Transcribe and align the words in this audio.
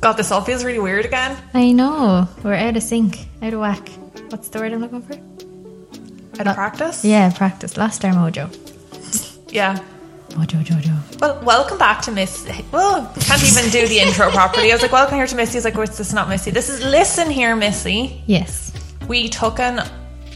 God, 0.00 0.14
this 0.14 0.30
all 0.32 0.40
feels 0.40 0.64
really 0.64 0.78
weird 0.78 1.04
again. 1.04 1.36
I 1.52 1.72
know. 1.72 2.26
We're 2.42 2.54
out 2.54 2.74
of 2.74 2.82
sync, 2.82 3.26
out 3.42 3.52
of 3.52 3.60
whack. 3.60 3.86
What's 4.30 4.48
the 4.48 4.58
word 4.58 4.72
I'm 4.72 4.80
looking 4.80 5.02
for? 5.02 5.12
Out 6.40 6.46
of 6.46 6.54
practice? 6.54 7.04
Yeah, 7.04 7.30
practice. 7.32 7.76
Lost 7.76 8.04
our 8.04 8.12
mojo. 8.12 8.48
Yeah. 9.50 9.82
Mojo, 10.28 10.62
jojo. 10.62 11.20
Well, 11.20 11.42
welcome 11.42 11.76
back 11.76 12.02
to 12.02 12.12
Miss. 12.12 12.48
Well, 12.70 13.12
can't 13.18 13.42
even 13.42 13.68
do 13.72 13.88
the 13.88 13.98
intro 13.98 14.30
properly. 14.30 14.70
I 14.70 14.74
was 14.76 14.80
like, 14.82 14.92
welcome 14.92 15.16
here 15.16 15.26
to 15.26 15.34
Missy. 15.34 15.56
Was 15.58 15.64
like, 15.64 15.74
what's 15.74 15.98
this? 15.98 16.12
Not 16.12 16.28
Missy. 16.28 16.52
This 16.52 16.68
is 16.68 16.84
listen 16.84 17.28
here, 17.28 17.56
Missy. 17.56 18.22
Yes. 18.26 18.72
We 19.08 19.28
took 19.28 19.58
an 19.58 19.80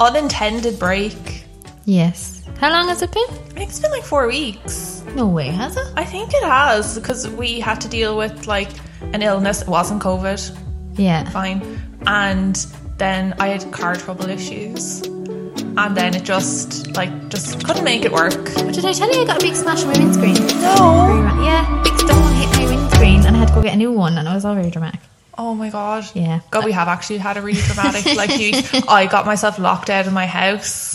unintended 0.01 0.81
break. 0.81 1.45
Yes. 1.85 2.43
How 2.59 2.71
long 2.71 2.89
has 2.89 3.03
it 3.03 3.13
been? 3.13 3.23
I 3.23 3.51
think 3.55 3.71
it's 3.71 3.79
been 3.79 3.93
like 3.93 4.03
four 4.03 4.27
weeks. 4.27 5.05
No 5.15 5.29
way, 5.29 5.47
has 5.51 5.77
it? 5.77 5.87
I 5.97 6.05
think 6.05 6.35
it 6.35 6.43
has 6.43 6.99
because 6.99 7.29
we 7.29 7.61
had 7.61 7.81
to 7.83 7.89
deal 7.89 8.17
with 8.19 8.49
like 8.49 8.71
an 9.15 9.23
illness. 9.23 9.63
It 9.63 9.69
wasn't 9.69 10.03
COVID. 10.03 10.99
Yeah. 10.99 11.29
Fine. 11.31 11.63
And 12.07 12.57
then 12.99 13.35
I 13.39 13.49
had 13.49 13.73
car 13.73 13.95
trouble 13.95 14.29
issues. 14.29 15.03
And 15.77 15.97
then 15.97 16.15
it 16.15 16.25
just 16.25 16.95
like 16.97 17.29
just 17.31 17.65
couldn't 17.65 17.85
make 17.85 18.05
it 18.05 18.13
work. 18.13 18.35
What 18.35 18.75
did 18.75 18.85
I 18.85 18.93
tell 18.93 19.13
you? 19.13 19.23
I 19.23 19.25
got 19.25 19.43
a 19.43 19.47
big 19.47 19.55
smash 19.55 19.83
on 19.83 19.93
my 19.93 19.99
windscreen. 19.99 20.35
No. 20.61 21.09
Yeah, 21.43 21.83
big 21.83 21.99
stone 21.99 22.33
hit 22.35 22.49
my 22.51 22.77
windscreen, 22.77 23.27
and 23.27 23.37
I 23.37 23.41
had 23.41 23.49
to 23.49 23.55
go 23.55 23.63
get 23.63 23.75
a 23.75 23.77
new 23.77 23.91
one, 23.91 24.17
and 24.19 24.29
it 24.29 24.33
was 24.33 24.45
all 24.45 24.55
very 24.55 24.71
dramatic. 24.71 25.01
Oh 25.37 25.55
my 25.55 25.71
god. 25.71 26.05
Yeah. 26.15 26.41
God, 26.51 26.65
we 26.65 26.71
have 26.71 26.87
actually 26.87 27.19
had 27.19 27.37
a 27.37 27.43
really 27.43 27.61
dramatic 27.61 28.07
like 28.15 28.31
I 28.89 29.07
got 29.07 29.27
myself 29.27 29.59
locked 29.59 29.91
out 29.91 30.07
of 30.07 30.13
my 30.13 30.27
house 30.27 30.95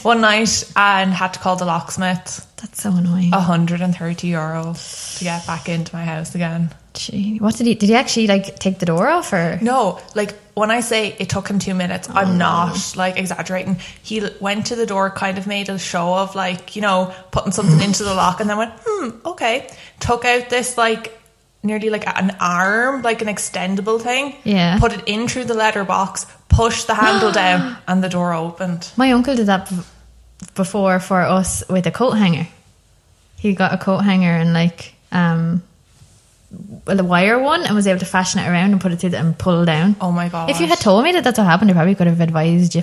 one 0.04 0.20
night 0.20 0.70
and 0.76 1.12
had 1.12 1.34
to 1.34 1.40
call 1.40 1.56
the 1.56 1.64
locksmith. 1.64 2.46
That's 2.56 2.82
so 2.82 2.90
annoying. 2.90 3.30
130 3.30 4.26
euro 4.28 4.74
to 4.74 5.24
get 5.24 5.46
back 5.46 5.68
into 5.68 5.94
my 5.94 6.04
house 6.04 6.34
again. 6.34 6.74
Gee, 6.92 7.38
what 7.38 7.56
did 7.56 7.66
he? 7.66 7.74
Did 7.74 7.88
he 7.88 7.94
actually 7.94 8.26
like 8.26 8.58
take 8.58 8.80
the 8.80 8.86
door 8.86 9.06
off, 9.08 9.32
or? 9.32 9.58
No, 9.62 10.00
like 10.14 10.34
when 10.54 10.70
I 10.70 10.80
say 10.80 11.16
it 11.18 11.28
took 11.28 11.48
him 11.48 11.58
two 11.58 11.74
minutes, 11.74 12.08
I'm 12.10 12.36
not 12.36 12.94
like 12.96 13.16
exaggerating. 13.16 13.78
He 14.02 14.28
went 14.40 14.66
to 14.66 14.76
the 14.76 14.86
door, 14.86 15.10
kind 15.10 15.38
of 15.38 15.46
made 15.46 15.68
a 15.68 15.78
show 15.78 16.14
of 16.14 16.34
like, 16.34 16.74
you 16.74 16.82
know, 16.82 17.14
putting 17.30 17.52
something 17.52 17.80
into 17.80 18.02
the 18.02 18.14
lock 18.14 18.40
and 18.40 18.50
then 18.50 18.58
went, 18.58 18.72
hmm, 18.84 19.10
okay. 19.24 19.70
Took 20.00 20.24
out 20.24 20.50
this 20.50 20.76
like 20.76 21.19
nearly 21.62 21.90
like 21.90 22.06
an 22.06 22.36
arm, 22.40 23.02
like 23.02 23.22
an 23.22 23.28
extendable 23.28 24.00
thing. 24.00 24.34
Yeah. 24.44 24.78
Put 24.78 24.92
it 24.92 25.02
in 25.06 25.28
through 25.28 25.44
the 25.44 25.54
letterbox, 25.54 26.26
pushed 26.48 26.86
the 26.86 26.94
handle 26.94 27.32
down, 27.42 27.76
and 27.86 28.02
the 28.02 28.08
door 28.08 28.32
opened. 28.32 28.90
My 28.96 29.12
uncle 29.12 29.34
did 29.36 29.46
that 29.46 29.68
b- 29.68 29.76
before 30.54 31.00
for 31.00 31.20
us 31.20 31.62
with 31.68 31.86
a 31.86 31.90
coat 31.90 32.12
hanger. 32.12 32.48
He 33.36 33.54
got 33.54 33.72
a 33.72 33.78
coat 33.78 33.98
hanger 33.98 34.32
and 34.32 34.52
like 34.52 34.94
um, 35.12 35.62
well, 36.86 36.98
a 37.00 37.04
wire 37.04 37.38
one, 37.38 37.62
and 37.64 37.74
was 37.74 37.86
able 37.86 38.00
to 38.00 38.06
fashion 38.06 38.40
it 38.40 38.48
around 38.48 38.72
and 38.72 38.80
put 38.80 38.92
it 38.92 38.96
through 39.00 39.10
the, 39.10 39.18
and 39.18 39.38
pull 39.38 39.64
down. 39.64 39.96
Oh 40.00 40.12
my 40.12 40.28
god. 40.28 40.50
If 40.50 40.60
you 40.60 40.66
had 40.66 40.78
told 40.80 41.04
me 41.04 41.12
that 41.12 41.24
that's 41.24 41.38
what 41.38 41.46
happened, 41.46 41.70
I 41.70 41.74
probably 41.74 41.94
could 41.94 42.06
have 42.06 42.20
advised 42.20 42.74
you. 42.74 42.82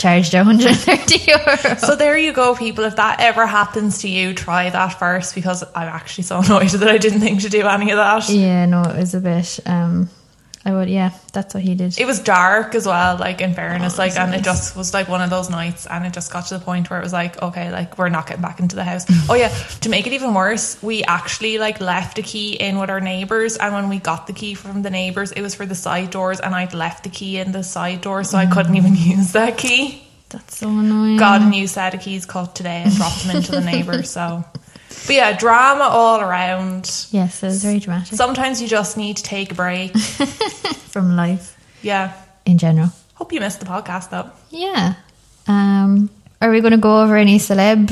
Charged 0.00 0.32
you 0.32 0.38
130 0.38 1.18
euro. 1.30 1.76
So 1.76 1.94
there 1.94 2.16
you 2.16 2.32
go, 2.32 2.54
people. 2.54 2.84
If 2.84 2.96
that 2.96 3.20
ever 3.20 3.46
happens 3.46 3.98
to 3.98 4.08
you, 4.08 4.32
try 4.32 4.70
that 4.70 4.98
first 4.98 5.34
because 5.34 5.62
I'm 5.74 5.88
actually 5.88 6.24
so 6.24 6.38
annoyed 6.42 6.70
that 6.70 6.88
I 6.88 6.96
didn't 6.96 7.20
think 7.20 7.42
to 7.42 7.50
do 7.50 7.66
any 7.66 7.90
of 7.90 7.98
that. 7.98 8.28
yeah, 8.30 8.64
no, 8.64 8.80
it 8.80 8.96
was 8.96 9.14
a 9.14 9.20
bit. 9.20 9.60
Um, 9.66 10.08
I 10.62 10.74
would, 10.74 10.90
yeah, 10.90 11.12
that's 11.32 11.54
what 11.54 11.62
he 11.62 11.74
did. 11.74 11.98
It 11.98 12.04
was 12.04 12.20
dark 12.20 12.74
as 12.74 12.86
well, 12.86 13.16
like 13.16 13.40
in 13.40 13.54
fairness, 13.54 13.94
Oh, 13.98 14.02
like, 14.02 14.16
and 14.16 14.34
it 14.34 14.44
just 14.44 14.76
was 14.76 14.92
like 14.92 15.08
one 15.08 15.22
of 15.22 15.30
those 15.30 15.48
nights, 15.48 15.86
and 15.86 16.04
it 16.04 16.12
just 16.12 16.30
got 16.30 16.46
to 16.46 16.58
the 16.58 16.64
point 16.64 16.90
where 16.90 16.98
it 16.98 17.02
was 17.02 17.14
like, 17.14 17.40
okay, 17.40 17.72
like 17.72 17.96
we're 17.96 18.10
not 18.10 18.26
getting 18.26 18.42
back 18.42 18.60
into 18.60 18.76
the 18.76 18.84
house. 18.84 19.06
oh 19.30 19.34
yeah, 19.34 19.48
to 19.48 19.88
make 19.88 20.06
it 20.06 20.12
even 20.12 20.34
worse, 20.34 20.82
we 20.82 21.02
actually 21.04 21.56
like 21.56 21.80
left 21.80 22.18
a 22.18 22.22
key 22.22 22.54
in 22.54 22.78
with 22.78 22.90
our 22.90 23.00
neighbors, 23.00 23.56
and 23.56 23.72
when 23.72 23.88
we 23.88 23.98
got 23.98 24.26
the 24.26 24.34
key 24.34 24.52
from 24.52 24.82
the 24.82 24.90
neighbors, 24.90 25.32
it 25.32 25.40
was 25.40 25.54
for 25.54 25.64
the 25.64 25.74
side 25.74 26.10
doors, 26.10 26.40
and 26.40 26.54
I'd 26.54 26.74
left 26.74 27.04
the 27.04 27.10
key 27.10 27.38
in 27.38 27.52
the 27.52 27.62
side 27.62 28.02
door, 28.02 28.22
so 28.22 28.36
I 28.36 28.44
mm. 28.44 28.52
couldn't 28.52 28.76
even 28.76 28.94
use 28.96 29.32
that 29.32 29.56
key. 29.56 30.06
That's 30.28 30.58
so 30.58 30.68
annoying. 30.68 31.16
Got 31.16 31.42
a 31.42 31.46
new 31.46 31.66
set 31.66 31.94
of 31.94 32.02
keys 32.02 32.24
cut 32.26 32.54
today 32.54 32.82
and 32.84 32.94
dropped 32.94 33.24
them 33.24 33.36
into 33.36 33.50
the 33.50 33.60
neighbor. 33.62 34.02
So, 34.04 34.44
but 35.06 35.14
yeah, 35.14 35.36
drama 35.36 35.84
all 35.84 36.20
around. 36.20 36.90
Yes, 37.10 37.42
it 37.42 37.46
was 37.46 37.62
very 37.64 37.78
dramatic 37.78 38.14
Sometimes 38.16 38.60
you 38.60 38.68
just 38.68 38.96
need 38.96 39.16
to 39.18 39.22
take 39.22 39.52
a 39.52 39.54
break. 39.54 39.96
from 40.90 41.16
life 41.16 41.56
Yeah. 41.82 42.12
in 42.44 42.58
general. 42.58 42.90
Hope 43.14 43.32
you 43.32 43.40
missed 43.40 43.60
the 43.60 43.66
podcast 43.66 44.10
though. 44.10 44.30
Yeah. 44.50 44.94
Um, 45.46 46.10
are 46.40 46.50
we 46.50 46.60
going 46.60 46.72
to 46.72 46.78
go 46.78 47.02
over 47.02 47.16
any 47.16 47.38
celeb 47.38 47.90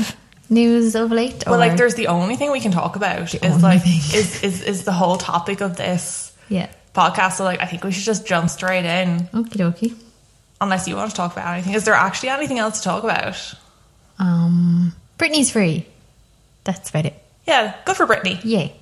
news 0.49 0.95
of 0.95 1.11
late? 1.11 1.43
Well, 1.47 1.59
like, 1.59 1.77
there's 1.77 1.95
the 1.95 2.07
only 2.07 2.35
thing 2.35 2.51
we 2.51 2.59
can 2.59 2.71
talk 2.71 2.95
about 2.95 3.33
is 3.33 3.63
like 3.63 3.83
thing. 3.83 3.99
is, 4.19 4.43
is 4.43 4.61
is 4.63 4.83
the 4.85 4.91
whole 4.91 5.17
topic 5.17 5.61
of 5.61 5.77
this 5.77 6.35
yeah. 6.49 6.67
podcast. 6.95 7.33
So, 7.33 7.43
like, 7.43 7.61
I 7.61 7.65
think 7.65 7.83
we 7.83 7.91
should 7.91 8.03
just 8.05 8.25
jump 8.25 8.49
straight 8.49 8.85
in, 8.85 9.27
Okie 9.33 9.57
dokie. 9.57 9.95
unless 10.61 10.87
you 10.87 10.95
want 10.95 11.11
to 11.11 11.15
talk 11.15 11.31
about 11.33 11.53
anything. 11.53 11.73
Is 11.73 11.85
there 11.85 11.93
actually 11.93 12.29
anything 12.29 12.59
else 12.59 12.79
to 12.79 12.83
talk 12.83 13.03
about? 13.03 13.53
Um, 14.17 14.93
Britney's 15.17 15.51
free. 15.51 15.85
That's 16.71 16.89
about 16.91 17.05
it. 17.05 17.15
Yeah, 17.47 17.75
good 17.85 17.97
for 17.97 18.05
Britney. 18.05 18.39
Yay. 18.43 18.75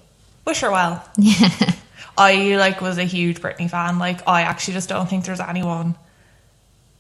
Wish 0.46 0.60
her 0.62 0.72
well. 0.72 1.04
Yeah. 1.18 1.50
I 2.18 2.56
like 2.58 2.82
was 2.82 2.98
a 2.98 3.04
huge 3.06 3.40
Britney 3.40 3.70
fan. 3.70 3.98
Like 4.00 4.28
I 4.28 4.42
actually 4.42 4.74
just 4.74 4.90
don't 4.90 5.10
think 5.10 5.24
there's 5.26 5.40
anyone 5.40 5.96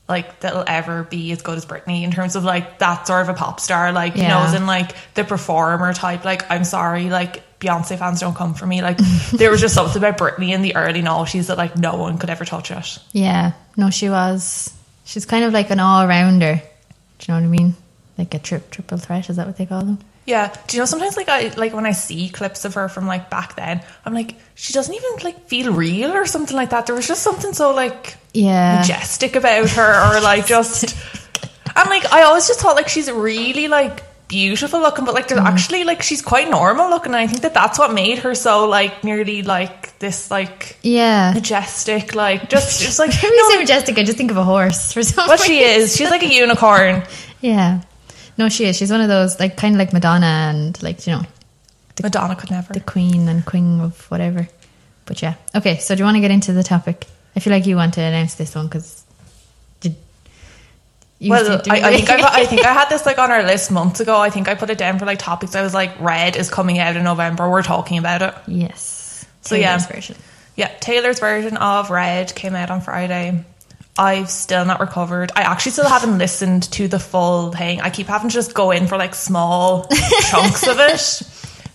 like 0.08 0.40
that'll 0.40 0.64
ever 0.66 1.04
be 1.04 1.32
as 1.34 1.42
good 1.42 1.58
as 1.58 1.66
Britney 1.66 2.04
in 2.04 2.12
terms 2.12 2.36
of 2.38 2.44
like 2.46 2.80
that 2.80 3.08
sort 3.08 3.24
of 3.24 3.30
a 3.30 3.34
pop 3.34 3.60
star. 3.60 3.92
Like 3.92 4.16
you 4.16 4.24
know, 4.24 4.40
as 4.40 4.54
in 4.54 4.66
like 4.66 4.96
the 5.16 5.24
performer 5.26 5.94
type. 5.94 6.24
Like 6.24 6.50
I'm 6.50 6.64
sorry, 6.64 7.10
like 7.10 7.60
Beyonce 7.60 7.98
fans 8.00 8.22
don't 8.22 8.36
come 8.36 8.54
for 8.54 8.66
me. 8.66 8.82
Like 8.82 8.98
there 9.34 9.52
was 9.52 9.60
just 9.60 9.76
something 9.76 10.02
about 10.02 10.18
Britney 10.18 10.54
in 10.54 10.62
the 10.62 10.76
early 10.76 11.02
noughties 11.02 11.48
that 11.48 11.58
like 11.58 11.76
no 11.76 11.98
one 11.98 12.18
could 12.18 12.30
ever 12.30 12.46
touch 12.46 12.72
it. 12.72 13.00
yeah. 13.12 13.52
No, 13.76 13.90
she 13.90 14.10
was. 14.10 14.74
She's 15.04 15.26
kind 15.26 15.44
of 15.44 15.52
like 15.54 15.70
an 15.70 15.80
all 15.80 16.08
rounder. 16.08 16.62
Do 17.20 17.26
you 17.28 17.34
know 17.34 17.42
what 17.42 17.46
I 17.46 17.50
mean? 17.50 17.76
Like 18.18 18.34
a 18.34 18.40
trip 18.40 18.72
triple 18.72 18.98
threat. 18.98 19.30
Is 19.30 19.36
that 19.36 19.46
what 19.48 19.58
they 19.58 19.66
call 19.66 19.84
them? 19.84 20.00
Yeah. 20.28 20.54
Do 20.68 20.76
you 20.78 20.82
know 20.82 20.86
sometimes 20.86 21.16
like 21.18 21.30
I 21.30 21.54
like 21.56 21.74
when 21.74 21.86
I 21.86 21.94
see 21.94 22.28
clips 22.30 22.66
of 22.66 22.74
her 22.76 22.90
from 22.90 23.08
like 23.08 23.30
back 23.30 23.56
then, 23.56 23.82
I'm 24.06 24.14
like, 24.14 24.36
she 24.56 24.74
doesn't 24.74 24.94
even 24.94 25.10
like 25.24 25.48
feel 25.48 25.74
real 25.74 26.12
or 26.12 26.26
something 26.28 26.56
like 26.56 26.70
that. 26.72 26.86
There 26.86 26.96
was 26.96 27.08
just 27.08 27.24
something 27.24 27.54
so 27.54 27.74
like 27.74 28.18
Yeah. 28.34 28.80
majestic 28.80 29.36
about 29.38 29.70
her 29.70 30.18
or 30.18 30.22
like 30.22 30.46
just 30.46 30.84
and 31.76 31.90
like 31.90 32.12
I 32.12 32.24
always 32.24 32.46
just 32.46 32.60
thought 32.60 32.76
like 32.76 32.90
she's 32.90 33.10
really 33.10 33.68
like 33.70 34.04
beautiful 34.28 34.82
looking 34.82 35.06
but 35.06 35.14
like 35.14 35.30
there's 35.30 35.40
mm. 35.40 35.46
actually 35.46 35.86
like 35.86 36.02
she's 36.02 36.22
quite 36.22 36.50
normal 36.50 36.90
looking 36.90 37.14
and 37.14 37.22
I 37.22 37.28
think 37.28 37.44
that 37.44 37.54
that's 37.54 37.80
what 37.80 37.94
made 37.94 38.20
her 38.20 38.36
so 38.36 38.68
like 38.68 39.06
nearly 39.06 39.42
like 39.44 39.98
this 40.00 40.30
like 40.30 40.78
Yeah. 40.82 41.32
majestic 41.34 42.14
like 42.14 42.50
just 42.50 42.82
just 42.82 43.00
like 43.00 43.16
Every 43.24 43.30
you 43.38 43.52
say 43.52 43.58
majestic, 43.60 43.98
I 43.98 44.04
just 44.04 44.18
think 44.18 44.32
of 44.32 44.36
a 44.36 44.44
horse 44.44 44.92
for 44.92 45.02
some 45.04 45.30
what 45.30 45.40
she 45.40 45.64
is 45.64 45.96
she's 45.96 46.10
like 46.10 46.24
a 46.24 46.28
unicorn 46.34 47.04
Yeah. 47.40 47.82
No, 48.38 48.50
she 48.50 48.66
is. 48.66 48.78
She's 48.78 48.92
one 48.92 49.02
of 49.02 49.08
those, 49.08 49.40
like, 49.40 49.58
kind 49.58 49.76
of 49.76 49.80
like 49.80 49.94
Madonna 49.94 50.26
and, 50.26 50.82
like, 50.84 51.06
you 51.08 51.14
know, 51.14 51.24
Madonna 52.02 52.36
could 52.36 52.52
never 52.52 52.74
the 52.74 52.80
queen 52.80 53.28
and 53.28 53.46
queen 53.46 53.80
of 53.80 54.10
whatever. 54.12 54.48
But 55.06 55.22
yeah. 55.22 55.36
Okay, 55.56 55.78
so 55.78 55.96
do 55.96 56.00
you 56.00 56.06
want 56.06 56.16
to 56.16 56.22
get 56.22 56.32
into 56.32 56.54
the 56.54 56.64
topic? 56.64 57.08
I 57.36 57.40
feel 57.40 57.52
like 57.52 57.66
you 57.66 57.76
want 57.76 57.96
to 57.96 58.02
announce 58.02 58.36
this 58.36 58.54
one 58.56 58.68
because. 58.68 59.04
You 61.20 61.32
well, 61.32 61.64
I, 61.68 61.82
I 61.82 61.98
think 61.98 62.10
I, 62.12 62.42
I 62.42 62.46
think 62.46 62.64
I 62.64 62.72
had 62.72 62.90
this 62.90 63.08
like 63.08 63.18
on 63.18 63.32
our 63.32 63.42
list 63.42 63.72
months 63.72 64.00
ago. 64.00 64.20
I 64.20 64.30
think 64.30 64.48
I 64.48 64.54
put 64.54 64.70
it 64.70 64.78
down 64.78 65.00
for 65.00 65.06
like 65.08 65.18
topics. 65.18 65.56
I 65.56 65.64
was 65.64 65.74
like, 65.74 66.00
"Red 66.00 66.36
is 66.36 66.52
coming 66.52 66.78
out 66.78 66.96
in 66.96 67.04
November. 67.04 67.50
We're 67.50 67.64
talking 67.64 67.98
about 67.98 68.22
it." 68.22 68.36
yes. 68.46 69.26
So, 69.42 69.56
yeah. 69.56 69.80
Version. 69.80 70.16
Yeah, 70.56 70.68
Taylor's 70.80 71.20
version 71.20 71.58
of 71.58 71.90
Red 71.90 72.36
came 72.36 72.54
out 72.54 72.70
on 72.70 72.82
Friday. 72.82 73.44
I've 74.00 74.30
still 74.30 74.64
not 74.66 74.80
recovered. 74.80 75.32
I 75.36 75.42
actually 75.42 75.72
still 75.74 75.90
haven't 75.90 76.18
listened 76.18 76.64
to 76.74 76.88
the 76.88 77.00
full 77.00 77.52
thing. 77.52 77.82
I 77.82 77.90
keep 77.90 78.08
having 78.08 78.30
to 78.30 78.34
just 78.34 78.54
go 78.54 78.72
in 78.72 78.88
for 78.88 78.98
like 78.98 79.16
small 79.16 79.88
chunks 80.30 80.68
of 80.68 80.78
it. 80.80 81.22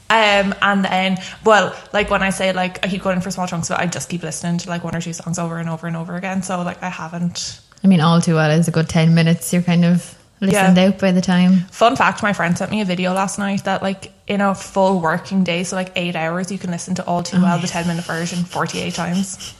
Um, 0.09 0.55
and 0.61 0.85
then, 0.85 1.19
well, 1.45 1.75
like 1.93 2.11
when 2.11 2.23
I 2.23 2.31
say 2.31 2.53
like 2.53 2.85
I 2.85 2.89
keep 2.89 3.03
going 3.03 3.17
in 3.17 3.23
for 3.23 3.31
small 3.31 3.47
chunks 3.47 3.71
of 3.71 3.79
it, 3.79 3.81
I 3.81 3.87
just 3.87 4.09
keep 4.09 4.23
listening 4.23 4.59
to 4.59 4.69
like 4.69 4.85
one 4.85 4.95
or 4.95 5.01
two 5.01 5.13
songs 5.13 5.39
over 5.39 5.59
and 5.59 5.69
over 5.69 5.87
and 5.87 5.97
over 5.97 6.15
again. 6.17 6.43
So 6.43 6.63
like 6.63 6.83
I 6.83 6.91
haven't. 6.91 7.61
I 7.83 7.89
mean, 7.89 8.01
all 8.01 8.21
too 8.21 8.35
well 8.35 8.51
is 8.51 8.69
a 8.69 8.71
good 8.71 8.89
10 8.89 9.15
minutes. 9.15 9.53
You're 9.53 9.63
kind 9.63 9.85
of 9.85 10.17
listened 10.41 10.77
Yeah. 10.77 10.85
out 10.89 10.99
by 10.99 11.11
the 11.13 11.21
time. 11.23 11.61
Fun 11.73 11.97
fact: 11.97 12.23
My 12.23 12.33
friend 12.35 12.57
sent 12.57 12.71
me 12.71 12.81
a 12.83 12.85
video 12.85 13.13
last 13.15 13.39
night 13.39 13.65
that 13.65 13.83
like 13.83 14.13
in 14.29 14.41
a 14.41 14.55
full 14.55 15.01
working 15.01 15.43
day, 15.45 15.65
so 15.65 15.75
like 15.77 15.91
eight 15.97 16.15
hours, 16.15 16.53
you 16.53 16.59
can 16.59 16.71
listen 16.71 16.95
to 16.97 17.05
All 17.07 17.23
Too 17.23 17.41
Well, 17.41 17.59
the 17.59 17.67
ten 17.67 17.87
minute 17.89 18.05
version, 18.05 18.45
forty 18.45 18.81
eight 18.81 18.95
times. 18.95 19.55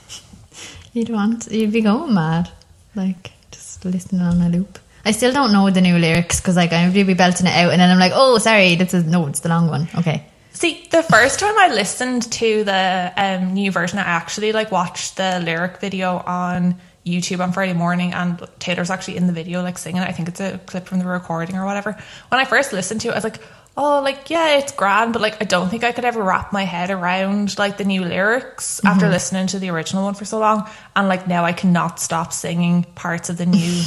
You'd 0.93 1.09
want, 1.09 1.51
you'd 1.51 1.73
be 1.73 1.81
going 1.81 2.13
mad. 2.13 2.49
Like, 2.95 3.31
just 3.51 3.83
listening 3.83 4.21
on 4.21 4.41
a 4.41 4.49
loop. 4.49 4.79
I 5.03 5.11
still 5.11 5.33
don't 5.33 5.51
know 5.51 5.69
the 5.69 5.81
new 5.81 5.97
lyrics 5.97 6.39
because, 6.39 6.55
like, 6.55 6.71
I'd 6.71 6.93
be 6.93 7.13
belting 7.13 7.47
it 7.47 7.53
out 7.53 7.71
and 7.71 7.81
then 7.81 7.89
I'm 7.89 7.99
like, 7.99 8.13
oh, 8.15 8.37
sorry, 8.37 8.75
this 8.75 8.93
is, 8.93 9.03
no, 9.03 9.27
it's 9.27 9.41
the 9.41 9.49
long 9.49 9.67
one. 9.67 9.89
Okay. 9.97 10.25
See, 10.53 10.87
the 10.91 11.01
first 11.01 11.39
time 11.39 11.57
I 11.57 11.73
listened 11.73 12.31
to 12.33 12.63
the 12.63 13.11
um, 13.17 13.53
new 13.55 13.71
version, 13.71 13.97
I 13.97 14.03
actually 14.03 14.51
like 14.51 14.71
watched 14.71 15.17
the 15.17 15.41
lyric 15.43 15.79
video 15.79 16.17
on 16.19 16.79
YouTube 17.05 17.39
on 17.41 17.51
Friday 17.51 17.73
morning, 17.73 18.13
and 18.13 18.39
Taylor's 18.59 18.91
actually 18.91 19.17
in 19.17 19.25
the 19.25 19.33
video, 19.33 19.63
like 19.63 19.79
singing. 19.79 20.03
I 20.03 20.11
think 20.11 20.29
it's 20.29 20.39
a 20.39 20.59
clip 20.59 20.85
from 20.85 20.99
the 20.99 21.05
recording 21.05 21.57
or 21.57 21.65
whatever. 21.65 21.97
When 22.29 22.39
I 22.39 22.45
first 22.45 22.71
listened 22.71 23.01
to 23.01 23.07
it, 23.09 23.11
I 23.13 23.15
was 23.15 23.23
like, 23.23 23.41
"Oh, 23.75 24.01
like 24.01 24.29
yeah, 24.29 24.57
it's 24.57 24.71
grand," 24.71 25.13
but 25.13 25.21
like 25.21 25.41
I 25.41 25.45
don't 25.45 25.69
think 25.69 25.83
I 25.83 25.91
could 25.91 26.05
ever 26.05 26.21
wrap 26.21 26.53
my 26.53 26.63
head 26.63 26.89
around 26.89 27.57
like 27.57 27.77
the 27.77 27.83
new 27.83 28.03
lyrics 28.03 28.81
after 28.85 29.09
listening 29.09 29.47
to 29.47 29.59
the 29.59 29.69
original 29.69 30.03
one 30.03 30.13
for 30.13 30.25
so 30.25 30.39
long. 30.39 30.69
And 30.95 31.07
like 31.07 31.27
now, 31.27 31.45
I 31.45 31.53
cannot 31.53 31.99
stop 31.99 32.33
singing 32.33 32.83
parts 32.95 33.29
of 33.29 33.37
the 33.37 33.45
new 33.45 33.81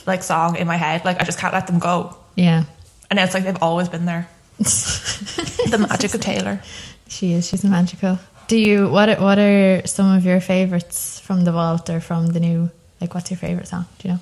like 0.06 0.22
song 0.22 0.56
in 0.56 0.66
my 0.66 0.76
head. 0.76 1.04
Like 1.04 1.20
I 1.20 1.24
just 1.24 1.38
can't 1.38 1.54
let 1.54 1.66
them 1.66 1.78
go. 1.78 2.16
Yeah. 2.34 2.64
And 3.10 3.18
it's 3.18 3.34
like 3.34 3.44
they've 3.44 3.62
always 3.62 3.88
been 3.88 4.04
there. 4.04 4.28
the 4.58 5.86
magic 5.88 6.14
of 6.14 6.20
Taylor. 6.20 6.60
She 7.08 7.32
is. 7.32 7.48
She's 7.48 7.64
magical. 7.64 8.18
Do 8.48 8.58
you 8.58 8.88
what? 8.88 9.20
What 9.20 9.38
are 9.38 9.86
some 9.86 10.16
of 10.16 10.24
your 10.24 10.40
favorites 10.40 11.20
from 11.20 11.44
the 11.44 11.52
vault 11.52 11.88
or 11.90 12.00
from 12.00 12.26
the 12.26 12.40
new? 12.40 12.70
Like, 13.00 13.14
what's 13.14 13.30
your 13.30 13.38
favorite 13.38 13.68
song? 13.68 13.86
Do 13.98 14.08
you 14.08 14.14
know? 14.14 14.20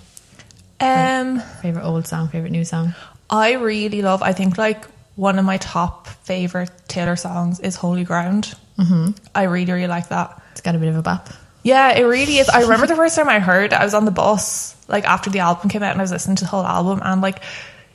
Um, 0.79 1.41
Favorite 1.63 1.85
old 1.85 2.07
song? 2.07 2.29
Favorite 2.29 2.53
new 2.53 2.65
song? 2.65 2.95
I 3.29 3.53
really 3.55 4.03
love. 4.03 4.23
I 4.23 4.33
think 4.33 4.59
like 4.59 4.85
one 5.17 5.39
of 5.39 5.45
my 5.45 5.57
top 5.57 6.07
favorite 6.07 6.71
Taylor 6.89 7.17
songs 7.17 7.61
is 7.61 7.77
"Holy 7.77 8.05
Ground." 8.05 8.55
Mm-hmm. 8.79 9.11
I 9.35 9.45
really, 9.45 9.73
really 9.73 9.87
like 9.87 10.09
that. 10.09 10.41
It's 10.53 10.61
got 10.61 10.75
a 10.75 10.79
bit 10.79 10.89
of 10.89 10.97
a 10.97 11.03
bop. 11.03 11.29
Yeah, 11.63 11.93
it 11.97 12.05
really 12.05 12.39
is. 12.39 12.49
I 12.49 12.63
remember 12.63 12.87
the 12.93 12.95
first 12.95 13.17
time 13.17 13.29
I 13.29 13.41
heard 13.41 13.73
it, 13.73 13.77
I 13.77 13.85
was 13.85 13.95
on 13.95 14.05
the 14.05 14.11
bus, 14.11 14.77
like 14.89 15.05
after 15.05 15.31
the 15.31 15.41
album 15.41 15.69
came 15.69 15.83
out, 15.83 15.93
and 15.93 16.01
I 16.01 16.05
was 16.05 16.13
listening 16.13 16.37
to 16.37 16.45
the 16.45 16.51
whole 16.51 16.65
album, 16.65 17.01
and 17.03 17.21
like, 17.21 17.43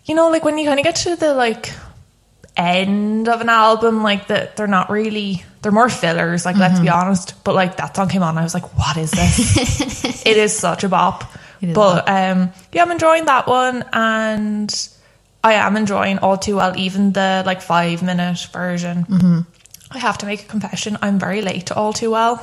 you 0.05 0.15
know, 0.15 0.29
like 0.29 0.43
when 0.43 0.57
you 0.57 0.65
kind 0.65 0.79
of 0.79 0.83
get 0.83 0.95
to 0.97 1.15
the 1.15 1.33
like 1.33 1.71
end 2.57 3.29
of 3.29 3.39
an 3.39 3.49
album, 3.49 4.03
like 4.03 4.27
that 4.27 4.57
they're 4.57 4.67
not 4.67 4.89
really, 4.89 5.45
they're 5.61 5.71
more 5.71 5.89
fillers. 5.89 6.45
Like, 6.45 6.57
let's 6.57 6.79
be 6.79 6.89
honest. 6.89 7.41
But 7.43 7.55
like 7.55 7.77
that 7.77 7.95
song 7.95 8.09
came 8.09 8.23
on, 8.23 8.37
I 8.37 8.43
was 8.43 8.53
like, 8.53 8.77
what 8.77 8.97
is 8.97 9.11
this? 9.11 10.03
it 10.25 10.37
is 10.37 10.57
such 10.57 10.83
a 10.83 10.89
bop. 10.89 11.23
It 11.61 11.69
is 11.69 11.71
a 11.71 11.75
But 11.75 12.09
um, 12.09 12.51
yeah, 12.73 12.81
I'm 12.83 12.91
enjoying 12.91 13.25
that 13.25 13.47
one, 13.47 13.85
and 13.93 14.89
I 15.43 15.53
am 15.53 15.75
enjoying 15.75 16.19
all 16.19 16.37
too 16.37 16.57
well, 16.57 16.77
even 16.77 17.13
the 17.13 17.43
like 17.45 17.61
five 17.61 18.03
minute 18.03 18.47
version. 18.53 19.05
Mm-hmm. 19.05 19.39
I 19.91 19.97
have 19.97 20.17
to 20.19 20.25
make 20.25 20.43
a 20.43 20.45
confession. 20.45 20.97
I'm 21.01 21.19
very 21.19 21.41
late 21.41 21.67
to 21.67 21.75
all 21.75 21.93
too 21.93 22.11
well. 22.11 22.37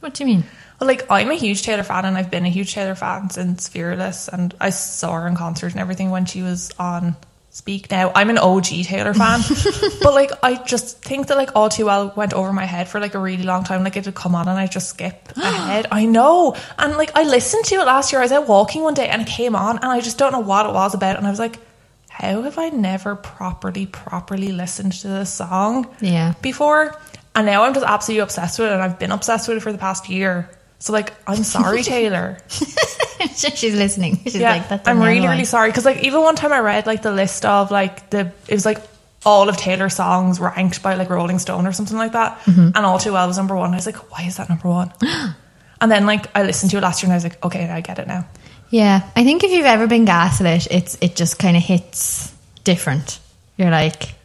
What 0.00 0.14
do 0.14 0.24
you 0.24 0.28
mean? 0.28 0.44
Well, 0.78 0.88
like 0.88 1.06
I'm 1.10 1.30
a 1.30 1.34
huge 1.34 1.62
Taylor 1.62 1.82
fan, 1.82 2.04
and 2.04 2.16
I've 2.16 2.30
been 2.30 2.44
a 2.44 2.50
huge 2.50 2.74
Taylor 2.74 2.94
fan 2.94 3.30
since 3.30 3.68
Fearless, 3.68 4.28
and 4.28 4.54
I 4.60 4.70
saw 4.70 5.12
her 5.14 5.26
in 5.26 5.36
concert 5.36 5.72
and 5.72 5.80
everything 5.80 6.10
when 6.10 6.26
she 6.26 6.42
was 6.42 6.72
on 6.78 7.16
Speak 7.50 7.90
Now. 7.90 8.10
I'm 8.14 8.30
an 8.30 8.38
OG 8.38 8.66
Taylor 8.84 9.14
fan, 9.14 9.40
but 10.02 10.12
like 10.12 10.32
I 10.42 10.56
just 10.64 11.02
think 11.02 11.28
that 11.28 11.36
like 11.36 11.50
All 11.54 11.68
Too 11.68 11.86
Well 11.86 12.12
went 12.16 12.34
over 12.34 12.52
my 12.52 12.64
head 12.64 12.88
for 12.88 13.00
like 13.00 13.14
a 13.14 13.18
really 13.18 13.44
long 13.44 13.64
time. 13.64 13.84
Like 13.84 13.96
it 13.96 14.04
would 14.06 14.14
come 14.14 14.34
on, 14.34 14.48
and 14.48 14.58
I 14.58 14.66
just 14.66 14.88
skip 14.90 15.32
ahead. 15.36 15.86
I 15.90 16.04
know, 16.04 16.56
and 16.78 16.96
like 16.96 17.12
I 17.14 17.22
listened 17.22 17.64
to 17.66 17.76
it 17.76 17.86
last 17.86 18.12
year. 18.12 18.20
I 18.20 18.24
was 18.24 18.32
out 18.32 18.48
walking 18.48 18.82
one 18.82 18.94
day, 18.94 19.08
and 19.08 19.22
it 19.22 19.28
came 19.28 19.56
on, 19.56 19.76
and 19.76 19.86
I 19.86 20.00
just 20.00 20.18
don't 20.18 20.32
know 20.32 20.40
what 20.40 20.66
it 20.66 20.72
was 20.72 20.94
about, 20.94 21.16
and 21.16 21.26
I 21.26 21.30
was 21.30 21.38
like. 21.38 21.58
How 22.14 22.42
have 22.42 22.58
I 22.58 22.68
never 22.68 23.16
properly, 23.16 23.86
properly 23.86 24.52
listened 24.52 24.92
to 25.02 25.08
this 25.08 25.32
song? 25.34 25.88
Yeah. 26.00 26.34
before, 26.42 26.96
and 27.34 27.44
now 27.46 27.64
I'm 27.64 27.74
just 27.74 27.84
absolutely 27.84 28.22
obsessed 28.22 28.58
with 28.58 28.68
it, 28.68 28.72
and 28.72 28.82
I've 28.82 28.98
been 28.98 29.10
obsessed 29.10 29.48
with 29.48 29.56
it 29.58 29.60
for 29.60 29.72
the 29.72 29.78
past 29.78 30.08
year. 30.08 30.48
So 30.78 30.92
like, 30.92 31.12
I'm 31.26 31.42
sorry, 31.42 31.82
Taylor. 31.94 32.38
She's 33.34 33.74
listening. 33.74 34.18
She's 34.24 34.36
yeah, 34.36 34.50
like, 34.52 34.68
that's 34.68 34.86
I'm 34.88 35.00
really, 35.00 35.26
really 35.26 35.44
sorry 35.44 35.70
because 35.70 35.84
like 35.84 36.02
even 36.04 36.20
one 36.22 36.36
time 36.36 36.52
I 36.52 36.60
read 36.60 36.86
like 36.86 37.02
the 37.02 37.10
list 37.12 37.44
of 37.44 37.70
like 37.70 38.10
the 38.10 38.32
it 38.48 38.54
was 38.54 38.64
like 38.66 38.78
all 39.26 39.48
of 39.48 39.56
Taylor's 39.56 39.94
songs 39.96 40.38
ranked 40.38 40.82
by 40.82 40.94
like 40.94 41.10
Rolling 41.10 41.38
Stone 41.38 41.66
or 41.66 41.72
something 41.72 41.96
like 41.96 42.12
that, 42.12 42.38
Mm-hmm. 42.40 42.70
and 42.74 42.86
All 42.86 42.98
Too 42.98 43.12
Well 43.12 43.26
was 43.26 43.36
number 43.38 43.56
one. 43.56 43.72
I 43.72 43.76
was 43.76 43.86
like, 43.86 44.12
why 44.12 44.22
is 44.24 44.36
that 44.36 44.48
number 44.48 44.68
one? 44.68 44.92
and 45.80 45.90
then 45.90 46.06
like 46.06 46.26
I 46.36 46.42
listened 46.44 46.70
to 46.72 46.76
it 46.78 46.82
last 46.82 47.02
year 47.02 47.08
and 47.08 47.14
I 47.14 47.16
was 47.16 47.24
like, 47.24 47.44
okay, 47.44 47.68
I 47.68 47.80
get 47.80 47.98
it 47.98 48.06
now. 48.06 48.26
Yeah, 48.74 49.08
I 49.14 49.22
think 49.22 49.44
if 49.44 49.52
you've 49.52 49.66
ever 49.66 49.86
been 49.86 50.04
gaslit, 50.04 50.66
it's 50.68 50.98
it 51.00 51.14
just 51.14 51.38
kind 51.38 51.56
of 51.56 51.62
hits 51.62 52.34
different. 52.64 53.20
You're 53.56 53.70
like, 53.70 54.16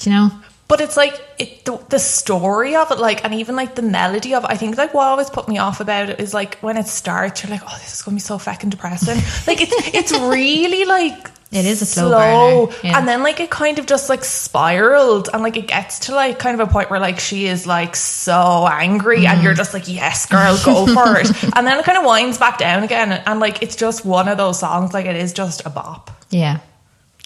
do 0.00 0.08
you 0.08 0.16
know? 0.16 0.30
But 0.66 0.80
it's 0.80 0.96
like 0.96 1.12
it, 1.38 1.66
the, 1.66 1.76
the 1.90 1.98
story 1.98 2.74
of 2.74 2.90
it, 2.90 2.98
like, 2.98 3.22
and 3.22 3.34
even 3.34 3.54
like 3.54 3.74
the 3.74 3.82
melody 3.82 4.34
of 4.34 4.44
it. 4.44 4.50
I 4.50 4.56
think 4.56 4.78
like 4.78 4.94
what 4.94 5.08
always 5.08 5.28
put 5.28 5.46
me 5.46 5.58
off 5.58 5.80
about 5.80 6.08
it 6.08 6.20
is 6.20 6.32
like 6.32 6.54
when 6.60 6.78
it 6.78 6.86
starts, 6.86 7.42
you're 7.42 7.50
like, 7.50 7.60
oh, 7.66 7.78
this 7.82 7.96
is 7.96 8.00
gonna 8.00 8.14
be 8.14 8.20
so 8.20 8.38
fucking 8.38 8.70
depressing. 8.70 9.16
like 9.46 9.60
it's 9.60 9.94
it's 9.94 10.12
really 10.18 10.86
like 10.86 11.30
It 11.50 11.64
is 11.64 11.80
a 11.80 11.86
slow 11.86 12.66
burner, 12.66 12.76
yeah. 12.84 12.98
and 12.98 13.08
then 13.08 13.22
like 13.22 13.40
it 13.40 13.48
kind 13.50 13.78
of 13.78 13.86
just 13.86 14.10
like 14.10 14.22
spiraled, 14.22 15.30
and 15.32 15.42
like 15.42 15.56
it 15.56 15.66
gets 15.66 16.00
to 16.00 16.14
like 16.14 16.38
kind 16.38 16.60
of 16.60 16.68
a 16.68 16.70
point 16.70 16.90
where 16.90 17.00
like 17.00 17.18
she 17.20 17.46
is 17.46 17.66
like 17.66 17.96
so 17.96 18.68
angry, 18.70 19.24
and 19.26 19.36
Mm-hmm. 19.38 19.44
you're 19.44 19.54
just 19.54 19.72
like, 19.72 19.88
yes, 19.88 20.26
girl, 20.26 20.58
go 20.62 20.86
for 20.94 21.18
it. 21.18 21.30
And 21.56 21.66
then 21.66 21.78
it 21.78 21.84
kind 21.86 21.96
of 21.96 22.04
winds 22.04 22.36
back 22.36 22.58
down 22.58 22.82
again, 22.82 23.12
and 23.12 23.40
like 23.40 23.62
it's 23.62 23.76
just 23.76 24.04
one 24.04 24.28
of 24.28 24.36
those 24.36 24.58
songs. 24.58 24.92
Like 24.92 25.06
it 25.06 25.16
is 25.16 25.32
just 25.32 25.64
a 25.64 25.70
bop. 25.70 26.10
Yeah, 26.28 26.58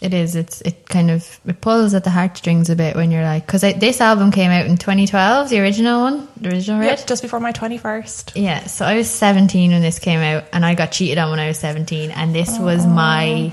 it 0.01 0.15
is. 0.15 0.37
It's 0.37 0.61
it 0.61 0.89
kind 0.89 1.11
of 1.11 1.41
it 1.45 1.61
pulls 1.61 1.93
at 1.93 2.05
the 2.05 2.11
heartstrings 2.11 2.71
a 2.71 2.77
bit 2.77 2.95
when 2.95 3.11
you're 3.11 3.25
like, 3.25 3.45
because 3.45 3.63
this 3.63 4.01
album 4.01 4.31
came 4.31 4.53
out 4.53 4.67
in 4.67 4.77
2012, 4.77 5.49
the 5.49 5.59
original 5.59 6.01
one, 6.01 6.29
the 6.37 6.51
original 6.51 6.81
Yeah, 6.81 6.91
Red. 6.91 7.09
just 7.09 7.23
before 7.23 7.41
my 7.41 7.51
twenty 7.51 7.77
first. 7.77 8.37
Yeah, 8.37 8.67
so 8.67 8.85
I 8.85 8.97
was 8.97 9.11
17 9.11 9.73
when 9.73 9.83
this 9.83 9.99
came 9.99 10.21
out, 10.21 10.45
and 10.53 10.65
I 10.65 10.77
got 10.77 10.93
cheated 10.93 11.19
on 11.19 11.31
when 11.31 11.41
I 11.41 11.49
was 11.49 11.59
17, 11.59 12.13
and 12.13 12.33
this 12.33 12.57
was 12.57 12.87
my, 12.87 13.53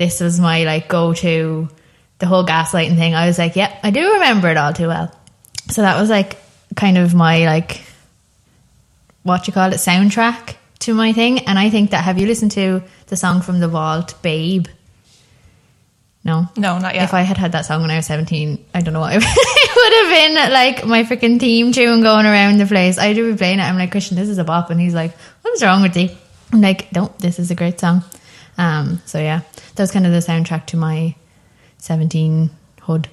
this 0.00 0.18
was 0.18 0.40
my 0.40 0.64
like 0.64 0.88
go 0.88 1.12
to, 1.12 1.68
the 2.20 2.26
whole 2.26 2.46
gaslighting 2.46 2.96
thing. 2.96 3.14
I 3.14 3.26
was 3.26 3.38
like, 3.38 3.54
yep, 3.54 3.78
I 3.82 3.90
do 3.90 4.14
remember 4.14 4.48
it 4.48 4.56
all 4.56 4.72
too 4.72 4.86
well. 4.86 5.14
So 5.68 5.82
that 5.82 6.00
was 6.00 6.08
like 6.08 6.38
kind 6.74 6.96
of 6.96 7.14
my 7.14 7.44
like, 7.44 7.82
what 9.24 9.46
you 9.46 9.52
call 9.52 9.70
it, 9.70 9.76
soundtrack 9.76 10.56
to 10.80 10.94
my 10.94 11.12
thing. 11.12 11.40
And 11.40 11.58
I 11.58 11.68
think 11.68 11.90
that 11.90 12.02
have 12.02 12.18
you 12.18 12.26
listened 12.26 12.52
to 12.52 12.82
the 13.08 13.16
song 13.16 13.42
from 13.42 13.60
the 13.60 13.68
Vault, 13.68 14.14
Babe? 14.22 14.66
No. 16.24 16.46
No, 16.56 16.78
not 16.78 16.94
yet. 16.94 17.04
If 17.04 17.12
I 17.12 17.20
had 17.20 17.36
had 17.36 17.52
that 17.52 17.66
song 17.66 17.82
when 17.82 17.90
I 17.90 17.96
was 17.96 18.06
17, 18.06 18.64
I 18.72 18.80
don't 18.80 18.94
know 18.94 19.00
what 19.00 19.14
it 19.14 19.22
would 19.22 19.92
have 19.92 20.46
been 20.46 20.52
like 20.52 20.86
my 20.86 21.04
freaking 21.04 21.38
theme 21.38 21.72
tune 21.72 22.02
going 22.02 22.24
around 22.24 22.58
the 22.58 22.64
place. 22.64 22.96
I'd 22.96 23.16
be 23.16 23.36
playing 23.36 23.58
it. 23.58 23.64
I'm 23.64 23.76
like, 23.76 23.90
Christian, 23.90 24.16
this 24.16 24.30
is 24.30 24.38
a 24.38 24.44
bop. 24.44 24.70
And 24.70 24.80
he's 24.80 24.94
like, 24.94 25.14
what's 25.42 25.62
wrong 25.62 25.82
with 25.82 25.94
you? 25.94 26.08
I'm 26.54 26.62
like, 26.62 26.90
no, 26.92 27.12
this 27.18 27.38
is 27.38 27.50
a 27.50 27.54
great 27.54 27.78
song. 27.78 28.02
Um, 28.58 29.00
so 29.06 29.18
yeah, 29.18 29.40
that 29.74 29.82
was 29.82 29.90
kind 29.90 30.06
of 30.06 30.12
the 30.12 30.18
soundtrack 30.18 30.66
to 30.66 30.76
my 30.76 31.14
17 31.78 32.50
hood. 32.82 33.08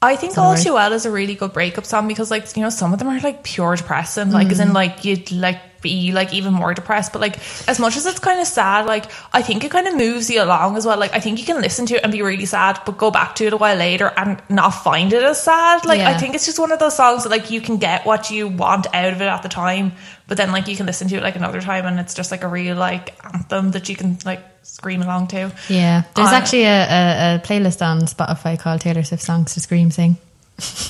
I 0.00 0.16
think 0.16 0.36
All. 0.36 0.56
Too 0.56 0.74
Well 0.74 0.92
is 0.92 1.06
a 1.06 1.10
really 1.12 1.36
good 1.36 1.52
breakup 1.52 1.84
song 1.86 2.08
because, 2.08 2.28
like, 2.30 2.56
you 2.56 2.62
know, 2.62 2.70
some 2.70 2.92
of 2.92 2.98
them 2.98 3.08
are 3.08 3.20
like 3.20 3.44
pure 3.44 3.76
depressing, 3.76 4.32
like, 4.32 4.48
as 4.48 4.58
Mm. 4.58 4.62
in, 4.62 4.72
like, 4.72 5.04
you'd 5.04 5.30
like 5.30 5.60
be 5.82 6.12
like 6.12 6.32
even 6.32 6.54
more 6.54 6.72
depressed. 6.72 7.12
But 7.12 7.20
like, 7.20 7.36
as 7.68 7.78
much 7.78 7.96
as 7.96 8.06
it's 8.06 8.18
kind 8.20 8.40
of 8.40 8.46
sad, 8.46 8.86
like, 8.86 9.06
I 9.34 9.42
think 9.42 9.64
it 9.64 9.70
kind 9.70 9.86
of 9.86 9.94
moves 9.96 10.30
you 10.30 10.42
along 10.42 10.76
as 10.76 10.86
well. 10.86 10.98
Like, 10.98 11.12
I 11.14 11.20
think 11.20 11.38
you 11.38 11.44
can 11.44 11.60
listen 11.60 11.84
to 11.86 11.96
it 11.96 12.02
and 12.02 12.12
be 12.12 12.22
really 12.22 12.46
sad, 12.46 12.80
but 12.86 12.96
go 12.96 13.10
back 13.10 13.34
to 13.36 13.46
it 13.46 13.52
a 13.52 13.56
while 13.56 13.76
later 13.76 14.12
and 14.16 14.40
not 14.48 14.70
find 14.70 15.12
it 15.12 15.22
as 15.22 15.42
sad. 15.42 15.84
Like, 15.84 16.00
I 16.00 16.16
think 16.16 16.34
it's 16.34 16.46
just 16.46 16.58
one 16.58 16.72
of 16.72 16.78
those 16.78 16.96
songs 16.96 17.24
that 17.24 17.28
like 17.30 17.50
you 17.50 17.60
can 17.60 17.76
get 17.76 18.06
what 18.06 18.30
you 18.30 18.48
want 18.48 18.86
out 18.94 19.12
of 19.12 19.20
it 19.20 19.26
at 19.26 19.42
the 19.42 19.48
time, 19.48 19.92
but 20.28 20.36
then 20.38 20.52
like 20.52 20.68
you 20.68 20.76
can 20.76 20.86
listen 20.86 21.08
to 21.08 21.16
it 21.16 21.22
like 21.22 21.36
another 21.36 21.60
time 21.60 21.84
and 21.84 21.98
it's 22.00 22.14
just 22.14 22.30
like 22.30 22.42
a 22.44 22.48
real 22.48 22.76
like 22.76 23.14
anthem 23.34 23.72
that 23.72 23.88
you 23.88 23.96
can 23.96 24.16
like 24.24 24.40
scream 24.62 25.02
along 25.02 25.26
to. 25.28 25.52
Yeah, 25.68 26.04
there's 26.14 26.28
Uh, 26.28 26.34
actually 26.34 26.64
a, 26.64 26.82
a, 26.82 27.34
a 27.36 27.38
playlist 27.44 27.84
on 27.84 28.00
Spotify 28.02 28.58
called 28.58 28.80
Taylor 28.80 29.02
Swift 29.02 29.22
songs 29.22 29.54
to 29.54 29.60
scream 29.60 29.90
sing. 29.90 30.16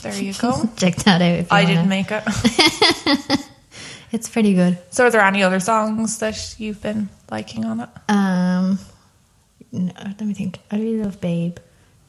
There 0.03 0.15
you 0.15 0.35
go. 0.35 0.69
Check 0.77 0.97
that 0.97 1.23
out. 1.23 1.39
If 1.39 1.51
you 1.51 1.57
I 1.57 1.65
didn't 1.65 1.89
make 1.89 2.09
it. 2.11 2.23
It's 4.13 4.29
pretty 4.29 4.55
good. 4.55 4.79
So, 4.91 5.07
are 5.07 5.11
there 5.11 5.23
any 5.23 5.43
other 5.43 5.59
songs 5.61 6.19
that 6.19 6.55
you've 6.59 6.83
been 6.83 7.09
liking 7.31 7.65
on 7.65 7.81
it? 7.81 7.89
Um, 8.09 8.79
no, 9.73 9.93
let 9.97 10.21
me 10.21 10.35
think. 10.35 10.59
I 10.71 10.77
really 10.77 11.03
love 11.03 11.21
Babe. 11.21 11.57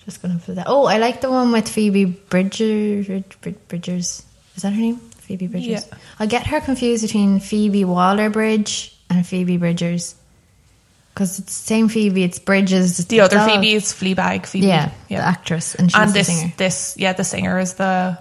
Just 0.05 0.21
gonna 0.21 0.37
put 0.45 0.55
that. 0.55 0.65
Oh, 0.67 0.83
I 0.85 0.97
like 0.97 1.21
the 1.21 1.31
one 1.31 1.51
with 1.53 1.67
Phoebe 1.69 2.03
Bridgers. 2.05 3.07
Brid- 3.07 3.35
Brid- 3.41 3.67
Bridgers. 3.69 4.23
Is 4.55 4.63
that 4.63 4.73
her 4.73 4.79
name? 4.81 4.97
Phoebe 4.97 5.47
Bridgers. 5.47 5.87
Yeah. 5.89 5.97
I 6.19 6.25
get 6.25 6.45
her 6.47 6.59
confused 6.59 7.03
between 7.03 7.39
Phoebe 7.39 7.85
Waller 7.85 8.29
Bridge 8.29 8.93
and 9.09 9.25
Phoebe 9.25 9.55
Bridgers. 9.55 10.15
Because 11.13 11.39
it's 11.39 11.57
the 11.57 11.63
same 11.67 11.87
Phoebe. 11.87 12.23
It's 12.23 12.39
Bridges. 12.39 12.97
The 13.07 13.21
other 13.21 13.37
it's 13.37 13.47
all- 13.47 13.55
Phoebe 13.55 13.75
is 13.75 13.93
Fleabag 13.93 14.45
Phoebe. 14.45 14.67
Yeah, 14.67 14.91
the 15.07 15.15
actress, 15.15 15.73
and 15.75 15.89
she's 15.89 15.97
and 16.01 16.09
the 16.09 16.13
this, 16.15 16.43
this, 16.57 16.95
yeah, 16.97 17.13
the 17.13 17.23
singer 17.23 17.59
is 17.59 17.75
the 17.75 18.17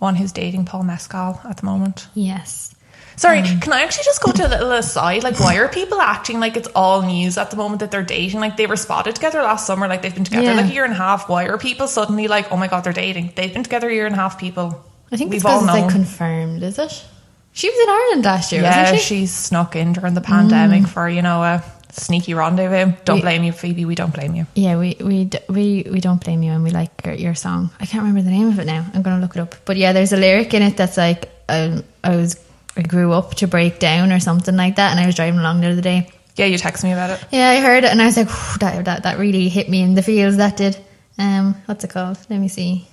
one 0.00 0.16
who's 0.16 0.32
dating 0.32 0.64
Paul 0.64 0.82
Mescal 0.82 1.40
at 1.44 1.58
the 1.58 1.66
moment. 1.66 2.08
Yes. 2.14 2.74
Sorry, 3.20 3.40
Um, 3.40 3.60
can 3.60 3.72
I 3.74 3.82
actually 3.82 4.04
just 4.04 4.22
go 4.22 4.32
to 4.32 4.46
a 4.46 4.48
little 4.48 4.72
aside? 4.72 5.22
Like, 5.22 5.38
why 5.38 5.56
are 5.56 5.68
people 5.68 6.00
acting 6.00 6.40
like 6.40 6.56
it's 6.56 6.68
all 6.74 7.02
news 7.02 7.36
at 7.36 7.50
the 7.50 7.56
moment 7.56 7.80
that 7.80 7.90
they're 7.90 8.02
dating? 8.02 8.40
Like, 8.40 8.56
they 8.56 8.66
were 8.66 8.76
spotted 8.76 9.14
together 9.14 9.42
last 9.42 9.66
summer. 9.66 9.86
Like, 9.88 10.00
they've 10.00 10.14
been 10.14 10.24
together 10.24 10.44
Yeah. 10.46 10.54
like 10.54 10.70
a 10.70 10.72
year 10.72 10.84
and 10.84 10.94
a 10.94 10.96
half. 10.96 11.28
Why 11.28 11.44
are 11.44 11.58
people 11.58 11.86
suddenly 11.86 12.28
like, 12.28 12.50
oh 12.50 12.56
my 12.56 12.66
god, 12.66 12.82
they're 12.84 12.94
dating? 12.94 13.32
They've 13.36 13.52
been 13.52 13.62
together 13.62 13.90
a 13.90 13.92
year 13.92 14.06
and 14.06 14.14
a 14.14 14.18
half. 14.18 14.38
People, 14.38 14.82
I 15.12 15.16
think 15.18 15.30
we've 15.32 15.44
all 15.44 15.58
it's 15.58 15.66
known. 15.66 15.82
like 15.82 15.90
confirmed, 15.92 16.62
is 16.62 16.78
it? 16.78 17.04
She 17.52 17.68
was 17.68 17.78
in 17.84 17.88
Ireland 17.90 18.24
last 18.24 18.52
year, 18.52 18.62
yeah, 18.62 18.80
wasn't 18.82 19.00
she? 19.02 19.20
she 19.20 19.26
snuck 19.26 19.76
in 19.76 19.92
during 19.92 20.14
the 20.14 20.20
pandemic 20.22 20.86
for 20.86 21.06
you 21.08 21.20
know 21.20 21.42
a 21.42 21.62
sneaky 21.92 22.32
rendezvous. 22.32 22.92
Don't 23.04 23.16
We- 23.16 23.22
blame 23.22 23.42
you, 23.44 23.52
Phoebe. 23.52 23.84
We 23.84 23.96
don't 23.96 24.14
blame 24.14 24.34
you. 24.36 24.46
Yeah, 24.54 24.78
we 24.78 24.96
we 25.00 25.28
we 25.48 25.84
we 25.92 26.00
don't 26.00 26.24
blame 26.24 26.42
you, 26.42 26.52
and 26.52 26.62
we 26.64 26.70
like 26.70 26.92
your, 27.04 27.14
your 27.14 27.34
song. 27.34 27.68
I 27.80 27.84
can't 27.86 28.02
remember 28.04 28.22
the 28.22 28.30
name 28.30 28.48
of 28.48 28.58
it 28.60 28.66
now. 28.66 28.86
I'm 28.94 29.02
gonna 29.02 29.20
look 29.20 29.34
it 29.36 29.40
up. 29.42 29.56
But 29.66 29.76
yeah, 29.76 29.92
there's 29.92 30.12
a 30.14 30.16
lyric 30.16 30.54
in 30.54 30.62
it 30.62 30.76
that's 30.78 30.96
like, 30.96 31.28
um, 31.50 31.82
I 32.04 32.14
was 32.16 32.36
I 32.76 32.82
grew 32.82 33.12
up 33.12 33.34
to 33.36 33.46
break 33.46 33.78
down 33.78 34.12
or 34.12 34.20
something 34.20 34.56
like 34.56 34.76
that. 34.76 34.90
And 34.90 35.00
I 35.00 35.06
was 35.06 35.14
driving 35.14 35.40
along 35.40 35.60
the 35.60 35.70
other 35.70 35.82
day. 35.82 36.10
Yeah, 36.36 36.46
you 36.46 36.58
text 36.58 36.84
me 36.84 36.92
about 36.92 37.10
it. 37.10 37.24
Yeah, 37.30 37.50
I 37.50 37.60
heard 37.60 37.84
it 37.84 37.90
and 37.90 38.00
I 38.00 38.06
was 38.06 38.16
like, 38.16 38.28
that, 38.60 38.84
that, 38.84 39.02
that 39.02 39.18
really 39.18 39.48
hit 39.48 39.68
me 39.68 39.82
in 39.82 39.94
the 39.94 40.02
feels, 40.02 40.36
that 40.36 40.56
did. 40.56 40.76
Um, 41.18 41.54
what's 41.66 41.84
it 41.84 41.90
called? 41.90 42.18
Let 42.30 42.38
me 42.38 42.48
see. 42.48 42.86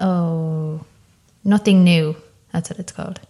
Oh, 0.00 0.84
Nothing 1.44 1.84
New. 1.84 2.16
That's 2.52 2.70
what 2.70 2.78
it's 2.78 2.92
called. 2.92 3.20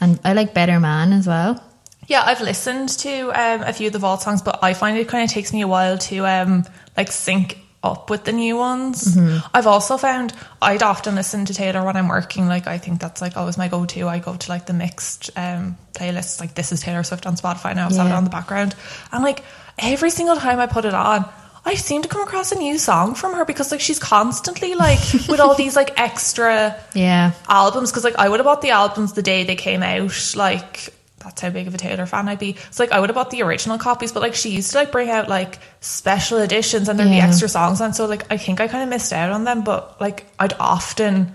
And 0.00 0.20
I 0.24 0.32
like 0.32 0.54
Better 0.54 0.80
Man 0.80 1.12
as 1.12 1.26
well. 1.26 1.62
Yeah, 2.06 2.22
I've 2.24 2.40
listened 2.40 2.90
to 3.00 3.30
um, 3.30 3.62
a 3.62 3.72
few 3.72 3.88
of 3.88 3.92
the 3.92 3.98
Vault 3.98 4.22
songs, 4.22 4.42
but 4.42 4.62
I 4.62 4.74
find 4.74 4.96
it 4.98 5.08
kind 5.08 5.24
of 5.24 5.30
takes 5.30 5.52
me 5.52 5.62
a 5.62 5.68
while 5.68 5.98
to 5.98 6.26
um, 6.26 6.64
like 6.96 7.10
sync 7.10 7.58
up 7.92 8.10
with 8.10 8.24
the 8.24 8.32
new 8.32 8.56
ones. 8.56 9.16
I've 9.54 9.66
also 9.66 9.96
found 9.96 10.32
I'd 10.60 10.82
often 10.82 11.14
listen 11.14 11.44
to 11.46 11.54
Taylor 11.54 11.84
when 11.84 11.96
I'm 11.96 12.08
working. 12.08 12.46
Like 12.46 12.66
I 12.66 12.78
think 12.78 13.00
that's 13.00 13.20
like 13.20 13.36
always 13.36 13.56
my 13.58 13.68
go-to. 13.68 14.08
I 14.08 14.18
go 14.18 14.36
to 14.36 14.48
like 14.50 14.66
the 14.66 14.72
mixed 14.72 15.30
um, 15.36 15.76
playlists. 15.94 16.40
Like 16.40 16.54
this 16.54 16.72
is 16.72 16.80
Taylor 16.80 17.02
Swift 17.02 17.26
on 17.26 17.36
Spotify 17.36 17.74
now. 17.74 17.88
I 17.88 17.94
have 17.94 18.06
it 18.06 18.12
on 18.12 18.24
the 18.24 18.30
background, 18.30 18.74
and 19.12 19.22
like 19.24 19.42
every 19.78 20.10
single 20.10 20.36
time 20.36 20.58
I 20.60 20.66
put 20.66 20.84
it 20.84 20.94
on. 20.94 21.24
I 21.68 21.74
seem 21.74 22.02
to 22.02 22.08
come 22.08 22.22
across 22.22 22.52
a 22.52 22.58
new 22.58 22.78
song 22.78 23.16
from 23.16 23.34
her 23.34 23.44
because 23.44 23.72
like 23.72 23.80
she's 23.80 23.98
constantly 23.98 24.76
like 24.76 25.00
with 25.28 25.40
all 25.40 25.56
these 25.56 25.74
like 25.74 25.98
extra 26.00 26.76
Yeah. 26.94 27.32
albums 27.48 27.90
because 27.90 28.04
like 28.04 28.14
I 28.20 28.28
would 28.28 28.38
have 28.38 28.44
bought 28.44 28.62
the 28.62 28.70
albums 28.70 29.14
the 29.14 29.22
day 29.22 29.42
they 29.42 29.56
came 29.56 29.82
out. 29.82 30.34
Like 30.36 30.94
that's 31.26 31.40
how 31.40 31.50
big 31.50 31.66
of 31.66 31.74
a 31.74 31.78
Taylor 31.78 32.06
fan 32.06 32.28
I'd 32.28 32.38
be. 32.38 32.50
It's 32.50 32.78
like 32.78 32.92
I 32.92 33.00
would 33.00 33.10
have 33.10 33.16
bought 33.16 33.30
the 33.30 33.42
original 33.42 33.78
copies, 33.78 34.12
but 34.12 34.22
like 34.22 34.36
she 34.36 34.50
used 34.50 34.70
to 34.70 34.78
like 34.78 34.92
bring 34.92 35.10
out 35.10 35.28
like 35.28 35.58
special 35.80 36.38
editions 36.38 36.88
and 36.88 36.96
there'd 36.98 37.10
be 37.10 37.18
extra 37.18 37.48
songs 37.48 37.80
on. 37.80 37.92
So 37.94 38.06
like 38.06 38.30
I 38.30 38.36
think 38.36 38.60
I 38.60 38.68
kind 38.68 38.84
of 38.84 38.88
missed 38.88 39.12
out 39.12 39.30
on 39.30 39.42
them. 39.42 39.64
But 39.64 40.00
like 40.00 40.26
I'd 40.38 40.54
often 40.60 41.34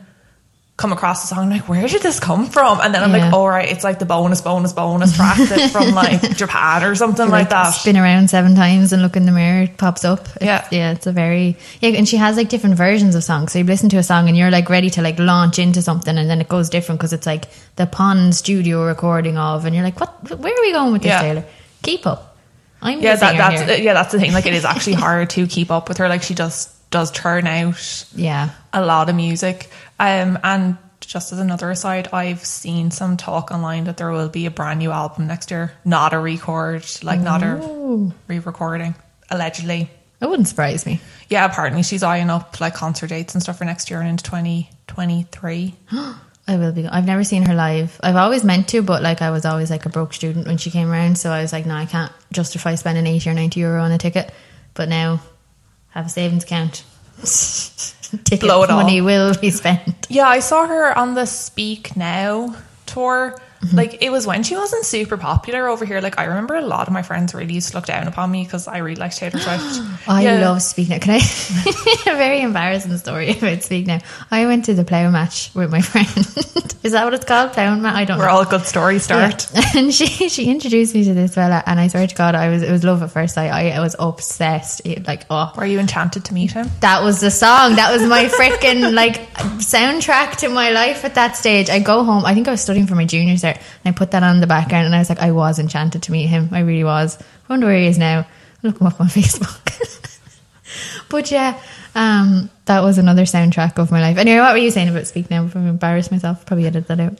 come 0.82 0.92
across 0.92 1.24
a 1.24 1.28
song 1.28 1.50
like 1.52 1.70
where 1.70 1.88
did 1.88 2.02
this 2.02 2.20
come 2.20 2.48
from? 2.48 2.82
And 2.82 2.94
then 2.94 3.04
I'm 3.04 3.14
Yeah. 3.14 3.26
like, 3.26 3.34
all 3.34 3.48
right, 3.48 3.70
it's 3.72 3.84
like 3.84 4.00
the 4.00 4.06
bonus, 4.06 4.42
bonus, 4.42 4.74
bonus 4.74 5.16
track 5.16 5.38
that's 5.38 5.72
from 5.72 5.92
like 6.04 6.36
Japan 6.36 6.84
or 6.84 6.96
something 6.96 7.30
like, 7.30 7.50
that. 7.50 7.70
Spin 7.72 7.96
around 7.98 8.30
seven 8.30 8.56
times 8.56 8.92
and 8.92 9.02
look 9.02 9.16
in 9.16 9.26
the 9.26 9.32
mirror, 9.32 9.64
it 9.64 9.78
pops 9.78 10.04
up. 10.04 10.22
It's- 10.38 10.38
Yeah. 10.42 10.68
Yeah, 10.72 10.92
it's 10.92 11.06
a 11.08 11.12
very, 11.12 11.58
yeah, 11.80 11.90
and 11.92 12.08
she 12.10 12.18
has 12.18 12.36
like 12.36 12.50
different 12.50 12.76
versions 12.76 13.14
of 13.16 13.24
songs. 13.24 13.52
So 13.52 13.60
you 13.60 13.66
listen 13.66 13.90
to 13.90 13.98
a 13.98 14.04
song 14.04 14.28
and 14.28 14.36
you're 14.36 14.52
like 14.52 14.70
ready 14.70 14.90
to 14.92 15.02
like 15.02 15.20
launch 15.20 15.60
into 15.60 15.82
something 15.82 16.18
and 16.18 16.30
then 16.30 16.42
it 16.42 16.50
goes 16.50 16.70
different 16.70 17.00
because 17.00 17.14
it's 17.14 17.28
like 17.28 17.46
the 17.76 17.86
Pond 17.86 18.34
studio 18.36 18.84
recording 18.86 19.38
of, 19.38 19.66
and 19.66 19.76
you're 19.76 19.84
like, 19.86 20.00
what, 20.00 20.12
where 20.40 20.52
are 20.54 20.62
we 20.62 20.72
going 20.72 20.92
with 20.94 21.04
this, 21.04 21.10
Yeah. 21.12 21.22
Taylor? 21.22 21.46
Keep 21.84 22.08
up. 22.08 22.36
I'm 22.82 23.00
Yeah, 23.00 23.16
that, 23.16 23.38
that's 23.38 23.62
here. 23.70 23.78
yeah, 23.80 23.94
that's 23.94 24.12
the 24.12 24.20
thing. 24.20 24.34
Like 24.34 24.48
it 24.48 24.56
is 24.56 24.66
actually 24.66 24.94
hard 25.06 25.30
to 25.32 25.46
keep 25.46 25.70
up 25.70 25.88
with 25.88 26.00
her. 26.00 26.10
Like 26.10 26.24
she 26.24 26.34
just 26.34 26.70
does 26.90 27.12
churn 27.12 27.46
out 27.48 28.06
Yeah. 28.16 28.50
a 28.74 28.84
lot 28.84 29.08
of 29.10 29.16
music. 29.16 29.70
Um, 30.02 30.40
and 30.44 30.78
just 31.00 31.32
as 31.32 31.38
another 31.38 31.70
aside, 31.70 32.10
I've 32.12 32.44
seen 32.44 32.90
some 32.90 33.18
talk 33.18 33.52
online 33.52 33.84
that 33.84 33.98
there 33.98 34.10
will 34.10 34.30
be 34.30 34.48
a 34.48 34.52
brand 34.52 34.80
new 34.80 34.90
album 34.90 35.28
next 35.28 35.52
year, 35.52 35.74
not 35.86 36.12
a 36.12 36.20
record, 36.20 36.84
like 37.04 37.20
not 37.20 37.44
a 37.44 38.12
re-recording, 38.28 38.96
allegedly. 39.30 39.92
It 40.20 40.28
wouldn't 40.28 40.48
surprise 40.48 40.88
me. 40.88 41.02
Yeah, 41.30 41.46
apparently 41.46 41.84
she's 41.84 42.02
eyeing 42.02 42.32
up 42.32 42.60
like 42.60 42.74
concert 42.74 43.08
dates 43.08 43.36
and 43.36 43.44
stuff 43.44 43.60
for 43.60 43.66
next 43.66 43.92
year 43.92 44.00
and 44.00 44.10
into 44.10 44.24
twenty 44.24 44.72
twenty 44.88 45.28
three. 45.32 45.76
I 46.48 46.58
will 46.58 46.72
be. 46.72 46.88
I've 46.88 47.06
never 47.06 47.24
seen 47.24 47.44
her 47.44 47.54
live. 47.54 48.00
I've 48.02 48.16
always 48.16 48.44
meant 48.44 48.70
to, 48.70 48.82
but 48.82 49.04
like 49.04 49.22
I 49.22 49.30
was 49.30 49.46
always 49.46 49.70
like 49.70 49.86
a 49.86 49.90
broke 49.90 50.14
student 50.14 50.48
when 50.48 50.58
she 50.58 50.72
came 50.72 50.90
around, 50.90 51.20
so 51.20 51.30
I 51.30 51.44
was 51.44 51.54
like, 51.54 51.68
no, 51.68 51.76
I 51.76 51.86
can't 51.86 52.12
justify 52.32 52.74
spending 52.74 53.06
eighty 53.06 53.30
or 53.30 53.36
ninety 53.36 53.60
euro 53.60 53.84
on 53.84 53.92
a 53.92 54.00
ticket. 54.00 54.34
But 54.74 54.90
now, 54.90 55.22
have 55.90 56.08
a 56.08 56.10
savings 56.10 56.44
account. 56.44 56.84
Ticket 58.24 58.42
Blow 58.42 58.64
it 58.64 58.70
all. 58.70 58.82
money 58.82 59.02
will 59.02 59.34
be 59.40 59.50
spent. 59.50 60.08
Yeah, 60.10 60.28
I 60.28 60.40
saw 60.40 60.68
her 60.68 60.98
on 60.98 61.14
the 61.16 61.26
Speak 61.26 61.96
Now 61.96 62.56
tour. 62.86 63.36
Mm-hmm. 63.62 63.78
Like 63.78 64.02
it 64.02 64.10
was 64.12 64.26
when 64.26 64.42
she 64.44 64.56
wasn't 64.56 64.86
super 64.86 65.18
popular 65.18 65.68
over 65.68 65.86
here. 65.86 66.02
Like 66.02 66.18
I 66.20 66.24
remember 66.26 66.56
a 66.56 66.62
lot 66.62 66.88
of 66.88 66.94
my 66.94 67.04
friends 67.04 67.34
really 67.36 67.54
used 67.54 67.70
to 67.70 67.78
look 67.78 67.86
down 67.86 68.08
upon 68.08 68.32
me 68.32 68.44
because 68.44 68.68
I 68.68 68.80
really 68.80 68.96
liked 69.00 69.18
Taylor 69.18 69.40
Swift. 69.40 69.82
I 70.10 70.24
Yeah. 70.24 70.40
love 70.50 70.62
Speak 70.64 70.90
Now. 70.90 70.98
Can 70.98 71.12
I? 71.12 71.18
a 72.12 72.16
very 72.18 72.42
embarrassing 72.42 72.98
story 72.98 73.30
about 73.38 73.62
Speak 73.62 73.86
Now. 73.86 74.00
I 74.32 74.48
went 74.48 74.66
to 74.66 74.74
the 74.74 74.84
plough 74.84 75.12
match 75.12 75.52
with 75.54 75.70
my 75.72 75.82
friend. 75.92 76.08
Is 76.84 76.94
that 76.94 77.04
what 77.06 77.14
it's 77.14 77.26
called? 77.26 77.54
Plough 77.54 77.76
match? 77.76 77.94
I 77.96 78.06
don't 78.06 78.18
Where 78.18 78.28
know. 78.28 78.34
all 78.34 78.46
good 78.46 78.66
stories 78.66 79.04
start. 79.04 79.48
Yeah. 79.54 79.62
And 79.76 79.94
she 79.94 80.08
she 80.30 80.46
introduced 80.50 80.96
me 80.96 81.04
to 81.06 81.14
this 81.14 81.36
fella, 81.36 81.62
and 81.66 81.80
I 81.80 81.88
swear 81.88 82.08
to 82.08 82.16
God, 82.16 82.34
I 82.34 82.50
was 82.50 82.64
it 82.64 82.72
was 82.72 82.84
love 82.84 83.04
at 83.04 83.12
first 83.12 83.36
sight. 83.36 83.52
I, 83.52 83.70
I 83.70 83.80
was 83.80 83.96
obsessed. 84.00 84.82
It- 84.86 85.06
like 85.08 85.26
oh, 85.30 85.52
Were 85.56 85.66
you 85.66 85.80
enchanted 85.80 86.26
to 86.26 86.34
meet 86.34 86.52
him? 86.52 86.68
that 86.82 87.04
was 87.04 87.22
the 87.22 87.30
song. 87.32 87.76
That 87.76 87.92
was 87.94 88.02
my 88.10 88.26
freaking 88.26 88.94
like 88.94 89.32
soundtrack 89.62 90.38
to 90.38 90.50
my 90.50 90.72
life 90.72 91.06
at 91.06 91.16
that 91.16 91.38
stage. 91.38 91.70
I 91.70 91.80
go 91.80 92.04
home. 92.04 92.26
I 92.26 92.34
think 92.34 92.48
I 92.48 92.52
was 92.52 92.62
studying 92.62 92.88
for 92.88 92.96
my 92.96 93.06
junior 93.06 93.38
and 93.58 93.96
I 93.96 93.98
put 93.98 94.12
that 94.12 94.24
on 94.24 94.40
the 94.40 94.48
background, 94.48 94.86
and 94.86 94.96
I 94.96 95.00
was 95.00 95.10
like, 95.10 95.20
I 95.20 95.32
was 95.32 95.60
enchanted 95.60 96.04
to 96.04 96.12
meet 96.12 96.28
him. 96.28 96.50
I 96.52 96.60
really 96.60 96.84
was. 96.84 97.18
I 97.20 97.54
wonder 97.54 97.68
where 97.68 97.78
he 97.78 97.88
is 97.88 97.98
now. 97.98 98.28
Look 98.64 98.80
him 98.80 98.88
up 98.88 99.00
on 99.00 99.08
Facebook. 99.10 99.58
but 101.10 101.32
yeah, 101.32 101.60
um, 101.96 102.50
that 102.66 102.82
was 102.82 102.98
another 102.98 103.24
soundtrack 103.24 103.78
of 103.78 103.92
my 103.92 104.02
life. 104.02 104.18
Anyway, 104.18 104.40
what 104.40 104.54
were 104.54 104.58
you 104.58 104.72
saying 104.72 104.90
about 104.90 105.08
Speak 105.08 105.30
Now? 105.30 105.44
Before 105.44 105.62
I 105.62 105.68
embarrass 105.68 106.12
myself, 106.12 106.46
probably 106.46 106.68
edit 106.68 106.88
that 106.88 107.00
out. 107.00 107.20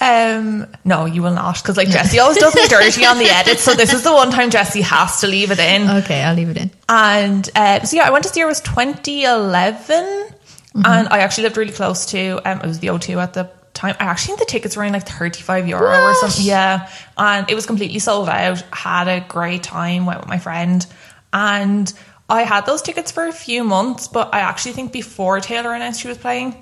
Um, 0.00 0.66
no, 0.84 1.06
you 1.06 1.22
will 1.22 1.34
not, 1.34 1.56
because 1.56 1.76
like 1.76 1.88
Jesse 1.88 2.20
always 2.20 2.38
does 2.38 2.54
me 2.54 2.68
dirty 2.68 3.04
on 3.04 3.18
the 3.18 3.24
edit. 3.24 3.58
So 3.58 3.74
this 3.74 3.92
is 3.92 4.04
the 4.04 4.12
one 4.12 4.30
time 4.30 4.50
Jesse 4.50 4.82
has 4.82 5.20
to 5.20 5.26
leave 5.26 5.50
it 5.50 5.58
in. 5.58 5.90
Okay, 5.90 6.22
I'll 6.22 6.36
leave 6.36 6.50
it 6.50 6.56
in. 6.56 6.70
And 6.88 7.48
uh, 7.54 7.82
so 7.84 7.96
yeah, 7.96 8.06
I 8.06 8.10
went 8.10 8.24
to 8.24 8.30
see 8.30 8.40
her 8.40 8.46
it 8.46 8.50
was 8.50 8.60
2011, 8.60 10.28
and 10.74 11.08
I 11.08 11.18
actually 11.18 11.44
lived 11.44 11.56
really 11.56 11.72
close 11.72 12.06
to. 12.06 12.40
Um, 12.44 12.60
it 12.60 12.66
was 12.66 12.78
the 12.78 12.88
O2 12.88 13.20
at 13.20 13.34
the 13.34 13.50
time. 13.78 13.96
I 13.98 14.04
actually 14.04 14.36
think 14.36 14.40
the 14.40 14.52
tickets 14.52 14.76
were 14.76 14.84
in 14.84 14.92
like 14.92 15.06
35 15.08 15.68
euro 15.68 16.04
or 16.10 16.14
something. 16.14 16.44
Yeah, 16.44 16.90
and 17.16 17.50
it 17.50 17.54
was 17.54 17.64
completely 17.66 17.98
sold 17.98 18.28
out. 18.28 18.60
Had 18.72 19.08
a 19.08 19.20
great 19.26 19.62
time. 19.62 20.04
Went 20.06 20.20
with 20.20 20.28
my 20.28 20.38
friend, 20.38 20.86
and 21.32 21.92
I 22.28 22.42
had 22.42 22.66
those 22.66 22.82
tickets 22.82 23.10
for 23.10 23.26
a 23.26 23.32
few 23.32 23.64
months. 23.64 24.08
But 24.08 24.34
I 24.34 24.40
actually 24.40 24.72
think 24.72 24.92
before 24.92 25.40
Taylor 25.40 25.72
announced 25.72 26.00
she 26.00 26.08
was 26.08 26.18
playing, 26.18 26.54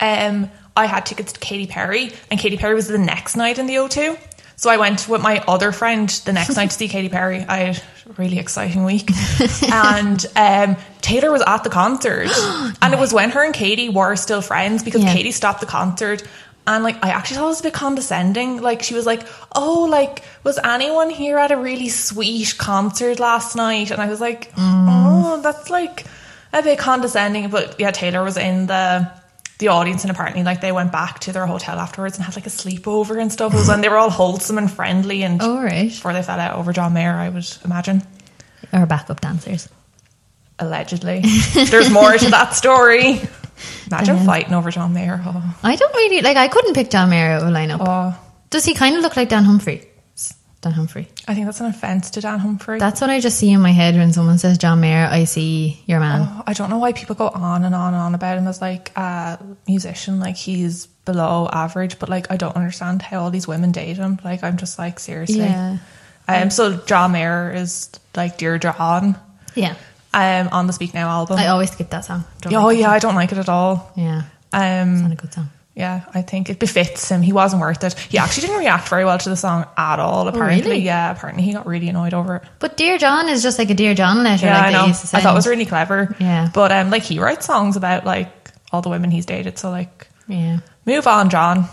um, 0.00 0.50
I 0.76 0.86
had 0.86 1.06
tickets 1.06 1.32
to 1.32 1.40
Katy 1.40 1.66
Perry, 1.66 2.12
and 2.30 2.38
Katy 2.40 2.56
Perry 2.56 2.74
was 2.74 2.88
the 2.88 2.98
next 2.98 3.36
night 3.36 3.58
in 3.58 3.66
the 3.66 3.74
O2. 3.76 4.18
So 4.56 4.70
I 4.70 4.76
went 4.76 5.08
with 5.08 5.22
my 5.22 5.42
other 5.48 5.72
friend 5.72 6.08
the 6.24 6.32
next 6.32 6.56
night 6.56 6.70
to 6.70 6.76
see 6.76 6.88
Katy 6.94 7.08
Perry. 7.08 7.40
I 7.44 7.56
had 7.58 7.82
really 8.16 8.38
exciting 8.38 8.84
week, 8.84 9.10
and 9.72 10.24
um, 10.36 10.76
Taylor 11.00 11.30
was 11.30 11.42
at 11.46 11.64
the 11.64 11.70
concert, 11.70 12.28
and 12.82 12.94
it 12.94 12.98
was 12.98 13.12
when 13.12 13.30
her 13.30 13.44
and 13.44 13.54
Katie 13.54 13.88
were 13.88 14.16
still 14.16 14.42
friends 14.42 14.82
because 14.82 15.02
Yeah. 15.02 15.12
Katie 15.12 15.32
stopped 15.32 15.60
the 15.60 15.66
concert. 15.66 16.22
And 16.66 16.82
like 16.82 16.96
I 17.04 17.10
actually 17.10 17.36
thought 17.36 17.44
it 17.44 17.48
was 17.48 17.60
a 17.60 17.64
bit 17.64 17.74
condescending. 17.74 18.62
Like 18.62 18.82
she 18.82 18.94
was 18.94 19.04
like, 19.04 19.26
"Oh, 19.54 19.82
like 19.84 20.22
was 20.44 20.58
anyone 20.64 21.10
here 21.10 21.36
at 21.36 21.50
a 21.52 21.58
really 21.58 21.90
sweet 21.90 22.56
concert 22.56 23.20
last 23.20 23.54
night?" 23.54 23.90
And 23.90 24.00
I 24.00 24.06
was 24.08 24.18
like, 24.18 24.50
"Oh, 24.56 25.40
that's 25.42 25.68
like 25.68 26.06
a 26.54 26.62
bit 26.62 26.78
condescending." 26.78 27.50
But 27.50 27.78
yeah, 27.78 27.90
Taylor 27.90 28.24
was 28.24 28.38
in 28.38 28.66
the 28.66 29.10
the 29.58 29.68
audience, 29.68 30.02
and 30.02 30.10
apparently, 30.10 30.42
like 30.42 30.60
they 30.60 30.72
went 30.72 30.90
back 30.92 31.20
to 31.20 31.32
their 31.32 31.46
hotel 31.46 31.78
afterwards 31.78 32.16
and 32.16 32.24
had 32.24 32.34
like 32.36 32.46
a 32.46 32.50
sleepover 32.50 33.20
and 33.20 33.32
stuff. 33.32 33.54
It 33.54 33.56
was 33.58 33.68
when 33.68 33.80
they 33.80 33.88
were 33.88 33.96
all 33.96 34.10
wholesome 34.10 34.58
and 34.58 34.70
friendly, 34.70 35.22
and 35.22 35.40
All 35.40 35.62
right. 35.62 35.88
before 35.88 36.12
they 36.12 36.22
fell 36.22 36.40
out 36.40 36.56
over 36.56 36.72
John 36.72 36.92
Mayer, 36.92 37.12
I 37.12 37.28
would 37.28 37.46
imagine. 37.64 38.02
Or 38.72 38.86
backup 38.86 39.20
dancers. 39.20 39.68
Allegedly, 40.58 41.22
there's 41.54 41.90
more 41.90 42.12
to 42.16 42.30
that 42.30 42.54
story. 42.54 43.20
Imagine 43.86 44.24
fighting 44.24 44.54
over 44.54 44.70
John 44.70 44.92
Mayer. 44.94 45.20
Oh, 45.24 45.56
I 45.62 45.76
don't 45.76 45.94
really 45.94 46.20
like. 46.22 46.36
I 46.36 46.48
couldn't 46.48 46.74
pick 46.74 46.90
John 46.90 47.10
Mayer 47.10 47.32
out 47.32 47.42
of 47.42 47.48
a 47.48 47.50
lineup. 47.52 47.78
oh, 47.80 48.18
Does 48.50 48.64
he 48.64 48.74
kind 48.74 48.96
of 48.96 49.02
look 49.02 49.16
like 49.16 49.28
Dan 49.28 49.44
Humphrey? 49.44 49.88
Dan 50.64 50.72
Humphrey. 50.72 51.08
I 51.28 51.34
think 51.34 51.46
that's 51.46 51.60
an 51.60 51.66
offence 51.66 52.10
to 52.10 52.20
Dan 52.20 52.38
Humphrey. 52.40 52.78
That's 52.78 53.00
what 53.00 53.10
I 53.10 53.20
just 53.20 53.38
see 53.38 53.52
in 53.52 53.60
my 53.60 53.70
head 53.70 53.94
when 53.94 54.12
someone 54.12 54.38
says 54.38 54.58
John 54.58 54.80
Mayer. 54.80 55.06
I 55.10 55.24
see 55.24 55.80
your 55.86 56.00
man. 56.00 56.22
Oh, 56.28 56.42
I 56.46 56.52
don't 56.52 56.70
know 56.70 56.78
why 56.78 56.92
people 56.92 57.14
go 57.14 57.28
on 57.28 57.64
and 57.64 57.74
on 57.74 57.94
and 57.94 58.02
on 58.02 58.14
about 58.14 58.38
him 58.38 58.46
as 58.48 58.60
like 58.60 58.90
a 58.96 59.38
musician. 59.68 60.18
Like 60.20 60.36
he's 60.36 60.86
below 61.04 61.48
average, 61.52 61.98
but 61.98 62.08
like 62.08 62.30
I 62.30 62.36
don't 62.36 62.56
understand 62.56 63.02
how 63.02 63.20
all 63.20 63.30
these 63.30 63.46
women 63.46 63.70
date 63.72 63.96
him. 63.96 64.18
Like 64.24 64.42
I'm 64.42 64.56
just 64.56 64.78
like 64.78 64.98
seriously. 64.98 65.38
Yeah. 65.38 65.78
Um. 66.26 66.50
So 66.50 66.76
John 66.78 67.12
Mayer 67.12 67.52
is 67.54 67.90
like 68.16 68.38
Dear 68.38 68.58
John. 68.58 69.16
Yeah. 69.54 69.74
Um. 70.12 70.48
On 70.52 70.66
the 70.66 70.72
Speak 70.72 70.94
Now 70.94 71.08
album. 71.08 71.38
I 71.38 71.48
always 71.48 71.70
skip 71.70 71.90
that 71.90 72.04
song. 72.04 72.24
Don't 72.40 72.54
oh 72.54 72.66
like 72.66 72.78
yeah, 72.78 72.90
I 72.90 72.98
don't 72.98 73.14
like 73.14 73.32
it 73.32 73.38
at 73.38 73.48
all. 73.48 73.92
Yeah. 73.96 74.22
It's 74.52 74.52
not 74.52 75.06
Um. 75.06 75.12
a 75.12 75.16
good 75.16 75.32
song. 75.34 75.50
Yeah, 75.76 76.04
I 76.14 76.22
think 76.22 76.50
it 76.50 76.60
befits 76.60 77.08
him. 77.10 77.20
He 77.20 77.32
wasn't 77.32 77.60
worth 77.60 77.82
it. 77.82 77.94
He 77.98 78.16
actually 78.16 78.42
didn't 78.46 78.60
react 78.60 78.88
very 78.88 79.04
well 79.04 79.18
to 79.18 79.28
the 79.28 79.36
song 79.36 79.66
at 79.76 79.98
all. 79.98 80.28
Apparently, 80.28 80.62
Oh, 80.62 80.64
really? 80.70 80.78
yeah. 80.82 81.10
Apparently, 81.10 81.42
he 81.42 81.52
got 81.52 81.66
really 81.66 81.88
annoyed 81.88 82.14
over 82.14 82.36
it. 82.36 82.42
But 82.60 82.76
Dear 82.76 82.96
John 82.96 83.28
is 83.28 83.42
just 83.42 83.58
like 83.58 83.70
a 83.70 83.74
Dear 83.74 83.92
John 83.94 84.22
letter. 84.22 84.46
Yeah, 84.46 84.56
like 84.56 84.66
I 84.68 84.70
know. 84.72 84.84
I 84.86 84.92
thought 84.92 85.32
it 85.32 85.34
was 85.34 85.48
really 85.48 85.66
clever. 85.66 86.14
Yeah. 86.20 86.48
but 86.54 86.70
um, 86.70 86.90
like 86.90 87.02
he 87.02 87.18
writes 87.18 87.46
songs 87.46 87.74
about 87.76 88.04
like 88.06 88.30
all 88.70 88.82
the 88.82 88.88
women 88.88 89.10
he's 89.10 89.26
dated. 89.26 89.58
So 89.58 89.70
like, 89.70 90.06
Yeah. 90.28 90.60
move 90.86 91.08
on, 91.08 91.28
John. 91.28 91.68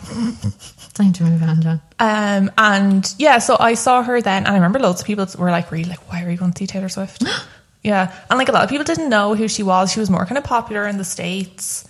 Time 0.95 1.13
to 1.13 1.23
move 1.23 1.43
on, 1.43 1.61
John. 1.61 1.81
Um, 1.99 2.51
and 2.57 3.13
yeah, 3.19 3.37
so 3.37 3.55
I 3.59 3.75
saw 3.75 4.01
her 4.03 4.19
then, 4.19 4.45
and 4.45 4.47
I 4.51 4.55
remember 4.55 4.79
loads 4.79 5.01
of 5.01 5.07
people 5.07 5.27
were 5.37 5.51
like, 5.51 5.71
really, 5.71 5.85
like, 5.85 6.11
why 6.11 6.23
are 6.23 6.29
you 6.31 6.37
going 6.37 6.53
to 6.53 6.57
see 6.59 6.65
Taylor 6.67 6.89
Swift? 6.89 7.23
yeah, 7.83 8.13
and 8.31 8.37
like 8.39 8.49
a 8.49 8.51
lot 8.51 8.63
of 8.63 8.69
people 8.69 8.83
didn't 8.83 9.09
know 9.09 9.35
who 9.35 9.47
she 9.47 9.61
was. 9.63 9.91
She 9.91 9.99
was 9.99 10.09
more 10.09 10.25
kind 10.25 10.37
of 10.39 10.43
popular 10.43 10.87
in 10.87 10.97
the 10.97 11.05
states, 11.05 11.85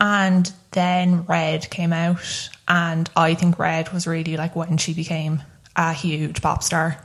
and 0.00 0.50
then 0.72 1.24
Red 1.24 1.70
came 1.70 1.92
out, 1.92 2.18
and 2.66 3.08
I 3.16 3.34
think 3.34 3.58
Red 3.58 3.92
was 3.92 4.06
really 4.06 4.36
like 4.36 4.54
when 4.56 4.76
she 4.76 4.94
became 4.94 5.42
a 5.76 5.92
huge 5.92 6.42
pop 6.42 6.62
star. 6.62 6.98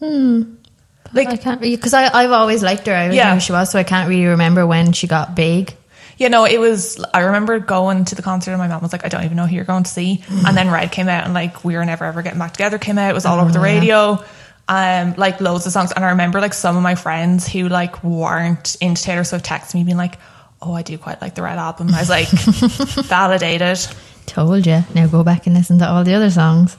Like 0.00 1.28
I 1.28 1.36
can't 1.36 1.60
because 1.60 1.94
I 1.94 2.10
I've 2.12 2.32
always 2.32 2.62
liked 2.62 2.86
her. 2.86 2.92
I 2.94 3.04
always 3.04 3.16
Yeah. 3.16 3.28
knew 3.28 3.34
who 3.34 3.40
she 3.40 3.52
was, 3.52 3.70
so 3.70 3.78
I 3.78 3.82
can't 3.82 4.08
really 4.08 4.26
remember 4.26 4.66
when 4.66 4.92
she 4.92 5.06
got 5.06 5.34
big. 5.34 5.74
You 6.18 6.28
know, 6.28 6.44
it 6.44 6.58
was. 6.58 7.02
I 7.14 7.20
remember 7.20 7.58
going 7.60 8.04
to 8.06 8.14
the 8.14 8.22
concert, 8.22 8.50
and 8.50 8.58
my 8.60 8.68
mom 8.68 8.82
was 8.82 8.92
like, 8.92 9.04
"I 9.04 9.08
don't 9.08 9.24
even 9.24 9.36
know 9.36 9.46
who 9.46 9.54
you're 9.54 9.64
going 9.64 9.84
to 9.84 9.90
see." 9.90 10.22
And 10.46 10.56
then 10.56 10.70
Red 10.70 10.90
came 10.92 11.08
out, 11.08 11.24
and 11.24 11.32
like 11.32 11.64
"We 11.64 11.76
Were 11.76 11.84
Never 11.84 12.04
Ever 12.04 12.22
Getting 12.22 12.38
Back 12.40 12.52
Together" 12.52 12.76
came 12.78 12.98
out. 12.98 13.10
It 13.10 13.14
was 13.14 13.24
all 13.24 13.38
over 13.40 13.50
the 13.52 13.60
Oh, 13.60 13.64
yeah. 13.64 13.78
radio. 13.80 14.24
Um, 14.70 15.14
like 15.16 15.40
loads 15.40 15.64
of 15.66 15.72
songs, 15.72 15.92
and 15.92 16.04
I 16.04 16.10
remember 16.10 16.40
like 16.42 16.52
some 16.54 16.76
of 16.76 16.82
my 16.82 16.94
friends 16.96 17.48
who 17.48 17.68
like 17.68 18.04
weren't 18.04 18.76
into 18.82 19.02
Taylor 19.02 19.24
Swift 19.24 19.46
texted 19.46 19.74
me 19.76 19.84
being 19.84 19.96
like, 19.96 20.18
"Oh, 20.60 20.72
I 20.72 20.82
do 20.82 20.98
quite 20.98 21.20
like 21.20 21.34
the 21.34 21.42
Red 21.42 21.58
album." 21.58 21.88
I 21.94 22.00
was 22.00 22.08
like, 22.10 22.28
validated. 23.06 23.78
Told 24.26 24.66
you. 24.66 24.84
Now 24.94 25.06
go 25.06 25.24
back 25.24 25.46
and 25.46 25.54
listen 25.56 25.78
to 25.78 25.88
all 25.88 26.04
the 26.04 26.14
other 26.14 26.30
songs. 26.30 26.76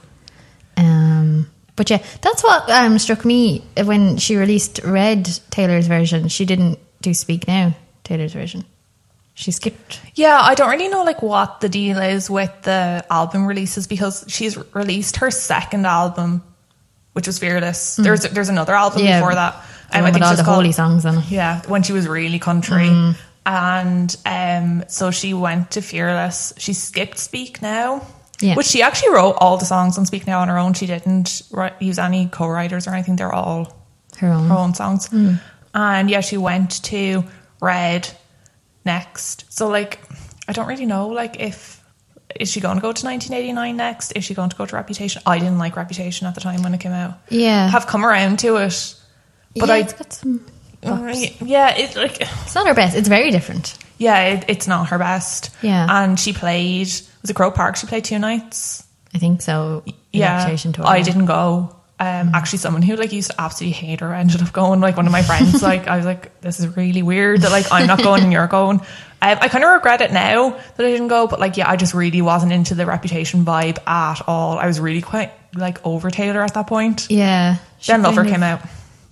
Um, 0.78 1.50
but 1.76 1.90
yeah, 1.90 2.04
that's 2.22 2.44
what 2.44 2.70
um, 2.70 3.00
struck 3.00 3.26
me 3.26 3.64
when 3.84 4.18
she 4.18 4.36
released 4.36 4.80
Red 4.84 5.26
Taylor's 5.50 5.88
version. 5.88 6.28
She 6.28 6.46
didn't 6.46 6.80
do 7.02 7.14
Speak 7.14 7.48
Now 7.48 7.76
Taylor's 8.04 8.34
version. 8.34 8.66
She 9.34 9.52
skipped. 9.52 10.02
Yeah, 10.16 10.38
I 10.42 10.54
don't 10.54 10.70
really 10.70 10.90
know 10.90 11.04
like 11.04 11.22
what 11.22 11.62
the 11.62 11.70
deal 11.70 11.98
is 12.00 12.30
with 12.30 12.52
the 12.64 13.06
album 13.10 13.46
releases 13.46 13.88
because 13.88 14.26
she's 14.28 14.58
released 14.76 15.18
her 15.18 15.32
second 15.32 15.86
album, 15.88 16.44
which 17.14 17.26
was 17.26 17.40
Fearless. 17.40 17.96
There's 17.96 18.24
there's 18.24 18.50
another 18.50 18.74
album. 18.74 19.04
Yeah, 19.04 19.22
before 19.22 19.36
that. 19.36 19.56
the 19.94 20.02
one 20.02 20.14
with 20.14 20.22
all 20.22 20.36
the 20.36 20.44
called- 20.44 20.56
holy 20.58 20.72
songs 20.74 21.06
on 21.06 21.20
it. 21.20 21.32
Yeah, 21.32 21.62
when 21.68 21.84
she 21.84 21.94
was 21.94 22.06
really 22.08 22.40
country. 22.40 22.88
Mm. 22.88 23.16
And 23.46 24.16
um, 24.26 24.84
so 24.88 25.12
she 25.12 25.34
went 25.34 25.72
to 25.72 25.82
Fearless. 25.82 26.54
She 26.58 26.74
skipped 26.74 27.18
Speak 27.18 27.62
Now. 27.62 28.06
Yeah. 28.42 28.56
Which 28.56 28.68
she 28.68 28.82
actually 28.82 29.14
wrote 29.14 29.36
all 29.40 29.58
the 29.58 29.66
songs 29.66 29.98
on 29.98 30.06
Speak 30.06 30.26
Now 30.28 30.40
on 30.42 30.48
her 30.48 30.58
own. 30.58 30.74
She 30.74 30.86
didn't 30.86 31.42
write, 31.52 31.82
use 31.82 32.00
any 32.00 32.28
co 32.28 32.48
writers 32.48 32.88
or 32.88 32.92
anything. 32.92 33.16
They're 33.16 33.34
all 33.34 33.76
Her 34.18 34.30
own. 34.32 34.48
her 34.48 34.56
own 34.56 34.74
songs. 34.74 35.10
Mm. 35.10 35.42
And 35.74 36.10
yeah, 36.10 36.22
she 36.22 36.38
went 36.38 36.84
to 36.86 37.24
Red 37.62 38.10
next. 38.86 39.52
So 39.52 39.68
like, 39.68 40.00
I 40.48 40.54
don't 40.54 40.68
really 40.68 40.86
know. 40.86 41.08
Like, 41.10 41.40
if 41.40 41.84
is 42.40 42.50
she 42.52 42.60
going 42.62 42.76
to 42.78 42.82
go 42.82 42.94
to 42.94 43.06
1989 43.06 43.76
next? 43.76 44.12
Is 44.14 44.24
she 44.24 44.34
going 44.36 44.50
to 44.52 44.56
go 44.56 44.66
to 44.66 44.76
Reputation? 44.76 45.22
I 45.26 45.40
didn't 45.40 45.58
like 45.58 45.76
Reputation 45.76 46.28
at 46.28 46.36
the 46.36 46.42
time 46.42 46.62
when 46.64 46.74
it 46.74 46.80
came 46.80 46.92
out. 46.92 47.20
Yeah. 47.30 47.68
have 47.68 47.88
come 47.88 48.06
around 48.06 48.40
to 48.40 48.58
it, 48.58 48.96
but 49.56 49.68
yeah, 49.68 49.74
I 49.76 49.84
it's 50.82 50.90
got 50.90 50.98
some. 51.00 51.08
bops. 51.08 51.48
yeah, 51.50 51.76
it's 51.76 51.96
like 51.96 52.22
It's 52.22 52.56
not 52.56 52.68
her 52.68 52.74
best. 52.74 52.96
It's 52.96 53.08
very 53.10 53.32
different. 53.32 53.78
yeah, 53.98 54.20
it, 54.22 54.46
it's 54.48 54.68
not 54.68 54.90
her 54.90 54.98
best. 54.98 55.50
Yeah. 55.62 55.88
and 55.90 56.20
she 56.20 56.34
played 56.34 56.88
was 57.22 57.30
it 57.30 57.36
Croke 57.36 57.56
Park? 57.56 57.76
She 57.76 57.88
played 57.88 58.06
two 58.06 58.20
nights. 58.20 58.86
I 59.14 59.18
think 59.18 59.42
so. 59.42 59.84
Yeah, 60.12 60.48
tour, 60.56 60.86
I 60.86 61.02
didn't 61.02 61.26
go. 61.26 61.76
Um, 62.02 62.32
actually, 62.34 62.60
someone 62.60 62.82
who 62.82 62.96
like 62.96 63.12
used 63.12 63.32
to 63.32 63.42
absolutely 63.42 63.74
hate 63.74 64.00
her 64.00 64.14
ended 64.14 64.42
up 64.42 64.54
going. 64.54 64.80
Like 64.80 64.96
one 64.96 65.06
of 65.06 65.12
my 65.12 65.22
friends, 65.22 65.62
like 65.72 65.88
I 65.88 65.98
was 65.98 66.06
like, 66.06 66.40
this 66.42 66.60
is 66.60 66.78
really 66.78 67.04
weird 67.04 67.42
that 67.42 67.52
like 67.52 67.66
I'm 67.72 67.88
not 67.88 68.02
going 68.02 68.24
and 68.24 68.32
you're 68.32 68.48
going. 68.48 68.80
Um, 69.22 69.38
I 69.42 69.50
kind 69.50 69.66
of 69.66 69.72
regret 69.72 70.00
it 70.00 70.14
now 70.14 70.52
that 70.52 70.86
I 70.86 70.90
didn't 70.92 71.10
go, 71.10 71.28
but 71.28 71.42
like 71.42 71.58
yeah, 71.58 71.70
I 71.70 71.76
just 71.76 71.94
really 71.94 72.22
wasn't 72.22 72.54
into 72.54 72.74
the 72.74 72.86
Reputation 72.86 73.44
vibe 73.44 73.86
at 73.86 74.22
all. 74.28 74.58
I 74.58 74.68
was 74.68 74.80
really 74.80 75.02
quite 75.02 75.34
like 75.54 75.86
over 75.86 76.10
Taylor 76.10 76.42
at 76.42 76.54
that 76.54 76.68
point. 76.68 77.08
Yeah. 77.10 77.58
Then 77.86 78.02
Lover 78.02 78.24
came 78.24 78.44
out. 78.44 78.62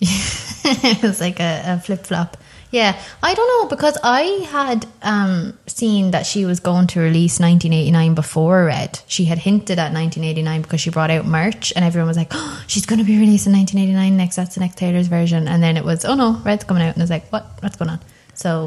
it 0.84 1.02
was 1.02 1.20
like 1.20 1.40
a, 1.40 1.62
a 1.66 1.80
flip 1.80 2.06
flop. 2.06 2.36
Yeah, 2.70 3.00
I 3.22 3.34
don't 3.34 3.48
know 3.48 3.68
because 3.68 3.96
I 4.02 4.22
had 4.50 4.86
um, 5.02 5.58
seen 5.66 6.10
that 6.10 6.26
she 6.26 6.44
was 6.44 6.60
going 6.60 6.86
to 6.88 7.00
release 7.00 7.40
1989 7.40 8.14
before 8.14 8.66
Red. 8.66 9.00
She 9.06 9.24
had 9.24 9.38
hinted 9.38 9.78
at 9.78 9.94
1989 9.94 10.62
because 10.62 10.80
she 10.80 10.90
brought 10.90 11.10
out 11.10 11.24
merch, 11.24 11.72
and 11.74 11.82
everyone 11.84 12.08
was 12.08 12.18
like, 12.18 12.28
"Oh, 12.32 12.64
she's 12.66 12.84
going 12.84 12.98
to 12.98 13.06
be 13.06 13.18
releasing 13.18 13.54
1989 13.54 14.16
next. 14.16 14.36
That's 14.36 14.54
the 14.54 14.60
next 14.60 14.76
Taylor's 14.76 15.06
version." 15.06 15.48
And 15.48 15.62
then 15.62 15.78
it 15.78 15.84
was, 15.84 16.04
"Oh 16.04 16.14
no, 16.14 16.40
Red's 16.44 16.64
coming 16.64 16.82
out," 16.82 16.94
and 16.94 16.98
I 16.98 17.04
was 17.04 17.10
like, 17.10 17.30
"What? 17.30 17.46
What's 17.60 17.76
going 17.76 17.90
on?" 17.90 18.00
So 18.34 18.66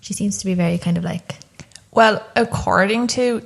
she 0.00 0.12
seems 0.12 0.38
to 0.38 0.46
be 0.46 0.54
very 0.54 0.78
kind 0.78 0.98
of 0.98 1.04
like 1.04 1.36
Well, 1.92 2.26
according 2.34 3.06
to 3.08 3.42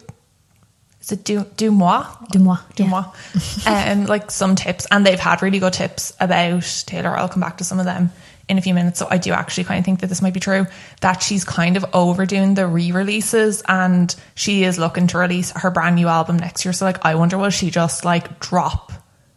is 1.04 1.12
it 1.12 1.24
Du 1.24 1.44
DeuxMoi? 1.44 2.30
du 2.30 2.38
moi, 2.38 2.58
Du 2.76 2.84
yeah. 2.84 2.88
moi. 2.88 3.04
um, 3.66 4.06
like 4.06 4.30
some 4.30 4.56
tips, 4.56 4.86
and 4.90 5.06
they've 5.06 5.20
had 5.20 5.42
really 5.42 5.58
good 5.58 5.74
tips 5.74 6.14
about 6.18 6.84
Taylor. 6.86 7.10
I'll 7.10 7.28
come 7.28 7.42
back 7.42 7.58
to 7.58 7.64
some 7.64 7.78
of 7.78 7.84
them 7.84 8.10
in 8.48 8.56
a 8.56 8.62
few 8.62 8.72
minutes. 8.72 9.00
So 9.00 9.06
I 9.10 9.18
do 9.18 9.32
actually 9.32 9.64
kind 9.64 9.78
of 9.78 9.84
think 9.84 10.00
that 10.00 10.06
this 10.06 10.22
might 10.22 10.32
be 10.34 10.40
true 10.40 10.66
that 11.02 11.22
she's 11.22 11.44
kind 11.44 11.76
of 11.76 11.84
overdoing 11.92 12.54
the 12.54 12.66
re-releases, 12.66 13.62
and 13.68 14.14
she 14.34 14.64
is 14.64 14.78
looking 14.78 15.06
to 15.08 15.18
release 15.18 15.50
her 15.52 15.70
brand 15.70 15.96
new 15.96 16.08
album 16.08 16.38
next 16.38 16.64
year. 16.64 16.72
So 16.72 16.86
like, 16.86 17.04
I 17.04 17.16
wonder 17.16 17.36
will 17.36 17.50
she 17.50 17.70
just 17.70 18.06
like 18.06 18.40
drop 18.40 18.90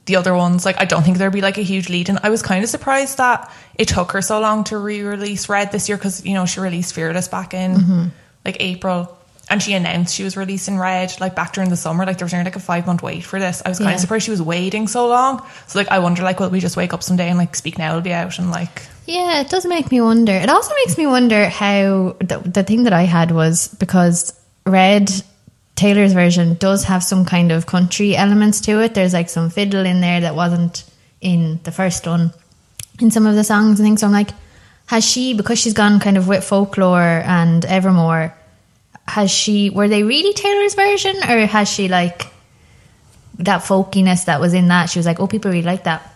the 0.06 0.16
other 0.16 0.34
ones? 0.34 0.66
Like, 0.66 0.80
I 0.80 0.86
don't 0.86 1.04
think 1.04 1.18
there'd 1.18 1.34
be 1.34 1.42
like 1.42 1.58
a 1.58 1.64
huge 1.64 1.90
lead. 1.90 2.08
And 2.08 2.20
I 2.24 2.30
was 2.30 2.42
kind 2.42 2.64
of 2.64 2.70
surprised 2.70 3.18
that 3.18 3.52
it 3.76 3.90
took 3.90 4.14
her 4.14 4.22
so 4.22 4.40
long 4.40 4.64
to 4.66 4.78
re-release 4.78 5.50
Red 5.50 5.74
this 5.74 5.90
year 5.90 5.98
because 5.98 6.26
you 6.26 6.34
know 6.34 6.46
she 6.46 6.62
released 6.62 6.96
Fearless 6.96 7.28
back 7.28 7.54
in 7.54 7.74
like 8.46 8.58
April. 8.62 9.17
And 9.50 9.64
she 9.64 9.74
announced 9.74 10.14
she 10.14 10.24
was 10.26 10.36
releasing 10.36 10.78
Red 10.78 11.14
like 11.22 11.34
back 11.36 11.54
during 11.54 11.70
the 11.70 11.78
summer. 11.78 12.06
Like 12.06 12.18
there 12.18 12.26
was 12.26 12.34
only 12.34 12.44
like 12.46 12.58
a 12.58 12.60
five 12.60 12.86
month 12.86 13.02
wait 13.02 13.24
for 13.24 13.40
this. 13.40 13.62
I 13.66 13.70
was 13.70 13.78
kind 13.80 13.90
Yeah. 13.92 13.96
of 13.96 14.02
surprised 14.02 14.26
she 14.26 14.32
was 14.32 14.42
waiting 14.42 14.88
so 14.88 15.08
long. 15.08 15.42
So 15.68 15.80
like 15.80 15.88
I 15.90 16.00
wonder 16.00 16.22
like 16.24 16.40
will 16.40 16.50
we 16.50 16.60
just 16.60 16.76
wake 16.76 16.94
up 16.94 17.02
someday 17.02 17.30
and 17.30 17.38
like 17.38 17.56
Speak 17.56 17.78
Now 17.78 17.94
will 17.96 18.02
be 18.02 18.12
out 18.14 18.40
and 18.40 18.52
like 18.52 18.82
Yeah, 19.06 19.40
it 19.40 19.50
does 19.50 19.66
make 19.66 19.90
me 19.90 20.02
wonder. 20.02 20.34
It 20.34 20.50
also 20.50 20.74
makes 20.86 20.98
me 20.98 21.08
wonder 21.08 21.48
how 21.48 22.18
the, 22.20 22.42
the 22.44 22.64
thing 22.64 22.84
that 22.84 22.94
I 22.94 23.04
had 23.04 23.32
was 23.32 23.70
because 23.70 24.34
Red 24.66 25.10
Taylor's 25.76 26.12
version 26.12 26.56
does 26.56 26.84
have 26.86 27.04
some 27.04 27.24
kind 27.24 27.52
of 27.54 27.66
country 27.68 28.18
elements 28.18 28.60
to 28.62 28.82
it. 28.82 28.96
There's 28.96 29.14
like 29.14 29.30
some 29.30 29.50
fiddle 29.50 29.86
in 29.86 30.02
there 30.02 30.20
that 30.22 30.36
wasn't 30.36 30.84
in 31.22 31.62
the 31.64 31.72
first 31.72 32.06
one 32.06 32.34
in 33.00 33.12
some 33.12 33.26
of 33.28 33.36
the 33.36 33.44
songs 33.46 33.80
and 33.80 33.86
things. 33.88 34.02
So 34.02 34.08
I'm 34.08 34.12
like, 34.14 34.32
has 34.88 35.06
she 35.06 35.34
because 35.36 35.58
she's 35.60 35.74
gone 35.74 36.00
kind 36.02 36.18
of 36.18 36.28
with 36.28 36.44
folklore 36.44 37.00
and 37.26 37.64
Evermore? 37.64 38.34
Has 39.08 39.32
she 39.32 39.70
were 39.70 39.88
they 39.88 40.04
really 40.04 40.34
Taylor's 40.34 40.76
version 40.76 41.16
or 41.24 41.46
has 41.46 41.70
she 41.70 41.88
like 41.88 42.28
that 43.40 43.62
folkiness 43.62 44.26
that 44.26 44.40
was 44.42 44.54
in 44.54 44.68
that? 44.68 44.90
She 44.90 45.00
was 45.00 45.06
like, 45.06 45.20
oh, 45.20 45.28
people 45.28 45.52
really 45.52 45.64
like 45.64 45.86
that 45.86 46.14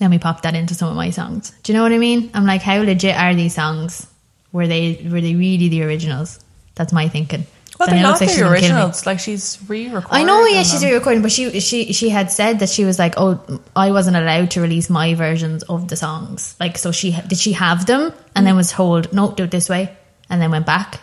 Let 0.00 0.08
me 0.08 0.18
pop 0.18 0.42
that 0.42 0.54
into 0.54 0.74
some 0.74 0.88
of 0.88 0.96
my 0.96 1.10
songs. 1.10 1.50
Do 1.62 1.72
you 1.72 1.78
know 1.78 1.82
what 1.82 1.92
I 1.92 1.98
mean? 1.98 2.30
I'm 2.34 2.46
like, 2.46 2.62
how 2.62 2.80
legit 2.82 3.16
are 3.16 3.34
these 3.34 3.54
songs? 3.54 4.06
Were 4.52 4.66
they 4.66 5.00
were 5.10 5.20
they 5.20 5.34
really 5.34 5.68
the 5.68 5.82
originals? 5.82 6.38
That's 6.74 6.92
my 6.92 7.08
thinking. 7.08 7.46
well 7.78 7.88
they're 7.88 8.02
not 8.02 8.20
like 8.20 8.20
the 8.20 8.26
gonna 8.26 8.36
kill 8.36 8.50
me. 8.50 8.58
originals. 8.58 9.06
Like 9.06 9.18
she's 9.18 9.58
re-recorded. 9.66 10.08
I 10.10 10.24
know, 10.24 10.44
yeah, 10.46 10.62
she's 10.62 10.84
re-recording, 10.84 11.22
but 11.22 11.32
she 11.32 11.58
she 11.60 11.92
she 11.92 12.08
had 12.10 12.30
said 12.30 12.58
that 12.60 12.68
she 12.68 12.84
was 12.84 12.98
like, 12.98 13.14
oh, 13.16 13.60
I 13.74 13.90
wasn't 13.90 14.16
allowed 14.16 14.50
to 14.52 14.60
release 14.60 14.88
my 14.90 15.14
versions 15.14 15.62
of 15.64 15.88
the 15.88 15.96
songs. 15.96 16.54
Like, 16.60 16.78
so 16.78 16.92
she 16.92 17.12
did 17.26 17.38
she 17.38 17.52
have 17.52 17.86
them 17.86 18.12
and 18.36 18.46
then 18.46 18.54
mm. 18.54 18.58
was 18.58 18.70
told, 18.70 19.12
no, 19.12 19.32
do 19.32 19.44
it 19.44 19.50
this 19.50 19.68
way, 19.68 19.96
and 20.28 20.40
then 20.40 20.50
went 20.50 20.66
back, 20.66 21.00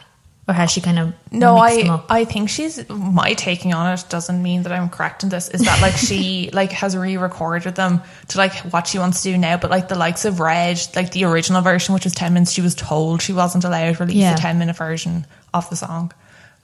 or 0.50 0.54
has 0.54 0.72
she 0.72 0.82
kind 0.82 0.98
of 1.00 1.14
No, 1.32 1.58
I? 1.58 2.04
I 2.10 2.26
think 2.26 2.50
she's 2.50 2.90
my 2.90 3.34
taking 3.36 3.74
on 3.74 3.94
it 3.94 4.04
doesn't 4.10 4.42
mean 4.42 4.64
that 4.64 4.72
I'm 4.74 4.90
correct 4.90 5.24
in 5.24 5.30
this. 5.30 5.48
Is 5.50 5.62
that 5.62 5.82
like 5.82 5.94
she 5.96 6.50
like 6.54 6.72
has 6.74 6.98
re-recorded 6.98 7.76
them 7.76 8.02
to 8.30 8.38
like 8.40 8.54
what 8.74 8.88
she 8.88 8.98
wants 9.00 9.22
to 9.24 9.32
do 9.32 9.38
now, 9.38 9.58
but 9.58 9.70
like 9.70 9.88
the 9.88 9.96
likes 9.98 10.26
of 10.26 10.40
Red, 10.40 10.82
like 10.96 11.12
the 11.12 11.24
original 11.26 11.62
version, 11.62 11.94
which 11.94 12.04
was 12.04 12.16
ten 12.16 12.34
minutes, 12.34 12.52
she 12.52 12.62
was 12.62 12.76
told 12.76 13.22
she 13.22 13.32
wasn't 13.34 13.64
allowed 13.64 13.96
to 13.96 14.04
release 14.04 14.18
Yeah. 14.18 14.34
the 14.36 14.42
ten 14.42 14.58
minute 14.60 14.76
version 14.76 15.26
of 15.54 15.70
the 15.70 15.76
song. 15.76 16.12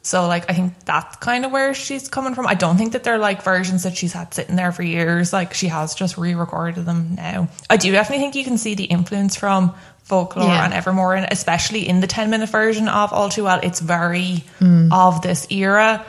So 0.02 0.28
like 0.28 0.50
I 0.52 0.54
think 0.54 0.74
that's 0.86 1.15
kind 1.15 1.45
of 1.45 1.52
where 1.52 1.74
she's 1.74 2.08
coming 2.10 2.36
from. 2.36 2.45
I 2.45 2.54
don't 2.54 2.78
think 2.78 2.93
that 2.93 3.04
they're 3.04 3.17
like 3.17 3.41
versions 3.41 3.84
that 3.84 3.98
she's 3.98 4.13
had 4.13 4.34
sitting 4.36 4.56
there 4.56 4.71
for 4.71 4.84
years. 4.84 5.34
Like 5.34 5.54
she 5.56 5.67
has 5.67 5.95
just 5.95 6.15
re-recorded 6.17 6.86
them 6.86 7.15
now. 7.15 7.50
I 7.71 7.78
do 7.78 7.91
definitely 7.91 8.24
think 8.24 8.36
you 8.36 8.43
can 8.43 8.58
see 8.60 8.76
the 8.76 8.84
influence 8.84 9.36
from 9.36 9.74
folklore 10.06 10.48
Yeah. 10.48 10.63
and 10.63 10.74
Evermore, 10.74 11.15
and 11.15 11.28
especially 11.32 11.88
in 11.88 12.00
the 12.00 12.08
ten 12.08 12.30
minute 12.30 12.50
version 12.50 12.88
of 12.88 13.12
All 13.12 13.30
Too 13.30 13.44
Well, 13.44 13.60
it's 13.62 13.80
very 13.80 14.44
mm. 14.60 14.91
of 14.91 15.22
this 15.22 15.48
era. 15.52 16.06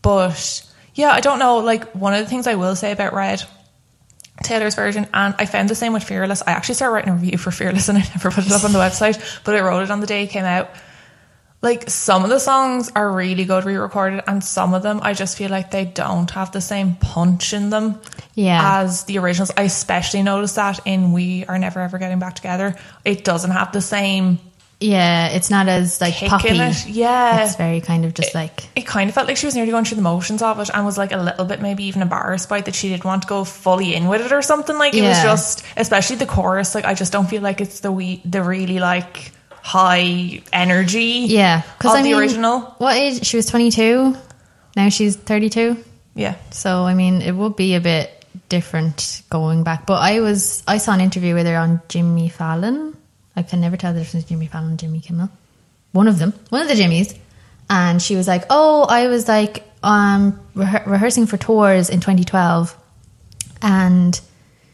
But 0.00 0.64
yeah, 0.94 1.10
I 1.10 1.20
don't 1.20 1.38
know. 1.38 1.58
Like 1.58 1.92
one 1.92 2.14
of 2.14 2.20
the 2.20 2.30
things 2.30 2.46
I 2.46 2.54
will 2.54 2.74
say 2.76 2.92
about 2.92 3.12
Red. 3.12 3.42
Taylor's 4.42 4.74
version, 4.74 5.06
and 5.14 5.34
I 5.38 5.46
found 5.46 5.68
the 5.68 5.74
same 5.74 5.92
with 5.92 6.02
Fearless. 6.02 6.42
I 6.44 6.52
actually 6.52 6.74
started 6.74 6.94
writing 6.94 7.10
a 7.10 7.14
review 7.14 7.38
for 7.38 7.52
Fearless, 7.52 7.88
and 7.88 7.98
I 7.98 8.00
never 8.00 8.30
put 8.30 8.46
it 8.46 8.50
up 8.50 8.64
on 8.64 8.72
the 8.72 8.78
website, 8.78 9.44
but 9.44 9.54
I 9.54 9.60
wrote 9.60 9.84
it 9.84 9.90
on 9.90 10.00
the 10.00 10.06
day 10.06 10.24
it 10.24 10.30
came 10.30 10.44
out 10.44 10.70
like 11.62 11.88
some 11.88 12.24
of 12.24 12.30
the 12.30 12.38
songs 12.40 12.90
are 12.94 13.10
really 13.10 13.44
good 13.44 13.64
re-recorded 13.64 14.22
and 14.26 14.42
some 14.42 14.74
of 14.74 14.82
them 14.82 15.00
I 15.02 15.14
just 15.14 15.38
feel 15.38 15.48
like 15.50 15.70
they 15.70 15.84
don't 15.84 16.30
have 16.32 16.50
the 16.52 16.60
same 16.60 16.96
punch 16.96 17.52
in 17.54 17.70
them 17.70 18.00
Yeah. 18.34 18.80
as 18.82 19.04
the 19.04 19.18
originals. 19.18 19.50
I 19.56 19.62
especially 19.62 20.22
noticed 20.22 20.56
that 20.56 20.80
in 20.84 21.12
We 21.12 21.44
Are 21.46 21.58
Never 21.58 21.80
Ever 21.80 21.98
Getting 21.98 22.18
Back 22.18 22.34
Together. 22.34 22.74
It 23.04 23.24
doesn't 23.24 23.52
have 23.52 23.72
the 23.72 23.80
same 23.80 24.38
yeah, 24.84 25.28
it's 25.28 25.48
not 25.48 25.68
as 25.68 26.00
like 26.00 26.14
poppy. 26.16 26.48
in 26.48 26.60
it. 26.60 26.86
Yeah. 26.88 27.44
It's 27.44 27.54
very 27.54 27.80
kind 27.80 28.04
of 28.04 28.14
just 28.14 28.34
like 28.34 28.64
it 28.74 28.84
kind 28.84 29.08
of 29.08 29.14
felt 29.14 29.28
like 29.28 29.36
she 29.36 29.46
was 29.46 29.54
nearly 29.54 29.70
going 29.70 29.84
through 29.84 29.94
the 29.94 30.02
motions 30.02 30.42
of 30.42 30.58
it 30.58 30.70
and 30.74 30.84
was 30.84 30.98
like 30.98 31.12
a 31.12 31.18
little 31.18 31.44
bit 31.44 31.62
maybe 31.62 31.84
even 31.84 32.02
embarrassed 32.02 32.48
by 32.48 32.58
it 32.58 32.64
that 32.64 32.74
she 32.74 32.88
didn't 32.88 33.04
want 33.04 33.22
to 33.22 33.28
go 33.28 33.44
fully 33.44 33.94
in 33.94 34.08
with 34.08 34.22
it 34.26 34.32
or 34.32 34.42
something 34.42 34.76
like 34.78 34.92
it 34.94 35.02
was 35.02 35.22
just 35.22 35.64
especially 35.76 36.16
the 36.16 36.26
chorus 36.26 36.74
like 36.74 36.84
I 36.84 36.94
just 36.94 37.12
don't 37.12 37.30
feel 37.30 37.42
like 37.42 37.60
it's 37.60 37.78
the 37.78 37.92
we 37.92 38.20
the 38.24 38.42
really 38.42 38.80
like 38.80 39.30
high 39.62 40.42
energy. 40.52 41.24
Yeah, 41.28 41.62
because 41.78 41.94
I 41.94 42.02
the 42.02 42.10
mean, 42.10 42.18
original. 42.18 42.60
What 42.78 42.96
age? 42.96 43.24
She 43.24 43.36
was 43.36 43.46
twenty 43.46 43.70
two. 43.70 44.16
Now 44.76 44.88
she's 44.88 45.16
thirty 45.16 45.48
two. 45.48 45.76
Yeah. 46.14 46.36
So 46.50 46.84
I 46.84 46.94
mean, 46.94 47.22
it 47.22 47.32
would 47.32 47.56
be 47.56 47.74
a 47.74 47.80
bit 47.80 48.24
different 48.48 49.22
going 49.30 49.62
back. 49.62 49.86
But 49.86 50.00
I 50.02 50.20
was 50.20 50.62
I 50.66 50.78
saw 50.78 50.92
an 50.92 51.00
interview 51.00 51.34
with 51.34 51.46
her 51.46 51.56
on 51.56 51.80
Jimmy 51.88 52.28
Fallon. 52.28 52.96
I 53.34 53.42
can 53.42 53.60
never 53.60 53.76
tell 53.76 53.94
the 53.94 54.00
difference 54.00 54.24
between 54.24 54.40
Jimmy 54.40 54.48
Fallon 54.48 54.70
and 54.70 54.78
Jimmy 54.78 55.00
Kimmel. 55.00 55.30
One 55.92 56.08
of 56.08 56.18
them, 56.18 56.34
one 56.50 56.62
of 56.62 56.68
the 56.68 56.74
Jimmys, 56.74 57.16
and 57.70 58.02
she 58.02 58.16
was 58.16 58.26
like, 58.26 58.44
"Oh, 58.50 58.84
I 58.88 59.06
was 59.08 59.28
like 59.28 59.64
um 59.82 60.40
rehe- 60.54 60.86
rehearsing 60.86 61.26
for 61.26 61.36
tours 61.36 61.88
in 61.88 62.00
2012, 62.00 62.76
and 63.62 64.20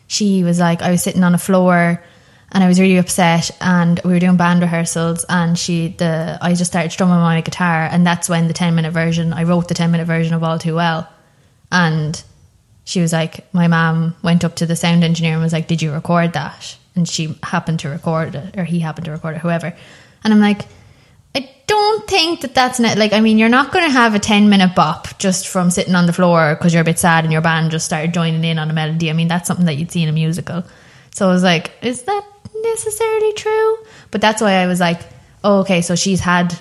she 0.06 0.42
was 0.44 0.58
like, 0.58 0.80
I 0.82 0.90
was 0.90 1.02
sitting 1.02 1.22
on 1.22 1.34
a 1.34 1.38
floor." 1.38 2.02
And 2.50 2.64
I 2.64 2.68
was 2.68 2.80
really 2.80 2.96
upset, 2.96 3.50
and 3.60 4.00
we 4.04 4.12
were 4.12 4.20
doing 4.20 4.38
band 4.38 4.62
rehearsals, 4.62 5.26
and 5.28 5.58
she, 5.58 5.88
the, 5.88 6.38
I 6.40 6.54
just 6.54 6.70
started 6.70 6.90
strumming 6.90 7.16
my 7.16 7.42
guitar, 7.42 7.86
and 7.90 8.06
that's 8.06 8.26
when 8.28 8.48
the 8.48 8.54
ten 8.54 8.74
minute 8.74 8.92
version, 8.92 9.34
I 9.34 9.42
wrote 9.42 9.68
the 9.68 9.74
ten 9.74 9.90
minute 9.90 10.06
version 10.06 10.32
of 10.32 10.42
All 10.42 10.58
Too 10.58 10.74
Well, 10.74 11.06
and 11.70 12.22
she 12.84 13.02
was 13.02 13.12
like, 13.12 13.52
my 13.52 13.68
mom 13.68 14.16
went 14.22 14.44
up 14.44 14.56
to 14.56 14.66
the 14.66 14.76
sound 14.76 15.04
engineer 15.04 15.34
and 15.34 15.42
was 15.42 15.52
like, 15.52 15.68
"Did 15.68 15.82
you 15.82 15.92
record 15.92 16.32
that?" 16.32 16.74
And 16.94 17.06
she 17.06 17.38
happened 17.42 17.80
to 17.80 17.90
record 17.90 18.34
it, 18.34 18.56
or 18.56 18.64
he 18.64 18.78
happened 18.78 19.04
to 19.04 19.10
record 19.10 19.36
it, 19.36 19.42
whoever. 19.42 19.76
And 20.24 20.32
I'm 20.32 20.40
like, 20.40 20.62
I 21.34 21.50
don't 21.66 22.08
think 22.08 22.40
that 22.40 22.54
that's 22.54 22.80
not 22.80 22.96
like. 22.96 23.12
I 23.12 23.20
mean, 23.20 23.36
you're 23.36 23.50
not 23.50 23.72
going 23.72 23.84
to 23.84 23.90
have 23.90 24.14
a 24.14 24.18
ten 24.18 24.48
minute 24.48 24.74
bop 24.74 25.18
just 25.18 25.48
from 25.48 25.70
sitting 25.70 25.94
on 25.94 26.06
the 26.06 26.14
floor 26.14 26.54
because 26.54 26.72
you're 26.72 26.80
a 26.80 26.84
bit 26.86 26.98
sad 26.98 27.24
and 27.24 27.32
your 27.32 27.42
band 27.42 27.72
just 27.72 27.84
started 27.84 28.14
joining 28.14 28.42
in 28.42 28.58
on 28.58 28.70
a 28.70 28.72
melody. 28.72 29.10
I 29.10 29.12
mean, 29.12 29.28
that's 29.28 29.46
something 29.46 29.66
that 29.66 29.76
you'd 29.76 29.92
see 29.92 30.02
in 30.02 30.08
a 30.08 30.12
musical. 30.12 30.64
So 31.12 31.28
I 31.28 31.32
was 31.32 31.42
like, 31.42 31.72
is 31.82 32.04
that 32.04 32.24
necessarily 32.62 33.32
true? 33.34 33.78
But 34.10 34.20
that's 34.20 34.42
why 34.42 34.54
I 34.54 34.66
was 34.66 34.80
like, 34.80 35.00
oh, 35.44 35.60
okay, 35.60 35.82
so 35.82 35.94
she's 35.94 36.20
had 36.20 36.56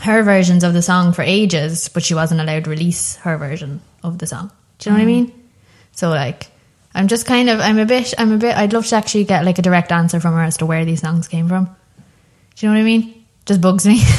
her 0.00 0.22
versions 0.22 0.64
of 0.64 0.72
the 0.72 0.82
song 0.82 1.12
for 1.12 1.22
ages, 1.22 1.88
but 1.88 2.02
she 2.02 2.14
wasn't 2.14 2.40
allowed 2.40 2.64
to 2.64 2.70
release 2.70 3.16
her 3.16 3.36
version 3.36 3.80
of 4.02 4.18
the 4.18 4.26
song. 4.26 4.52
Do 4.78 4.90
you 4.90 4.96
know 4.96 5.02
what 5.02 5.08
I 5.08 5.12
mm. 5.12 5.26
mean? 5.26 5.50
So 5.92 6.10
like, 6.10 6.46
I'm 6.94 7.08
just 7.08 7.26
kind 7.26 7.48
of, 7.48 7.60
I'm 7.60 7.78
a 7.78 7.86
bit, 7.86 8.14
I'm 8.16 8.32
a 8.32 8.38
bit. 8.38 8.56
I'd 8.56 8.72
love 8.72 8.86
to 8.86 8.96
actually 8.96 9.24
get 9.24 9.44
like 9.44 9.58
a 9.58 9.62
direct 9.62 9.92
answer 9.92 10.20
from 10.20 10.34
her 10.34 10.42
as 10.42 10.56
to 10.58 10.66
where 10.66 10.84
these 10.84 11.00
songs 11.00 11.28
came 11.28 11.48
from. 11.48 11.64
Do 11.64 12.66
you 12.66 12.68
know 12.68 12.74
what 12.74 12.80
I 12.80 12.84
mean? 12.84 13.24
Just 13.46 13.60
bugs 13.60 13.86
me. 13.86 14.02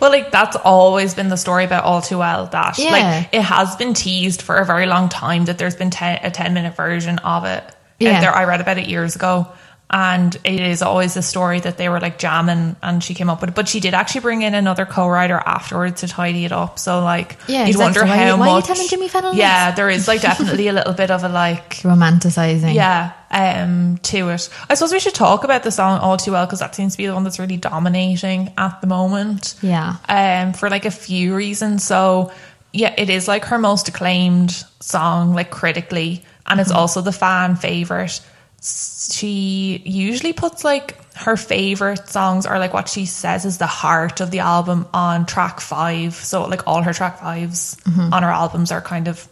Well, 0.00 0.10
like 0.10 0.30
that's 0.30 0.56
always 0.56 1.14
been 1.14 1.28
the 1.28 1.36
story 1.36 1.64
about 1.64 1.84
All 1.84 2.02
Too 2.02 2.18
Well. 2.18 2.46
That 2.46 2.78
Yeah. 2.78 2.90
like 2.90 3.28
it 3.32 3.42
has 3.42 3.76
been 3.76 3.94
teased 3.94 4.42
for 4.42 4.56
a 4.56 4.64
very 4.64 4.86
long 4.86 5.08
time 5.08 5.46
that 5.46 5.58
there's 5.58 5.76
been 5.76 5.90
ten, 5.90 6.20
a 6.22 6.30
ten 6.30 6.54
minute 6.54 6.76
version 6.76 7.18
of 7.18 7.44
it. 7.44 7.64
Yeah. 7.98 8.10
Yeah, 8.10 8.20
there 8.20 8.34
I 8.34 8.44
read 8.44 8.60
about 8.60 8.78
it 8.78 8.86
years 8.86 9.16
ago, 9.16 9.48
and 9.88 10.34
it 10.42 10.60
is 10.60 10.82
always 10.82 11.16
a 11.16 11.22
story 11.22 11.60
that 11.60 11.76
they 11.78 11.88
were 11.88 12.00
like 12.00 12.18
jamming, 12.18 12.74
and 12.82 13.02
she 13.04 13.14
came 13.14 13.30
up 13.30 13.40
with 13.40 13.50
it. 13.50 13.54
But 13.56 13.68
she 13.68 13.78
did 13.78 13.94
actually 13.94 14.22
bring 14.22 14.42
in 14.42 14.52
another 14.54 14.84
co-writer 14.84 15.36
afterwards 15.46 16.00
to 16.00 16.08
tidy 16.08 16.44
it 16.44 16.50
up. 16.52 16.78
So 16.78 17.00
like, 17.04 17.38
Yeah, 17.46 17.60
you'd 17.66 17.68
exactly. 17.76 17.84
wonder 17.84 18.00
Why- 18.00 18.06
how 18.16 18.36
why 18.36 18.46
are 18.46 18.48
you 18.50 18.54
much. 18.56 18.64
telling 18.66 18.88
Jimmy 18.88 19.08
Fallon 19.08 19.36
Yeah, 19.36 19.70
there 19.72 19.88
is 19.88 20.08
like 20.08 20.22
definitely 20.22 20.66
a 20.68 20.72
little 20.72 20.92
bit 20.92 21.10
of 21.12 21.22
a 21.22 21.28
like. 21.28 21.70
Romanticizing. 21.82 22.74
Yeah, 22.74 23.12
um, 23.30 23.98
to 23.98 24.30
it. 24.30 24.48
I 24.68 24.74
suppose 24.74 24.92
we 24.92 24.98
should 24.98 25.14
talk 25.14 25.44
about 25.44 25.62
the 25.62 25.70
song 25.70 26.00
All 26.00 26.16
Too 26.16 26.32
Well 26.32 26.46
because 26.46 26.58
that 26.58 26.74
seems 26.74 26.92
to 26.94 26.98
be 26.98 27.06
the 27.06 27.14
one 27.14 27.22
that's 27.22 27.38
really 27.38 27.56
dominating 27.56 28.52
at 28.58 28.80
the 28.80 28.86
moment. 28.88 29.54
Yeah. 29.62 29.96
Um, 30.08 30.52
for 30.52 30.68
like 30.68 30.84
a 30.84 30.90
few 30.90 31.34
reasons. 31.36 31.84
So 31.84 32.32
yeah, 32.72 32.92
it 32.98 33.08
is 33.08 33.28
like 33.28 33.44
her 33.46 33.58
most 33.58 33.86
acclaimed 33.88 34.64
song, 34.80 35.32
like 35.32 35.50
critically, 35.50 36.24
and 36.44 36.60
it's 36.60 36.72
also 36.72 37.00
the 37.02 37.12
fan 37.12 37.54
favorite. 37.56 38.20
She 38.62 39.82
usually 39.84 40.32
puts 40.32 40.64
like 40.64 40.98
her 41.14 41.36
favorite 41.36 42.08
songs 42.08 42.46
or 42.46 42.58
like 42.58 42.72
what 42.72 42.88
she 42.88 43.06
says 43.06 43.44
is 43.44 43.58
the 43.58 43.66
heart 43.66 44.20
of 44.20 44.30
the 44.30 44.40
album 44.40 44.86
on 44.92 45.24
track 45.26 45.60
five. 45.60 46.14
So 46.14 46.44
like 46.46 46.66
all 46.66 46.82
her 46.82 46.92
track 46.92 47.18
5s 47.20 47.80
mm-hmm. 47.82 48.12
on 48.12 48.22
her 48.22 48.30
albums 48.30 48.72
are 48.72 48.80
kind 48.80 49.08
of 49.08 49.26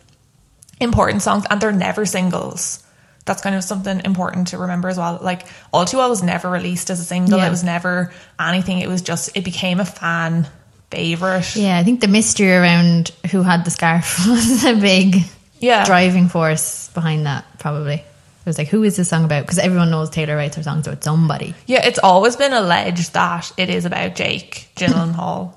important 0.80 1.22
songs 1.22 1.44
and 1.50 1.60
they're 1.60 1.72
never 1.72 2.06
singles. 2.06 2.82
That's 3.26 3.42
kind 3.42 3.56
of 3.56 3.64
something 3.64 4.02
important 4.04 4.48
to 4.48 4.58
remember 4.58 4.88
as 4.88 4.98
well. 4.98 5.18
Like 5.20 5.46
All 5.72 5.84
Too 5.84 5.96
Well 5.96 6.10
was 6.10 6.22
never 6.22 6.48
released 6.50 6.90
as 6.90 7.00
a 7.00 7.04
single. 7.04 7.38
Yeah. 7.38 7.46
It 7.46 7.50
was 7.50 7.64
never 7.64 8.12
anything. 8.38 8.80
It 8.80 8.88
was 8.88 9.02
just 9.02 9.36
it 9.36 9.44
became 9.44 9.80
a 9.80 9.84
fan 9.84 10.46
favorite. 10.90 11.56
Yeah, 11.56 11.78
I 11.78 11.82
think 11.84 12.00
the 12.00 12.08
mystery 12.08 12.52
around 12.52 13.10
who 13.30 13.42
had 13.42 13.64
the 13.64 13.70
scarf 13.70 14.24
was 14.28 14.64
a 14.64 14.74
big 14.74 15.16
Yeah. 15.58 15.84
driving 15.84 16.28
force 16.28 16.88
behind 16.94 17.26
that, 17.26 17.44
probably. 17.58 18.04
It 18.44 18.46
was 18.50 18.58
like, 18.58 18.68
who 18.68 18.82
is 18.82 18.96
this 18.96 19.08
song 19.08 19.24
about? 19.24 19.42
Because 19.42 19.58
everyone 19.58 19.90
knows 19.90 20.10
Taylor 20.10 20.36
writes 20.36 20.56
her 20.56 20.62
songs 20.62 20.86
about 20.86 21.02
somebody. 21.02 21.54
Yeah, 21.66 21.86
it's 21.86 21.98
always 21.98 22.36
been 22.36 22.52
alleged 22.52 23.14
that 23.14 23.50
it 23.56 23.70
is 23.70 23.86
about 23.86 24.16
Jake 24.16 24.68
Gyllenhaal, 24.76 25.54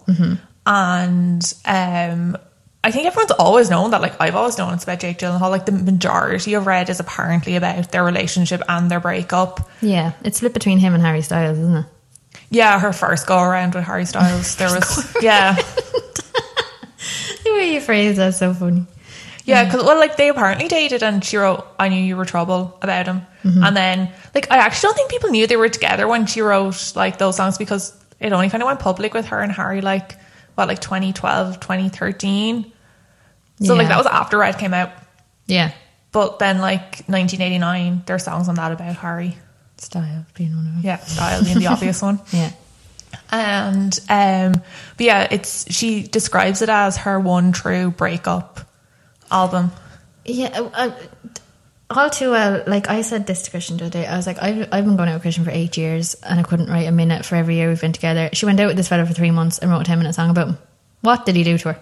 and 0.65 1.53
um, 1.65 2.37
I 2.83 2.91
think 2.91 3.07
everyone's 3.07 3.31
always 3.31 3.69
known 3.69 3.91
that. 3.91 4.01
Like 4.01 4.15
I've 4.21 4.35
always 4.35 4.57
known 4.57 4.73
it's 4.73 4.85
about 4.85 5.01
Jake 5.01 5.17
Gyllenhaal. 5.17 5.49
Like 5.49 5.65
the 5.65 5.73
majority 5.73 6.53
of 6.53 6.65
Red 6.65 6.89
is 6.89 7.01
apparently 7.01 7.57
about 7.57 7.91
their 7.91 8.05
relationship 8.05 8.61
and 8.69 8.89
their 8.89 9.01
breakup. 9.01 9.69
Yeah, 9.81 10.13
it's 10.23 10.37
split 10.37 10.53
between 10.53 10.77
him 10.77 10.93
and 10.93 11.03
Harry 11.03 11.21
Styles, 11.21 11.57
isn't 11.57 11.75
it? 11.75 11.85
Yeah, 12.49 12.79
her 12.79 12.93
first 12.93 13.27
go 13.27 13.41
around 13.41 13.75
with 13.75 13.83
Harry 13.83 14.05
Styles, 14.05 14.55
there 14.57 14.69
was 14.69 15.15
yeah. 15.21 15.55
The 17.43 17.53
way 17.53 17.73
you 17.73 17.81
phrase 17.81 18.17
that's 18.17 18.37
so 18.39 18.53
funny. 18.53 18.85
Yeah, 19.47 19.63
because 19.65 19.83
well, 19.85 19.97
like 19.97 20.17
they 20.17 20.27
apparently 20.29 20.67
dated, 20.67 21.01
and 21.03 21.23
she 21.23 21.37
wrote 21.37 21.65
"I 21.79 21.87
knew 21.89 22.03
you 22.03 22.17
were 22.17 22.25
trouble" 22.25 22.77
about 22.81 23.05
him, 23.07 23.25
and 23.43 23.75
then 23.75 24.11
like 24.35 24.51
I 24.51 24.57
actually 24.57 24.87
don't 24.89 24.95
think 24.97 25.09
people 25.09 25.29
knew 25.29 25.47
they 25.47 25.55
were 25.55 25.69
together 25.69 26.05
when 26.07 26.25
she 26.25 26.41
wrote 26.41 26.93
like 26.95 27.17
those 27.17 27.37
songs 27.37 27.57
because 27.57 27.95
it 28.19 28.33
only 28.33 28.49
kind 28.49 28.61
of 28.61 28.67
went 28.67 28.79
public 28.81 29.13
with 29.13 29.27
her 29.27 29.39
and 29.41 29.51
Harry 29.51 29.79
like 29.79 30.15
what 30.55 30.67
like 30.67 30.79
2012, 30.81 31.59
2013. 31.61 32.71
So 33.63 33.73
like 33.75 33.87
that 33.87 33.97
was 33.97 34.05
after 34.05 34.37
Red 34.37 34.57
came 34.59 34.73
out, 34.73 34.91
Yeah. 35.45 35.71
but 36.11 36.39
then 36.39 36.59
like 36.59 37.03
1989, 37.07 38.03
there's 38.05 38.23
songs 38.23 38.49
on 38.49 38.55
that 38.55 38.71
about 38.73 38.95
Harry. 38.97 39.37
Style 39.77 40.25
being 40.33 40.55
one 40.55 40.67
of 40.67 40.73
them. 40.73 40.81
Yeah, 40.83 40.97
style 40.97 41.43
being 41.43 41.59
the 41.59 41.67
obvious 41.67 42.01
one. 42.01 42.19
Yeah. 42.33 42.51
And 43.31 43.97
um, 44.09 44.51
but 44.97 45.05
yeah, 45.05 45.27
it's 45.31 45.71
she 45.73 46.03
describes 46.03 46.61
it 46.61 46.69
as 46.69 46.97
her 46.97 47.19
one 47.19 47.51
true 47.53 47.91
breakup 47.91 48.61
album. 49.31 49.71
Yeah, 50.25 50.49
uh, 50.49 50.69
uh, 50.73 50.91
all 51.89 52.09
too 52.09 52.31
well. 52.31 52.63
Like 52.67 52.89
I 52.89 53.01
said 53.01 53.27
this 53.27 53.43
to 53.43 53.51
Christian 53.51 53.77
the 53.77 53.85
other 53.85 54.01
day. 54.01 54.07
I 54.07 54.17
was 54.17 54.27
like, 54.27 54.41
I've, 54.41 54.67
I've 54.71 54.85
been 54.85 54.97
going 54.97 55.09
out 55.09 55.13
with 55.13 55.21
Christian 55.21 55.45
for 55.45 55.51
eight 55.51 55.77
years 55.77 56.15
and 56.15 56.39
I 56.39 56.43
couldn't 56.43 56.69
write 56.69 56.87
a 56.87 56.91
minute 56.91 57.25
for 57.25 57.35
every 57.35 57.55
year 57.55 57.69
we've 57.69 57.79
been 57.79 57.93
together. 57.93 58.29
She 58.33 58.45
went 58.45 58.59
out 58.59 58.67
with 58.67 58.77
this 58.77 58.89
fella 58.89 59.05
for 59.05 59.13
three 59.13 59.31
months 59.31 59.59
and 59.59 59.71
wrote 59.71 59.81
a 59.81 59.85
10 59.85 59.97
minute 59.97 60.13
song 60.13 60.29
about 60.29 60.49
him. 60.49 60.57
What 61.01 61.25
did 61.25 61.35
he 61.35 61.43
do 61.43 61.57
to 61.57 61.73
her? 61.73 61.79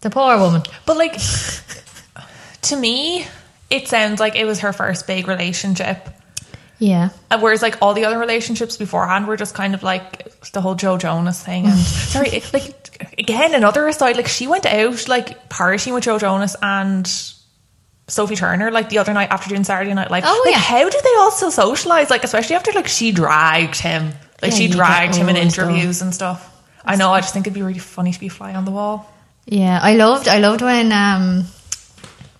The 0.00 0.10
poor 0.10 0.38
woman. 0.38 0.62
But 0.86 0.96
like 0.96 1.18
to 2.62 2.76
me, 2.76 3.26
it 3.68 3.88
sounds 3.88 4.20
like 4.20 4.36
it 4.36 4.44
was 4.46 4.60
her 4.60 4.72
first 4.72 5.06
big 5.06 5.28
relationship. 5.28 6.08
Yeah. 6.78 7.10
Whereas 7.38 7.60
like 7.60 7.76
all 7.82 7.92
the 7.92 8.06
other 8.06 8.18
relationships 8.18 8.78
beforehand 8.78 9.26
were 9.26 9.36
just 9.36 9.54
kind 9.54 9.74
of 9.74 9.82
like 9.82 10.40
the 10.52 10.62
whole 10.62 10.74
Joe 10.74 10.96
Jonas 10.96 11.44
thing. 11.44 11.66
And 11.66 11.78
sorry, 11.78 12.42
like 12.54 12.79
again, 13.18 13.54
another 13.54 13.86
aside, 13.88 14.16
like 14.16 14.28
she 14.28 14.46
went 14.46 14.66
out 14.66 15.08
like 15.08 15.48
partying 15.48 15.94
with 15.94 16.04
Joe 16.04 16.18
Jonas 16.18 16.56
and 16.62 17.06
Sophie 18.08 18.36
Turner 18.36 18.70
like 18.70 18.88
the 18.88 18.98
other 18.98 19.12
night 19.12 19.30
after 19.30 19.48
doing 19.48 19.64
Saturday 19.64 19.94
Night 19.94 20.10
Live. 20.10 20.24
Oh, 20.26 20.42
like, 20.44 20.54
yeah. 20.54 20.60
how 20.60 20.88
did 20.88 21.02
they 21.02 21.14
all 21.18 21.30
still 21.30 21.50
socialize? 21.50 22.10
Like 22.10 22.24
especially 22.24 22.56
after 22.56 22.72
like 22.72 22.88
she 22.88 23.12
dragged 23.12 23.76
him, 23.78 24.12
like 24.42 24.50
Yeah, 24.52 24.56
she 24.58 24.68
dragged 24.68 25.14
him 25.14 25.28
in 25.28 25.36
all 25.36 25.50
stuff. 25.50 25.68
interviews 25.68 26.02
and 26.02 26.14
stuff. 26.14 26.46
I 26.84 26.96
know. 26.96 27.12
I 27.12 27.20
just 27.20 27.32
think 27.32 27.46
it'd 27.46 27.54
be 27.54 27.62
really 27.62 27.78
funny 27.78 28.12
to 28.12 28.18
be 28.20 28.26
a 28.28 28.30
fly 28.30 28.54
on 28.54 28.64
the 28.64 28.70
wall. 28.70 29.10
Yeah. 29.46 29.78
I 29.82 29.94
loved, 29.96 30.28
I 30.28 30.38
loved 30.38 30.62
when, 30.62 30.92
um, 30.92 31.44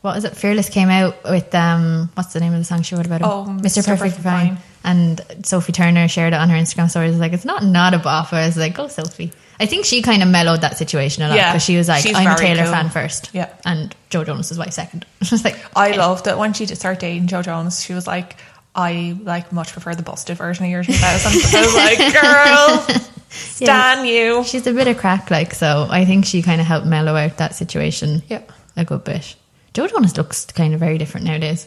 what 0.01 0.15
was 0.15 0.25
it? 0.25 0.35
Fearless 0.37 0.71
came 0.71 0.89
out 0.89 1.23
with, 1.25 1.55
um, 1.55 2.11
what's 2.15 2.33
the 2.33 2.41
name 2.41 2.55
of 2.55 2.59
the 2.59 2.65
song 2.65 2.83
she 2.83 2.95
wrote 2.95 3.05
about 3.07 3.21
him? 3.21 3.29
Oh, 3.29 3.45
Mr. 3.61 3.85
Perfect 3.85 4.17
Fine. 4.17 4.57
And 4.83 5.21
Sophie 5.45 5.73
Turner 5.73 6.09
shared 6.09 6.33
it 6.33 6.37
on 6.37 6.49
her 6.49 6.57
Instagram 6.57 6.89
stories. 6.89 7.19
Like, 7.19 7.35
it's 7.35 7.45
not 7.45 7.63
not 7.63 7.93
a 7.93 7.99
bop. 7.99 8.33
It's 8.33 8.57
like, 8.57 8.79
oh, 8.79 8.89
Sophie. 8.89 9.31
I 9.61 9.67
think 9.67 9.85
she 9.85 10.01
kind 10.03 10.23
of 10.23 10.29
mellowed 10.31 10.63
that 10.63 10.79
situation 10.79 11.23
a 11.23 11.29
lot 11.29 11.37
Yeah, 11.37 11.53
because 11.53 11.63
she 11.63 11.77
was 11.77 11.87
like, 11.87 12.05
I'm 12.07 12.27
a 12.27 12.37
Taylor 12.37 12.63
cool. 12.65 12.73
fan 12.73 12.89
first. 12.89 13.31
Yeah. 13.35 13.55
And 13.65 13.95
Joe 14.09 14.25
Jonas' 14.25 14.51
is 14.51 14.59
wife 14.59 14.73
second. 14.73 15.05
Just 15.23 15.45
like, 15.45 15.57
I 15.77 15.93
loved 15.93 16.27
it 16.27 16.39
when 16.39 16.55
she 16.55 16.65
did 16.67 16.77
start 16.79 16.99
dating 16.99 17.27
Joe 17.27 17.43
Jonas. 17.43 17.81
She 17.83 17.93
was 17.93 18.07
like, 18.07 18.37
I 18.75 19.17
like 19.23 19.53
much 19.53 19.73
prefer 19.73 19.95
the 19.95 20.03
busted 20.03 20.39
version 20.39 20.65
of 20.65 20.71
year 20.71 20.83
2000. 20.83 21.01
I 21.33 21.65
was 21.67 21.75
like, 21.75 22.89
girl, 22.97 23.03
stan 23.29 24.07
you. 24.07 24.45
she's 24.45 24.67
a 24.67 24.73
bit 24.73 24.89
of 24.89 24.97
crack, 24.97 25.31
like, 25.31 25.53
so 25.55 25.87
I 25.91 26.05
think 26.05 26.25
she 26.25 26.41
kind 26.43 26.61
of 26.61 26.67
helped 26.67 26.87
mellow 26.87 27.15
out 27.17 27.37
that 27.39 27.55
situation 27.55 28.23
Yeah. 28.29 28.43
a 28.77 28.85
good 28.85 29.05
bit. 29.05 29.37
Joe 29.75 29.87
Jonas 29.89 30.17
looks 30.17 30.47
kind 30.47 30.73
of 30.73 30.81
very 30.81 30.99
different 30.99 31.27
nowadays. 31.27 31.67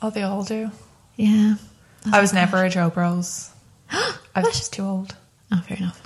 Oh, 0.00 0.10
they 0.10 0.22
all 0.22 0.44
do. 0.44 0.70
Yeah. 1.16 1.56
I 2.12 2.20
was 2.20 2.32
never 2.32 2.64
a 2.64 2.70
Joe 2.70 2.88
Bros. 2.90 3.50
I 3.90 4.14
was 4.36 4.56
just 4.58 4.72
too 4.74 4.82
old. 4.84 5.16
Oh, 5.52 5.60
fair 5.66 5.78
enough. 5.78 6.00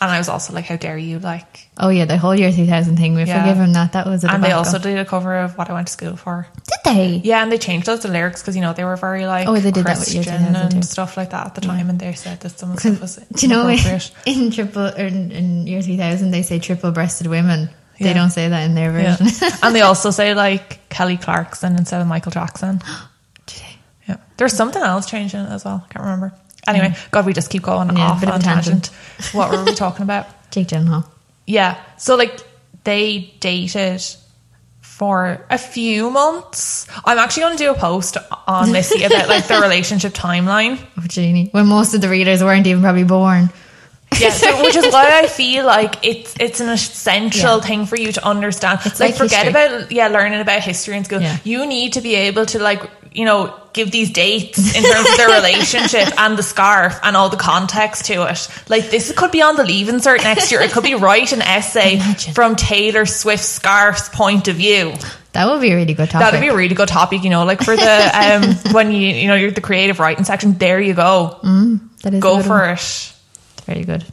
And 0.00 0.10
I 0.10 0.18
was 0.18 0.28
also 0.28 0.52
like, 0.52 0.66
how 0.66 0.76
dare 0.76 0.98
you? 0.98 1.18
Like, 1.18 1.68
Oh, 1.78 1.88
yeah, 1.88 2.04
the 2.04 2.18
whole 2.18 2.34
year 2.34 2.52
2000 2.52 2.96
thing. 2.96 3.14
We 3.14 3.24
Yeah. 3.24 3.40
forgive 3.42 3.56
him 3.58 3.72
that. 3.72 3.92
That 3.92 4.06
was 4.06 4.24
a 4.24 4.30
and 4.30 4.44
they 4.44 4.52
also 4.52 4.78
did 4.78 4.98
a 4.98 5.04
cover 5.06 5.34
of 5.36 5.56
What 5.56 5.70
I 5.70 5.72
Went 5.72 5.86
to 5.86 5.92
School 5.92 6.16
For. 6.16 6.46
Did 6.66 6.78
they? 6.84 7.20
Yeah, 7.24 7.42
and 7.42 7.50
they 7.50 7.56
changed 7.58 7.88
lots 7.88 8.04
of 8.04 8.10
lyrics 8.10 8.42
because 8.42 8.54
you 8.56 8.62
know 8.62 8.72
they 8.74 8.84
were 8.84 8.96
very 8.96 9.26
like 9.26 9.48
Oh, 9.48 9.54
they 9.58 9.70
did 9.70 9.84
that 9.86 9.98
with 9.98 10.12
Year 10.12 10.22
2000 10.24 10.54
and 10.56 10.84
stuff 10.84 11.16
like 11.16 11.30
that 11.30 11.46
at 11.46 11.54
the 11.54 11.60
time, 11.62 11.88
and 11.88 11.98
they 11.98 12.12
said 12.12 12.40
that 12.40 12.58
some 12.58 12.70
of 12.72 12.76
the 12.76 12.80
stuff 12.82 13.00
was 13.00 13.16
Do 13.16 13.46
you 13.46 13.48
know 13.48 13.68
in 14.26 14.50
triple 14.50 14.86
or 14.88 15.06
in, 15.06 15.32
in 15.32 15.66
year 15.66 15.80
three 15.82 15.96
thousand 15.96 16.30
they 16.30 16.42
say 16.42 16.58
triple 16.58 16.92
breasted 16.92 17.26
women? 17.26 17.70
They 17.98 18.12
don't 18.12 18.30
say 18.30 18.48
that 18.50 18.60
in 18.64 18.74
their 18.74 18.92
Yeah. 19.00 19.16
version. 19.16 19.48
and 19.62 19.74
they 19.74 19.80
also 19.80 20.10
say 20.10 20.34
like 20.34 20.86
Kelly 20.90 21.16
Clarkson 21.16 21.76
instead 21.76 22.02
of 22.02 22.06
Michael 22.06 22.32
Jackson. 22.32 22.82
Yeah, 24.08 24.18
there's 24.36 24.52
something 24.52 24.80
else 24.82 25.06
changing 25.06 25.40
it 25.40 25.50
as 25.50 25.64
well. 25.64 25.84
I 25.84 25.92
can't 25.92 26.04
remember. 26.04 26.32
Anyway, 26.68 26.94
God, 27.10 27.26
we 27.26 27.32
just 27.32 27.50
keep 27.50 27.62
going 27.62 27.96
Yeah, 27.96 28.02
off 28.10 28.22
on 28.26 28.40
tangent. 28.40 28.84
tangent. 28.84 29.34
What 29.34 29.50
were 29.50 29.64
we 29.64 29.74
talking 29.84 30.02
about? 30.02 30.26
Jake 30.50 30.68
Gyllenhaal. 30.68 31.08
Yeah. 31.46 31.80
So 31.96 32.16
like 32.16 32.40
they 32.84 33.32
dated 33.40 34.02
for 34.80 35.44
a 35.50 35.58
few 35.58 36.10
months. 36.10 36.86
I'm 37.04 37.18
actually 37.18 37.42
going 37.42 37.56
to 37.58 37.64
do 37.64 37.70
a 37.70 37.74
post 37.74 38.16
on 38.46 38.72
Missy 38.72 39.04
about 39.08 39.28
like 39.28 39.46
their 39.46 39.60
relationship 39.60 40.12
timeline. 40.14 40.78
Oh, 40.98 41.02
Jeannie. 41.06 41.48
When 41.52 41.66
most 41.66 41.94
of 41.94 42.00
the 42.00 42.08
readers 42.08 42.42
weren't 42.42 42.66
even 42.66 42.82
probably 42.82 43.04
born. 43.04 43.50
Yeah, 44.18 44.30
so, 44.30 44.62
which 44.62 44.76
is 44.76 44.92
why 44.92 45.20
I 45.20 45.26
feel 45.26 45.66
like 45.66 45.96
it's 46.06 46.34
it's 46.40 46.60
an 46.60 46.70
essential 46.70 47.56
Yeah. 47.56 47.60
thing 47.60 47.86
for 47.86 47.96
you 47.96 48.12
to 48.12 48.24
understand. 48.26 48.80
It's 48.86 48.98
like, 49.00 49.10
like 49.10 49.18
forget 49.18 49.44
history. 49.44 49.66
about 49.66 49.92
yeah, 49.92 50.08
learning 50.08 50.40
about 50.40 50.62
history 50.62 50.96
in 50.96 51.04
school. 51.04 51.20
Yeah. 51.20 51.36
You 51.44 51.66
need 51.66 51.94
to 51.94 52.00
be 52.00 52.14
able 52.14 52.46
to 52.46 52.58
like 52.58 52.82
you 53.16 53.24
know 53.24 53.58
give 53.72 53.90
these 53.90 54.10
dates 54.10 54.58
in 54.76 54.82
terms 54.82 55.08
of 55.10 55.16
their 55.16 55.28
relationship 55.40 56.08
and 56.18 56.38
the 56.38 56.42
scarf 56.42 56.98
and 57.02 57.16
all 57.16 57.28
the 57.28 57.36
context 57.36 58.06
to 58.06 58.26
it. 58.30 58.48
Like 58.68 58.90
this 58.90 59.12
could 59.12 59.30
be 59.32 59.42
on 59.42 59.56
the 59.56 59.64
leaving 59.64 59.96
cert 59.96 60.22
next 60.22 60.50
year. 60.50 60.60
It 60.62 60.72
could 60.72 60.84
be 60.84 60.94
write 60.94 61.32
an 61.32 61.42
essay 61.42 61.96
Imagine. 61.96 62.34
from 62.34 62.56
Taylor 62.56 63.04
Swift's 63.06 63.48
scarf's 63.48 64.08
point 64.08 64.48
of 64.48 64.56
view. 64.56 64.92
That 65.32 65.48
would 65.48 65.60
be 65.60 65.70
a 65.72 65.76
really 65.76 65.92
good 65.92 66.08
topic. 66.08 66.24
That'd 66.24 66.40
be 66.40 66.48
a 66.48 66.56
really 66.56 66.74
good 66.74 66.88
topic, 66.88 67.22
you 67.22 67.28
know, 67.30 67.44
like 67.44 67.62
for 67.62 67.76
the 67.76 68.10
um 68.22 68.54
when 68.74 68.90
you 68.92 69.08
you 69.08 69.28
know 69.28 69.34
you're 69.34 69.50
the 69.50 69.60
creative 69.60 69.98
writing 70.00 70.24
section. 70.24 70.56
There 70.56 70.80
you 70.80 70.94
go, 70.94 71.38
that 72.02 72.14
is 72.14 72.20
go 72.22 72.40
for 72.42 72.60
one. 72.60 72.70
it. 72.70 73.12
Very 73.66 73.84
good. 73.84 74.04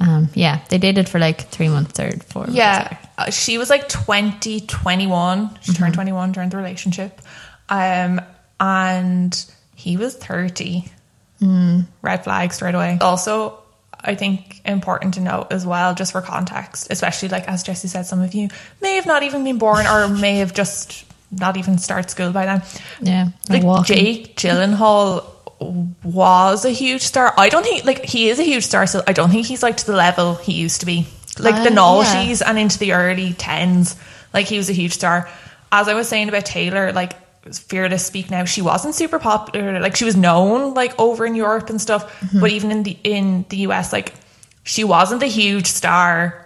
Um, 0.00 0.28
yeah, 0.34 0.60
they 0.68 0.78
dated 0.78 1.08
for 1.08 1.18
like 1.18 1.48
three 1.50 1.68
months 1.68 1.98
or 1.98 2.12
four. 2.30 2.42
months. 2.42 2.54
Yeah, 2.54 2.96
uh, 3.18 3.30
she 3.30 3.58
was 3.58 3.68
like 3.68 3.88
20, 3.88 4.60
21. 4.60 5.58
She 5.62 5.72
Mm-hmm. 5.72 5.82
turned 5.82 5.94
21 5.94 6.30
during 6.32 6.50
the 6.50 6.56
relationship. 6.56 7.20
Um, 7.68 8.20
and 8.60 9.44
he 9.74 9.96
was 9.96 10.14
30. 10.16 10.84
Mm. 11.40 11.86
Red 12.02 12.24
flag 12.24 12.52
straight 12.52 12.74
away. 12.74 12.98
Also, 13.00 13.58
I 14.00 14.14
think 14.14 14.60
important 14.64 15.14
to 15.14 15.20
note 15.20 15.48
as 15.50 15.64
well, 15.66 15.94
just 15.94 16.12
for 16.12 16.20
context, 16.20 16.88
especially 16.90 17.28
like 17.28 17.48
as 17.48 17.62
Jesse 17.62 17.88
said, 17.88 18.06
some 18.06 18.20
of 18.22 18.34
you 18.34 18.48
may 18.80 18.96
have 18.96 19.06
not 19.06 19.22
even 19.22 19.44
been 19.44 19.58
born 19.58 19.86
or 19.86 20.08
may 20.08 20.38
have 20.38 20.52
just 20.54 21.04
not 21.30 21.56
even 21.56 21.78
started 21.78 22.10
school 22.10 22.32
by 22.32 22.46
then. 22.46 22.62
yeah. 23.00 23.28
Like 23.48 23.62
walking. 23.62 23.96
Jake 23.96 24.36
Gyllenhaal 24.36 25.24
was 26.04 26.64
a 26.64 26.70
huge 26.70 27.02
star. 27.02 27.34
I 27.36 27.48
don't 27.48 27.62
think 27.64 27.84
like 27.84 28.04
he 28.04 28.28
is 28.28 28.38
a 28.38 28.44
huge 28.44 28.64
star, 28.64 28.86
so 28.86 29.02
I 29.06 29.12
don't 29.12 29.30
think 29.30 29.46
he's 29.46 29.62
like 29.62 29.76
to 29.78 29.86
the 29.86 29.96
level 29.96 30.34
he 30.36 30.54
used 30.54 30.80
to 30.80 30.86
be. 30.86 31.06
Like 31.38 31.62
the 31.62 31.70
Uh, 31.70 31.74
noughties 32.04 32.42
and 32.44 32.58
into 32.58 32.78
the 32.78 32.92
early 32.92 33.32
tens, 33.32 33.94
like 34.34 34.46
he 34.46 34.56
was 34.56 34.70
a 34.70 34.72
huge 34.72 34.92
star. 34.92 35.28
As 35.70 35.86
I 35.86 35.94
was 35.94 36.08
saying 36.08 36.28
about 36.28 36.46
Taylor, 36.46 36.92
like 36.92 37.12
fearless 37.52 38.04
speak 38.04 38.30
now, 38.30 38.44
she 38.44 38.62
wasn't 38.62 38.94
super 38.94 39.18
popular. 39.18 39.78
Like 39.80 39.96
she 39.96 40.04
was 40.04 40.16
known 40.16 40.74
like 40.74 40.98
over 40.98 41.24
in 41.24 41.34
Europe 41.34 41.70
and 41.70 41.80
stuff, 41.80 42.04
Mm-hmm. 42.20 42.40
but 42.40 42.50
even 42.50 42.70
in 42.70 42.82
the 42.82 42.96
in 43.04 43.44
the 43.48 43.58
US, 43.68 43.92
like 43.92 44.12
she 44.64 44.84
wasn't 44.84 45.20
the 45.20 45.26
huge 45.28 45.66
star 45.66 46.44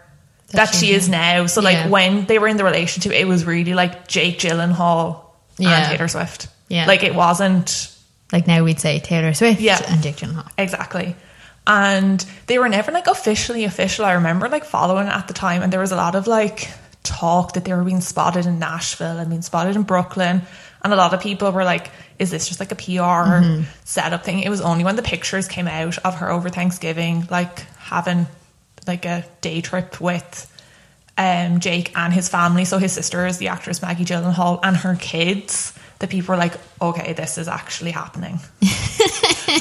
that, 0.48 0.56
That 0.68 0.74
she, 0.74 0.86
she 0.88 0.92
is 0.92 1.08
now. 1.08 1.46
So 1.46 1.60
like 1.62 1.76
Yeah. 1.76 1.88
when 1.88 2.26
they 2.26 2.38
were 2.38 2.46
in 2.48 2.56
the 2.58 2.64
relationship, 2.64 3.12
it 3.12 3.26
was 3.26 3.44
really 3.46 3.72
like 3.74 4.06
Jake 4.06 4.38
Gyllenhaal 4.38 5.20
Yeah. 5.58 5.70
and 5.88 5.96
Taylor 5.96 6.08
Swift. 6.08 6.48
Yeah. 6.68 6.86
Like 6.86 7.02
it 7.02 7.14
wasn't 7.14 7.88
Like 8.32 8.46
now 8.46 8.62
we'd 8.64 8.78
say 8.80 8.98
Taylor 9.00 9.32
Swift 9.34 9.60
Yeah. 9.60 9.80
and 9.88 10.02
Jake 10.02 10.16
Gyllenhaal. 10.16 10.48
exactly. 10.58 11.16
And 11.66 12.24
they 12.48 12.58
were 12.58 12.68
never 12.68 12.90
like 12.92 13.06
officially 13.06 13.64
official. 13.64 14.04
I 14.04 14.12
remember 14.12 14.48
like 14.48 14.64
following 14.64 15.08
at 15.08 15.28
the 15.28 15.34
time 15.34 15.62
and 15.62 15.72
there 15.72 15.80
was 15.80 15.92
a 15.92 15.96
lot 15.96 16.14
of 16.14 16.26
like 16.26 16.68
talk 17.02 17.54
that 17.54 17.64
they 17.64 17.72
were 17.72 17.84
being 17.84 18.00
spotted 18.00 18.46
in 18.46 18.58
Nashville 18.58 19.18
and 19.18 19.28
being 19.30 19.42
spotted 19.42 19.76
in 19.76 19.82
Brooklyn. 19.82 20.42
And 20.84 20.92
a 20.92 20.96
lot 20.96 21.14
of 21.14 21.20
people 21.20 21.50
were 21.52 21.64
like, 21.64 21.90
is 22.18 22.30
this 22.30 22.48
just 22.48 22.60
like 22.60 22.72
a 22.72 22.74
PR 22.74 23.62
setup 23.84 24.24
thing? 24.24 24.40
It 24.40 24.48
was 24.48 24.60
only 24.60 24.84
when 24.84 24.96
the 24.96 25.02
pictures 25.02 25.46
came 25.48 25.68
out 25.68 25.98
of 25.98 26.16
her 26.16 26.30
over 26.30 26.48
Thanksgiving, 26.48 27.26
like 27.30 27.60
having 27.78 28.26
like 28.86 29.04
a 29.04 29.24
day 29.40 29.60
trip 29.60 30.00
with 30.00 30.48
um, 31.16 31.60
Jake 31.60 31.92
and 31.96 32.12
his 32.12 32.28
family. 32.28 32.64
So 32.64 32.78
his 32.78 32.92
sister 32.92 33.26
is 33.26 33.38
the 33.38 33.48
actress 33.48 33.80
Maggie 33.80 34.04
Gyllenhaal 34.04 34.60
and 34.62 34.76
her 34.78 34.96
kids. 34.96 35.72
That 36.00 36.10
people 36.10 36.32
were 36.32 36.36
like, 36.38 36.54
okay, 36.80 37.12
this 37.12 37.38
is 37.38 37.46
actually 37.46 37.92
happening. 37.92 38.40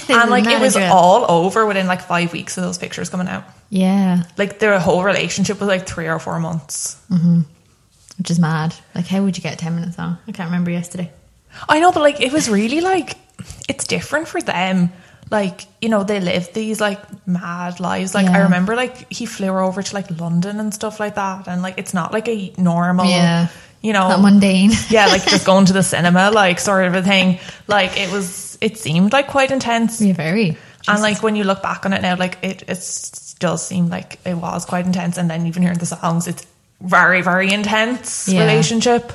and 0.09 0.31
like 0.31 0.47
it 0.47 0.59
was 0.59 0.75
all 0.75 1.29
over 1.29 1.67
within 1.67 1.85
like 1.85 2.01
five 2.01 2.33
weeks 2.33 2.57
of 2.57 2.63
those 2.63 2.79
pictures 2.79 3.09
coming 3.11 3.27
out. 3.27 3.43
Yeah, 3.69 4.23
Like 4.37 4.57
their 4.57 4.79
whole 4.79 5.03
relationship 5.03 5.59
was 5.59 5.67
like 5.67 5.87
three 5.87 6.07
or 6.07 6.17
four 6.17 6.39
months. 6.39 6.99
Which 8.21 8.29
is 8.29 8.37
mad. 8.39 8.75
Like, 8.93 9.07
how 9.07 9.23
would 9.23 9.35
you 9.35 9.41
get 9.41 9.57
10 9.57 9.73
minutes 9.73 9.97
on? 9.97 10.19
I 10.27 10.31
can't 10.31 10.49
remember 10.51 10.69
yesterday. 10.69 11.11
I 11.67 11.79
know, 11.79 11.91
but 11.91 12.01
like 12.01 12.21
it 12.21 12.31
was 12.31 12.47
really 12.47 12.81
like 12.81 13.17
it's 13.67 13.87
different 13.87 14.27
for 14.27 14.39
them. 14.41 14.91
Like 15.31 15.65
you 15.81 15.89
know, 15.89 16.03
they 16.03 16.19
live 16.19 16.53
these 16.53 16.79
like 16.79 16.99
mad 17.27 17.79
lives. 17.79 18.13
Like 18.13 18.27
I 18.27 18.43
remember, 18.43 18.75
like 18.75 19.11
he 19.11 19.25
flew 19.25 19.49
over 19.49 19.81
to 19.81 19.93
like 19.95 20.19
London 20.19 20.59
and 20.59 20.71
stuff 20.71 20.99
like 20.99 21.15
that, 21.15 21.47
and 21.47 21.63
like 21.63 21.79
it's 21.79 21.95
not 21.95 22.13
like 22.13 22.27
a 22.27 22.53
normal, 22.59 23.05
Yeah. 23.07 23.47
you 23.81 23.91
know, 23.91 24.07
Not 24.09 24.21
mundane. 24.21 24.69
yeah, 24.89 25.07
like 25.07 25.25
just 25.25 25.45
going 25.47 25.65
to 25.65 25.73
the 25.73 25.83
cinema, 25.95 26.29
like 26.29 26.59
sort 26.59 26.85
of 26.85 26.93
a 26.93 27.01
thing. 27.01 27.39
Like 27.67 27.99
it 27.99 28.11
was, 28.11 28.57
it 28.61 28.77
seemed 28.77 29.11
like 29.13 29.27
quite 29.27 29.49
intense. 29.49 29.99
yeah, 29.99 30.13
very. 30.13 30.57
And 30.87 31.01
like 31.01 31.23
when 31.23 31.35
you 31.35 31.43
look 31.43 31.63
back 31.63 31.85
on 31.87 31.93
it 31.93 32.01
now, 32.03 32.15
like 32.17 32.37
it, 32.43 32.63
it 32.69 33.35
does 33.39 33.65
seem 33.65 33.89
like 33.89 34.19
it 34.25 34.35
was 34.35 34.65
quite 34.65 34.85
intense. 34.85 35.17
And 35.17 35.29
then 35.29 35.47
even 35.47 35.63
hearing 35.63 35.79
the 35.79 35.85
songs, 35.87 36.27
it's 36.27 36.45
very, 36.81 37.21
very 37.21 37.51
intense 37.51 38.27
Yeah. 38.27 38.41
relationship. 38.41 39.13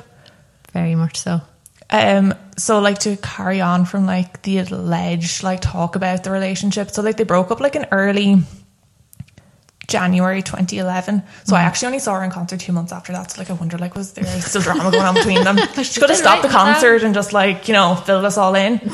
Very 0.73 0.95
much 0.95 1.17
so. 1.17 1.41
Um, 1.89 2.33
so 2.57 2.79
like 2.79 2.99
to 2.99 3.15
carry 3.17 3.61
on 3.61 3.85
from 3.85 4.05
like 4.05 4.41
the 4.41 4.59
alleged 4.59 5.43
like 5.43 5.61
talk 5.61 5.95
about 5.95 6.23
the 6.23 6.31
relationship. 6.31 6.91
So 6.91 7.01
like 7.01 7.17
they 7.17 7.23
broke 7.23 7.49
up 7.51 7.59
like 7.61 7.75
in 7.75 7.85
early 7.91 8.43
January 9.87 10.41
2011. 10.41 11.23
So 11.45 11.55
I 11.55 11.61
actually 11.61 11.87
only 11.87 11.99
saw 11.99 12.15
her 12.15 12.23
in 12.23 12.29
concert 12.31 12.59
two 12.59 12.73
months 12.73 12.91
after 12.91 13.13
that. 13.13 13.31
So 13.31 13.39
like 13.41 13.49
I 13.49 13.53
wonder 13.53 13.77
like 13.77 13.95
was 13.95 14.11
there 14.13 14.25
still 14.41 14.61
drama 14.61 14.91
going 14.91 15.03
on 15.03 15.13
between 15.21 15.43
them? 15.45 15.57
She 15.81 15.99
could 16.01 16.09
have 16.09 16.17
stopped 16.17 16.41
the 16.41 16.49
concert 16.49 17.03
and 17.03 17.15
just 17.15 17.31
like 17.31 17.67
you 17.69 17.73
know 17.73 17.95
filled 17.95 18.25
us 18.25 18.37
all 18.37 18.55
in. 18.55 18.81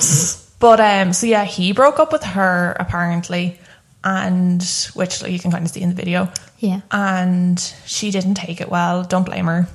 But 0.59 0.79
um, 0.79 1.11
so 1.11 1.25
yeah, 1.27 1.43
he 1.43 1.73
broke 1.73 1.99
up 1.99 2.13
with 2.13 2.23
her 2.23 2.77
apparently, 2.79 3.59
and 4.01 4.63
which 4.93 5.21
like, 5.21 5.33
you 5.33 5.37
can 5.37 5.51
kind 5.51 5.65
of 5.65 5.71
see 5.71 5.81
in 5.81 5.89
the 5.89 5.95
video. 5.95 6.31
Yeah. 6.63 6.79
And 6.91 7.59
she 7.85 8.09
didn't 8.11 8.35
take 8.35 8.61
it 8.61 8.69
well. 8.69 9.03
Don't 9.03 9.25
blame 9.25 9.45
her. 9.45 9.67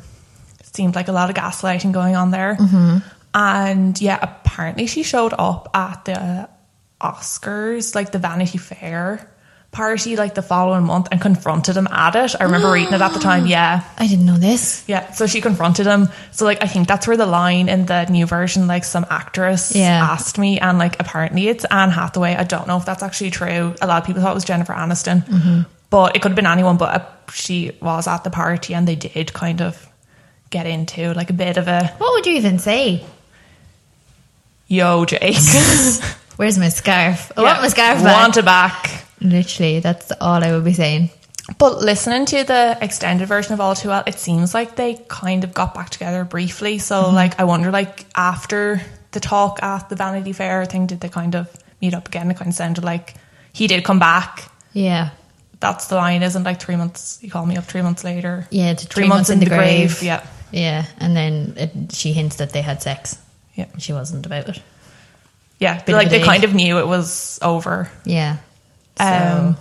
Seemed 0.62 0.94
like 0.94 1.09
a 1.09 1.12
lot 1.12 1.29
of 1.29 1.37
gaslighting 1.37 1.92
going 1.92 2.16
on 2.16 2.31
there. 2.31 2.57
Mm-hmm. 2.57 2.98
And 3.35 4.01
yeah, 4.01 4.18
apparently 4.22 4.87
she 4.87 5.03
showed 5.03 5.35
up 5.38 5.68
at 5.74 6.05
the 6.07 6.48
Oscars, 7.01 7.94
like 7.94 8.12
the 8.12 8.18
Vanity 8.18 8.59
Fair 8.59 9.31
party, 9.70 10.16
like 10.16 10.35
the 10.35 10.40
following 10.42 10.85
month 10.85 11.09
and 11.12 11.20
confronted 11.20 11.77
him 11.77 11.87
at 11.88 12.16
it. 12.16 12.35
I 12.40 12.44
remember 12.44 12.72
reading 12.72 12.94
it 12.94 13.01
at 13.03 13.12
the 13.12 13.18
time. 13.20 13.46
Yeah. 13.59 13.85
I 13.98 14.07
didn't 14.07 14.24
know 14.24 14.38
this. 14.38 14.83
Yeah, 14.88 15.12
so 15.12 15.27
she 15.27 15.40
confronted 15.42 15.85
him. 15.87 16.09
So 16.33 16.46
like 16.46 16.62
I 16.64 16.66
think 16.66 16.88
that's 16.88 17.07
where 17.07 17.18
the 17.18 17.27
line 17.27 17.68
in 17.68 17.85
the 17.87 18.07
new 18.07 18.24
version, 18.24 18.66
like 18.66 18.85
some 18.85 19.05
actress 19.11 19.74
Yeah. 19.77 20.09
asked 20.11 20.38
me, 20.38 20.59
and 20.59 20.79
like 20.79 20.98
apparently 20.98 21.48
it's 21.48 21.66
Anne 21.66 21.90
Hathaway. 21.90 22.35
I 22.35 22.44
don't 22.44 22.66
know 22.66 22.79
if 22.79 22.87
that's 22.87 23.03
actually 23.03 23.31
true. 23.31 23.74
A 23.83 23.87
lot 23.87 24.01
of 24.01 24.07
people 24.07 24.22
thought 24.22 24.31
it 24.33 24.35
was 24.35 24.44
Jennifer 24.44 24.72
Aniston, 24.72 25.22
Mm-hmm. 25.27 25.62
But 25.90 26.14
it 26.16 26.22
could 26.22 26.31
have 26.31 26.37
been 26.37 26.46
anyone. 26.46 26.77
But 26.77 26.94
uh, 27.01 27.05
she 27.33 27.72
was 27.81 28.07
at 28.07 28.24
the 28.24 28.31
party, 28.31 28.74
and 28.74 28.87
they 28.87 28.96
did 28.96 29.33
kind 29.33 29.61
of 29.62 29.87
get 30.51 30.66
into 30.66 31.12
like 31.14 31.31
a 31.31 31.35
bit 31.35 31.57
of 31.57 31.68
a 31.68 31.87
What 31.98 32.12
would 32.14 32.27
you 32.27 32.35
even 32.37 32.59
say? 32.59 33.05
yo, 34.66 35.05
Jake. 35.05 35.37
Where's 36.37 36.59
my 36.59 36.68
scarf? 36.68 37.33
I 37.37 37.42
Yeah, 37.42 37.46
want 37.48 37.62
my 37.62 37.68
scarf 37.68 38.03
back. 38.03 38.20
Want 38.22 38.37
it 38.37 38.44
back. 38.44 39.05
Literally, 39.20 39.81
that's 39.81 40.12
all 40.20 40.42
I 40.44 40.53
would 40.53 40.64
be 40.64 40.72
saying. 40.74 41.11
But 41.59 41.79
listening 41.79 42.27
to 42.27 42.44
the 42.44 42.77
extended 42.81 43.27
version 43.27 43.55
of 43.55 43.61
All 43.61 43.74
Too 43.74 43.88
Well, 43.88 44.05
it 44.07 44.18
seems 44.18 44.53
like 44.55 44.77
they 44.77 45.03
kind 45.09 45.42
of 45.44 45.55
got 45.55 45.74
back 45.74 45.90
together 45.90 46.24
briefly. 46.24 46.79
So, 46.79 47.05
Mm-hmm. 47.05 47.14
like, 47.14 47.40
I 47.40 47.44
wonder, 47.44 47.70
like, 47.70 48.05
after 48.14 48.81
the 49.12 49.20
talk 49.20 49.62
at 49.62 49.88
the 49.88 49.96
Vanity 49.96 50.33
Fair 50.35 50.64
thing, 50.66 50.87
did 50.87 51.01
they 51.01 51.09
kind 51.09 51.35
of 51.35 51.48
meet 51.81 51.94
up 51.94 52.07
again? 52.09 52.31
It 52.31 52.37
kind 52.37 52.48
of 52.51 52.55
sounded 52.55 52.85
like 52.85 53.14
he 53.53 53.66
did 53.66 53.83
come 53.83 53.98
back. 53.98 54.44
Yeah. 54.74 55.11
That's 55.61 55.87
the 55.88 55.97
line, 55.97 56.23
isn't 56.23 56.44
like 56.44 56.61
three 56.61 56.77
months? 56.77 57.18
You 57.21 57.31
call 57.31 57.44
me 57.44 57.57
up 57.57 57.64
three 57.64 57.83
months 57.83 58.05
later. 58.05 58.47
Yeah, 58.51 58.75
to 58.75 58.87
three, 58.87 59.09
months, 59.09 59.29
in 59.31 59.40
the 59.40 59.47
grave. 59.47 60.03
Yeah, 60.03 60.25
Yeah, 60.53 60.85
and 60.99 61.16
then 61.16 61.55
it, 61.57 61.92
she 61.92 62.12
hints 62.12 62.37
that 62.37 62.51
they 62.51 62.62
had 62.62 62.81
sex. 62.83 63.18
yeah, 63.55 63.66
She 63.79 63.92
wasn't 63.92 64.25
about 64.25 64.49
it. 64.49 64.62
yeah. 65.59 65.83
Bit 65.83 65.94
like 65.94 66.11
they 66.11 66.23
kind 66.23 66.44
of 66.44 66.55
knew 66.55 66.79
it 66.79 66.87
was 66.87 67.38
over. 67.42 67.90
Yeah. 68.05 68.37
So, 68.99 69.05
Um, 69.05 69.57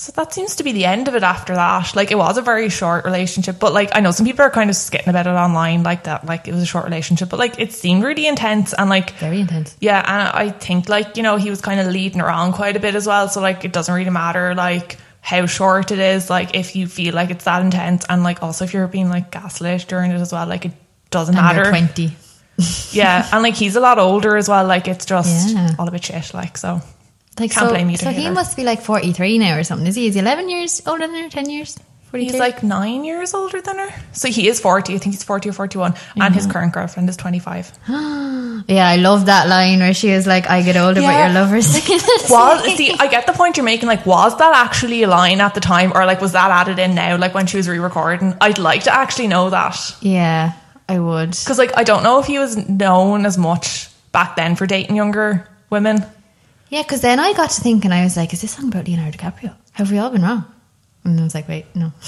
So 0.00 0.12
that 0.12 0.32
seems 0.32 0.56
to 0.56 0.64
be 0.64 0.72
the 0.72 0.86
end 0.86 1.08
of 1.08 1.14
it 1.14 1.22
after 1.22 1.54
that. 1.54 1.94
Like 1.94 2.10
it 2.10 2.16
was 2.16 2.38
a 2.38 2.42
very 2.42 2.70
short 2.70 3.04
relationship, 3.04 3.58
but 3.58 3.74
like 3.74 3.90
I 3.94 4.00
know 4.00 4.12
some 4.12 4.24
people 4.24 4.42
are 4.46 4.50
kind 4.50 4.70
of 4.70 4.76
skitting 4.76 5.08
about 5.08 5.26
it 5.26 5.30
online 5.30 5.82
like 5.82 6.04
that, 6.04 6.24
like 6.24 6.48
it 6.48 6.54
was 6.54 6.62
a 6.62 6.66
short 6.66 6.86
relationship, 6.86 7.28
but 7.28 7.38
like 7.38 7.58
it 7.60 7.74
seemed 7.74 8.02
really 8.02 8.26
intense 8.26 8.72
and 8.72 8.88
like 8.88 9.10
Very 9.18 9.40
intense. 9.40 9.76
yeah, 9.78 9.98
and 9.98 10.28
I 10.34 10.52
think 10.56 10.88
like, 10.88 11.18
you 11.18 11.22
know, 11.22 11.36
he 11.36 11.50
was 11.50 11.60
kind 11.60 11.80
of 11.80 11.86
leading 11.88 12.20
her 12.20 12.30
on 12.30 12.54
quite 12.54 12.76
a 12.76 12.80
bit 12.80 12.94
as 12.94 13.06
well. 13.06 13.28
So 13.28 13.42
like 13.42 13.66
it 13.66 13.72
doesn't 13.74 13.94
really 13.94 14.08
matter 14.08 14.54
like 14.54 14.96
how 15.20 15.44
short 15.44 15.92
it 15.92 15.98
is, 15.98 16.30
like 16.30 16.54
if 16.56 16.74
you 16.76 16.86
feel 16.86 17.14
like 17.14 17.28
it's 17.30 17.44
that 17.44 17.60
intense 17.62 18.06
and 18.08 18.22
like 18.22 18.42
also 18.42 18.64
if 18.64 18.72
you're 18.72 18.88
being 18.88 19.10
like 19.10 19.30
gaslit 19.30 19.84
during 19.86 20.12
it 20.12 20.14
as 20.14 20.32
well, 20.32 20.46
like 20.46 20.64
it 20.64 20.72
doesn't 21.10 21.36
And 21.36 21.44
matter. 21.44 21.68
20. 21.68 22.10
Yeah. 22.92 23.28
And 23.34 23.42
like 23.42 23.54
he's 23.54 23.76
a 23.76 23.80
lot 23.80 23.98
older 23.98 24.38
as 24.38 24.48
well, 24.48 24.66
like 24.66 24.88
it's 24.88 25.04
just 25.04 25.54
Yeah. 25.54 25.74
all 25.78 25.86
a 25.86 25.90
bit 25.90 26.04
shit, 26.04 26.32
like 26.32 26.56
so 26.56 26.80
Like, 27.40 27.50
Can't 27.50 27.66
so, 27.66 27.70
blame 27.70 27.90
you 27.90 27.96
so 27.96 28.10
he 28.10 28.26
either. 28.26 28.34
must 28.34 28.56
be 28.56 28.64
like 28.64 28.82
43 28.82 29.38
now 29.38 29.56
or 29.56 29.64
something. 29.64 29.86
Is 29.86 29.96
he? 29.96 30.06
Is 30.06 30.14
he 30.14 30.20
11 30.20 30.48
years 30.48 30.82
older 30.86 31.06
than 31.06 31.22
her? 31.24 31.28
10 31.30 31.48
years? 31.50 31.78
42? 32.10 32.32
He's 32.32 32.40
like 32.40 32.62
nine 32.62 33.04
years 33.04 33.34
older 33.34 33.60
than 33.62 33.78
her. 33.78 33.88
So 34.12 34.28
he 34.28 34.48
is 34.48 34.58
40. 34.60 34.94
I 34.94 34.98
think 34.98 35.14
he's 35.14 35.22
40 35.22 35.48
or 35.48 35.52
41. 35.52 35.94
And 36.16 36.34
his 36.34 36.46
current 36.46 36.72
girlfriend 36.72 37.08
is 37.08 37.16
25. 37.16 37.72
Yeah, 38.68 38.86
I 38.86 38.96
love 38.96 39.26
that 39.26 39.48
line 39.48 39.78
where 39.78 39.94
she 39.94 40.10
is 40.10 40.26
like, 40.26 40.50
I 40.50 40.60
get 40.62 40.76
older, 40.76 41.00
but 41.00 41.18
your 41.18 41.32
lover's. 41.32 41.66
Was, 42.30 42.76
see, 42.76 42.94
I 42.98 43.06
get 43.06 43.26
the 43.26 43.32
point 43.32 43.56
you're 43.56 43.64
making. 43.64 43.88
Like, 43.88 44.04
was 44.04 44.36
that 44.36 44.52
actually 44.54 45.02
a 45.02 45.08
line 45.08 45.40
at 45.40 45.54
the 45.54 45.60
time? 45.60 45.92
Or, 45.94 46.04
like, 46.04 46.20
was 46.20 46.32
that 46.32 46.50
added 46.50 46.78
in 46.78 46.94
now, 46.94 47.16
like, 47.16 47.32
when 47.32 47.46
she 47.46 47.56
was 47.56 47.68
re 47.68 47.78
recording? 47.78 48.36
I'd 48.38 48.58
like 48.58 48.84
to 48.84 48.94
actually 48.94 49.28
know 49.28 49.48
that. 49.48 49.78
yeah, 50.02 50.52
I 50.90 50.98
would. 50.98 51.30
Because, 51.30 51.56
like, 51.56 51.72
I 51.78 51.84
don't 51.84 52.02
know 52.02 52.18
if 52.20 52.26
he 52.26 52.38
was 52.38 52.68
known 52.68 53.24
as 53.24 53.38
much 53.38 53.88
back 54.12 54.36
then 54.36 54.56
for 54.56 54.66
dating 54.66 54.96
younger 54.96 55.48
women. 55.70 56.04
Yeah, 56.70 56.82
because 56.82 57.00
then 57.02 57.18
I 57.20 57.32
got 57.34 57.50
to 57.50 57.60
thinking, 57.60 57.92
I 57.92 58.04
was 58.04 58.16
like, 58.16 58.32
is 58.32 58.40
this 58.40 58.52
song 58.52 58.68
about 58.68 58.86
Leonardo 58.86 59.18
DiCaprio? 59.18 59.54
Have 59.72 59.90
we 59.90 59.98
all 59.98 60.10
been 60.10 60.22
wrong? 60.22 60.44
And 61.04 61.18
I 61.18 61.22
was 61.24 61.34
like, 61.34 61.48
wait, 61.48 61.66
no. 61.74 61.92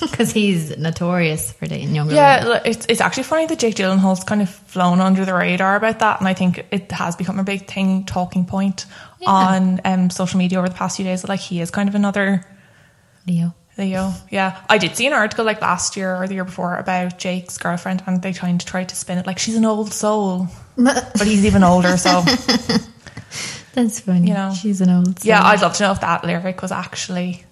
Because 0.00 0.32
he's 0.32 0.76
notorious 0.76 1.52
for 1.52 1.66
dating 1.66 1.94
younger 1.94 2.14
Yeah, 2.14 2.44
women. 2.44 2.62
it's, 2.66 2.86
it's 2.88 3.00
actually 3.00 3.22
funny 3.24 3.46
that 3.46 3.58
Jake 3.58 3.74
Gyllenhaal's 3.76 4.24
kind 4.24 4.42
of 4.42 4.48
flown 4.50 5.00
under 5.00 5.24
the 5.24 5.32
radar 5.34 5.76
about 5.76 5.98
that. 6.00 6.18
And 6.20 6.28
I 6.28 6.34
think 6.34 6.64
it 6.70 6.90
has 6.92 7.16
become 7.16 7.38
a 7.40 7.44
big 7.44 7.66
thing, 7.68 8.04
talking 8.04 8.44
point 8.44 8.86
Yeah. 9.20 9.28
on 9.30 9.80
um, 9.84 10.10
social 10.10 10.38
media 10.38 10.58
over 10.58 10.68
the 10.68 10.74
past 10.74 10.96
few 10.96 11.04
days. 11.04 11.22
That, 11.22 11.28
like, 11.28 11.40
he 11.40 11.60
is 11.60 11.70
kind 11.70 11.88
of 11.88 11.94
another 11.94 12.44
Leo. 13.26 13.54
Leo. 13.78 14.12
Yeah. 14.30 14.60
I 14.68 14.76
did 14.78 14.96
see 14.96 15.06
an 15.06 15.12
article 15.14 15.44
like 15.44 15.60
last 15.62 15.96
year 15.96 16.14
or 16.14 16.26
the 16.28 16.34
year 16.34 16.44
before 16.44 16.76
about 16.76 17.18
Jake's 17.18 17.56
girlfriend 17.58 18.02
and 18.06 18.20
they 18.22 18.32
trying 18.32 18.58
to 18.58 18.66
try 18.66 18.84
to 18.84 18.94
spin 18.94 19.18
it 19.18 19.26
like 19.26 19.38
she's 19.38 19.56
an 19.56 19.64
old 19.64 19.92
soul. 19.92 20.48
But 20.76 21.22
he's 21.24 21.44
even 21.46 21.62
older, 21.64 21.96
so 21.96 22.22
That's 23.74 24.00
funny. 24.00 24.28
You 24.28 24.34
know. 24.34 24.52
She's 24.54 24.80
an 24.80 24.90
old 24.90 25.24
yeah. 25.24 25.42
I'd 25.42 25.62
love 25.62 25.74
to 25.76 25.82
know 25.84 25.92
if 25.92 26.00
that 26.00 26.24
lyric 26.24 26.60
was 26.62 26.72
actually 26.72 27.44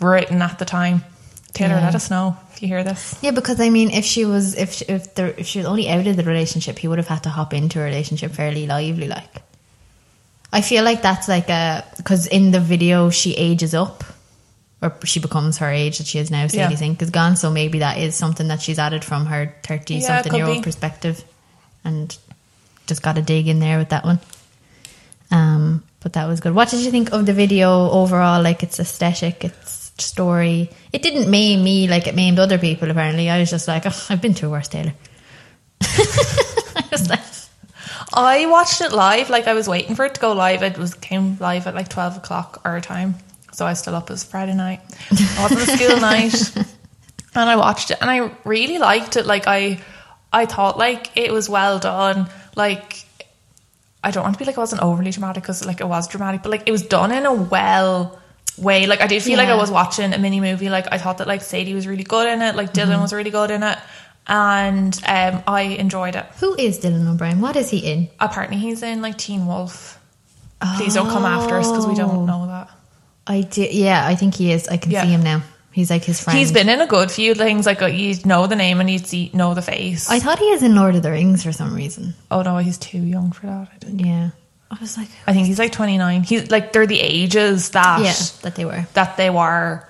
written 0.00 0.40
at 0.42 0.58
the 0.58 0.64
time. 0.64 1.04
Taylor, 1.52 1.76
Yeah. 1.76 1.84
let 1.86 1.94
us 1.94 2.10
know 2.10 2.36
if 2.52 2.60
you 2.60 2.68
hear 2.68 2.84
this. 2.84 3.16
Yeah, 3.22 3.30
because 3.30 3.60
I 3.60 3.70
mean, 3.70 3.90
if 3.90 4.04
she 4.04 4.24
was, 4.26 4.54
if 4.56 4.72
she, 4.74 4.84
if 4.86 5.14
there, 5.14 5.28
if 5.38 5.46
she 5.46 5.58
was 5.58 5.66
only 5.66 5.88
out 5.88 6.06
of 6.06 6.16
the 6.16 6.22
relationship, 6.22 6.78
he 6.78 6.86
would 6.88 6.98
have 6.98 7.08
had 7.08 7.22
to 7.22 7.30
hop 7.30 7.54
into 7.54 7.80
a 7.80 7.84
relationship 7.84 8.32
fairly 8.32 8.66
lively. 8.66 9.08
Like, 9.08 9.42
I 10.52 10.60
feel 10.60 10.84
like 10.84 11.00
that's 11.02 11.28
like 11.28 11.48
a 11.48 11.84
because 11.96 12.26
in 12.26 12.50
the 12.50 12.60
video 12.60 13.08
she 13.10 13.34
ages 13.34 13.74
up, 13.74 14.04
or 14.82 14.94
she 15.04 15.18
becomes 15.20 15.58
her 15.58 15.70
age 15.70 15.96
that 15.98 16.06
she 16.06 16.18
is 16.18 16.30
now. 16.30 16.46
Sadie 16.46 16.74
Yeah. 16.74 16.78
Sink 16.78 17.00
is 17.00 17.10
gone, 17.10 17.36
so 17.36 17.50
maybe 17.50 17.78
that 17.80 17.98
is 17.98 18.14
something 18.14 18.48
that 18.48 18.60
she's 18.60 18.78
added 18.78 19.02
from 19.04 19.24
her 19.26 19.54
thirty 19.62 19.96
yeah, 19.96 20.06
something 20.22 20.34
year 20.34 20.46
old 20.46 20.58
be. 20.58 20.62
perspective, 20.62 21.24
and 21.84 22.14
just 22.86 23.02
got 23.02 23.16
to 23.16 23.22
dig 23.22 23.48
in 23.48 23.60
there 23.60 23.78
with 23.78 23.88
that 23.90 24.04
one. 24.04 24.20
Um, 25.30 25.82
but 26.00 26.12
that 26.14 26.26
was 26.26 26.40
good. 26.40 26.54
What 26.54 26.68
did 26.70 26.80
you 26.80 26.90
think 26.90 27.12
of 27.12 27.26
the 27.26 27.32
video 27.32 27.90
overall? 27.90 28.42
Like 28.42 28.62
its 28.62 28.78
aesthetic, 28.78 29.44
its 29.44 29.92
story. 29.98 30.70
It 30.92 31.02
didn't 31.02 31.30
maim 31.30 31.64
me 31.64 31.88
like 31.88 32.06
it 32.06 32.14
maimed 32.14 32.38
other 32.38 32.58
people. 32.58 32.90
Apparently, 32.90 33.28
I 33.28 33.40
was 33.40 33.50
just 33.50 33.66
like, 33.68 33.84
oh, 33.86 34.06
I've 34.08 34.22
been 34.22 34.34
through 34.34 34.50
worse, 34.50 34.68
Taylor. 34.68 34.94
I 35.82 36.84
was 36.90 37.08
like, 37.08 37.20
I 38.12 38.46
watched 38.46 38.80
it 38.80 38.92
live, 38.92 39.30
like 39.30 39.46
I 39.46 39.52
was 39.52 39.68
waiting 39.68 39.94
for 39.94 40.04
it 40.04 40.14
to 40.14 40.20
go 40.20 40.32
live. 40.32 40.62
It 40.62 40.78
was 40.78 40.94
came 40.94 41.36
live 41.38 41.66
at 41.66 41.74
like 41.74 41.88
twelve 41.88 42.16
o'clock 42.16 42.60
our 42.64 42.80
time. 42.80 43.16
So 43.52 43.66
I 43.66 43.70
was 43.70 43.78
still 43.78 43.94
up. 43.94 44.10
It 44.10 44.12
was 44.12 44.24
Friday 44.24 44.54
night. 44.54 44.80
It 45.10 45.40
wasn't 45.40 45.62
a 45.62 45.76
school 45.76 45.96
night. 46.00 46.34
And 47.34 47.50
I 47.50 47.56
watched 47.56 47.90
it 47.90 47.98
and 48.00 48.10
I 48.10 48.30
really 48.44 48.78
liked 48.78 49.16
it. 49.16 49.26
Like 49.26 49.46
I 49.46 49.80
I 50.32 50.46
thought 50.46 50.78
like 50.78 51.16
it 51.16 51.32
was 51.32 51.48
well 51.48 51.78
done. 51.78 52.28
Like 52.54 53.05
I 54.06 54.10
don't 54.12 54.22
want 54.22 54.34
to 54.36 54.38
be 54.38 54.44
like 54.46 54.56
it 54.56 54.60
wasn't 54.66 54.82
overly 54.82 55.10
dramatic 55.10 55.42
because 55.42 55.66
like 55.66 55.80
it 55.80 55.88
was 55.88 56.06
dramatic, 56.08 56.42
but 56.42 56.50
like 56.50 56.62
it 56.66 56.72
was 56.72 56.82
done 56.82 57.10
in 57.12 57.26
a 57.26 57.34
well 57.34 58.18
way. 58.56 58.86
Like 58.86 59.00
I 59.00 59.06
did 59.08 59.22
feel 59.22 59.36
like 59.36 59.48
I 59.48 59.56
was 59.56 59.70
watching 59.70 60.12
a 60.14 60.18
mini 60.18 60.40
movie. 60.40 60.68
Like 60.70 60.86
I 60.92 60.98
thought 60.98 61.18
that 61.18 61.26
like 61.26 61.42
Sadie 61.42 61.74
was 61.74 61.86
really 61.86 62.04
good 62.04 62.26
in 62.32 62.40
it, 62.40 62.54
like 62.56 62.72
Dylan 62.72 62.92
Mm-hmm. 62.92 63.02
was 63.02 63.12
really 63.12 63.30
good 63.30 63.50
in 63.50 63.62
it, 63.62 63.78
and 64.28 64.94
um, 65.06 65.42
I 65.46 65.62
enjoyed 65.84 66.14
it. 66.16 66.24
who 66.40 66.54
is 66.56 66.78
Dylan 66.78 67.06
O'Brien? 67.12 67.40
What 67.40 67.56
is 67.56 67.68
he 67.70 67.78
in? 67.78 68.08
Apparently 68.20 68.58
he's 68.58 68.82
in 68.82 69.02
like 69.02 69.18
Teen 69.18 69.46
Wolf. 69.46 70.00
Please 70.76 70.94
don't 70.94 71.10
come 71.10 71.24
after 71.26 71.56
us 71.58 71.68
because 71.70 71.86
we 71.86 71.94
don't 71.94 72.24
know 72.26 72.46
that. 72.46 72.70
I 73.26 73.42
did. 73.42 73.74
Yeah, 73.74 74.06
I 74.06 74.14
think 74.14 74.34
he 74.34 74.52
is. 74.52 74.68
I 74.68 74.76
can 74.78 74.90
Yeah. 74.92 75.02
see 75.02 75.08
him 75.08 75.22
now. 75.22 75.42
He's 75.76 75.90
like 75.90 76.04
his 76.04 76.20
friend. 76.22 76.38
He's 76.38 76.52
been 76.52 76.70
in 76.70 76.80
a 76.80 76.86
good 76.86 77.10
few 77.12 77.34
things. 77.34 77.66
Like 77.66 77.82
uh, 77.82 77.86
you 77.86 78.16
know 78.24 78.46
the 78.46 78.56
name 78.56 78.80
and 78.80 78.88
you 78.88 78.98
see 78.98 79.30
know 79.34 79.52
the 79.52 79.60
face. 79.62 80.08
I 80.08 80.18
thought 80.20 80.38
he 80.38 80.46
is 80.46 80.62
in 80.62 80.74
Lord 80.74 80.96
of 80.96 81.02
the 81.02 81.10
Rings 81.10 81.42
for 81.44 81.52
some 81.52 81.74
reason. 81.74 82.14
oh 82.30 82.40
no, 82.42 82.56
he's 82.56 82.78
too 82.78 82.98
young 82.98 83.30
for 83.30 83.44
that. 83.46 83.68
I 83.74 83.76
think. 83.84 84.00
Yeah, 84.04 84.30
I 84.70 84.78
was 84.80 84.96
like, 84.96 85.08
I 85.26 85.34
think 85.34 85.46
he's 85.46 85.58
like 85.58 85.72
twenty 85.72 85.98
nine. 85.98 86.22
He's 86.22 86.50
like 86.50 86.72
they're 86.72 86.86
the 86.86 86.98
ages 87.00 87.70
that 87.72 88.00
yeah, 88.00 88.14
that 88.42 88.54
they 88.56 88.64
were. 88.64 88.86
that 88.94 89.18
they 89.18 89.28
were 89.30 89.86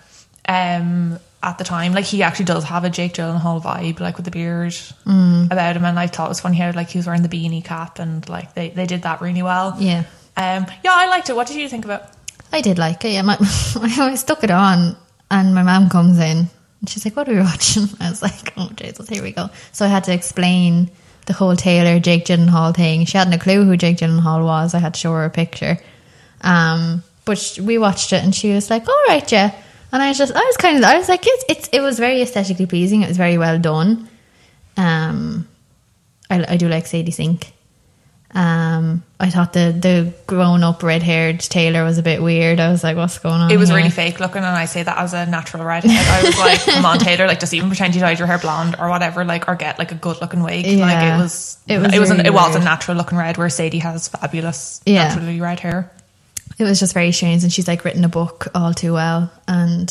um 0.48 1.18
at 1.42 1.58
the 1.58 1.64
time. 1.64 1.92
Like 1.92 2.04
he 2.04 2.22
actually 2.24 2.46
does 2.46 2.64
have 2.64 2.82
a 2.84 2.90
Jake 2.90 3.14
Gyllenhaal 3.14 3.62
vibe, 3.62 4.00
like 4.00 4.16
with 4.16 4.24
the 4.24 4.30
beard 4.32 4.72
Mm. 5.06 5.46
about 5.52 5.76
him. 5.76 5.84
And 5.84 5.98
I 6.00 6.08
thought 6.08 6.26
it 6.26 6.28
was 6.30 6.40
funny 6.40 6.56
how 6.56 6.72
like 6.72 6.88
he 6.90 6.98
was 6.98 7.06
wearing 7.06 7.22
the 7.22 7.28
beanie 7.28 7.64
cap 7.64 8.00
and 8.00 8.28
like 8.28 8.54
they, 8.54 8.70
they 8.70 8.86
did 8.86 9.02
that 9.02 9.20
really 9.20 9.42
well. 9.42 9.76
Yeah. 9.78 10.00
Um 10.36 10.66
yeah, 10.82 10.90
I 10.92 11.06
liked 11.08 11.30
it. 11.30 11.36
What 11.36 11.46
did 11.46 11.56
you 11.58 11.68
think 11.68 11.84
about? 11.84 12.10
I 12.52 12.60
did 12.60 12.78
like 12.78 13.04
it. 13.04 13.12
Yeah, 13.12 13.22
my, 13.22 13.36
I 13.40 14.14
stuck 14.16 14.42
it 14.44 14.50
on, 14.50 14.96
and 15.30 15.54
my 15.54 15.62
mom 15.62 15.88
comes 15.88 16.18
in, 16.18 16.48
and 16.80 16.88
she's 16.88 17.04
like, 17.04 17.16
"What 17.16 17.28
are 17.28 17.34
we 17.34 17.40
watching?" 17.52 17.84
I 18.00 18.10
was 18.10 18.22
like, 18.22 18.52
"Oh 18.56 18.70
Jesus, 18.74 19.08
here 19.08 19.22
we 19.22 19.32
go." 19.32 19.50
So 19.72 19.84
I 19.84 19.88
had 19.88 20.04
to 20.04 20.12
explain 20.12 20.90
the 21.26 21.32
whole 21.32 21.56
Taylor 21.56 21.98
Jake 21.98 22.24
Gyllenhaal 22.24 22.74
thing. 22.74 23.04
She 23.04 23.18
hadn't 23.18 23.34
a 23.34 23.38
clue 23.38 23.64
who 23.64 23.76
Jake 23.76 23.98
Gyllenhaal 23.98 24.44
was. 24.44 24.74
I 24.74 24.78
had 24.78 24.94
to 24.94 25.00
show 25.00 25.12
her 25.12 25.24
a 25.24 25.30
picture. 25.30 25.78
Um, 26.42 27.02
but 27.24 27.58
we 27.60 27.78
watched 27.78 28.12
it, 28.12 28.22
and 28.22 28.34
she 28.34 28.52
was 28.52 28.70
like, 28.70 28.88
"All 28.88 29.02
right, 29.08 29.30
yeah." 29.30 29.54
And 29.92 30.02
I 30.02 30.08
was 30.08 30.18
just, 30.18 30.34
I 30.34 30.40
was 30.40 30.56
kind 30.56 30.76
of, 30.76 30.84
I 30.84 30.98
was 30.98 31.08
like, 31.08 31.22
it's, 31.24 31.44
it's, 31.48 31.68
it 31.72 31.80
was 31.80 31.98
very 31.98 32.20
aesthetically 32.20 32.66
pleasing. 32.66 33.02
It 33.02 33.08
was 33.08 33.16
very 33.16 33.38
well 33.38 33.58
done. 33.58 34.08
Um, 34.76 35.48
I, 36.28 36.44
I 36.52 36.56
do 36.56 36.68
like 36.68 36.86
Sadie 36.86 37.12
Sink. 37.12 37.52
Um, 38.36 39.02
I 39.18 39.30
thought 39.30 39.54
the 39.54 39.72
the 39.72 40.12
grown 40.26 40.62
up 40.62 40.82
red 40.82 41.02
haired 41.02 41.40
Taylor 41.40 41.84
was 41.84 41.96
a 41.96 42.02
bit 42.02 42.22
weird. 42.22 42.60
I 42.60 42.70
was 42.70 42.84
like, 42.84 42.94
what's 42.94 43.18
going 43.18 43.40
on? 43.40 43.50
It 43.50 43.56
was 43.56 43.70
here? 43.70 43.78
really 43.78 43.88
fake 43.88 44.20
looking, 44.20 44.44
and 44.44 44.44
I 44.46 44.66
say 44.66 44.82
that 44.82 44.98
as 44.98 45.14
a 45.14 45.24
natural 45.24 45.64
redhead. 45.64 45.90
I 45.90 46.22
was 46.22 46.38
like, 46.38 46.60
"Come 46.66 46.84
on, 46.84 46.98
Taylor! 46.98 47.26
Like, 47.26 47.40
just 47.40 47.54
even 47.54 47.70
pretend 47.70 47.94
you 47.94 48.02
dyed 48.02 48.18
your 48.18 48.26
hair 48.28 48.36
blonde 48.38 48.76
or 48.78 48.90
whatever, 48.90 49.24
like, 49.24 49.48
or 49.48 49.54
get 49.54 49.78
like 49.78 49.90
a 49.90 49.94
good 49.94 50.20
looking 50.20 50.42
wig." 50.42 50.66
Like, 50.66 51.02
it 51.02 51.16
was, 51.22 51.58
It 51.66 51.78
was 51.78 51.94
it 51.94 51.98
was, 51.98 52.10
an, 52.10 52.26
it 52.26 52.32
was 52.34 52.54
a 52.56 52.58
natural 52.58 52.98
looking 52.98 53.16
red, 53.16 53.38
where 53.38 53.48
Sadie 53.48 53.78
has 53.78 54.08
fabulous, 54.08 54.82
Yeah. 54.84 55.08
naturally 55.08 55.40
red 55.40 55.60
hair. 55.60 55.90
It 56.58 56.64
was 56.64 56.78
just 56.78 56.92
very 56.92 57.12
strange, 57.12 57.42
and 57.42 57.50
she's 57.50 57.66
like 57.66 57.86
written 57.86 58.04
a 58.04 58.08
book 58.10 58.48
all 58.54 58.74
too 58.74 58.92
well, 58.92 59.32
and 59.48 59.90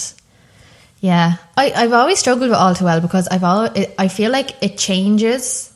yeah, 0.99 1.38
I 1.58 1.71
I've 1.75 1.93
always 1.93 2.19
struggled 2.19 2.49
with 2.49 2.60
all 2.60 2.75
too 2.75 2.86
well 2.86 3.01
because 3.01 3.27
I've 3.27 3.43
all 3.43 3.69
I 3.97 4.08
feel 4.08 4.31
like 4.31 4.51
it 4.62 4.77
changes. 4.77 5.71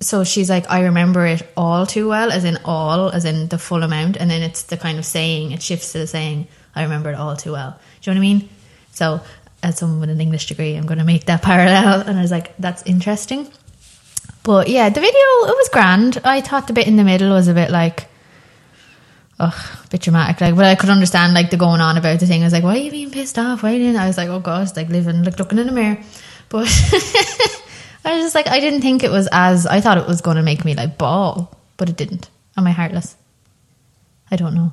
So 0.00 0.24
she's 0.24 0.48
like, 0.48 0.70
I 0.70 0.84
remember 0.84 1.26
it 1.26 1.42
all 1.56 1.86
too 1.86 2.08
well, 2.08 2.32
as 2.32 2.44
in 2.44 2.58
all, 2.64 3.10
as 3.10 3.24
in 3.26 3.48
the 3.48 3.58
full 3.58 3.82
amount, 3.82 4.16
and 4.16 4.30
then 4.30 4.42
it's 4.42 4.62
the 4.62 4.78
kind 4.78 4.98
of 4.98 5.04
saying 5.04 5.52
it 5.52 5.62
shifts 5.62 5.92
to 5.92 5.98
the 5.98 6.06
saying, 6.06 6.48
I 6.74 6.84
remember 6.84 7.10
it 7.10 7.16
all 7.16 7.36
too 7.36 7.52
well. 7.52 7.78
Do 8.00 8.10
you 8.10 8.14
know 8.14 8.20
what 8.20 8.26
I 8.26 8.32
mean? 8.32 8.48
So 8.92 9.20
as 9.62 9.78
someone 9.78 10.00
with 10.00 10.10
an 10.10 10.20
English 10.20 10.46
degree, 10.46 10.74
I'm 10.74 10.86
going 10.86 10.98
to 10.98 11.04
make 11.04 11.26
that 11.26 11.42
parallel, 11.50 12.00
and 12.00 12.18
I 12.18 12.22
was 12.22 12.30
like, 12.30 12.56
that's 12.56 12.82
interesting. 12.84 13.46
But 14.42 14.68
yeah, 14.68 14.88
the 14.88 15.00
video 15.00 15.12
it 15.12 15.56
was 15.56 15.68
grand. 15.70 16.18
I 16.24 16.40
thought 16.40 16.66
the 16.66 16.72
bit 16.72 16.88
in 16.88 16.96
the 16.96 17.04
middle 17.04 17.30
was 17.30 17.48
a 17.48 17.54
bit 17.54 17.70
like, 17.70 18.08
ugh, 19.38 19.54
a 19.84 19.88
bit 19.88 20.00
dramatic. 20.00 20.40
Like, 20.40 20.56
but 20.56 20.64
I 20.64 20.76
could 20.76 20.90
understand 20.90 21.34
like 21.34 21.50
the 21.50 21.56
going 21.56 21.80
on 21.80 21.98
about 21.98 22.20
the 22.20 22.26
thing. 22.26 22.42
I 22.42 22.46
was 22.46 22.52
like, 22.52 22.64
why 22.64 22.76
are 22.76 22.78
you 22.78 22.90
being 22.90 23.10
pissed 23.10 23.38
off? 23.38 23.62
Why 23.62 23.76
didn't 23.76 24.00
I 24.00 24.06
was 24.06 24.16
like, 24.16 24.28
oh 24.28 24.62
it's 24.62 24.76
like 24.76 24.88
living, 24.88 25.24
like 25.24 25.38
looking 25.38 25.58
in 25.58 25.66
the 25.66 25.72
mirror. 25.72 25.98
But 26.48 26.68
I 28.04 28.14
was 28.14 28.22
just 28.24 28.34
like, 28.34 28.48
I 28.48 28.60
didn't 28.60 28.80
think 28.80 29.02
it 29.04 29.10
was 29.10 29.28
as 29.30 29.66
I 29.66 29.80
thought 29.80 29.98
it 29.98 30.06
was 30.06 30.20
going 30.20 30.36
to 30.36 30.42
make 30.42 30.64
me 30.64 30.74
like 30.74 30.96
bawl, 30.98 31.54
but 31.76 31.88
it 31.88 31.96
didn't. 31.96 32.30
Am 32.56 32.66
I 32.66 32.70
heartless? 32.72 33.14
I 34.30 34.36
don't 34.36 34.54
know. 34.54 34.72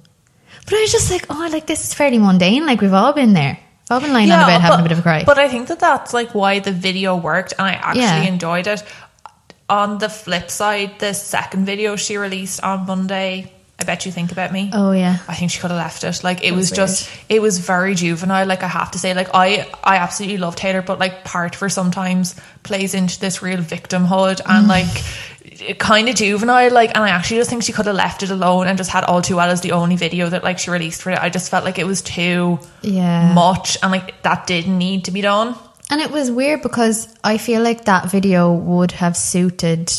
But 0.66 0.74
I 0.76 0.82
was 0.82 0.92
just 0.92 1.12
like, 1.12 1.26
oh, 1.30 1.50
like 1.52 1.68
this 1.68 1.84
is 1.84 1.94
fairly 1.94 2.18
mundane. 2.20 2.66
Like 2.66 2.82
we've 2.82 2.94
all 2.94 3.14
been 3.14 3.34
there. 3.34 3.58
We've 3.60 3.92
all 3.92 4.00
been 4.02 4.14
lying 4.14 4.32
on 4.32 4.40
the 4.40 4.46
bed 4.46 4.62
having 4.62 4.80
a 4.80 4.84
bit 4.84 4.92
of 4.92 5.00
a 5.00 5.02
cry. 5.02 5.24
But 5.26 5.40
I 5.40 5.48
think 5.50 5.68
that 5.70 5.80
that's 5.80 6.14
like 6.14 6.34
why 6.36 6.60
the 6.60 6.72
video 6.72 7.16
worked, 7.16 7.54
and 7.58 7.68
I 7.68 7.74
actually 7.74 8.02
Yeah. 8.02 8.22
enjoyed 8.24 8.68
it. 8.68 8.84
On 9.70 9.98
the 9.98 10.08
flip 10.10 10.50
side, 10.50 11.00
the 11.00 11.14
second 11.14 11.66
video 11.66 11.96
she 11.98 12.18
released 12.18 12.64
on 12.64 12.86
Monday 12.86 13.52
I 13.80 13.84
bet 13.84 14.06
You 14.08 14.12
Think 14.12 14.32
About 14.32 14.52
Me. 14.52 14.72
Oh 14.74 14.92
yeah. 14.92 15.18
I 15.28 15.36
think 15.36 15.52
she 15.52 15.60
could 15.60 15.70
have 15.70 15.78
left 15.78 16.04
it. 16.04 16.24
Like 16.24 16.44
it 16.44 16.52
was, 16.52 16.72
was 16.72 16.78
just, 16.78 17.10
it 17.30 17.42
was 17.42 17.60
very 17.60 17.94
juvenile. 17.94 18.48
Like 18.48 18.64
I 18.64 18.68
have 18.68 18.90
to 18.92 19.00
say, 19.00 19.14
like 19.14 19.30
I, 19.36 19.70
I 19.84 19.98
absolutely 19.98 20.38
love 20.38 20.56
Taylor, 20.56 20.82
but 20.82 20.98
like 20.98 21.24
part 21.24 21.54
of 21.54 21.62
her 21.62 21.70
sometimes 21.70 22.36
plays 22.64 22.96
into 22.96 23.20
this 23.20 23.44
real 23.44 23.60
victimhood 23.60 24.42
and 24.46 24.66
mm. 24.66 24.68
like 24.68 25.78
kind 25.78 26.10
of 26.10 26.16
juvenile. 26.16 26.72
Like, 26.72 26.90
and 26.96 27.04
I 27.04 27.10
actually 27.10 27.38
just 27.38 27.52
think 27.52 27.62
she 27.62 27.72
could 27.72 27.86
have 27.86 27.96
left 27.96 28.24
it 28.24 28.32
alone 28.32 28.66
and 28.68 28.80
just 28.80 28.90
had 28.90 29.04
all 29.04 29.22
too 29.22 29.36
well 29.36 29.50
as 29.50 29.62
the 29.62 29.74
only 29.74 29.96
video 29.96 30.28
that 30.28 30.44
like 30.44 30.58
she 30.58 30.72
released 30.72 31.04
for 31.04 31.12
it. 31.12 31.20
I 31.20 31.30
just 31.30 31.52
felt 31.52 31.64
like 31.64 31.78
it 31.78 31.86
was 31.86 32.02
too 32.02 32.60
Yeah. 32.82 33.32
much 33.34 33.78
and 33.84 33.92
like 33.92 34.24
that 34.24 34.48
didn't 34.48 34.78
need 34.78 35.06
to 35.06 35.12
be 35.12 35.22
done. 35.22 35.56
And 35.92 36.02
it 36.02 36.12
was 36.12 36.32
weird 36.32 36.64
because 36.64 37.16
I 37.24 37.38
feel 37.38 37.62
like 37.62 37.86
that 37.86 38.10
video 38.12 38.52
would 38.52 38.92
have 38.94 39.16
suited 39.16 39.94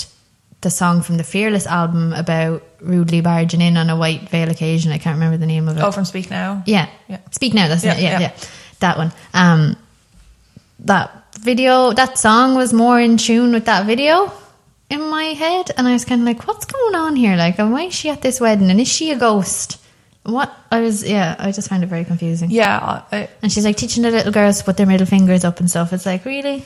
the 0.61 0.71
song 0.71 1.03
from 1.03 1.17
the 1.19 1.25
Fearless 1.25 1.67
album 1.67 2.13
about 2.13 2.63
rudely 2.81 3.21
barging 3.21 3.61
in 3.61 3.77
on 3.77 3.91
a 3.91 3.97
white 3.97 4.29
veil 4.29 4.51
occasion. 4.51 4.91
I 4.93 4.99
can't 4.99 5.15
remember 5.15 5.37
the 5.37 5.47
name 5.47 5.69
of 5.69 5.77
it. 5.77 5.83
Oh, 5.83 5.93
from 5.93 6.05
Speak 6.05 6.31
Now. 6.31 6.63
Yeah. 6.67 6.89
Yeah. 7.09 7.19
Speak 7.31 7.55
now, 7.55 7.69
that's 7.69 7.85
Yeah, 7.85 7.95
it. 7.95 8.03
Yeah, 8.03 8.11
yeah. 8.11 8.21
yeah, 8.21 8.33
That 8.81 8.99
one. 8.99 9.13
Um 9.35 9.77
that 10.81 11.35
video 11.41 11.93
that 11.93 12.19
song 12.19 12.55
was 12.55 12.73
more 12.73 13.01
in 13.01 13.17
tune 13.17 13.53
with 13.53 13.67
that 13.67 13.87
video 13.87 14.33
in 14.91 15.01
my 15.11 15.25
head 15.25 15.71
and 15.77 15.87
I 15.87 15.93
was 15.93 16.05
kinda 16.05 16.25
like, 16.25 16.47
What's 16.47 16.65
going 16.65 16.95
on 16.95 17.15
here? 17.17 17.37
Like 17.37 17.59
and 17.59 17.73
why 17.73 17.85
is 17.85 17.95
she 17.95 18.11
at 18.11 18.23
this 18.23 18.41
wedding 18.41 18.71
and 18.71 18.81
is 18.81 18.89
she 18.89 19.11
a 19.13 19.19
ghost? 19.19 19.79
What 20.25 20.53
I 20.71 20.81
was 20.81 21.09
yeah, 21.09 21.37
I 21.39 21.53
just 21.53 21.69
found 21.69 21.85
it 21.85 21.87
very 21.87 22.05
confusing. 22.05 22.51
Yeah. 22.51 23.03
I, 23.13 23.29
And 23.43 23.51
she's 23.53 23.65
like 23.65 23.77
teaching 23.77 24.03
the 24.03 24.11
little 24.11 24.33
girls 24.33 24.59
to 24.59 24.65
put 24.65 24.77
their 24.77 24.87
middle 24.87 25.07
fingers 25.07 25.45
up 25.45 25.61
and 25.61 25.71
stuff. 25.71 25.93
It's 25.93 26.05
like, 26.05 26.25
really? 26.25 26.65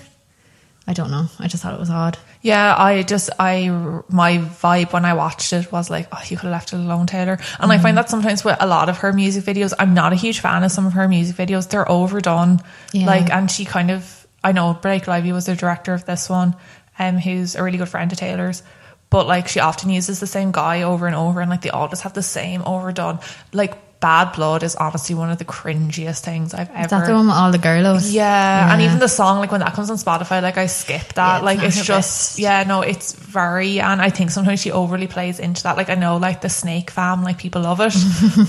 I 0.86 0.94
don't 0.94 1.10
know. 1.12 1.26
I 1.38 1.46
just 1.46 1.62
thought 1.62 1.74
it 1.74 1.78
was 1.80 1.90
odd. 1.90 2.18
Yeah, 2.40 2.74
I 2.76 3.04
just 3.04 3.30
I 3.38 3.68
my 4.08 4.38
vibe 4.38 4.92
when 4.92 5.04
I 5.04 5.14
watched 5.14 5.52
it 5.52 5.70
was 5.70 5.88
like, 5.88 6.08
oh, 6.10 6.20
you 6.26 6.36
could 6.36 6.44
have 6.46 6.52
left 6.52 6.72
it 6.72 6.76
alone, 6.76 7.06
Taylor. 7.06 7.38
And 7.60 7.70
I 7.70 7.78
find 7.78 7.96
that 7.96 8.10
sometimes 8.10 8.44
with 8.44 8.56
a 8.60 8.66
lot 8.66 8.88
of 8.88 8.98
her 8.98 9.12
music 9.12 9.44
videos, 9.44 9.72
I'm 9.78 9.94
not 9.94 10.12
a 10.12 10.16
huge 10.16 10.40
fan 10.40 10.64
of 10.64 10.72
some 10.72 10.84
of 10.86 10.94
her 10.94 11.06
music 11.06 11.36
videos. 11.36 11.68
They're 11.68 11.88
overdone, 11.88 12.60
Yeah. 12.92 13.06
like, 13.06 13.30
and 13.30 13.48
she 13.48 13.64
kind 13.64 13.92
of 13.92 14.26
I 14.42 14.50
know 14.50 14.74
Blake 14.74 15.06
Lively 15.06 15.32
was 15.32 15.46
the 15.46 15.54
director 15.54 15.94
of 15.94 16.04
this 16.04 16.28
one, 16.28 16.56
um, 16.98 17.16
who's 17.16 17.54
a 17.54 17.62
really 17.62 17.78
good 17.78 17.88
friend 17.88 18.10
of 18.10 18.18
Taylor's. 18.18 18.64
But 19.08 19.28
like 19.28 19.46
she 19.46 19.60
often 19.60 19.88
uses 19.90 20.18
the 20.18 20.26
same 20.26 20.50
guy 20.50 20.82
over 20.82 21.06
and 21.06 21.14
over, 21.14 21.40
and 21.40 21.48
like 21.48 21.62
they 21.62 21.70
all 21.70 21.86
just 21.88 22.02
have 22.02 22.14
the 22.14 22.22
same 22.24 22.60
overdone. 22.62 23.20
Like 23.52 23.74
Bad 24.02 24.32
Blood 24.32 24.62
is 24.64 24.74
honestly 24.76 25.14
one 25.14 25.30
of 25.30 25.38
the 25.38 25.44
cringiest 25.46 26.20
things 26.20 26.52
I've 26.52 26.68
ever. 26.70 26.84
Is 26.84 26.90
that 26.90 27.06
the 27.06 27.14
one 27.14 27.26
with 27.28 27.36
all 27.36 27.50
the 27.52 27.58
girlos? 27.58 28.12
Yeah, 28.12 28.70
and 28.72 28.82
even 28.82 28.98
the 28.98 29.08
song, 29.08 29.38
like 29.38 29.50
when 29.52 29.60
that 29.60 29.72
comes 29.74 29.88
on 29.90 29.96
Spotify, 29.96 30.42
like 30.42 30.58
I 30.58 30.66
skip 30.66 31.00
Yeah, 31.00 31.12
that. 31.14 31.36
it's 31.38 31.44
like 31.44 31.56
not 31.58 31.66
it's 31.66 31.76
just, 31.76 31.88
best. 31.88 32.38
yeah, 32.38 32.64
no, 32.64 32.82
it's 32.82 33.12
very, 33.14 33.80
and 33.80 34.02
I 34.02 34.10
think 34.10 34.30
sometimes 34.30 34.60
she 34.60 34.72
overly 34.72 35.06
plays 35.06 35.38
into 35.38 35.62
that. 35.62 35.76
Like 35.78 35.88
I 35.88 35.94
know, 35.94 36.16
like 36.18 36.40
the 36.42 36.48
Snake 36.50 36.90
fam, 36.90 37.22
like 37.22 37.38
people 37.38 37.62
love 37.62 37.80
it, 37.80 37.94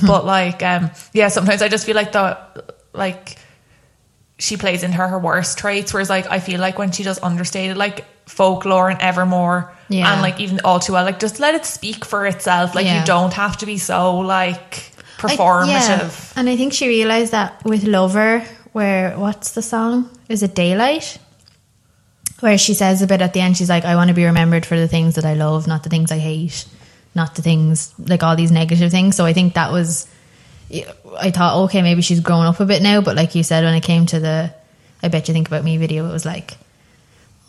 but 0.06 0.26
like, 0.26 0.62
um, 0.64 0.90
yeah, 1.14 1.28
sometimes 1.30 1.62
I 1.62 1.70
just 1.70 1.86
feel 1.86 1.96
like 1.96 2.12
the, 2.12 2.36
like, 2.94 3.38
she 4.40 4.58
plays 4.58 4.84
into 4.84 4.98
her, 4.98 5.08
her 5.08 5.20
worst 5.20 5.60
traits. 5.60 5.94
Whereas 5.94 6.10
like 6.10 6.26
I 6.30 6.40
feel 6.40 6.60
like 6.60 6.78
when 6.80 6.92
she 6.92 7.04
does 7.04 7.20
understated, 7.22 7.78
like 7.78 8.06
folklore 8.28 8.90
and 8.90 9.00
Evermore, 9.00 9.72
Yeah. 9.90 10.12
and 10.12 10.22
like 10.22 10.40
even 10.40 10.60
all 10.64 10.80
too 10.80 10.94
well, 10.94 11.06
like 11.06 11.20
just 11.20 11.40
let 11.40 11.54
it 11.56 11.66
speak 11.66 12.04
for 12.04 12.26
itself. 12.26 12.74
Like 12.76 12.86
Yeah. 12.86 13.00
you 13.02 13.06
don't 13.06 13.34
have 13.34 13.58
to 13.58 13.66
be 13.68 13.78
so 13.78 14.18
like 14.18 14.90
I- 15.24 15.36
performative. 15.36 15.68
yeah. 15.68 16.40
And 16.40 16.50
I 16.50 16.56
think 16.58 16.74
she 16.74 16.88
realized 16.88 17.32
that 17.32 17.64
with 17.64 17.84
Lover, 17.84 18.40
where 18.74 19.18
what's 19.18 19.52
the 19.52 19.62
song? 19.62 20.10
Is 20.30 20.44
it 20.44 20.56
Daylight? 20.56 21.18
Where 22.40 22.58
she 22.58 22.74
says 22.74 23.02
a 23.02 23.08
bit 23.08 23.22
at 23.22 23.34
the 23.34 23.40
end, 23.40 23.56
she's 23.56 23.70
like, 23.70 23.86
I 23.86 23.96
want 23.96 24.10
to 24.10 24.14
be 24.14 24.26
remembered 24.26 24.66
for 24.66 24.78
the 24.78 24.88
things 24.88 25.16
that 25.16 25.24
I 25.26 25.34
love, 25.36 25.66
not 25.68 25.84
the 25.84 25.90
things 25.90 26.12
I 26.12 26.18
hate, 26.18 26.66
not 27.16 27.36
the 27.36 27.42
things 27.42 27.94
like 27.98 28.22
all 28.24 28.36
these 28.36 28.52
negative 28.52 28.92
things. 28.92 29.16
So 29.16 29.24
I 29.26 29.32
think 29.32 29.54
that 29.54 29.72
was, 29.72 30.08
I 31.20 31.32
thought, 31.32 31.64
okay, 31.66 31.82
maybe 31.82 32.02
she's 32.02 32.20
grown 32.20 32.46
up 32.46 32.60
a 32.60 32.66
bit 32.66 32.82
now. 32.82 33.00
But 33.02 33.16
like 33.16 33.34
you 33.36 33.44
said, 33.44 33.64
when 33.64 33.74
it 33.76 33.84
came 33.84 34.08
to 34.08 34.20
the 34.20 34.54
I 35.02 35.08
Bet 35.08 35.28
You 35.30 35.34
Think 35.34 35.48
About 35.48 35.64
Me 35.64 35.78
video, 35.78 36.10
it 36.10 36.12
was 36.12 36.26
like, 36.26 36.58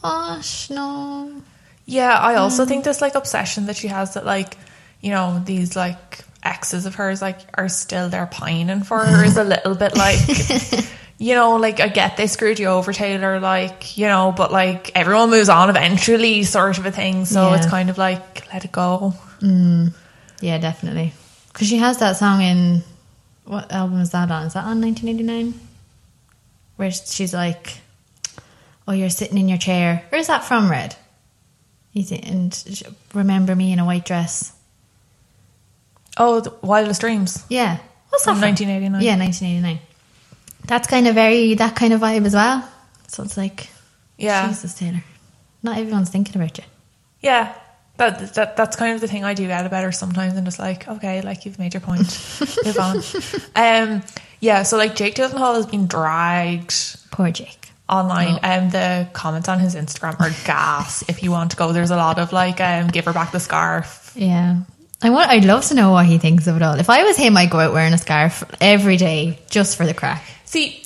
gosh, 0.03 0.71
no. 0.71 1.43
Yeah, 1.87 2.17
I 2.19 2.35
Mm. 2.35 2.41
also 2.41 2.65
think 2.65 2.85
this 2.85 3.01
like 3.01 3.15
obsession 3.15 3.67
that 3.67 3.77
she 3.77 3.89
has 3.89 4.15
that 4.15 4.25
like, 4.25 4.57
you 5.01 5.11
know, 5.11 5.43
these 5.45 5.75
like 5.77 6.25
exes 6.45 6.87
of 6.87 6.95
hers 6.97 7.23
like 7.23 7.39
are 7.55 7.69
still 7.69 8.09
there 8.09 8.27
pining 8.27 8.83
for 8.83 9.05
her 9.05 9.25
is 9.25 9.37
a 9.37 9.45
little 9.45 9.75
bit 9.75 9.97
like 9.97 10.19
you 11.19 11.35
know, 11.35 11.57
like 11.57 11.81
I 11.81 11.89
get 11.89 12.17
they 12.17 12.27
screwed 12.27 12.59
you 12.59 12.67
over, 12.67 12.93
Taylor, 12.93 13.39
like, 13.41 13.97
you 13.97 14.07
know, 14.07 14.35
but 14.37 14.51
like 14.51 14.91
everyone 14.97 15.31
moves 15.31 15.49
on 15.49 15.71
eventually, 15.71 16.43
sort 16.43 16.77
of 16.79 16.87
a 16.87 16.91
thing. 16.91 17.25
So 17.25 17.51
Yeah. 17.51 17.57
it's 17.57 17.67
kind 17.67 17.89
of 17.89 17.97
like 17.99 18.53
let 18.53 18.65
it 18.65 18.73
go. 18.73 19.15
Mm. 19.41 19.95
Yeah, 20.41 20.59
definitely. 20.59 21.13
Because 21.53 21.69
she 21.69 21.77
has 21.79 21.99
that 21.99 22.17
song 22.17 22.43
in 22.43 22.83
what 23.45 23.71
album 23.71 24.01
is 24.01 24.11
that 24.11 24.31
on? 24.31 24.47
Is 24.47 24.55
that 24.55 24.65
on 24.65 24.81
1989? 24.81 25.55
Where 26.77 26.91
she's 26.91 27.33
like, 27.33 27.79
"Oh, 28.89 28.93
you're 28.93 29.09
sitting 29.11 29.39
in 29.39 29.49
your 29.49 29.59
chair." 29.59 30.03
Where 30.09 30.21
is 30.21 30.27
that 30.27 30.45
from? 30.45 30.69
Red. 30.71 30.97
And 31.95 32.85
remember 33.15 33.55
me 33.55 33.73
in 33.73 33.79
a 33.79 33.85
white 33.85 34.05
dress. 34.05 34.53
Oh, 36.17 36.41
the 36.41 36.53
Wildest 36.63 37.01
Dreams. 37.01 37.45
Yeah, 37.49 37.79
what's 38.11 38.25
that 38.25 38.33
From 38.33 38.41
from? 38.41 38.49
1989. 38.51 39.03
Yeah, 39.03 39.17
1989. 39.19 39.79
That's 40.67 40.89
kind 40.89 41.07
of 41.09 41.15
very 41.15 41.55
that 41.55 41.75
kind 41.77 41.93
of 41.93 42.01
vibe 42.01 42.25
as 42.27 42.35
well. 42.35 42.69
So 43.09 43.23
it's 43.23 43.37
like, 43.37 43.69
Yeah. 44.17 44.47
Jesus 44.49 44.75
Taylor, 44.75 45.03
not 45.63 45.79
everyone's 45.79 46.11
thinking 46.11 46.37
about 46.41 46.57
you. 46.59 46.65
Yeah. 47.21 47.55
That, 47.97 48.35
that 48.35 48.57
that's 48.57 48.75
kind 48.75 48.93
of 48.95 49.01
the 49.01 49.07
thing 49.07 49.25
I 49.25 49.35
do 49.35 49.47
get 49.47 49.67
about 49.67 49.85
her 49.85 49.93
sometimes 49.93 50.35
and 50.35 50.45
just 50.45 50.59
like, 50.59 50.89
okay, 50.89 51.21
like 51.23 51.45
you've 51.47 51.61
made 51.61 51.75
your 51.75 51.81
point. 51.81 52.01
Move 52.65 52.79
on. 52.79 52.97
Um 53.55 54.03
yeah, 54.41 54.63
so 54.65 54.77
like 54.77 54.97
Jake 54.97 55.15
Gyllenhaal 55.15 55.55
has 55.55 55.67
been 55.67 55.87
dragged 55.87 56.75
Poor 57.13 57.31
Jake. 57.31 57.71
online 57.89 58.39
and 58.43 58.73
the 58.73 59.07
comments 59.13 59.49
on 59.49 59.61
his 59.61 59.77
Instagram 59.77 60.19
are 60.21 60.31
gas 60.45 61.05
if 61.09 61.23
you 61.23 61.31
want 61.31 61.53
to 61.53 61.57
go. 61.57 61.73
There's 61.73 61.93
a 61.93 61.97
lot 61.97 62.19
of 62.19 62.33
like 62.33 62.61
um 62.61 62.89
give 62.89 63.05
her 63.05 63.13
back 63.13 63.31
the 63.31 63.39
scarf. 63.41 64.13
Yeah. 64.17 64.63
I 65.03 65.11
want, 65.11 65.31
I'd 65.31 65.45
love 65.45 65.67
to 65.67 65.75
know 65.75 65.91
what 65.91 66.07
he 66.07 66.19
thinks 66.19 66.47
of 66.47 66.57
it 66.57 66.63
all. 66.63 66.79
If 66.79 66.89
I 66.89 67.05
was 67.05 67.17
him, 67.17 67.37
I'd 67.37 67.51
go 67.51 67.59
out 67.59 67.73
wearing 67.73 67.93
a 67.93 67.99
scarf 67.99 68.45
every 68.61 68.97
day 68.97 69.39
just 69.51 69.77
for 69.77 69.85
the 69.85 69.95
crack. 69.95 70.25
See, 70.45 70.83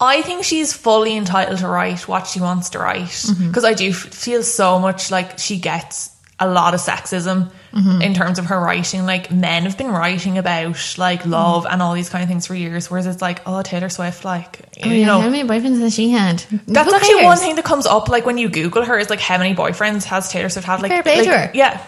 I 0.00 0.22
think 0.22 0.44
she's 0.44 0.72
fully 0.72 1.16
entitled 1.16 1.58
to 1.58 1.68
write 1.68 2.08
what 2.08 2.26
she 2.26 2.40
wants 2.40 2.70
to 2.70 2.78
write 2.78 3.02
mm-hmm. 3.02 3.48
because 3.48 3.64
I 3.64 3.74
do 3.74 3.90
f- 3.90 3.96
feel 3.96 4.42
so 4.42 4.78
much 4.78 5.10
like 5.10 5.38
she 5.38 5.58
gets 5.58 6.16
a 6.38 6.48
lot 6.48 6.72
of 6.72 6.80
sexism 6.80 7.50
mm-hmm. 7.72 8.00
in 8.00 8.14
terms 8.14 8.38
of 8.38 8.46
her 8.46 8.58
writing. 8.58 9.04
Like 9.04 9.30
men 9.30 9.64
have 9.64 9.76
been 9.76 9.90
writing 9.90 10.38
about 10.38 10.94
like 10.96 11.20
mm-hmm. 11.20 11.30
love 11.30 11.66
and 11.68 11.82
all 11.82 11.92
these 11.92 12.08
kind 12.08 12.22
of 12.22 12.28
things 12.28 12.46
for 12.46 12.54
years, 12.54 12.90
whereas 12.90 13.06
it's 13.06 13.20
like, 13.20 13.42
oh, 13.46 13.60
Taylor 13.62 13.90
Swift, 13.90 14.24
like 14.24 14.60
Oh, 14.82 14.88
you 14.88 15.00
yeah, 15.00 15.06
know. 15.06 15.20
how 15.20 15.28
many 15.28 15.46
boyfriends 15.46 15.80
has 15.80 15.94
she 15.94 16.08
had? 16.10 16.38
That's 16.66 16.88
Who 16.88 16.96
actually 16.96 17.14
cares? 17.16 17.24
one 17.24 17.36
thing 17.36 17.56
that 17.56 17.64
comes 17.64 17.84
up 17.84 18.08
like 18.08 18.24
when 18.24 18.38
you 18.38 18.48
Google 18.48 18.84
her 18.84 18.98
is 18.98 19.10
like 19.10 19.20
how 19.20 19.36
many 19.36 19.54
boyfriends 19.54 20.04
has 20.04 20.30
Taylor 20.30 20.48
Swift 20.48 20.66
had? 20.66 20.80
Like, 20.80 21.04
like 21.04 21.54
yeah, 21.54 21.84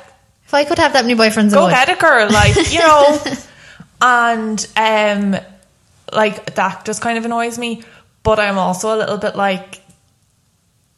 If 0.52 0.54
I 0.54 0.64
could 0.64 0.78
have 0.78 0.92
that 0.92 1.06
many 1.06 1.18
boyfriends, 1.18 1.52
go 1.54 1.70
get 1.70 1.88
it, 1.88 1.98
girl. 1.98 2.30
Like 2.30 2.70
you 2.70 2.80
know, 2.80 3.18
and 4.02 4.68
um, 4.76 5.40
like 6.12 6.54
that 6.56 6.84
just 6.84 7.00
kind 7.00 7.16
of 7.16 7.24
annoys 7.24 7.58
me. 7.58 7.82
But 8.22 8.38
I'm 8.38 8.58
also 8.58 8.94
a 8.94 8.98
little 8.98 9.16
bit 9.16 9.34
like, 9.34 9.80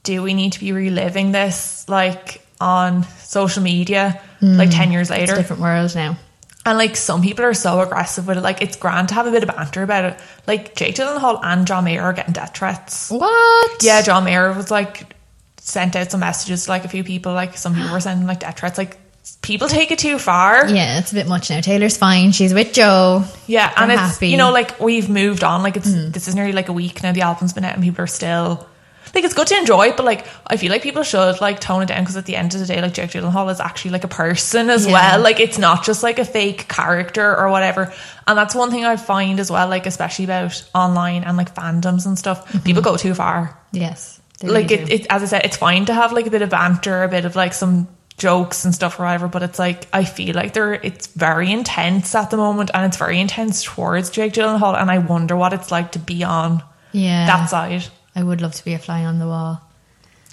do 0.03 0.25
we 0.25 0.35
need 0.35 0.55
to 0.55 0.61
be 0.61 0.73
reliving 0.73 1.31
this 1.31 1.89
like 1.89 2.45
on 2.61 3.05
social 3.21 3.63
media 3.63 4.21
like 4.43 4.71
ten 4.71 4.91
years 4.91 5.09
Hmm. 5.09 5.15
It's 5.15 5.23
a 5.23 5.33
later? 5.33 5.37
different 5.37 5.63
world 5.63 5.95
now. 5.95 6.19
And 6.67 6.77
like 6.77 6.97
some 6.97 7.23
people 7.23 7.45
are 7.45 7.55
so 7.55 7.81
aggressive 7.81 8.27
with 8.27 8.39
it. 8.39 8.41
Like 8.41 8.61
it's 8.61 8.75
grand 8.75 9.11
to 9.11 9.15
have 9.15 9.27
a 9.29 9.31
bit 9.31 9.45
of 9.45 9.55
banter 9.55 9.85
about 9.85 10.05
it. 10.05 10.19
Like 10.49 10.75
Jake 10.75 10.97
Gyllenhaal 10.97 11.39
and 11.45 11.65
John 11.67 11.85
Mayer 11.85 12.03
are 12.03 12.13
getting 12.13 12.33
death 12.33 12.57
threats. 12.57 13.09
What? 13.11 13.83
Yeah, 13.85 14.03
John 14.03 14.25
Mayer 14.25 14.53
was 14.53 14.71
like 14.71 15.15
sent 15.59 15.95
out 15.95 16.11
some 16.11 16.21
messages 16.21 16.65
to 16.65 16.71
like 16.71 16.85
a 16.85 16.89
few 16.89 17.05
people. 17.05 17.33
Like 17.35 17.57
some 17.57 17.75
people 17.75 17.93
were 17.93 18.01
sending 18.01 18.27
like 18.27 18.41
death 18.41 18.59
threats. 18.59 18.79
Like 18.79 18.99
people 19.43 19.69
take 19.69 19.91
it 19.91 19.99
too 19.99 20.19
far. 20.19 20.69
Yeah, 20.69 20.99
it's 20.99 21.13
a 21.13 21.15
bit 21.15 21.27
much 21.27 21.51
now. 21.51 21.61
Taylor's 21.61 21.97
fine. 21.97 22.33
She's 22.33 22.53
with 22.55 22.73
Joe. 22.73 23.25
Yeah, 23.47 23.73
and 23.77 23.91
it's 23.91 24.01
happy. 24.01 24.29
You 24.29 24.37
know 24.37 24.53
like 24.53 24.81
we've 24.81 25.09
moved 25.09 25.45
on. 25.45 25.63
Like 25.63 25.77
it's 25.77 25.91
this 26.11 26.29
is 26.29 26.35
nearly 26.35 26.53
like 26.53 26.69
a 26.69 26.73
week 26.73 27.03
now. 27.03 27.13
The 27.13 27.23
album's 27.23 27.53
been 27.53 27.65
out 27.65 27.75
and 27.75 27.83
people 27.83 28.03
are 28.03 28.07
still 28.09 28.69
like 29.15 29.23
it's 29.23 29.35
good 29.35 29.47
to 29.47 29.57
enjoy, 29.57 29.89
it, 29.89 29.97
but 29.97 30.05
like 30.05 30.27
I 30.47 30.57
feel 30.57 30.73
like 30.73 30.83
people 30.83 31.05
should 31.05 31.41
like 31.41 31.61
tone 31.61 31.83
it 31.83 31.87
down 31.87 32.03
because 32.03 32.17
at 32.17 32.27
the 32.27 32.35
end 32.37 32.53
of 32.55 32.61
the 32.61 32.67
day, 32.67 32.83
like 32.83 32.95
Jake 32.95 33.11
Gyllenhaal 33.11 33.51
is 33.51 33.61
actually 33.61 33.93
like 33.93 34.03
a 34.05 34.09
person 34.09 34.71
as 34.71 34.87
Yeah. 34.87 34.93
well. 34.93 35.21
Like 35.21 35.39
it's 35.41 35.57
not 35.59 35.85
just 35.85 36.03
like 36.03 36.19
a 36.19 36.25
fake 36.25 36.69
character 36.69 37.37
or 37.37 37.49
whatever. 37.49 37.93
And 38.27 38.37
that's 38.37 38.55
one 38.55 38.71
thing 38.71 38.85
I 38.85 38.97
find 38.97 39.39
as 39.39 39.51
well, 39.51 39.69
like 39.69 39.87
especially 39.87 40.25
about 40.25 40.69
online 40.75 41.23
and 41.25 41.37
like 41.37 41.55
fandoms 41.55 42.07
and 42.07 42.19
stuff. 42.19 42.47
Mm-hmm. 42.49 42.59
People 42.65 42.83
go 42.83 42.97
too 42.97 43.15
far. 43.15 43.57
Yes. 43.71 44.21
like 44.43 44.69
really 44.69 44.83
it, 44.83 44.87
do. 44.87 44.95
it, 44.95 45.07
as 45.11 45.23
I 45.23 45.27
said, 45.27 45.43
it's 45.45 45.57
fine 45.57 45.85
to 45.87 45.95
have 45.95 46.13
like 46.13 46.27
a 46.27 46.31
bit 46.31 46.43
of 46.43 46.51
banter, 46.51 47.05
a 47.05 47.09
bit 47.09 47.25
of 47.25 47.37
like 47.37 47.53
some 47.55 47.87
jokes 48.17 48.65
and 48.65 48.75
stuff 48.75 48.99
or 48.99 49.05
whatever. 49.05 49.29
But 49.29 49.43
it's 49.43 49.59
like 49.59 49.87
I 49.93 50.05
feel 50.05 50.35
like 50.35 50.53
they're 50.53 50.75
it's 50.75 51.07
very 51.09 51.51
intense 51.53 52.15
at 52.15 52.31
the 52.31 52.37
moment, 52.37 52.71
and 52.75 52.87
it's 52.87 52.97
very 52.97 53.21
intense 53.21 53.63
towards 53.63 54.11
Jake 54.11 54.33
Gyllenhaal, 54.33 54.81
and 54.81 54.91
I 54.91 54.99
wonder 54.99 55.37
what 55.37 55.53
it's 55.53 55.71
like 55.71 55.93
to 55.93 55.99
be 55.99 56.25
on 56.25 56.63
yeah. 56.93 57.27
that 57.27 57.47
side. 57.47 57.85
I 58.17 58.23
would 58.23 58.41
love 58.41 58.55
to 58.55 58.65
be 58.65 58.75
a 58.75 58.79
fly 58.79 59.05
on 59.05 59.19
the 59.19 59.27
wall. 59.27 59.61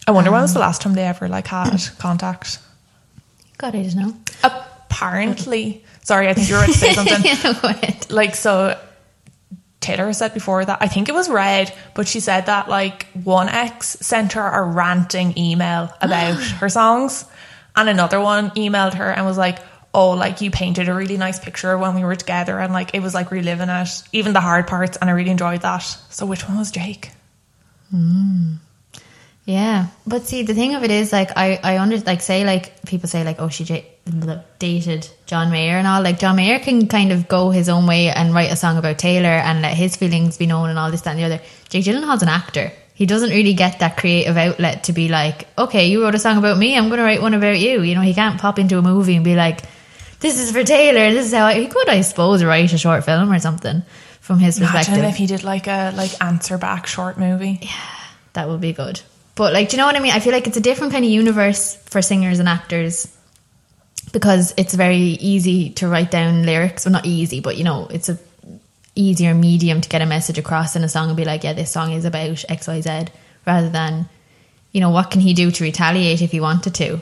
I 0.07 0.11
wonder 0.11 0.32
when 0.32 0.39
Um, 0.39 0.43
was 0.43 0.53
the 0.53 0.59
last 0.59 0.82
time 0.82 0.93
they 0.93 1.03
ever 1.05 1.27
like 1.27 1.47
had 1.47 1.79
contact. 1.99 2.59
God, 3.57 3.75
I 3.75 3.84
don't 3.84 3.95
know. 3.95 4.15
apparently, 4.43 5.84
sorry, 6.03 6.27
I 6.27 6.34
think 6.34 6.49
you 6.49 6.55
were 6.55 6.63
about 6.63 6.73
to 6.73 6.79
say 6.79 6.93
something. 6.93 7.23
yeah, 7.23 7.93
like 8.09 8.36
so 8.36 8.79
Taylor 9.79 10.13
said 10.13 10.34
before 10.34 10.63
that 10.63 10.77
I 10.82 10.88
think 10.88 11.09
it 11.09 11.15
was 11.15 11.29
Red, 11.29 11.73
but 11.95 12.07
she 12.07 12.19
said 12.19 12.45
that 12.45 12.69
like 12.69 13.07
one 13.23 13.49
ex 13.49 13.97
sent 14.01 14.34
her 14.34 14.47
a 14.47 14.61
ranting 14.63 15.38
email 15.38 15.91
about 16.01 16.41
her 16.59 16.69
songs, 16.69 17.25
and 17.82 17.89
another 17.89 18.19
one 18.19 18.51
emailed 18.51 18.93
her 18.95 19.11
and 19.11 19.25
was 19.25 19.38
like, 19.38 19.59
"Oh, 19.93 20.11
like 20.11 20.41
you 20.41 20.51
painted 20.51 20.89
a 20.89 20.93
really 20.93 21.17
nice 21.17 21.39
picture 21.39 21.77
when 21.77 21.95
we 21.95 22.03
were 22.03 22.15
together, 22.15 22.59
and 22.59 22.73
like 22.73 22.93
it 22.93 23.01
was 23.01 23.13
like 23.13 23.32
reliving 23.32 23.69
it, 23.69 24.03
even 24.11 24.34
the 24.34 24.41
hard 24.41 24.67
parts, 24.67 24.97
and 24.97 25.09
I 25.09 25.13
really 25.13 25.32
enjoyed 25.32 25.61
that." 25.61 25.84
So 26.09 26.25
which 26.25 26.47
one 26.47 26.57
was 26.57 26.71
Jake? 26.71 27.11
Hmm. 27.89 28.55
Yeah, 29.45 29.88
but 30.05 30.27
see, 30.27 30.43
the 30.43 30.53
thing 30.53 30.75
of 30.75 30.84
it 30.84 30.91
is, 30.91 31.11
like, 31.11 31.32
I, 31.36 31.59
I 31.63 31.79
under 31.79 31.97
like 31.97 32.21
say, 32.21 32.45
like 32.45 32.86
people 32.86 33.09
say, 33.09 33.23
like, 33.23 33.41
oh, 33.41 33.49
she 33.49 33.63
j- 33.63 33.88
dated 34.59 35.09
John 35.25 35.51
Mayer 35.51 35.77
and 35.77 35.88
all. 35.88 36.01
Like, 36.01 36.19
John 36.19 36.36
Mayer 36.36 36.59
can 36.59 36.88
kind 36.88 37.11
of 37.11 37.27
go 37.27 37.49
his 37.49 37.67
own 37.67 37.88
way 37.88 38.09
and 38.09 38.34
write 38.36 38.51
a 38.51 38.55
song 38.55 38.77
about 38.77 38.99
Taylor 38.99 39.29
and 39.29 39.63
let 39.63 39.75
his 39.75 39.95
feelings 39.95 40.38
be 40.38 40.45
known 40.45 40.69
and 40.69 40.77
all 40.77 40.91
this, 40.91 41.01
that, 41.01 41.11
and 41.11 41.19
the 41.19 41.23
other. 41.23 41.41
Jake 41.69 41.86
Gyllenhaal's 41.86 42.21
an 42.21 42.29
actor. 42.29 42.71
He 43.02 43.08
doesn't 43.08 43.32
really 43.32 43.56
get 43.56 43.80
that 43.80 43.97
creative 43.97 44.38
outlet 44.38 44.84
to 44.84 44.93
be 44.93 45.08
like, 45.08 45.47
okay, 45.58 45.88
you 45.88 46.04
wrote 46.04 46.14
a 46.14 46.20
song 46.20 46.38
about 46.38 46.60
me, 46.60 46.78
I'm 46.78 46.88
going 46.88 46.99
to 46.99 47.04
write 47.04 47.20
one 47.20 47.34
about 47.34 47.58
you. 47.58 47.82
You 47.82 47.95
know, 47.95 48.02
he 48.02 48.14
can't 48.14 48.39
pop 48.39 48.60
into 48.60 48.78
a 48.78 48.84
movie 48.84 49.16
and 49.16 49.26
be 49.26 49.34
like, 49.34 49.62
this 50.20 50.39
is 50.39 50.52
for 50.52 50.64
Taylor. 50.64 51.12
This 51.12 51.26
is 51.26 51.34
how 51.34 51.45
I, 51.45 51.56
he 51.56 51.66
could, 51.66 51.89
I 51.89 52.02
suppose, 52.02 52.43
write 52.43 52.72
a 52.72 52.78
short 52.78 53.04
film 53.04 53.32
or 53.32 53.39
something 53.39 53.82
from 54.20 54.38
his 54.38 54.60
perspective. 54.60 54.93
Imagine 54.93 55.10
if 55.10 55.18
he 55.18 55.26
did 55.26 55.43
like 55.43 55.66
a 55.66 55.91
like 55.97 56.12
answer 56.22 56.60
back 56.60 56.86
short 56.86 57.18
movie. 57.18 57.58
Yeah, 57.64 57.97
that 58.34 58.47
would 58.47 58.62
be 58.62 58.72
good. 58.72 59.02
But 59.34 59.52
like, 59.52 59.70
do 59.70 59.78
you 59.78 59.78
know 59.80 59.88
what 59.88 59.95
I 59.95 59.99
mean? 59.99 60.14
I 60.14 60.20
feel 60.20 60.34
like 60.34 60.45
it's 60.45 60.58
a 60.58 60.62
different 60.62 60.93
kind 60.93 61.04
of 61.04 61.10
universe 61.10 61.78
for 61.88 62.04
singers 62.04 62.38
and 62.38 62.47
actors 62.47 63.08
because 64.14 64.54
it's 64.58 64.76
very 64.76 64.97
easy 64.99 65.72
to 65.72 65.88
write 65.88 66.12
down 66.12 66.45
lyrics. 66.45 66.86
Well, 66.86 66.91
not 66.91 67.08
easy, 67.08 67.39
but 67.39 67.58
you 67.58 67.64
know, 67.64 67.88
it's 67.89 68.10
a 68.10 68.20
easier 68.96 69.34
medium 69.34 69.82
to 69.82 69.89
get 69.89 70.02
a 70.02 70.06
message 70.06 70.38
across 70.38 70.76
in 70.76 70.84
a 70.84 70.89
song 70.89 71.08
and 71.10 71.18
be 71.18 71.26
like, 71.26 71.44
yeah, 71.44 71.54
this 71.54 71.72
song 71.72 71.92
is 71.92 72.06
about 72.06 72.44
X, 72.50 72.68
Y, 72.68 72.82
Z, 72.82 73.06
rather 73.48 73.70
than, 73.70 74.10
you 74.72 74.82
know, 74.82 74.89
what 74.89 75.12
can 75.12 75.22
he 75.22 75.34
do 75.34 75.52
to 75.52 75.64
retaliate 75.64 76.22
if 76.22 76.32
he 76.32 76.39
wanted 76.39 76.76
to? 76.76 77.00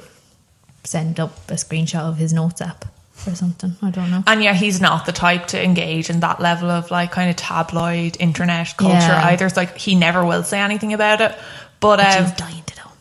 Send 0.83 1.19
up 1.19 1.49
a 1.49 1.53
screenshot 1.55 2.01
of 2.09 2.17
his 2.17 2.31
notes 2.31 2.61
app 2.61 2.85
or 3.27 3.35
something. 3.35 3.75
I 3.81 3.91
don't 3.91 4.09
know. 4.11 4.23
And 4.27 4.41
yeah, 4.41 4.53
he's 4.53 4.79
not 4.79 5.05
the 5.05 5.11
type 5.11 5.47
to 5.47 5.61
engage 5.63 6.09
in 6.09 6.21
that 6.21 6.39
level 6.39 6.69
of 6.69 6.89
like 6.89 7.11
kind 7.11 7.29
of 7.29 7.35
tabloid 7.35 8.15
internet 8.19 8.75
culture 8.77 8.93
Yeah. 8.95 9.25
either. 9.27 9.45
It's 9.45 9.57
like 9.57 9.77
he 9.77 9.95
never 9.95 10.23
will 10.25 10.43
say 10.43 10.59
anything 10.59 10.93
about 10.93 11.19
it. 11.21 11.37
But 11.81 11.99
um, 11.99 12.25
She's 12.25 12.33
dying 12.33 12.63
to 12.63 12.75
know. 12.77 12.91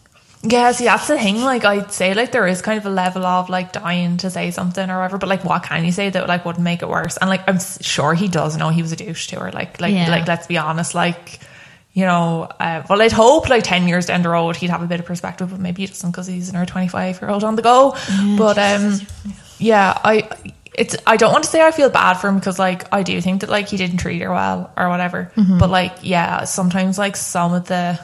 Yeah, 0.42 0.70
see 0.72 0.84
that's 0.84 1.08
the 1.08 1.18
thing. 1.18 1.42
Like 1.42 1.64
I'd 1.64 1.90
say 1.92 2.14
like 2.14 2.30
there 2.32 2.46
is 2.46 2.62
kind 2.62 2.78
of 2.78 2.86
a 2.86 2.90
level 2.90 3.26
of 3.26 3.48
like 3.48 3.72
dying 3.72 4.16
to 4.18 4.30
say 4.30 4.50
something 4.50 4.88
or 4.88 4.96
whatever. 4.98 5.18
But 5.18 5.28
like 5.28 5.44
what 5.44 5.62
can 5.64 5.84
you 5.84 5.92
say 5.92 6.10
that 6.10 6.28
like 6.28 6.44
wouldn't 6.44 6.62
make 6.64 6.82
it 6.82 6.88
worse? 6.88 7.16
And 7.16 7.28
like 7.28 7.48
I'm 7.48 7.58
sure 7.80 8.14
he 8.14 8.28
does 8.28 8.56
know 8.56 8.68
he 8.68 8.82
was 8.82 8.92
a 8.92 8.96
douche 8.96 9.26
to 9.28 9.40
her. 9.40 9.50
Like 9.50 9.80
like 9.80 9.92
Yeah. 9.94 10.10
like 10.10 10.26
let's 10.28 10.46
be 10.46 10.56
honest. 10.58 10.94
Like 10.94 11.40
you 11.92 12.04
know, 12.04 12.44
uh, 12.60 12.84
well 12.88 13.02
I'd 13.02 13.10
hope 13.12 13.48
like 13.48 13.64
ten 13.64 13.88
years 13.88 14.06
down 14.06 14.22
the 14.22 14.28
road 14.28 14.54
he'd 14.56 14.70
have 14.70 14.82
a 14.82 14.86
bit 14.86 15.00
of 15.00 15.06
perspective, 15.06 15.50
but 15.50 15.58
maybe 15.58 15.82
he 15.82 15.86
doesn't 15.88 16.10
because 16.10 16.28
he's 16.28 16.52
twenty 16.52 16.88
five 16.88 17.20
year 17.20 17.30
old 17.30 17.42
on 17.42 17.56
the 17.56 17.62
go. 17.62 17.96
but 18.36 18.58
um, 18.58 19.00
yeah, 19.58 19.98
I. 20.04 20.28
It's. 20.74 20.94
I 21.08 21.16
don't 21.16 21.32
want 21.32 21.42
to 21.42 21.50
say 21.50 21.60
I 21.60 21.72
feel 21.72 21.90
bad 21.90 22.14
for 22.18 22.28
him 22.28 22.36
because, 22.38 22.56
like, 22.56 22.92
I 22.94 23.02
do 23.02 23.20
think 23.20 23.40
that, 23.40 23.50
like, 23.50 23.66
he 23.66 23.76
didn't 23.76 23.96
treat 23.96 24.22
her 24.22 24.30
well 24.30 24.70
or 24.76 24.88
whatever. 24.88 25.32
Mm-hmm. 25.34 25.58
But, 25.58 25.70
like, 25.70 25.96
yeah, 26.02 26.44
sometimes, 26.44 26.96
like, 26.98 27.16
some 27.16 27.52
of 27.52 27.66
the 27.66 27.98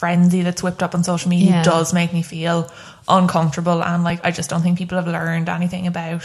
frenzy 0.00 0.40
that's 0.42 0.62
whipped 0.62 0.82
up 0.82 0.94
on 0.94 1.04
social 1.04 1.28
media 1.30 1.50
Yeah. 1.50 1.62
does 1.62 1.92
make 1.92 2.12
me 2.12 2.22
feel 2.22 2.70
uncomfortable, 3.06 3.82
and 3.84 4.02
like, 4.02 4.20
I 4.24 4.30
just 4.30 4.48
don't 4.50 4.62
think 4.62 4.78
people 4.78 4.96
have 4.98 5.06
learned 5.06 5.48
anything 5.48 5.86
about. 5.86 6.24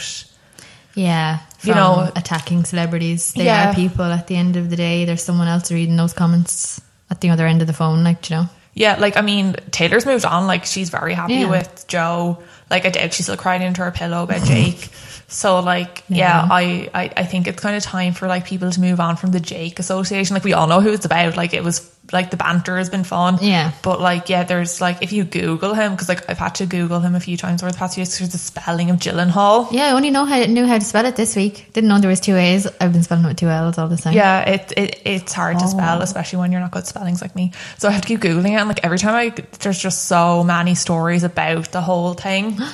Yeah, 0.94 1.40
You 1.62 1.74
know- 1.74 2.10
attacking 2.16 2.64
celebrities. 2.64 3.32
They 3.34 3.44
Yeah. 3.44 3.70
are 3.70 3.74
people. 3.74 4.04
At 4.10 4.26
the 4.28 4.36
end 4.36 4.56
of 4.56 4.70
the 4.70 4.76
day, 4.76 5.04
there's 5.04 5.22
someone 5.22 5.46
else 5.46 5.70
reading 5.70 5.96
those 5.96 6.14
comments 6.14 6.80
at 7.10 7.20
the 7.20 7.28
other 7.30 7.46
end 7.46 7.60
of 7.60 7.66
the 7.66 7.74
phone. 7.74 8.02
Like 8.02 8.30
you 8.30 8.36
know, 8.36 8.48
Yeah, 8.72 8.96
like, 8.98 9.16
I 9.16 9.22
mean, 9.22 9.56
Taylor's 9.70 10.04
moved 10.04 10.24
on. 10.26 10.46
Like, 10.46 10.64
she's 10.66 10.90
very 10.90 11.14
happy 11.14 11.34
Yeah. 11.34 11.46
with 11.48 11.86
Joe. 11.88 12.38
Like, 12.70 12.84
I 12.84 12.90
doubt 12.90 13.14
she's 13.14 13.24
still 13.26 13.36
crying 13.36 13.62
into 13.62 13.80
her 13.82 13.90
pillow 13.90 14.22
about 14.24 14.42
Jake. 14.52 14.90
So, 15.28 15.60
like, 15.60 16.02
yeah, 16.08 16.46
I, 16.50 16.88
I, 16.94 17.10
I 17.16 17.24
think 17.24 17.46
it's 17.46 17.60
kind 17.62 17.74
of 17.76 17.82
time 17.82 18.12
for 18.12 18.28
like 18.28 18.44
people 18.46 18.70
to 18.70 18.80
move 18.80 19.00
on 19.00 19.16
from 19.16 19.30
the 19.32 19.40
Jake 19.40 19.78
association. 19.78 20.34
Like, 20.34 20.44
we 20.44 20.52
all 20.52 20.66
know 20.66 20.80
who 20.82 20.92
it's 20.92 21.06
about. 21.06 21.36
Like, 21.38 21.52
it 21.54 21.64
was 21.64 21.90
like 22.12 22.30
the 22.30 22.36
banter 22.36 22.76
has 22.76 22.88
been 22.88 23.04
fun. 23.04 23.38
Yeah. 23.42 23.72
But 23.82 24.00
like, 24.00 24.28
yeah, 24.28 24.44
there's 24.44 24.80
like 24.80 25.02
if 25.02 25.12
you 25.12 25.24
Google 25.24 25.74
him, 25.74 25.92
because 25.92 26.08
like 26.08 26.28
I've 26.30 26.38
had 26.38 26.54
to 26.56 26.66
Google 26.66 27.00
him 27.00 27.14
a 27.14 27.20
few 27.20 27.36
times 27.36 27.62
over 27.62 27.72
the 27.72 27.78
past 27.78 27.94
few 27.94 28.02
years. 28.02 28.18
There's 28.18 28.30
the 28.32 28.38
spelling 28.38 28.90
of 28.90 28.98
Gyllenhaal. 28.98 29.72
yeah, 29.72 29.86
I 29.86 29.92
only 29.92 30.10
know 30.10 30.24
how 30.24 30.44
knew 30.44 30.66
how 30.66 30.78
to 30.78 30.84
spell 30.84 31.04
it 31.06 31.16
this 31.16 31.34
week. 31.36 31.72
Didn't 31.72 31.88
know 31.88 31.98
there 31.98 32.08
was 32.10 32.20
two 32.20 32.36
A's. 32.36 32.66
I've 32.80 32.92
been 32.92 33.02
spelling 33.02 33.24
it 33.24 33.28
with 33.28 33.36
two 33.38 33.48
L's 33.48 33.78
all 33.78 33.88
the 33.88 33.96
time. 33.96 34.14
Yeah, 34.14 34.42
it, 34.48 34.72
it 34.76 35.00
it's 35.04 35.32
hard 35.32 35.58
to 35.58 35.64
Oh. 35.64 35.68
spell, 35.68 36.02
especially 36.02 36.38
when 36.38 36.52
you're 36.52 36.60
not 36.60 36.70
good 36.70 36.80
at 36.80 36.86
spellings 36.86 37.20
like 37.22 37.34
me. 37.36 37.52
So 37.78 37.88
I 37.88 37.92
have 37.92 38.02
to 38.02 38.08
keep 38.08 38.20
googling 38.20 38.52
it, 38.52 38.60
and 38.60 38.68
like 38.68 38.84
every 38.84 38.98
time 38.98 39.14
I 39.14 39.34
there's 39.60 39.78
just 39.78 40.04
so 40.06 40.44
many 40.44 40.74
stories 40.74 41.24
about 41.24 41.72
the 41.72 41.80
whole 41.80 42.14
thing. 42.14 42.58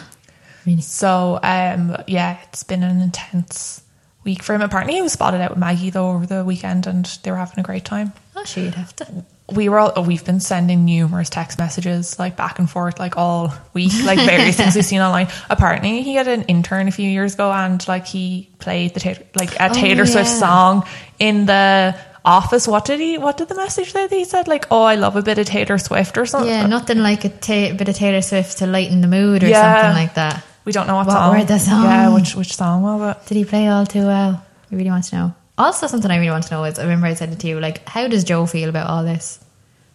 Really? 0.64 0.80
So 0.80 1.40
um, 1.42 1.96
yeah, 2.06 2.38
it's 2.44 2.62
been 2.62 2.84
an 2.84 3.00
intense 3.00 3.81
week 4.24 4.42
for 4.42 4.54
him. 4.54 4.62
Apparently, 4.62 4.94
he 4.94 5.02
was 5.02 5.12
spotted 5.12 5.40
out 5.40 5.50
with 5.50 5.58
Maggie 5.58 5.90
though 5.90 6.10
over 6.10 6.26
the 6.26 6.44
weekend, 6.44 6.86
and 6.86 7.04
they 7.22 7.30
were 7.30 7.36
having 7.36 7.58
a 7.58 7.62
great 7.62 7.84
time. 7.84 8.12
Oh, 8.36 8.44
sure, 8.44 8.64
you'd 8.64 8.74
have 8.74 8.94
to. 8.96 9.24
We 9.52 9.68
were 9.68 9.78
all, 9.78 9.92
oh, 9.96 10.02
we've 10.02 10.24
been 10.24 10.40
sending 10.40 10.84
numerous 10.86 11.28
text 11.28 11.58
messages 11.58 12.18
like 12.18 12.36
back 12.36 12.58
and 12.58 12.70
forth 12.70 12.98
like 12.98 13.18
all 13.18 13.52
week, 13.74 13.92
like 14.04 14.18
various 14.18 14.56
things 14.58 14.74
we've 14.74 14.84
seen 14.84 15.00
online. 15.00 15.28
Apparently, 15.50 16.02
he 16.02 16.14
had 16.14 16.28
an 16.28 16.42
intern 16.44 16.88
a 16.88 16.92
few 16.92 17.08
years 17.08 17.34
ago, 17.34 17.52
and 17.52 17.86
like 17.88 18.06
he 18.06 18.48
played 18.60 18.94
the 18.94 19.00
Taylor, 19.00 19.20
like 19.34 19.54
a 19.60 19.70
Oh, 19.70 19.74
Taylor 19.74 20.06
Swift 20.06 20.30
song 20.30 20.86
in 21.18 21.44
the 21.46 21.94
office. 22.24 22.66
What 22.68 22.84
did 22.86 23.00
he? 23.00 23.18
What 23.18 23.36
did 23.36 23.48
the 23.48 23.54
message 23.56 23.92
say? 23.92 24.06
that 24.06 24.14
He 24.16 24.24
said 24.24 24.48
like, 24.48 24.66
"Oh, 24.70 24.82
I 24.82 24.94
love 24.94 25.16
a 25.16 25.22
bit 25.22 25.38
of 25.38 25.46
Taylor 25.46 25.76
Swift" 25.76 26.16
or 26.16 26.24
something. 26.24 26.48
Yeah, 26.48 26.66
nothing 26.66 26.98
like 27.02 27.24
a 27.24 27.28
ta- 27.28 27.74
bit 27.76 27.88
of 27.88 27.94
Taylor 27.96 28.22
Swift 28.22 28.58
to 28.58 28.66
lighten 28.66 29.00
the 29.02 29.08
mood 29.08 29.42
or 29.44 29.48
Yeah. 29.48 29.82
something 29.82 30.02
like 30.02 30.14
that. 30.14 30.44
We 30.64 30.72
don't 30.72 30.86
know 30.86 30.96
what, 30.96 31.06
What 31.06 31.14
song. 31.14 31.38
were 31.38 31.44
the 31.44 31.56
Yeah, 31.66 32.14
which 32.14 32.34
which 32.36 32.54
song 32.56 32.82
was 32.82 33.16
it? 33.16 33.26
Did 33.26 33.36
he 33.36 33.44
play 33.44 33.68
all 33.68 33.86
too 33.86 34.06
well? 34.06 34.44
I 34.70 34.74
really 34.74 34.90
want 34.90 35.04
to 35.04 35.16
know. 35.16 35.34
Also, 35.58 35.86
something 35.86 36.10
I 36.10 36.16
really 36.16 36.30
want 36.30 36.44
to 36.44 36.54
know 36.54 36.64
is 36.64 36.78
I 36.78 36.82
remember 36.82 37.06
I 37.06 37.14
said 37.14 37.30
it 37.30 37.38
to 37.40 37.46
you, 37.46 37.60
like, 37.60 37.86
how 37.88 38.08
does 38.08 38.24
Joe 38.24 38.46
feel 38.46 38.68
about 38.68 38.88
all 38.88 39.04
this? 39.04 39.38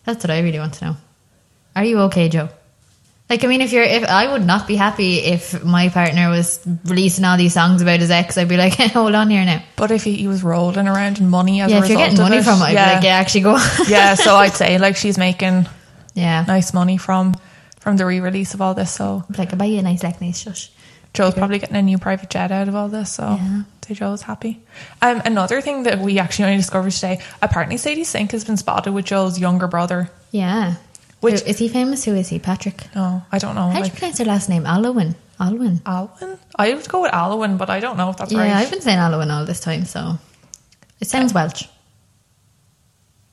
That's 0.05 0.23
what 0.23 0.31
I 0.31 0.39
really 0.41 0.59
want 0.59 0.75
to 0.75 0.85
know. 0.85 0.95
Are 1.75 1.83
you 1.83 1.99
okay, 2.01 2.29
Joe? 2.29 2.49
Like, 3.29 3.43
I 3.43 3.47
mean, 3.47 3.59
if 3.59 3.73
you're, 3.73 3.83
if 3.83 4.05
I 4.05 4.31
would 4.31 4.45
not 4.45 4.67
be 4.67 4.75
happy 4.77 5.17
if 5.17 5.61
my 5.63 5.89
partner 5.89 6.29
was 6.29 6.65
releasing 6.85 7.25
all 7.25 7.35
these 7.37 7.53
songs 7.53 7.81
about 7.81 7.99
his 7.99 8.09
ex, 8.09 8.37
I'd 8.37 8.47
be 8.47 8.55
like, 8.55 8.73
hold 8.93 9.13
on 9.15 9.29
here 9.29 9.43
now. 9.43 9.61
But 9.75 9.91
if 9.91 10.03
he, 10.03 10.15
he 10.15 10.27
was 10.29 10.43
rolling 10.43 10.87
around 10.87 11.19
in 11.19 11.29
money 11.29 11.59
as 11.59 11.69
Yeah, 11.69 11.79
a 11.79 11.83
if 11.83 11.89
you're 11.89 11.97
result 11.97 12.11
getting 12.11 12.23
money 12.23 12.37
it, 12.37 12.43
from 12.43 12.61
it, 12.61 12.65
I'd 12.65 12.73
yeah. 12.73 12.89
be 12.89 12.95
like, 12.95 13.03
yeah, 13.03 13.15
actually 13.15 13.41
go 13.41 13.57
yeah, 13.89 14.13
so 14.15 14.35
I'd 14.43 14.53
say 14.53 14.77
like 14.77 14.95
she's 14.95 15.17
making 15.17 15.67
yeah. 16.13 16.45
nice 16.47 16.73
money 16.73 16.97
from 16.97 17.33
from 17.87 17.95
the 17.95 18.05
re-release 18.05 18.53
of 18.53 18.59
all 18.61 18.73
this. 18.73 18.91
So 18.91 19.23
Like, 19.37 19.53
I'll 19.53 19.57
buy 19.57 19.63
you 19.63 19.79
a 19.79 19.81
nice, 19.81 20.03
like, 20.03 20.19
nice 20.19 20.39
shush. 20.39 20.69
Joe's 21.13 21.33
probably 21.33 21.57
getting 21.57 21.77
a 21.77 21.81
new 21.81 21.97
private 21.97 22.29
jet 22.29 22.51
out 22.51 22.67
of 22.67 22.75
all 22.75 22.89
this. 22.89 23.13
So 23.13 23.39
Yeah. 23.41 23.61
say 23.87 23.93
Joe's 23.93 24.23
happy. 24.23 24.61
Um, 25.01 25.21
another 25.23 25.61
thing 25.61 25.83
that 25.83 25.99
we 25.99 26.19
actually 26.19 26.43
only 26.45 26.57
discovered 26.57 26.91
today: 26.91 27.21
apparently 27.41 27.77
Sadie 27.77 28.03
Sink 28.03 28.31
has 28.33 28.43
been 28.43 28.57
spotted 28.57 28.91
with 28.91 29.05
Joe's 29.05 29.39
younger 29.39 29.67
brother. 29.67 30.09
Yeah. 30.31 30.73
Which- 31.21 31.39
Who- 31.39 31.49
is 31.49 31.59
he 31.59 31.69
famous? 31.69 32.03
Who 32.03 32.13
is 32.13 32.27
he? 32.27 32.39
Patrick. 32.39 32.93
No, 32.93 33.23
I 33.31 33.37
don't 33.39 33.55
know. 33.55 33.69
How 33.69 33.79
do 33.79 33.85
you 33.85 33.91
pronounce 33.93 34.17
their 34.17 34.27
last 34.27 34.49
name? 34.49 34.65
Alwyn. 34.65 35.15
Alwyn. 35.39 35.79
Alwyn. 35.85 36.37
I 36.57 36.73
would 36.73 36.89
go 36.89 37.03
with 37.03 37.13
Alwyn, 37.13 37.55
but 37.55 37.69
I 37.69 37.79
don't 37.79 37.95
know 37.95 38.09
if 38.09 38.17
that's 38.17 38.33
Yeah, 38.33 38.39
right. 38.41 38.51
I've 38.57 38.69
been 38.69 38.81
saying 38.81 38.97
Alwyn 38.99 39.31
all 39.31 39.45
this 39.45 39.61
time, 39.61 39.85
so 39.85 40.17
it 40.99 41.07
sounds 41.07 41.33
Welsh. 41.33 41.63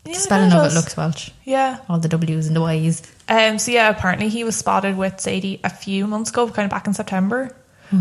Yeah, 0.04 0.12
The 0.12 0.20
spelling 0.20 0.52
of 0.52 0.70
it 0.70 0.74
looks 0.74 0.96
Welsh. 0.96 1.30
Yeah. 1.44 1.78
All 1.88 1.98
the 1.98 2.08
W's 2.08 2.46
and 2.46 2.54
the 2.54 2.60
Y's. 2.60 3.02
Um. 3.28 3.58
So 3.58 3.70
yeah, 3.72 3.88
apparently 3.88 4.28
he 4.28 4.44
was 4.44 4.56
spotted 4.56 4.96
with 4.96 5.20
Sadie 5.20 5.60
a 5.64 5.70
few 5.70 6.06
months 6.06 6.30
ago, 6.30 6.48
kind 6.48 6.66
of 6.66 6.70
back 6.70 6.86
in 6.86 6.94
September. 6.94 7.54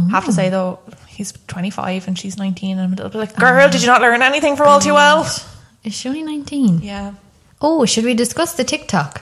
Have 0.09 0.25
to 0.25 0.31
say 0.31 0.49
though, 0.49 0.79
he's 1.07 1.33
25 1.47 2.07
and 2.07 2.17
she's 2.17 2.35
19, 2.35 2.71
and 2.71 2.81
I'm 2.81 2.93
a 2.93 2.95
little 2.95 3.11
bit 3.11 3.17
like, 3.19 3.35
girl, 3.35 3.69
did 3.69 3.81
you 3.81 3.87
not 3.87 4.01
learn 4.01 4.23
anything 4.23 4.55
from 4.55 4.67
all 4.67 4.79
too 4.79 4.95
well? 4.95 5.23
Is 5.83 5.93
she 5.93 6.09
only 6.09 6.23
19? 6.23 6.79
Yeah. 6.81 7.13
Oh, 7.61 7.85
should 7.85 8.03
we 8.03 8.15
discuss 8.15 8.53
the 8.53 8.63
TikTok? 8.63 9.21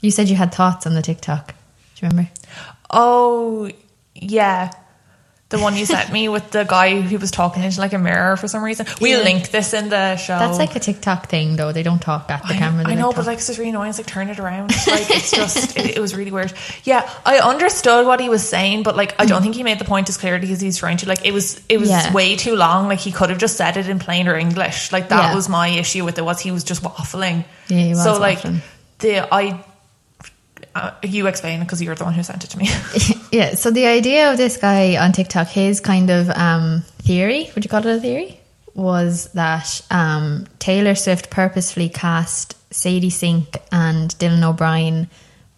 You 0.00 0.10
said 0.10 0.30
you 0.30 0.36
had 0.36 0.54
thoughts 0.54 0.86
on 0.86 0.94
the 0.94 1.02
TikTok. 1.02 1.48
Do 1.96 2.06
you 2.06 2.08
remember? 2.08 2.30
Oh, 2.88 3.70
yeah. 4.14 4.70
The 5.50 5.58
one 5.58 5.76
you 5.76 5.84
sent 5.84 6.12
me 6.12 6.28
with 6.28 6.52
the 6.52 6.62
guy 6.62 7.00
who 7.00 7.18
was 7.18 7.32
talking 7.32 7.64
into 7.64 7.80
like 7.80 7.92
a 7.92 7.98
mirror 7.98 8.36
for 8.36 8.46
some 8.46 8.62
reason. 8.62 8.86
We'll 9.00 9.18
Yeah. 9.18 9.24
link 9.24 9.50
this 9.50 9.74
in 9.74 9.88
the 9.88 10.16
show. 10.16 10.38
That's 10.38 10.58
like 10.58 10.76
a 10.76 10.78
TikTok 10.78 11.28
thing, 11.28 11.56
though. 11.56 11.72
They 11.72 11.82
don't 11.82 11.98
talk 12.00 12.30
at 12.30 12.42
the 12.46 12.54
I, 12.54 12.56
camera. 12.56 12.84
they 12.84 12.92
I 12.92 12.94
know, 12.94 13.08
like 13.08 13.16
but 13.16 13.26
like 13.26 13.38
it's 13.38 13.48
just 13.48 13.58
really 13.58 13.70
annoying. 13.70 13.90
It's 13.90 13.98
like 13.98 14.06
turn 14.06 14.28
it 14.30 14.38
around. 14.38 14.70
Like 14.86 15.10
it's 15.10 15.32
just 15.32 15.76
it, 15.76 15.96
it 15.96 16.00
was 16.00 16.14
really 16.14 16.30
weird. 16.30 16.52
Yeah, 16.84 17.10
I 17.26 17.38
understood 17.40 18.06
what 18.06 18.20
he 18.20 18.28
was 18.28 18.48
saying, 18.48 18.84
but 18.84 18.96
like 18.96 19.14
I 19.20 19.26
don't 19.26 19.42
think 19.42 19.56
he 19.56 19.64
made 19.64 19.80
the 19.80 19.84
point 19.84 20.08
as 20.08 20.16
clearly 20.16 20.52
as 20.52 20.60
he's 20.60 20.78
trying 20.78 20.98
to. 20.98 21.08
Like 21.08 21.24
it 21.26 21.32
was 21.34 21.60
it 21.68 21.78
was 21.80 21.90
Yeah. 21.90 22.12
way 22.12 22.36
too 22.36 22.54
long. 22.54 22.86
Like 22.86 23.00
he 23.00 23.10
could 23.10 23.30
have 23.30 23.38
just 23.38 23.56
said 23.56 23.76
it 23.76 23.88
in 23.88 23.98
plainer 23.98 24.36
English. 24.36 24.92
Like 24.92 25.08
that 25.08 25.30
Yeah. 25.30 25.34
was 25.34 25.48
my 25.48 25.66
issue 25.66 26.04
with 26.04 26.16
it 26.16 26.24
was 26.24 26.38
he 26.38 26.52
was 26.52 26.62
just 26.62 26.84
waffling. 26.84 27.44
Yeah, 27.66 27.76
he 27.78 27.88
was 27.90 28.04
so 28.04 28.18
like 28.20 28.40
the 29.00 29.26
I 29.34 29.64
uh, 30.74 30.92
you 31.02 31.26
explain 31.26 31.60
because 31.60 31.82
you're 31.82 31.94
the 31.94 32.04
one 32.04 32.14
who 32.14 32.22
sent 32.22 32.44
it 32.44 32.50
to 32.50 32.58
me. 32.58 32.68
yeah. 33.32 33.54
So 33.54 33.70
the 33.70 33.86
idea 33.86 34.30
of 34.30 34.36
this 34.36 34.56
guy 34.56 34.96
on 34.96 35.12
TikTok, 35.12 35.48
his 35.48 35.80
kind 35.80 36.10
of 36.10 36.30
um, 36.30 36.82
theory, 36.98 37.50
would 37.54 37.64
you 37.64 37.70
call 37.70 37.86
it 37.86 37.96
a 37.96 38.00
theory, 38.00 38.40
was 38.74 39.26
that 39.32 39.82
um, 39.90 40.46
Taylor 40.58 40.94
Swift 40.94 41.30
purposefully 41.30 41.88
cast 41.88 42.56
Sadie 42.72 43.10
Sink 43.10 43.56
and 43.72 44.10
Dylan 44.10 44.48
O'Brien 44.48 45.08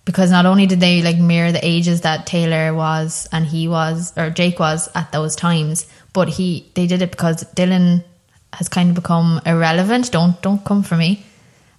because 0.05 0.31
not 0.31 0.47
only 0.47 0.67
did 0.67 0.81
they 0.81 1.03
like 1.03 1.19
mirror 1.19 1.53
the 1.53 1.65
ages 1.65 2.01
that 2.01 2.27
Taylor 2.27 2.75
was 2.75 3.29
and 3.33 3.47
he 3.47 3.69
was 3.69 4.17
or 4.17 4.31
Jake 4.31 4.59
was 4.59 4.89
at 4.95 5.13
those 5.13 5.37
times, 5.37 5.87
but 6.13 6.29
he 6.29 6.71
they 6.75 6.87
did 6.87 7.03
it 7.03 7.11
because 7.11 7.45
Dylan 7.55 8.05
has 8.53 8.69
kind 8.69 8.91
of 8.91 8.95
become 8.95 9.41
irrelevant. 9.47 10.11
Don't 10.11 10.41
don't 10.43 10.65
come 10.65 10.83
for 10.83 10.97
me. 10.97 11.25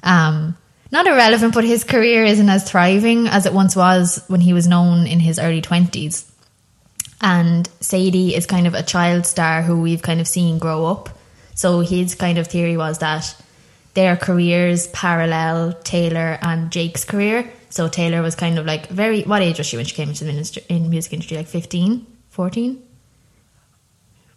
Um, 0.04 0.58
not 0.94 1.08
irrelevant, 1.08 1.56
but 1.56 1.64
his 1.64 1.84
career 1.84 2.24
isn't 2.24 2.50
as 2.50 2.70
thriving 2.70 3.28
as 3.28 3.48
it 3.48 3.54
once 3.54 3.76
was 3.76 4.24
when 4.28 4.42
he 4.42 4.54
was 4.54 4.68
known 4.68 5.08
in 5.08 5.20
his 5.20 5.40
early 5.40 5.60
twenties. 5.60 6.32
And 7.20 7.68
Sadie 7.80 8.36
is 8.36 8.46
kind 8.46 8.68
of 8.68 8.76
a 8.76 8.84
child 8.84 9.26
star 9.26 9.64
who 9.64 9.82
we've 9.82 10.04
kind 10.04 10.22
of 10.22 10.28
seen 10.28 10.60
grow 10.60 10.86
up. 10.86 11.10
So 11.56 11.80
his 11.80 12.14
kind 12.14 12.38
of 12.38 12.46
theory 12.46 12.78
was 12.78 13.00
that 13.00 13.36
their 13.96 14.16
careers 14.16 14.86
parallel 14.88 15.74
Taylor 15.84 16.38
and 16.44 16.72
Jake's 16.72 17.06
career. 17.06 17.52
So 17.72 17.88
Taylor 17.88 18.22
was 18.22 18.36
kind 18.36 18.60
of 18.60 18.68
like 18.68 18.88
very 18.90 19.24
what 19.24 19.42
age 19.42 19.58
was 19.58 19.66
she 19.66 19.78
when 19.78 19.88
she 19.88 19.96
came 19.96 20.10
into 20.10 20.26
the 20.26 20.64
in 20.70 20.92
music 20.92 21.14
industry? 21.14 21.38
Like 21.38 21.48
15, 21.48 22.06
14? 22.30 22.84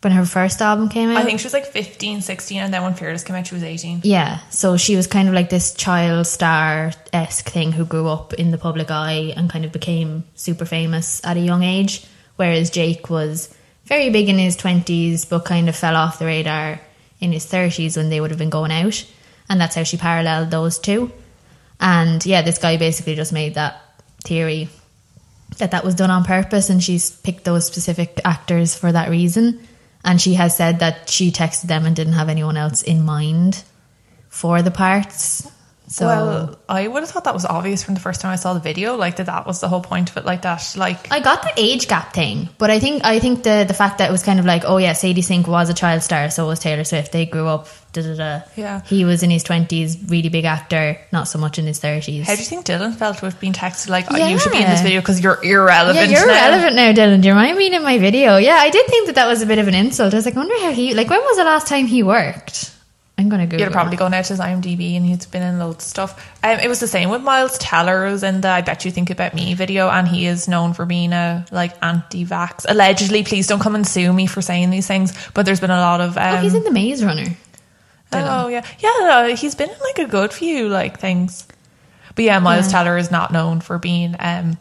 When 0.06 0.12
her 0.12 0.24
first 0.24 0.62
album 0.62 0.88
came 0.88 1.10
out? 1.10 1.16
I 1.16 1.24
think 1.24 1.40
she 1.40 1.46
was 1.46 1.52
like 1.52 1.66
15, 1.66 2.20
16, 2.20 2.60
and 2.60 2.72
then 2.72 2.84
when 2.84 2.94
Fearless 2.94 3.24
came 3.24 3.34
out, 3.34 3.44
she 3.44 3.56
was 3.56 3.64
18. 3.64 4.02
Yeah, 4.04 4.38
so 4.50 4.76
she 4.76 4.94
was 4.94 5.08
kind 5.08 5.26
of 5.26 5.34
like 5.34 5.50
this 5.50 5.74
child 5.74 6.28
star 6.28 6.92
esque 7.12 7.48
thing 7.48 7.72
who 7.72 7.84
grew 7.84 8.06
up 8.06 8.32
in 8.32 8.52
the 8.52 8.56
public 8.56 8.88
eye 8.92 9.34
and 9.36 9.50
kind 9.50 9.64
of 9.64 9.72
became 9.72 10.22
super 10.36 10.64
famous 10.64 11.20
at 11.24 11.36
a 11.36 11.40
young 11.40 11.64
age. 11.64 12.06
Whereas 12.36 12.70
Jake 12.70 13.10
was 13.10 13.52
very 13.86 14.10
big 14.10 14.28
in 14.28 14.38
his 14.38 14.56
20s, 14.56 15.28
but 15.28 15.44
kind 15.44 15.68
of 15.68 15.74
fell 15.74 15.96
off 15.96 16.20
the 16.20 16.26
radar 16.26 16.80
in 17.18 17.32
his 17.32 17.44
30s 17.44 17.96
when 17.96 18.08
they 18.08 18.20
would 18.20 18.30
have 18.30 18.38
been 18.38 18.48
going 18.48 18.70
out. 18.70 19.04
And 19.48 19.60
that's 19.60 19.74
how 19.74 19.82
she 19.82 19.96
paralleled 19.96 20.52
those 20.52 20.78
two. 20.78 21.10
And 21.80 22.24
yeah, 22.24 22.42
this 22.42 22.58
guy 22.58 22.76
basically 22.76 23.16
just 23.16 23.32
made 23.32 23.54
that 23.54 23.82
theory 24.22 24.68
that 25.58 25.72
that 25.72 25.84
was 25.84 25.96
done 25.96 26.12
on 26.12 26.22
purpose 26.22 26.70
and 26.70 26.80
she's 26.80 27.10
picked 27.10 27.42
those 27.42 27.66
specific 27.66 28.20
actors 28.24 28.76
for 28.76 28.92
that 28.92 29.10
reason. 29.10 29.66
And 30.04 30.20
she 30.20 30.34
has 30.34 30.56
said 30.56 30.78
that 30.80 31.10
she 31.10 31.30
texted 31.30 31.62
them 31.62 31.84
and 31.84 31.96
didn't 31.96 32.12
have 32.14 32.28
anyone 32.28 32.56
else 32.56 32.82
in 32.82 33.04
mind 33.04 33.64
for 34.28 34.62
the 34.62 34.70
parts. 34.70 35.50
So 35.88 36.06
well, 36.06 36.58
I 36.68 36.88
would 36.88 37.02
have 37.02 37.10
thought 37.10 37.24
that 37.24 37.34
was 37.34 37.44
obvious 37.44 37.84
from 37.84 37.94
the 37.94 38.00
first 38.00 38.20
time 38.20 38.32
I 38.32 38.36
saw 38.36 38.54
the 38.54 38.60
video, 38.60 38.96
like 38.96 39.16
that 39.16 39.26
that 39.26 39.46
was 39.46 39.60
the 39.60 39.68
whole 39.68 39.80
point 39.80 40.10
of 40.10 40.16
it, 40.16 40.24
like 40.24 40.42
that. 40.42 40.74
Like 40.76 41.12
I 41.12 41.20
got 41.20 41.42
the 41.42 41.52
age 41.56 41.86
gap 41.86 42.12
thing, 42.12 42.48
but 42.58 42.70
I 42.70 42.80
think 42.80 43.04
I 43.04 43.20
think 43.20 43.44
the 43.44 43.64
the 43.66 43.74
fact 43.74 43.98
that 43.98 44.08
it 44.08 44.12
was 44.12 44.24
kind 44.24 44.40
of 44.40 44.46
like, 44.46 44.64
oh 44.66 44.78
yeah, 44.78 44.94
Sadie 44.94 45.22
Sink 45.22 45.46
was 45.46 45.70
a 45.70 45.74
child 45.74 46.02
star, 46.02 46.28
so 46.30 46.46
was 46.48 46.58
Taylor 46.58 46.84
Swift. 46.84 47.12
They 47.12 47.26
grew 47.26 47.46
up. 47.46 47.68
Da, 47.92 48.02
da, 48.02 48.14
da. 48.14 48.40
Yeah. 48.56 48.82
he 48.84 49.06
was 49.06 49.22
in 49.22 49.30
his 49.30 49.42
twenties, 49.42 49.96
really 50.08 50.28
big 50.28 50.44
actor, 50.44 51.00
not 51.12 51.28
so 51.28 51.38
much 51.38 51.58
in 51.58 51.64
his 51.66 51.78
thirties. 51.78 52.26
How 52.26 52.34
do 52.34 52.42
you 52.42 52.46
think 52.46 52.66
Dylan 52.66 52.94
felt 52.94 53.22
with 53.22 53.40
being 53.40 53.54
texted 53.54 53.88
like 53.88 54.06
oh, 54.10 54.16
you 54.16 54.38
should 54.38 54.52
be 54.52 54.58
in 54.58 54.68
this 54.68 54.82
video 54.82 55.00
because 55.00 55.22
you're 55.22 55.42
irrelevant? 55.42 56.10
Yeah, 56.10 56.18
you're 56.18 56.26
now. 56.26 56.50
relevant 56.50 56.76
now, 56.76 56.92
Dylan. 56.92 57.22
Do 57.22 57.28
you 57.28 57.34
mind 57.34 57.56
being 57.56 57.72
in 57.72 57.82
my 57.82 57.96
video? 57.98 58.36
Yeah, 58.36 58.56
I 58.56 58.68
did 58.70 58.86
think 58.86 59.06
that 59.06 59.14
that 59.14 59.26
was 59.26 59.40
a 59.40 59.46
bit 59.46 59.58
of 59.58 59.68
an 59.68 59.74
insult. 59.74 60.12
I 60.12 60.16
was 60.16 60.26
like, 60.26 60.34
I 60.34 60.38
wonder 60.38 60.58
how 60.58 60.72
he 60.72 60.94
like. 60.94 61.08
When 61.08 61.20
was 61.20 61.36
the 61.38 61.44
last 61.44 61.68
time 61.68 61.86
he 61.86 62.02
worked? 62.02 62.75
I'm 63.18 63.30
gonna 63.30 63.46
go. 63.46 63.56
You'd 63.56 63.72
probably 63.72 63.96
go 63.96 64.08
now 64.08 64.20
to 64.20 64.28
his 64.28 64.40
IMDb 64.40 64.94
and 64.94 65.06
he's 65.06 65.24
been 65.24 65.42
in 65.42 65.58
loads 65.58 65.76
of 65.76 65.88
stuff. 65.88 66.36
Um, 66.44 66.58
it 66.58 66.68
was 66.68 66.80
the 66.80 66.86
same 66.86 67.08
with 67.08 67.22
Miles 67.22 67.56
Teller 67.56 68.08
who's 68.08 68.22
in 68.22 68.42
the 68.42 68.48
I 68.48 68.60
Bet 68.60 68.84
You 68.84 68.90
Think 68.90 69.08
About 69.08 69.32
Me 69.32 69.54
video 69.54 69.88
and 69.88 70.06
he 70.06 70.26
is 70.26 70.48
known 70.48 70.74
for 70.74 70.84
being 70.84 71.14
a 71.14 71.46
like 71.50 71.72
anti-vax. 71.82 72.66
Allegedly, 72.68 73.22
please 73.24 73.46
don't 73.46 73.60
come 73.60 73.74
and 73.74 73.86
sue 73.86 74.12
me 74.12 74.26
for 74.26 74.42
saying 74.42 74.68
these 74.68 74.86
things, 74.86 75.14
but 75.32 75.46
there's 75.46 75.60
been 75.60 75.70
a 75.70 75.80
lot 75.80 76.02
of 76.02 76.18
um, 76.18 76.36
Oh, 76.36 76.40
he's 76.42 76.52
in 76.54 76.64
the 76.64 76.70
Maze 76.70 77.02
Runner. 77.02 77.24
Oh 78.12 78.48
yeah, 78.48 78.64
yeah. 78.78 78.90
No, 79.00 79.34
he's 79.34 79.54
been 79.54 79.70
in 79.70 79.78
like 79.80 79.98
a 79.98 80.10
good 80.10 80.32
few 80.32 80.68
like 80.68 81.00
things. 81.00 81.46
But 82.14 82.24
yeah, 82.26 82.38
Miles 82.38 82.66
Yeah. 82.66 82.72
Teller 82.72 82.98
is 82.98 83.10
not 83.10 83.32
known 83.32 83.60
for 83.60 83.78
being 83.78 84.14
um, 84.18 84.58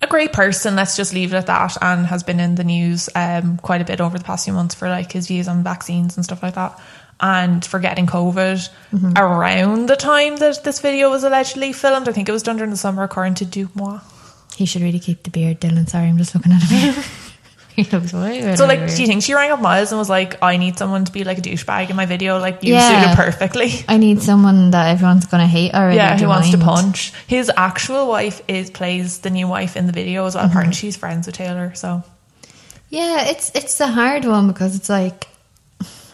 a 0.00 0.06
great 0.06 0.32
person. 0.32 0.76
Let's 0.76 0.96
just 0.96 1.12
leave 1.12 1.32
it 1.34 1.36
at 1.36 1.46
that. 1.46 1.76
And 1.82 2.06
has 2.06 2.22
been 2.22 2.40
in 2.40 2.54
the 2.54 2.64
news 2.64 3.08
um, 3.14 3.58
quite 3.58 3.80
a 3.80 3.84
bit 3.84 4.00
over 4.00 4.18
the 4.18 4.24
past 4.24 4.44
few 4.44 4.52
months 4.54 4.74
for 4.74 4.88
like 4.88 5.12
his 5.12 5.26
views 5.26 5.48
on 5.48 5.62
vaccines 5.64 6.16
and 6.16 6.24
stuff 6.24 6.42
like 6.42 6.54
that, 6.54 6.80
and 7.20 7.64
for 7.64 7.78
getting 7.78 8.06
COVID 8.06 8.68
mm-hmm. 8.92 9.12
around 9.16 9.88
the 9.88 9.96
time 9.96 10.36
that 10.36 10.64
this 10.64 10.80
video 10.80 11.10
was 11.10 11.24
allegedly 11.24 11.72
filmed. 11.72 12.08
I 12.08 12.12
think 12.12 12.28
it 12.28 12.32
was 12.32 12.42
done 12.42 12.56
during 12.56 12.70
the 12.70 12.76
summer, 12.76 13.02
according 13.02 13.34
to 13.34 13.44
DeuxMoi. 13.44 14.02
He 14.56 14.66
should 14.66 14.82
really 14.82 15.00
keep 15.00 15.22
the 15.24 15.30
beard, 15.30 15.60
Dylan. 15.60 15.88
Sorry, 15.88 16.06
I'm 16.06 16.18
just 16.18 16.34
looking 16.34 16.52
at 16.52 16.62
him. 16.62 17.02
he 17.76 17.82
looks 17.84 18.12
way 18.12 18.54
So, 18.54 18.66
like, 18.66 18.88
do 18.94 19.02
you 19.02 19.08
think 19.08 19.22
she 19.22 19.34
rang 19.34 19.50
up 19.50 19.60
Miles 19.60 19.90
and 19.90 19.98
was 19.98 20.08
like, 20.08 20.40
"I 20.42 20.56
need 20.58 20.78
someone 20.78 21.04
to 21.06 21.12
be 21.12 21.24
like 21.24 21.38
a 21.38 21.40
douchebag 21.40 21.90
in 21.90 21.96
my 21.96 22.06
video, 22.06 22.38
like 22.38 22.62
you 22.62 22.74
Yeah. 22.74 23.02
suited 23.02 23.16
perfectly." 23.16 23.72
I 23.88 23.96
need 23.96 24.22
someone 24.22 24.70
that 24.70 24.90
everyone's 24.90 25.26
gonna 25.26 25.48
hate 25.48 25.74
already. 25.74 25.96
Yeah, 25.96 26.16
who 26.16 26.28
wants 26.28 26.50
to 26.50 26.58
punch. 26.58 27.12
His 27.26 27.50
actual 27.56 28.06
wife 28.06 28.42
is 28.46 28.70
plays 28.70 29.18
the 29.18 29.30
new 29.30 29.48
wife 29.48 29.76
in 29.76 29.86
the 29.86 29.92
video 29.92 30.24
as 30.26 30.36
well. 30.36 30.46
Apparently, 30.46 30.72
mm-hmm. 30.72 30.86
she's 30.86 30.96
friends 30.96 31.26
with 31.26 31.36
Taylor. 31.36 31.74
So 31.74 32.04
Yeah, 32.90 33.24
it's 33.24 33.50
it's 33.56 33.80
a 33.80 33.88
hard 33.88 34.24
one 34.24 34.46
because 34.46 34.76
it's 34.76 34.88
like, 34.88 35.26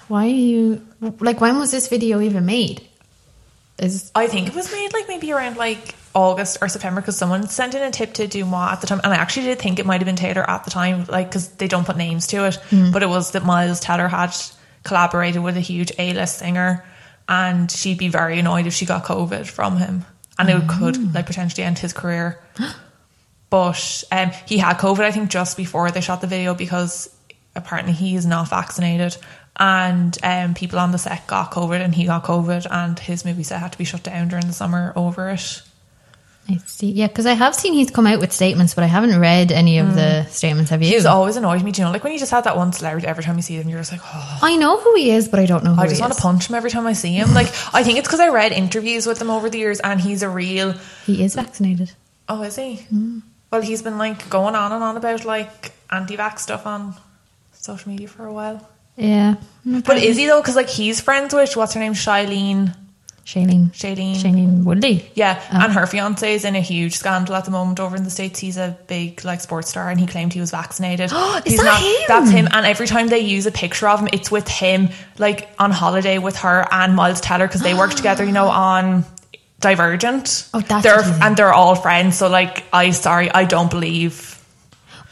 why 0.09 0.25
are 0.25 0.29
you 0.29 0.81
like? 1.01 1.41
When 1.41 1.59
was 1.59 1.71
this 1.71 1.89
video 1.89 2.21
even 2.21 2.47
made? 2.47 2.87
Is 3.79 4.11
I 4.15 4.27
think 4.27 4.49
it 4.49 4.55
was 4.55 4.71
made 4.71 4.93
like 4.93 5.09
maybe 5.09 5.33
around 5.33 5.57
like 5.57 5.95
August 6.15 6.59
or 6.61 6.69
September 6.69 7.01
because 7.01 7.17
someone 7.17 7.49
sent 7.49 7.75
in 7.75 7.83
a 7.83 7.91
tip 7.91 8.13
to 8.15 8.27
DeuxMoi 8.27 8.73
at 8.73 8.81
the 8.81 8.87
time, 8.87 9.01
and 9.03 9.13
I 9.13 9.17
actually 9.17 9.47
did 9.47 9.59
think 9.59 9.79
it 9.79 9.87
might 9.87 10.01
have 10.01 10.07
been 10.07 10.17
Taylor 10.17 10.49
at 10.49 10.65
the 10.65 10.71
time, 10.71 11.05
like 11.07 11.29
because 11.29 11.49
they 11.53 11.69
don't 11.69 11.87
put 11.87 11.97
names 11.97 12.27
to 12.29 12.47
it, 12.47 12.59
but 12.93 13.03
it 13.03 13.09
was 13.09 13.31
that 13.33 13.45
Miles 13.45 13.81
Teller 13.81 14.09
had 14.09 14.35
collaborated 14.83 15.43
with 15.43 15.57
a 15.57 15.61
huge 15.61 15.93
A-list 15.99 16.39
singer, 16.39 16.85
and 17.29 17.71
she'd 17.71 17.99
be 17.99 18.09
very 18.09 18.39
annoyed 18.39 18.67
if 18.67 18.75
she 18.75 18.87
got 18.87 19.05
COVID 19.05 19.47
from 19.47 19.77
him, 19.79 20.05
and 20.39 20.51
it 20.51 20.69
could 20.69 21.15
like 21.15 21.27
potentially 21.27 21.65
end 21.65 21.79
his 21.79 21.93
career. 21.93 22.43
But 23.51 24.05
um, 24.13 24.31
he 24.47 24.59
had 24.59 24.79
COVID, 24.79 25.01
I 25.01 25.11
think, 25.11 25.31
just 25.31 25.57
before 25.57 25.91
they 25.91 26.01
shot 26.01 26.21
the 26.21 26.29
video 26.29 26.55
because 26.55 27.15
apparently 27.57 27.93
he 27.93 28.15
is 28.15 28.25
not 28.25 28.49
vaccinated. 28.49 29.17
And 29.63 30.17
um, 30.23 30.55
people 30.55 30.79
on 30.79 30.91
the 30.91 30.97
set 30.97 31.27
got 31.27 31.51
COVID 31.53 31.81
and 31.85 31.95
he 31.95 32.07
got 32.07 32.25
COVID, 32.25 32.67
and 32.71 32.99
his 32.99 33.27
movie 33.27 33.43
set 33.43 33.61
had 33.61 33.73
to 33.73 33.79
be 33.79 33.85
shut 33.85 34.03
down 34.03 34.29
during 34.29 34.47
the 34.47 34.55
summer 34.55 34.93
over 34.97 35.29
it. 35.29 35.63
I 36.49 36.57
see? 36.65 36.91
Yeah, 36.91 37.07
because 37.07 37.27
I 37.27 37.35
have 37.35 37.55
seen 37.55 37.75
he's 37.75 37.91
come 37.91 38.07
out 38.07 38.21
with 38.21 38.33
statements, 38.33 38.75
but 38.75 38.83
I 38.83 38.87
haven't 38.87 39.21
read 39.21 39.53
any 39.53 39.79
of 39.79 39.95
the 39.95 40.25
statements. 40.25 40.71
Have 40.71 40.83
you? 40.83 40.89
He's 40.89 41.05
always 41.05 41.37
annoyed 41.37 41.63
me, 41.63 41.73
do 41.73 41.83
you 41.83 41.87
know? 41.87 41.93
Like 41.93 42.03
when 42.03 42.15
you 42.15 42.19
just 42.19 42.33
had 42.33 42.45
that 42.45 42.57
one 42.57 42.73
celebrity, 42.73 43.07
every 43.07 43.23
time 43.23 43.37
you 43.37 43.43
see 43.43 43.59
them, 43.59 43.69
you're 43.69 43.79
just 43.79 43.93
like, 43.93 44.01
oh. 44.03 44.39
I 44.43 44.57
know 44.57 44.81
who 44.81 44.95
he 44.95 45.11
is, 45.11 45.29
but 45.29 45.39
I 45.39 45.47
don't 45.47 45.63
know 45.63 45.75
who 45.75 45.83
I 45.83 45.87
just 45.87 46.01
want 46.01 46.15
to 46.15 46.21
punch 46.21 46.49
him 46.49 46.55
every 46.55 46.71
time 46.71 46.87
I 46.87 46.95
see 46.95 47.13
him. 47.13 47.35
Like, 47.35 47.49
I 47.75 47.85
think 47.85 47.99
it's 47.99 48.09
because 48.09 48.21
I 48.21 48.29
read 48.31 48.53
interviews 48.53 49.07
with 49.07 49.21
him 49.21 49.31
over 49.31 49.51
the 49.51 49.59
years, 49.59 49.79
and 49.81 50.01
he's 50.01 50.23
a 50.23 50.29
real. 50.31 50.73
He 51.05 51.23
is 51.23 51.35
vaccinated. 51.35 51.93
Oh, 52.29 52.43
is 52.43 52.57
he? 52.57 52.87
Well, 53.51 53.61
he's 53.61 53.83
been 53.83 53.99
like 53.99 54.31
going 54.31 54.55
on 54.55 54.73
and 54.73 54.83
on 54.83 54.97
about 54.97 55.25
like 55.25 55.73
anti-vax 55.91 56.39
stuff 56.41 56.67
on 56.67 56.95
social 57.53 57.93
media 57.93 58.09
for 58.09 58.25
a 58.25 58.33
while. 58.33 58.67
Yeah, 59.01 59.37
But 59.65 59.97
is 59.99 60.17
he 60.17 60.27
though? 60.27 60.41
Because 60.41 60.57
like 60.57 60.69
he's 60.69 61.01
friends 61.01 61.33
with 61.35 61.57
what's 61.57 61.75
her 61.75 61.81
name, 61.81 61.95
Shailene. 61.95 62.77
Shailene? 63.25 63.71
Shailene. 63.71 64.17
Shailene 64.17 64.65
Woodley. 64.65 65.09
Yeah, 65.15 65.41
oh. 65.53 65.61
and 65.63 65.73
her 65.73 65.87
fiance 65.87 66.35
is 66.35 66.45
in 66.45 66.57
a 66.57 66.61
huge 66.61 66.95
scandal 66.97 67.37
at 67.37 67.45
the 67.45 67.51
moment 67.53 67.79
over 67.79 67.95
in 67.95 68.03
the 68.03 68.11
states. 68.11 68.41
He's 68.41 68.57
a 68.57 68.77
big 68.89 69.25
like 69.25 69.41
sports 69.41 69.69
star, 69.71 69.89
and 69.89 70.01
he 70.01 70.07
claimed 70.07 70.33
he 70.33 70.41
was 70.41 70.51
vaccinated. 70.51 71.11
Oh, 71.13 71.41
Is 71.47 71.53
He's 71.53 71.63
that 71.63 71.81
him? 71.81 72.05
That's 72.09 72.31
him. 72.31 72.49
And 72.51 72.67
every 72.67 72.87
time 72.89 73.07
they 73.09 73.21
use 73.21 73.47
a 73.47 73.53
picture 73.53 73.89
of 73.89 74.01
him, 74.01 74.09
it's 74.13 74.31
with 74.31 74.49
him 74.49 74.89
like 75.19 75.49
on 75.59 75.71
holiday 75.71 76.19
with 76.19 76.39
her 76.39 76.67
and 76.73 76.97
Miles 76.97 77.21
Teller 77.21 77.47
because 77.47 77.61
they 77.63 77.75
work 77.75 77.95
together. 78.01 78.25
You 78.25 78.33
know 78.33 78.49
on. 78.49 79.05
Divergent. 79.61 80.49
Oh, 80.55 80.61
that's 80.61 80.83
they're 80.83 80.97
what 80.97 81.07
it 81.07 81.11
is. 81.11 81.21
and 81.21 81.37
they're 81.37 81.53
all 81.53 81.75
friends. 81.75 82.17
So 82.17 82.29
like, 82.31 82.65
I 82.73 82.91
sorry, 82.93 83.31
I 83.31 83.45
don't 83.45 83.71
believe. 83.71 84.40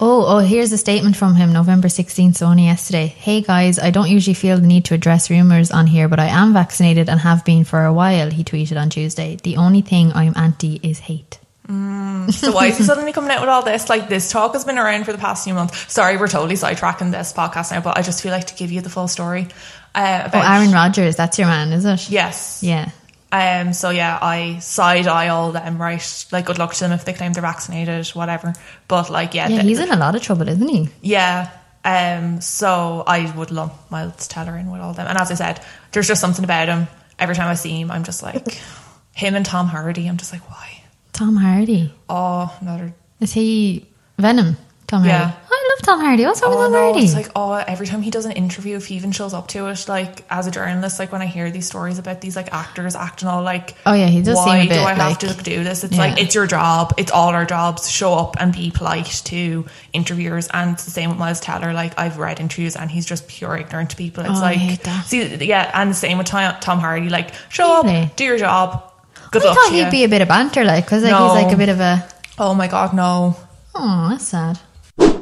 Oh, 0.01 0.24
oh, 0.26 0.38
here's 0.38 0.70
a 0.70 0.78
statement 0.78 1.16
from 1.16 1.34
him, 1.34 1.53
November 1.53 1.88
16th, 1.88 2.36
so 2.36 2.46
only 2.46 2.64
yesterday. 2.66 3.07
Hey 3.09 3.40
guys, 3.40 3.80
I 3.80 3.90
don't 3.90 4.09
usually 4.09 4.34
feel 4.34 4.57
the 4.57 4.66
need 4.66 4.84
to 4.86 4.94
address 4.94 5.28
rumours 5.28 5.72
on 5.72 5.88
here, 5.88 6.09
but 6.09 6.20
I 6.20 6.26
am 6.26 6.53
vaccinated 6.53 7.09
and 7.09 7.18
have 7.18 7.44
been 7.44 7.64
for 7.64 7.84
a 7.84 7.92
while, 7.92 8.30
he 8.30 8.44
tweeted 8.44 8.80
on 8.80 8.90
Tuesday. 8.90 9.38
The 9.42 9.57
only 9.57 9.80
thing 9.80 10.12
I'm 10.12 10.34
anti 10.36 10.78
is 10.82 11.01
hate. 11.01 11.40
So 11.68 12.53
why 12.53 12.66
is 12.66 12.78
he 12.78 12.84
suddenly 12.84 13.12
coming 13.12 13.30
out 13.30 13.40
with 13.40 13.51
all 13.51 13.62
this? 13.62 13.88
Like 13.88 14.09
this 14.09 14.30
talk 14.30 14.53
has 14.53 14.64
been 14.64 14.78
around 14.78 15.05
for 15.05 15.12
the 15.12 15.18
past 15.18 15.44
few 15.44 15.53
months. 15.55 15.92
Sorry, 15.92 16.16
we're 16.16 16.28
totally 16.28 16.55
sidetracking 16.55 17.11
this 17.11 17.32
podcast 17.32 17.72
now, 17.72 17.80
but 17.80 17.99
I 17.99 18.03
just 18.03 18.22
feel 18.22 18.32
like 18.32 18.46
to 18.46 18.55
give 18.55 18.70
you 18.70 18.80
the 18.80 18.88
full 18.90 19.09
story 19.09 19.49
uh, 19.94 20.30
Oh, 20.32 20.40
Aaron 20.40 20.70
Rodgers, 20.72 21.16
that's 21.16 21.38
your 21.38 21.49
man, 21.49 21.72
is 21.72 21.84
it? 21.84 22.09
Yes. 22.09 22.62
Yeah. 22.62 22.90
Um. 23.30 23.72
So 23.74 23.90
yeah, 23.90 24.18
I 24.22 24.58
side 24.60 25.06
eye 25.06 25.28
all 25.28 25.52
them. 25.52 25.80
Right. 25.80 26.26
Like, 26.32 26.46
good 26.46 26.58
luck 26.58 26.72
to 26.74 26.80
them 26.80 26.92
if 26.92 27.04
they 27.04 27.12
claim 27.12 27.32
they're 27.34 27.42
vaccinated, 27.42 28.08
whatever. 28.08 28.54
But 28.88 29.10
like, 29.10 29.34
yeah, 29.34 29.48
Yeah, 29.48 29.58
the- 29.58 29.62
he's 29.64 29.78
in 29.80 29.90
a 29.90 29.96
lot 29.96 30.14
of 30.14 30.22
trouble, 30.22 30.48
isn't 30.48 30.68
he? 30.68 30.88
yeah. 31.02 31.50
Um. 31.84 32.40
So 32.40 33.04
I 33.06 33.30
would 33.36 33.50
lump 33.50 33.72
Miles 33.90 34.28
Teller 34.28 34.56
in 34.56 34.70
with 34.70 34.80
all 34.80 34.94
them. 34.94 35.06
And 35.06 35.18
as 35.18 35.30
I 35.30 35.34
said, 35.34 35.60
there's 35.92 36.08
just 36.08 36.20
something 36.20 36.44
about 36.44 36.68
him. 36.68 36.88
Every 37.18 37.34
time 37.34 37.48
I 37.48 37.54
see 37.54 37.80
him, 37.80 37.90
I'm 37.90 38.04
just 38.04 38.22
like 38.22 38.58
him 39.14 39.34
and 39.34 39.44
Tom 39.44 39.66
Hardy. 39.68 40.06
I'm 40.08 40.16
just 40.16 40.32
like, 40.32 40.48
why? 40.50 40.82
Tom 41.12 41.36
Hardy. 41.36 41.92
Oh, 42.08 42.56
another. 42.60 42.94
Is 43.20 43.32
he 43.32 43.86
Venom? 44.18 44.56
Tom 44.86 45.04
Yeah. 45.04 45.32
Hardy. 45.32 45.57
Love 45.78 45.82
Tom 45.84 46.00
Hardy. 46.00 46.24
What's 46.24 46.42
wrong 46.42 46.52
Oh 46.54 46.56
with 46.56 46.64
Tom 46.66 46.72
no, 46.72 46.92
Hardy? 46.92 47.04
it's 47.04 47.14
like 47.14 47.30
oh, 47.36 47.52
every 47.52 47.86
time 47.86 48.02
he 48.02 48.10
does 48.10 48.24
an 48.24 48.32
interview, 48.32 48.76
if 48.76 48.86
he 48.86 48.96
even 48.96 49.12
shows 49.12 49.32
up 49.32 49.46
to 49.48 49.66
it, 49.68 49.88
like 49.88 50.24
as 50.28 50.46
a 50.48 50.50
journalist, 50.50 50.98
like 50.98 51.12
when 51.12 51.22
I 51.22 51.26
hear 51.26 51.50
these 51.52 51.66
stories 51.66 51.98
about 52.00 52.20
these 52.20 52.34
like 52.34 52.52
actors 52.52 52.96
acting 52.96 53.28
all 53.28 53.42
like, 53.42 53.74
Oh, 53.86 53.92
yeah, 53.92 54.06
he 54.06 54.20
does 54.20 54.36
Why 54.36 54.66
do 54.66 54.74
I 54.74 54.94
have 54.94 54.98
like- 54.98 55.18
to 55.20 55.42
do 55.42 55.62
this? 55.62 55.84
It's 55.84 55.94
Yeah. 55.94 56.00
like 56.00 56.20
it's 56.20 56.34
your 56.34 56.46
job. 56.48 56.94
It's 56.96 57.12
all 57.12 57.28
our 57.28 57.44
jobs. 57.44 57.88
Show 57.90 58.12
up 58.14 58.36
and 58.40 58.52
be 58.52 58.70
polite 58.72 59.06
to 59.26 59.66
interviewers. 59.92 60.48
And 60.48 60.72
it's 60.72 60.84
the 60.84 60.90
same 60.90 61.10
with 61.10 61.18
Miles 61.18 61.38
Teller. 61.40 61.72
Like 61.72 61.96
I've 61.98 62.18
read 62.18 62.40
interviews, 62.40 62.74
and 62.74 62.90
he's 62.90 63.06
just 63.06 63.28
pure 63.28 63.56
ignorant 63.56 63.90
to 63.90 63.96
people. 63.96 64.24
It's 64.24 64.38
Oh, 64.38 64.42
like 64.42 64.58
see, 65.04 65.36
yeah, 65.44 65.70
and 65.74 65.90
the 65.90 65.94
same 65.94 66.18
with 66.18 66.26
Tom, 66.26 66.54
Tom 66.60 66.80
Hardy. 66.80 67.08
Like 67.08 67.30
show 67.50 67.82
Really? 67.84 67.98
up, 68.02 68.16
do 68.16 68.24
your 68.24 68.38
job. 68.38 68.82
Good 69.30 69.42
I 69.42 69.46
luck 69.46 69.56
thought 69.58 69.72
he'd 69.72 69.84
you. 69.84 69.90
be 69.90 70.04
a 70.04 70.08
bit 70.08 70.22
of 70.22 70.28
banter, 70.28 70.64
like, 70.64 70.84
because 70.86 71.02
like, 71.04 71.12
No. 71.12 71.34
he's 71.34 71.44
like 71.44 71.52
a 71.54 71.56
bit 71.56 71.68
of 71.68 71.78
a. 71.80 72.04
oh 72.38 72.54
my 72.54 72.66
god, 72.66 72.94
no. 72.94 73.36
Oh, 73.74 74.08
that's 74.10 74.26
sad. 74.26 74.58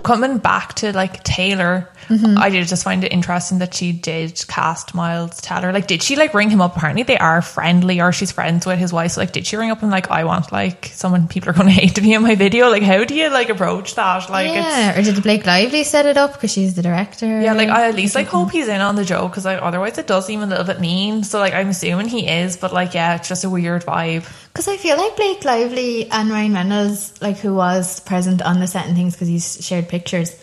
Coming 0.07 0.39
back 0.39 0.75
to 0.75 0.93
like 0.93 1.23
Taylor, 1.25 1.89
Mm-hmm. 2.09 2.39
I 2.39 2.51
did 2.51 2.67
just 2.69 2.85
find 2.85 3.03
it 3.03 3.13
interesting 3.13 3.59
that 3.59 3.75
she 3.75 3.93
did 3.93 4.45
cast 4.47 4.95
Miles 4.95 5.41
Teller. 5.41 5.73
Like, 5.73 5.87
did 5.87 6.03
she 6.03 6.15
like 6.15 6.35
ring 6.35 6.51
him 6.51 6.61
up? 6.61 6.77
Apparently, 6.77 7.03
they 7.03 7.19
are 7.19 7.43
friendly, 7.43 8.01
or 8.01 8.13
she's 8.13 8.31
friends 8.31 8.65
with 8.65 8.79
his 8.79 8.93
wife. 8.93 9.13
So, 9.13 9.21
like, 9.21 9.33
did 9.33 9.47
she 9.47 9.57
ring 9.57 9.71
up 9.71 9.83
and 9.83 9.91
like, 9.91 10.11
I 10.11 10.25
want 10.25 10.53
like 10.53 10.87
someone 10.87 11.27
people 11.27 11.51
are 11.51 11.53
going 11.53 11.67
to 11.73 11.73
hate 11.73 11.97
to 11.97 12.01
be 12.01 12.13
in 12.13 12.23
my 12.23 12.37
video? 12.37 12.71
Like, 12.71 12.83
how 12.83 13.05
do 13.05 13.15
you 13.15 13.29
like 13.31 13.49
approach 13.49 13.97
that? 13.97 14.31
Like, 14.31 14.49
it's 14.49 14.57
yeah, 14.57 14.99
or 14.99 15.03
did 15.03 15.21
Blake 15.23 15.47
Lively 15.47 15.83
set 15.83 16.07
it 16.07 16.17
up 16.17 16.35
because 16.35 16.53
she's 16.53 16.75
the 16.75 16.83
director? 16.83 17.41
yeah, 17.41 17.55
like 17.55 17.69
I 17.69 17.89
at 17.89 17.97
least 17.97 18.15
like 18.15 18.29
hope 18.29 18.53
he's 18.53 18.69
in 18.69 18.81
on 18.81 18.95
the 18.95 19.05
joke 19.05 19.33
because 19.33 19.45
like, 19.45 19.61
otherwise 19.61 19.99
it 19.99 20.07
does 20.07 20.27
seem 20.27 20.43
a 20.43 20.47
little 20.47 20.65
bit 20.65 20.81
mean. 20.81 21.25
So 21.25 21.41
like 21.41 21.55
I'm 21.55 21.69
assuming 21.69 22.07
he 22.07 22.29
is, 22.29 22.57
but 22.57 22.73
like 22.73 22.95
yeah, 22.95 23.17
it's 23.17 23.29
just 23.29 23.43
a 23.45 23.51
weird 23.51 23.85
vibe. 23.85 24.27
Because 24.57 24.69
I 24.69 24.79
feel 24.79 24.97
like 24.97 25.17
Blake 25.17 25.45
Lively 25.45 26.11
and 26.11 26.31
Ryan 26.31 26.55
Reynolds, 26.55 27.21
like 27.21 27.37
who 27.37 27.55
was 27.55 28.01
present 28.01 28.41
on 28.41 28.59
the 28.59 28.67
set 28.67 28.87
and 28.87 28.97
things 28.97 29.13
because 29.13 29.29
he's 29.29 29.63
shared 29.63 29.87
pictures, 29.87 30.35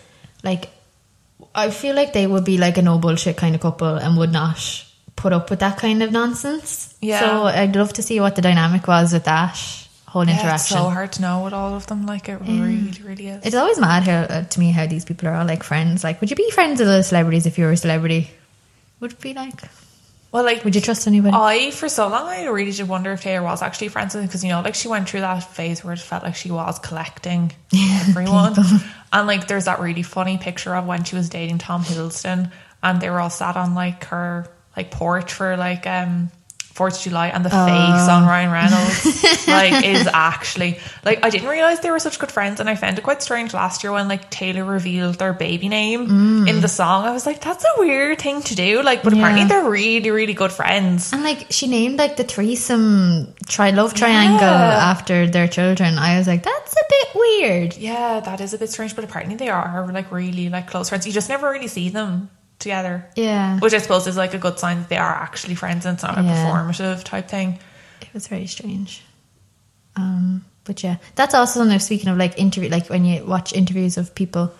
like 0.43 0.70
I 1.55 1.72
feel 1.72 1.95
like 1.95 2.14
they 2.14 2.28
would 2.28 2.45
be 2.45 2.59
like 2.59 2.78
a 2.78 2.84
no 2.84 2.99
bullshit 2.99 3.38
kind 3.38 3.55
of 3.55 3.61
couple 3.61 3.95
and 3.95 4.16
would 4.20 4.32
not 4.32 4.86
put 5.16 5.34
up 5.34 5.49
with 5.49 5.61
that 5.61 5.78
kind 5.80 6.03
of 6.03 6.11
nonsense. 6.11 6.95
Yeah. 7.01 7.22
So 7.22 7.43
I'd 7.45 7.76
love 7.76 7.93
to 7.93 8.03
see 8.03 8.20
what 8.20 8.36
the 8.36 8.43
dynamic 8.43 8.88
was 8.88 9.14
with 9.14 9.24
that 9.24 9.57
whole 10.07 10.26
Yeah, 10.28 10.34
it's 10.36 10.43
interaction. 10.43 10.78
so 10.78 10.89
hard 10.91 11.11
to 11.14 11.22
know 11.24 11.43
with 11.45 11.53
all 11.53 11.74
of 11.74 11.88
them. 11.88 12.05
Like 12.05 12.30
it 12.30 12.39
really, 12.39 12.91
really 13.03 13.30
is. 13.30 13.43
It's 13.43 13.55
always 13.55 13.80
mad 13.80 14.03
how, 14.03 14.20
uh, 14.36 14.43
to 14.43 14.59
me 14.59 14.70
how 14.70 14.86
these 14.86 15.05
people 15.05 15.28
are 15.28 15.34
all 15.34 15.47
like 15.47 15.64
friends. 15.64 16.03
Like, 16.03 16.22
would 16.22 16.30
you 16.30 16.36
be 16.36 16.51
friends 16.51 16.78
with 16.80 16.88
the 16.88 17.01
celebrities 17.01 17.47
if 17.47 17.57
you 17.57 17.66
were 17.66 17.72
a 17.72 17.78
celebrity? 17.78 18.30
Would 18.99 19.14
it 19.14 19.22
be 19.22 19.34
like? 19.34 19.59
Well, 20.34 20.44
like 20.44 20.66
Would 20.66 20.74
you 20.74 20.82
trust 20.82 21.06
anybody? 21.06 21.38
I, 21.38 21.70
for 21.70 21.88
so 21.88 22.08
long, 22.08 22.28
I 22.28 22.46
really 22.48 22.72
did 22.72 22.88
wonder 22.88 23.12
if 23.12 23.22
Taylor 23.22 23.44
was 23.44 23.62
actually 23.62 23.90
friends 23.90 24.16
with 24.16 24.24
him 24.24 24.28
because, 24.28 24.44
you 24.44 24.50
know, 24.50 24.62
like 24.62 24.74
she 24.74 24.88
went 24.88 25.08
through 25.08 25.20
that 25.22 25.42
phase 25.42 25.84
where 25.84 25.94
it 25.94 26.00
felt 26.00 26.24
like 26.24 26.36
she 26.36 26.50
was 26.50 26.80
collecting 26.80 27.52
everyone. 28.08 28.56
and 29.14 29.28
like, 29.28 29.48
there's 29.48 29.66
that 29.66 29.80
really 29.80 30.02
funny 30.02 30.40
picture 30.40 30.76
of 30.76 30.88
when 30.88 31.04
she 31.04 31.16
was 31.16 31.30
dating 31.30 31.60
Tom 31.60 31.84
Hiddleston 31.84 32.52
and 32.82 33.00
they 33.00 33.12
were 33.12 33.20
all 33.20 33.30
sat 33.30 33.56
on 33.56 33.76
like 33.76 34.06
her 34.06 34.48
like 34.76 34.90
porch 34.90 35.32
for 35.32 35.56
like, 35.56 35.86
um, 35.86 36.32
4th 36.74 36.98
of 36.98 37.02
July 37.04 37.28
and 37.28 37.46
the 37.46 37.50
oh. 37.54 37.66
face 37.66 38.10
on 38.10 38.26
Ryan 38.26 38.52
Reynolds 38.52 39.24
like 39.48 39.86
is 39.86 40.08
actually 40.12 40.80
like 41.06 41.24
I 41.24 41.30
didn't 41.30 41.48
realize 41.48 41.82
they 41.82 41.92
were 41.92 42.00
such 42.00 42.18
good 42.18 42.32
friends 42.32 42.60
and 42.60 42.70
I 42.70 42.76
found 42.76 42.98
it 42.98 43.04
quite 43.04 43.22
strange 43.22 43.54
last 43.54 43.84
year 43.84 43.92
when 43.94 44.08
like 44.08 44.30
Taylor 44.32 44.66
revealed 44.66 45.16
their 45.16 45.34
baby 45.34 45.70
name 45.70 46.08
mm. 46.08 46.50
in 46.50 46.62
the 46.62 46.68
song 46.68 47.06
I 47.06 47.12
was 47.12 47.26
like 47.26 47.42
that's 47.42 47.64
a 47.64 47.80
weird 47.80 48.20
thing 48.20 48.42
to 48.44 48.56
do 48.56 48.82
like 48.82 49.04
but 49.04 49.14
apparently 49.14 49.46
they're 49.46 49.70
really 49.70 50.10
really 50.10 50.34
good 50.34 50.52
friends 50.52 51.14
And 51.14 51.24
like 51.24 51.48
she 51.52 51.68
named 51.68 52.00
like 52.00 52.18
the 52.18 52.24
threesome 52.24 53.34
tri 53.48 53.70
love 53.70 53.94
triangle 53.94 54.40
Yeah. 54.40 54.92
after 54.92 55.28
their 55.28 55.48
children. 55.48 55.98
I 55.98 56.18
was 56.18 56.28
like, 56.28 56.44
that's 56.44 56.74
a 56.74 56.86
bit 56.90 57.08
weird. 57.16 57.78
Yeah, 57.78 58.20
that 58.20 58.42
is 58.42 58.54
a 58.54 58.58
bit 58.58 58.70
strange, 58.70 58.96
but 58.96 59.04
apparently 59.04 59.36
they 59.36 59.50
are 59.50 59.88
like 59.92 60.12
really 60.12 60.50
like 60.50 60.68
close 60.68 60.90
friends. 60.90 61.06
You 61.06 61.14
just 61.14 61.30
never 61.30 61.50
really 61.50 61.68
see 61.68 61.90
them 61.90 62.30
together. 62.64 63.05
Yeah. 63.16 63.59
Which 63.59 63.74
I 63.74 63.78
suppose 63.78 64.07
is 64.07 64.18
like 64.18 64.34
a 64.34 64.39
good 64.39 64.57
sign 64.57 64.80
that 64.80 64.89
they 64.89 64.97
are 64.97 65.14
actually 65.14 65.55
friends 65.55 65.86
and 65.86 65.95
it's 65.95 66.03
not 66.03 66.18
a 66.18 66.24
Yeah. 66.24 66.45
performative 66.49 67.03
type 67.03 67.28
thing. 67.28 67.59
It 68.01 68.11
was 68.14 68.28
very 68.28 68.47
strange. 68.47 69.03
Um, 69.95 70.43
but 70.64 70.84
yeah, 70.84 70.95
that's 71.16 71.36
also 71.36 71.59
something. 71.59 71.78
Speaking 71.80 72.09
of 72.09 72.18
like 72.18 72.39
interview, 72.39 72.70
like 72.70 72.89
when 72.89 73.05
you 73.05 73.24
watch 73.26 73.53
interviews 73.53 73.97
of 73.97 74.16
people, 74.16 74.51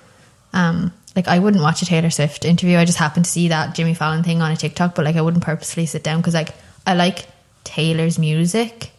um, 0.54 0.94
like 1.16 1.28
I 1.28 1.40
wouldn't 1.40 1.64
watch 1.64 1.82
a 1.82 1.86
Taylor 1.86 2.10
Swift 2.12 2.46
interview. 2.46 2.78
I 2.78 2.86
just 2.86 2.98
happened 3.00 3.26
to 3.26 3.32
see 3.32 3.48
that 3.48 3.74
Jimmy 3.76 3.94
Fallon 3.96 4.24
thing 4.24 4.42
on 4.42 4.52
a 4.52 4.56
TikTok, 4.58 4.94
but 4.96 5.06
like 5.06 5.16
I 5.16 5.22
wouldn't 5.22 5.44
purposely 5.44 5.86
sit 5.86 6.04
down 6.04 6.20
because 6.22 6.34
like 6.36 6.50
I 6.86 6.94
like 6.94 7.26
Taylor's 7.64 8.20
music. 8.20 8.92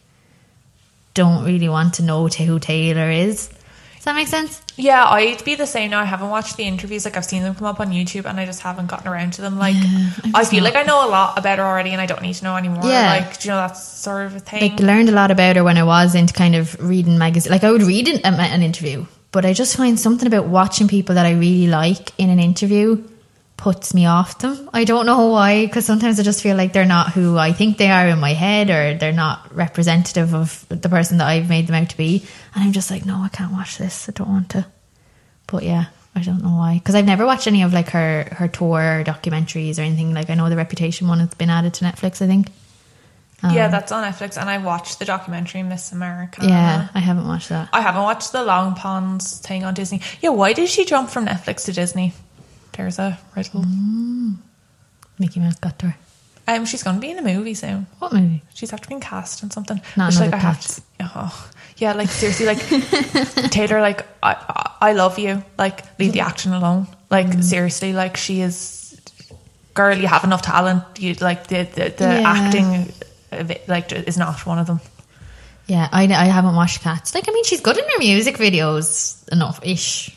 Don't 1.15 1.45
really 1.45 1.69
want 1.69 1.95
to 1.95 2.03
know 2.03 2.27
who 2.27 2.59
Taylor 2.59 3.11
is. 3.11 3.49
Does 3.49 4.05
that 4.05 4.17
make 4.17 4.29
sense? 4.29 4.61
Yeah, 4.77 5.05
I'd 5.07 5.45
be 5.45 5.55
the 5.55 5.67
same 5.67 5.91
now. 5.91 6.01
I 6.01 6.05
haven't 6.05 6.31
watched 6.31 6.57
the 6.57 6.65
interviews. 6.65 7.05
Like 7.05 7.17
I've 7.17 7.25
seen 7.25 7.43
them 7.43 7.55
come 7.55 7.67
up 7.67 7.79
on 7.79 7.91
YouTube 7.91 8.25
and 8.25 8.41
I 8.41 8.45
just 8.45 8.61
haven't 8.61 8.87
gotten 8.89 9.07
around 9.07 9.35
to 9.35 9.43
them. 9.43 9.57
Like 9.59 9.77
I'm 9.77 10.35
I 10.35 10.45
feel 10.45 10.65
not- 10.65 10.75
like 10.75 10.77
I 10.77 10.87
know 10.87 11.07
a 11.07 11.11
lot 11.11 11.39
about 11.39 11.59
her 11.59 11.65
already 11.65 11.91
and 11.91 12.01
I 12.01 12.07
don't 12.07 12.23
need 12.23 12.35
to 12.35 12.45
know 12.45 12.57
anymore. 12.57 12.83
Yeah. 12.85 13.21
Like, 13.21 13.39
do 13.41 13.49
you 13.49 13.53
know 13.55 13.59
that 13.59 13.77
sort 13.77 14.27
of 14.27 14.35
a 14.37 14.41
thing? 14.41 14.61
like 14.61 14.81
learned 14.81 15.09
a 15.09 15.13
lot 15.13 15.31
about 15.31 15.57
her 15.57 15.63
when 15.65 15.79
I 15.79 15.85
was 15.85 16.15
into 16.15 16.35
kind 16.35 16.57
of 16.57 16.77
reading 16.81 17.19
magazine. 17.19 17.53
Like 17.53 17.63
I 17.65 17.71
would 17.71 17.83
read 17.83 18.09
an, 18.09 18.21
an 18.25 18.63
interview, 18.63 19.07
but 19.31 19.45
I 19.45 19.53
just 19.53 19.77
find 19.77 19.99
something 19.99 20.27
about 20.27 20.47
watching 20.47 20.89
people 20.89 21.15
that 21.15 21.27
I 21.27 21.33
really 21.33 21.69
like 21.69 22.11
in 22.19 22.29
an 22.31 22.41
interview 22.41 23.03
puts 23.57 23.95
me 23.95 24.07
off 24.07 24.39
them. 24.39 24.69
I 24.73 24.85
don't 24.85 25.07
know 25.07 25.29
why, 25.29 25.65
because 25.67 25.87
sometimes 25.87 26.19
I 26.21 26.23
just 26.23 26.43
feel 26.43 26.57
like 26.57 26.73
they're 26.73 26.85
not 26.85 27.13
who 27.13 27.39
I 27.39 27.53
think 27.53 27.79
they 27.79 27.91
are 27.91 28.09
in 28.09 28.19
my 28.19 28.35
head, 28.35 28.71
or 28.71 28.99
they're 28.99 29.13
not 29.13 29.55
representative 29.55 30.35
of 30.35 30.67
the 30.69 30.89
person 30.89 31.19
that 31.19 31.27
I've 31.27 31.49
made 31.49 31.67
them 31.67 31.77
out 31.77 31.91
to 31.91 31.97
be. 31.97 32.25
And 32.55 32.65
I'm 32.65 32.73
just 32.73 32.91
like, 32.91 33.07
no, 33.07 33.17
I 33.17 33.29
can't 33.29 33.53
watch 33.53 33.79
this. 33.79 34.09
I 34.09 34.13
don't 34.13 34.29
want 34.29 34.51
to. 34.51 34.67
But 35.47 35.63
yeah. 35.63 35.87
I 36.17 36.23
don't 36.23 36.45
know 36.45 36.57
why, 36.57 36.75
because 36.75 36.95
I've 36.95 37.07
never 37.07 37.27
watched 37.27 37.49
any 37.49 37.63
of 37.63 37.73
like 37.73 37.89
her 37.89 38.29
her 38.31 38.47
tour 38.47 39.03
documentaries 39.05 39.79
or 39.79 39.83
anything. 39.83 40.15
Like 40.15 40.31
I 40.31 40.35
know 40.35 40.49
the 40.49 40.57
Reputation 40.57 41.09
one 41.09 41.19
has 41.19 41.35
been 41.35 41.51
added 41.51 41.75
to 41.75 41.85
Netflix. 41.85 42.23
I 42.23 42.29
think. 42.29 42.53
yeah, 43.43 43.65
um, 43.65 43.73
that's 43.73 43.91
on 43.91 44.05
Netflix 44.05 44.41
and 44.41 44.49
I 44.49 44.59
watched 44.59 45.01
the 45.01 45.05
documentary 45.07 45.65
Miss 45.65 45.91
America. 45.91 46.43
Yeah, 46.47 46.89
I 46.95 47.01
haven't 47.01 47.27
watched 47.27 47.49
that. 47.49 47.69
I 47.73 47.81
haven't 47.81 48.03
watched 48.03 48.31
the 48.31 48.45
Long 48.45 48.77
Ponds 48.77 49.41
thing 49.41 49.65
on 49.65 49.75
Disney. 49.75 50.03
Yeah, 50.21 50.31
why 50.31 50.53
did 50.53 50.69
she 50.69 50.85
jump 50.85 51.11
from 51.11 51.27
Netflix 51.27 51.65
to 51.65 51.73
Disney? 51.73 52.13
There's 52.77 52.99
a 52.99 53.19
riddle. 53.37 53.65
Mickey 55.19 55.41
Mouse 55.41 55.57
got 55.61 55.79
to 55.81 55.87
her. 55.89 55.97
Um, 56.47 56.67
she's 56.67 56.83
going 56.83 56.97
to 56.97 57.01
be 57.01 57.11
in 57.11 57.19
a 57.19 57.23
movie 57.23 57.55
soon. 57.55 57.87
What 58.01 58.13
movie? 58.13 58.43
She's 58.55 58.73
after 58.73 58.89
being 58.89 59.01
cast 59.01 59.43
in 59.43 59.51
something. 59.51 59.81
Not 59.97 60.09
Which, 60.13 60.21
like 60.21 60.35
I 60.35 60.37
have 60.37 60.61
to. 60.61 60.83
Oh, 61.01 61.51
yeah, 61.79 61.95
like 61.95 62.11
seriously, 62.11 62.47
like 62.47 62.59
Taylor, 63.51 63.81
like 63.81 64.07
I, 64.23 64.33
I, 64.81 64.89
I 64.91 64.93
love 64.93 65.19
you. 65.19 65.43
Like 65.59 65.99
leave 65.99 66.13
the 66.13 66.21
action 66.21 66.53
alone. 66.53 66.87
Like 67.11 67.27
Mm. 67.29 67.43
seriously, 67.45 67.93
like 67.93 68.17
she 68.17 68.41
is. 68.43 69.01
Girl, 69.73 69.97
you 69.97 70.07
have 70.07 70.25
enough 70.25 70.43
talent. 70.43 70.83
You 70.99 71.15
like 71.15 71.47
the 71.47 71.63
the, 71.63 71.95
the 71.97 72.05
Yeah. 72.05 72.23
acting, 72.27 72.93
it, 73.33 73.67
like 73.69 73.93
is 73.93 74.19
not 74.19 74.45
one 74.47 74.59
of 74.59 74.67
them. 74.67 74.81
Yeah, 75.67 75.89
I, 75.91 76.03
I 76.05 76.27
haven't 76.27 76.57
watched 76.57 76.83
Cats. 76.83 77.15
Like, 77.15 77.27
I 77.27 77.33
mean, 77.33 77.45
she's 77.45 77.63
good 77.63 77.79
in 77.79 77.85
her 77.85 77.99
music 77.99 78.37
videos 78.37 79.27
enough 79.33 79.61
ish. 79.65 80.14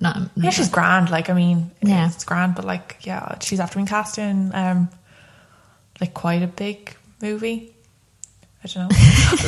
Not, 0.00 0.30
Yeah, 0.36 0.50
she's 0.50 0.68
grand. 0.70 1.10
Like, 1.10 1.28
I 1.30 1.32
mean, 1.32 1.70
Yeah. 1.82 2.06
it's 2.08 2.24
grand, 2.24 2.54
but 2.54 2.64
like, 2.64 2.98
yeah, 3.02 3.38
she's 3.40 3.60
after 3.60 3.76
being 3.76 3.86
cast 3.86 4.18
in 4.18 4.54
um, 4.54 4.88
like 6.00 6.14
quite 6.14 6.42
a 6.42 6.46
big 6.46 6.94
movie. 7.20 7.72
I 8.64 8.68
don't 8.68 8.90
know. 8.90 8.96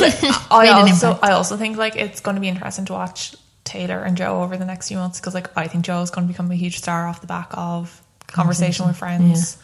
Like, 0.00 0.22
I 0.50 0.68
also. 0.68 1.18
I 1.22 1.32
also 1.32 1.56
think 1.56 1.76
like 1.76 1.96
it's 1.96 2.20
going 2.20 2.36
to 2.36 2.40
be 2.40 2.48
interesting 2.48 2.84
to 2.86 2.92
watch 2.92 3.34
Taylor 3.64 4.00
and 4.02 4.16
Joe 4.16 4.42
over 4.42 4.56
the 4.56 4.64
next 4.64 4.88
few 4.88 4.96
months 4.98 5.20
because 5.20 5.34
like 5.34 5.56
I 5.56 5.66
think 5.68 5.84
Joe's 5.84 6.10
going 6.10 6.26
to 6.26 6.32
become 6.32 6.50
a 6.50 6.54
huge 6.54 6.78
star 6.78 7.06
off 7.08 7.20
the 7.20 7.26
back 7.26 7.48
of 7.52 8.00
Conversation 8.28 8.86
with 8.86 8.96
Friends. 8.96 9.56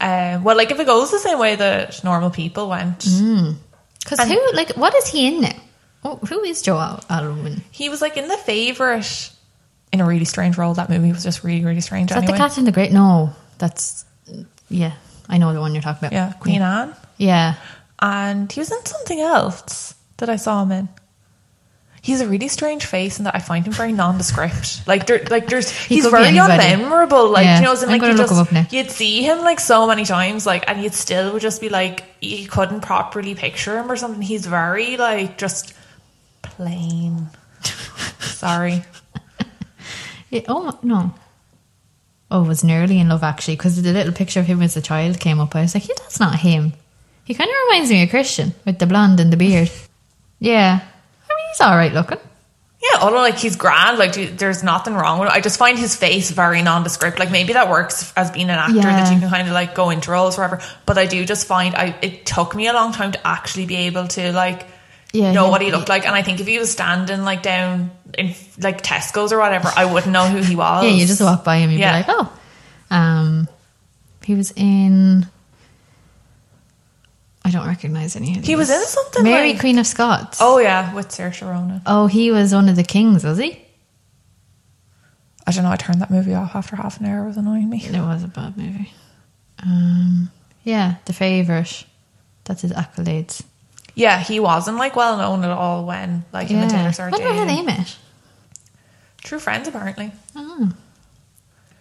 Um, 0.00 0.42
well, 0.44 0.56
like 0.56 0.70
if 0.70 0.78
it 0.80 0.86
goes 0.86 1.10
the 1.10 1.18
same 1.18 1.38
way 1.38 1.56
that 1.56 2.02
normal 2.04 2.30
people 2.30 2.68
went, 2.68 3.00
Because 3.00 4.18
And- 4.20 4.30
who, 4.30 4.50
like, 4.54 4.70
what 4.76 4.94
is 4.94 5.06
he 5.08 5.26
in 5.28 5.40
now? 5.42 5.52
Oh, 6.04 6.16
who 6.16 6.42
is 6.44 6.60
Joe 6.62 7.00
Alwyn? 7.08 7.62
he 7.70 7.88
was 7.88 8.02
like 8.02 8.16
in 8.16 8.28
the 8.28 8.36
favorite 8.36 9.30
in 9.94 10.00
a 10.00 10.06
really 10.06 10.24
strange 10.26 10.58
role. 10.58 10.74
That 10.74 10.90
movie 10.90 11.10
was 11.12 11.22
just 11.22 11.42
really, 11.44 11.64
really 11.64 11.80
strange. 11.80 12.10
Is 12.10 12.14
that 12.16 12.24
anyway, 12.24 12.36
the 12.36 12.44
Catherine 12.44 12.66
the 12.66 12.72
Great? 12.72 12.92
No, 12.92 13.30
that's, 13.58 14.04
yeah, 14.68 14.92
I 15.28 15.38
know 15.38 15.52
the 15.54 15.60
one 15.60 15.72
you're 15.74 15.82
talking 15.82 16.00
about. 16.06 16.12
yeah, 16.12 16.32
Queen 16.40 16.60
Anne. 16.60 16.94
Yeah. 17.16 17.54
and 18.00 18.50
he 18.52 18.60
was 18.60 18.70
in 18.70 18.84
something 18.84 19.20
else 19.20 19.94
that 20.18 20.28
I 20.28 20.36
saw 20.36 20.62
him 20.62 20.72
in. 20.72 20.88
He 22.02 22.12
has 22.12 22.20
a 22.20 22.28
really 22.28 22.48
strange 22.48 22.84
face, 22.84 23.16
and 23.16 23.24
that 23.26 23.34
I 23.34 23.38
find 23.38 23.64
him 23.66 23.72
very 23.72 23.92
nondescript. 23.92 24.82
Like, 24.86 25.06
there, 25.06 25.24
like 25.30 25.46
there's, 25.48 25.70
He 25.70 25.94
he's 25.94 26.06
very 26.06 26.24
unmemorable. 26.26 27.30
Like, 27.32 27.44
Yeah, 27.46 27.60
you 27.60 27.64
know, 27.64 27.72
in, 27.72 27.78
I'm 27.84 27.88
like 27.98 28.02
you 28.02 28.14
just, 28.14 28.32
him 28.32 28.38
up 28.38 28.52
now. 28.52 28.66
you'd 28.70 28.90
see 28.90 29.22
him 29.22 29.38
like 29.38 29.58
so 29.58 29.86
many 29.86 30.04
times, 30.04 30.44
like, 30.44 30.68
and 30.68 30.82
you'd 30.82 30.92
still 30.92 31.32
would 31.32 31.40
just 31.40 31.62
be 31.62 31.70
like, 31.70 32.04
you 32.20 32.46
couldn't 32.46 32.82
properly 32.82 33.34
picture 33.34 33.78
him 33.78 33.90
or 33.90 33.96
something. 33.96 34.20
He's 34.20 34.44
very 34.44 34.98
like 34.98 35.38
just 35.38 35.72
plain. 36.42 37.28
Sorry. 38.20 38.84
Yeah, 40.34 40.42
Oh, 40.48 40.78
no. 40.82 41.14
Oh, 42.30 42.44
it 42.44 42.48
was 42.48 42.64
nearly 42.64 42.98
in 42.98 43.08
love, 43.08 43.22
actually, 43.22 43.54
because 43.54 43.80
the 43.80 43.92
little 43.92 44.12
picture 44.12 44.40
of 44.40 44.46
him 44.46 44.62
as 44.62 44.76
a 44.76 44.82
child 44.82 45.20
came 45.20 45.38
up. 45.38 45.54
I 45.54 45.60
was 45.60 45.74
like, 45.74 45.86
yeah, 45.88 45.94
that's 45.98 46.18
not 46.18 46.40
him. 46.40 46.72
He 47.24 47.34
kind 47.34 47.48
of 47.48 47.54
reminds 47.68 47.90
me 47.90 48.02
of 48.02 48.10
Christian 48.10 48.52
with 48.66 48.80
the 48.80 48.86
blonde 48.86 49.20
and 49.20 49.32
the 49.32 49.36
beard. 49.36 49.70
Yeah. 50.40 50.80
I 50.80 51.34
mean 51.36 51.46
he's 51.52 51.60
all 51.60 51.76
right 51.76 51.92
looking. 51.92 52.18
Yeah, 52.82 52.98
although 53.00 53.18
like 53.18 53.38
he's 53.38 53.56
grand, 53.56 53.96
like 53.98 54.12
there's 54.36 54.62
nothing 54.62 54.94
wrong 54.94 55.20
with 55.20 55.28
it. 55.28 55.32
I 55.32 55.40
just 55.40 55.58
find 55.58 55.78
his 55.78 55.96
face 55.96 56.30
very 56.32 56.60
nondescript. 56.60 57.18
Like 57.18 57.30
maybe 57.30 57.54
that 57.54 57.70
works 57.70 58.12
as 58.14 58.30
being 58.30 58.50
an 58.50 58.58
actor 58.58 58.74
that 58.82 59.12
you 59.14 59.20
can 59.20 59.30
kind 59.30 59.48
of 59.48 59.54
like 59.54 59.74
go 59.74 59.88
into 59.90 60.10
roles 60.10 60.36
wherever. 60.36 60.60
But 60.84 60.98
I 60.98 61.06
do 61.06 61.24
just 61.24 61.46
find 61.46 61.74
I 61.74 61.96
it 62.02 62.26
took 62.26 62.54
me 62.54 62.66
a 62.66 62.74
long 62.74 62.92
time 62.92 63.12
to 63.12 63.26
actually 63.26 63.66
be 63.66 63.76
able 63.76 64.08
to 64.08 64.32
like 64.32 64.66
Yeah, 65.14 65.32
know 65.32 65.44
he- 65.44 65.50
what 65.50 65.62
he 65.62 65.70
looked 65.70 65.88
like. 65.88 66.04
And 66.06 66.14
I 66.14 66.22
think 66.22 66.40
if 66.40 66.46
he 66.46 66.58
was 66.58 66.70
standing 66.70 67.22
like 67.22 67.42
down 67.42 67.90
in 68.18 68.34
like 68.58 68.82
Tesco's 68.82 69.32
or 69.32 69.38
whatever, 69.38 69.70
I 69.76 69.84
wouldn't 69.84 70.12
know 70.12 70.26
who 70.26 70.42
he 70.42 70.56
was. 70.56 70.84
Yeah, 70.84 70.90
you 70.90 71.06
just 71.06 71.20
walk 71.20 71.44
by 71.44 71.58
him, 71.58 71.70
you'd 71.70 71.78
Yeah. 71.80 72.02
be 72.02 72.08
like, 72.12 72.16
oh. 72.18 72.32
Um, 72.90 73.48
he 74.24 74.34
was 74.34 74.52
in. 74.56 75.26
I 77.44 77.50
don't 77.50 77.66
recognize 77.66 78.16
any 78.16 78.30
of 78.30 78.36
these. 78.38 78.46
He 78.46 78.56
was 78.56 78.70
in 78.70 78.80
something 78.86 79.22
Mary, 79.22 79.52
like- 79.52 79.60
Queen 79.60 79.78
of 79.78 79.86
Scots. 79.86 80.38
Oh 80.40 80.58
yeah, 80.58 80.92
with 80.94 81.08
Saoirse 81.08 81.42
Ronan. 81.42 81.82
Oh, 81.86 82.06
he 82.06 82.30
was 82.30 82.54
one 82.54 82.68
of 82.68 82.76
the 82.76 82.82
kings, 82.84 83.22
was 83.22 83.38
he? 83.38 83.60
I 85.46 85.52
don't 85.52 85.62
know. 85.64 85.70
I 85.70 85.76
turned 85.76 86.00
that 86.00 86.10
movie 86.10 86.34
off 86.34 86.56
after 86.56 86.74
half 86.74 86.98
an 87.00 87.06
hour. 87.06 87.24
It 87.24 87.28
was 87.28 87.36
annoying 87.36 87.68
me. 87.68 87.84
It 87.84 87.92
was 88.00 88.24
a 88.24 88.28
bad 88.28 88.56
movie. 88.56 88.90
Um, 89.62 90.30
yeah, 90.62 90.94
The 91.04 91.12
Favourite. 91.12 91.84
That's 92.44 92.62
his 92.62 92.72
accolades. 92.72 93.42
Yeah, 93.94 94.18
he 94.20 94.40
wasn't 94.40 94.76
like 94.76 94.96
well 94.96 95.16
known 95.16 95.44
at 95.44 95.50
all 95.50 95.84
when 95.84 96.24
like 96.32 96.48
him 96.48 96.58
and 96.60 96.70
Taylor 96.70 96.84
Yeah. 96.84 96.90
started 96.90 97.12
wonder 97.12 97.28
how 97.32 97.44
dating. 97.44 97.66
they 97.66 97.72
met. 97.72 97.96
True 99.22 99.38
friends 99.38 99.68
apparently. 99.68 100.12
Oh. 100.34 100.70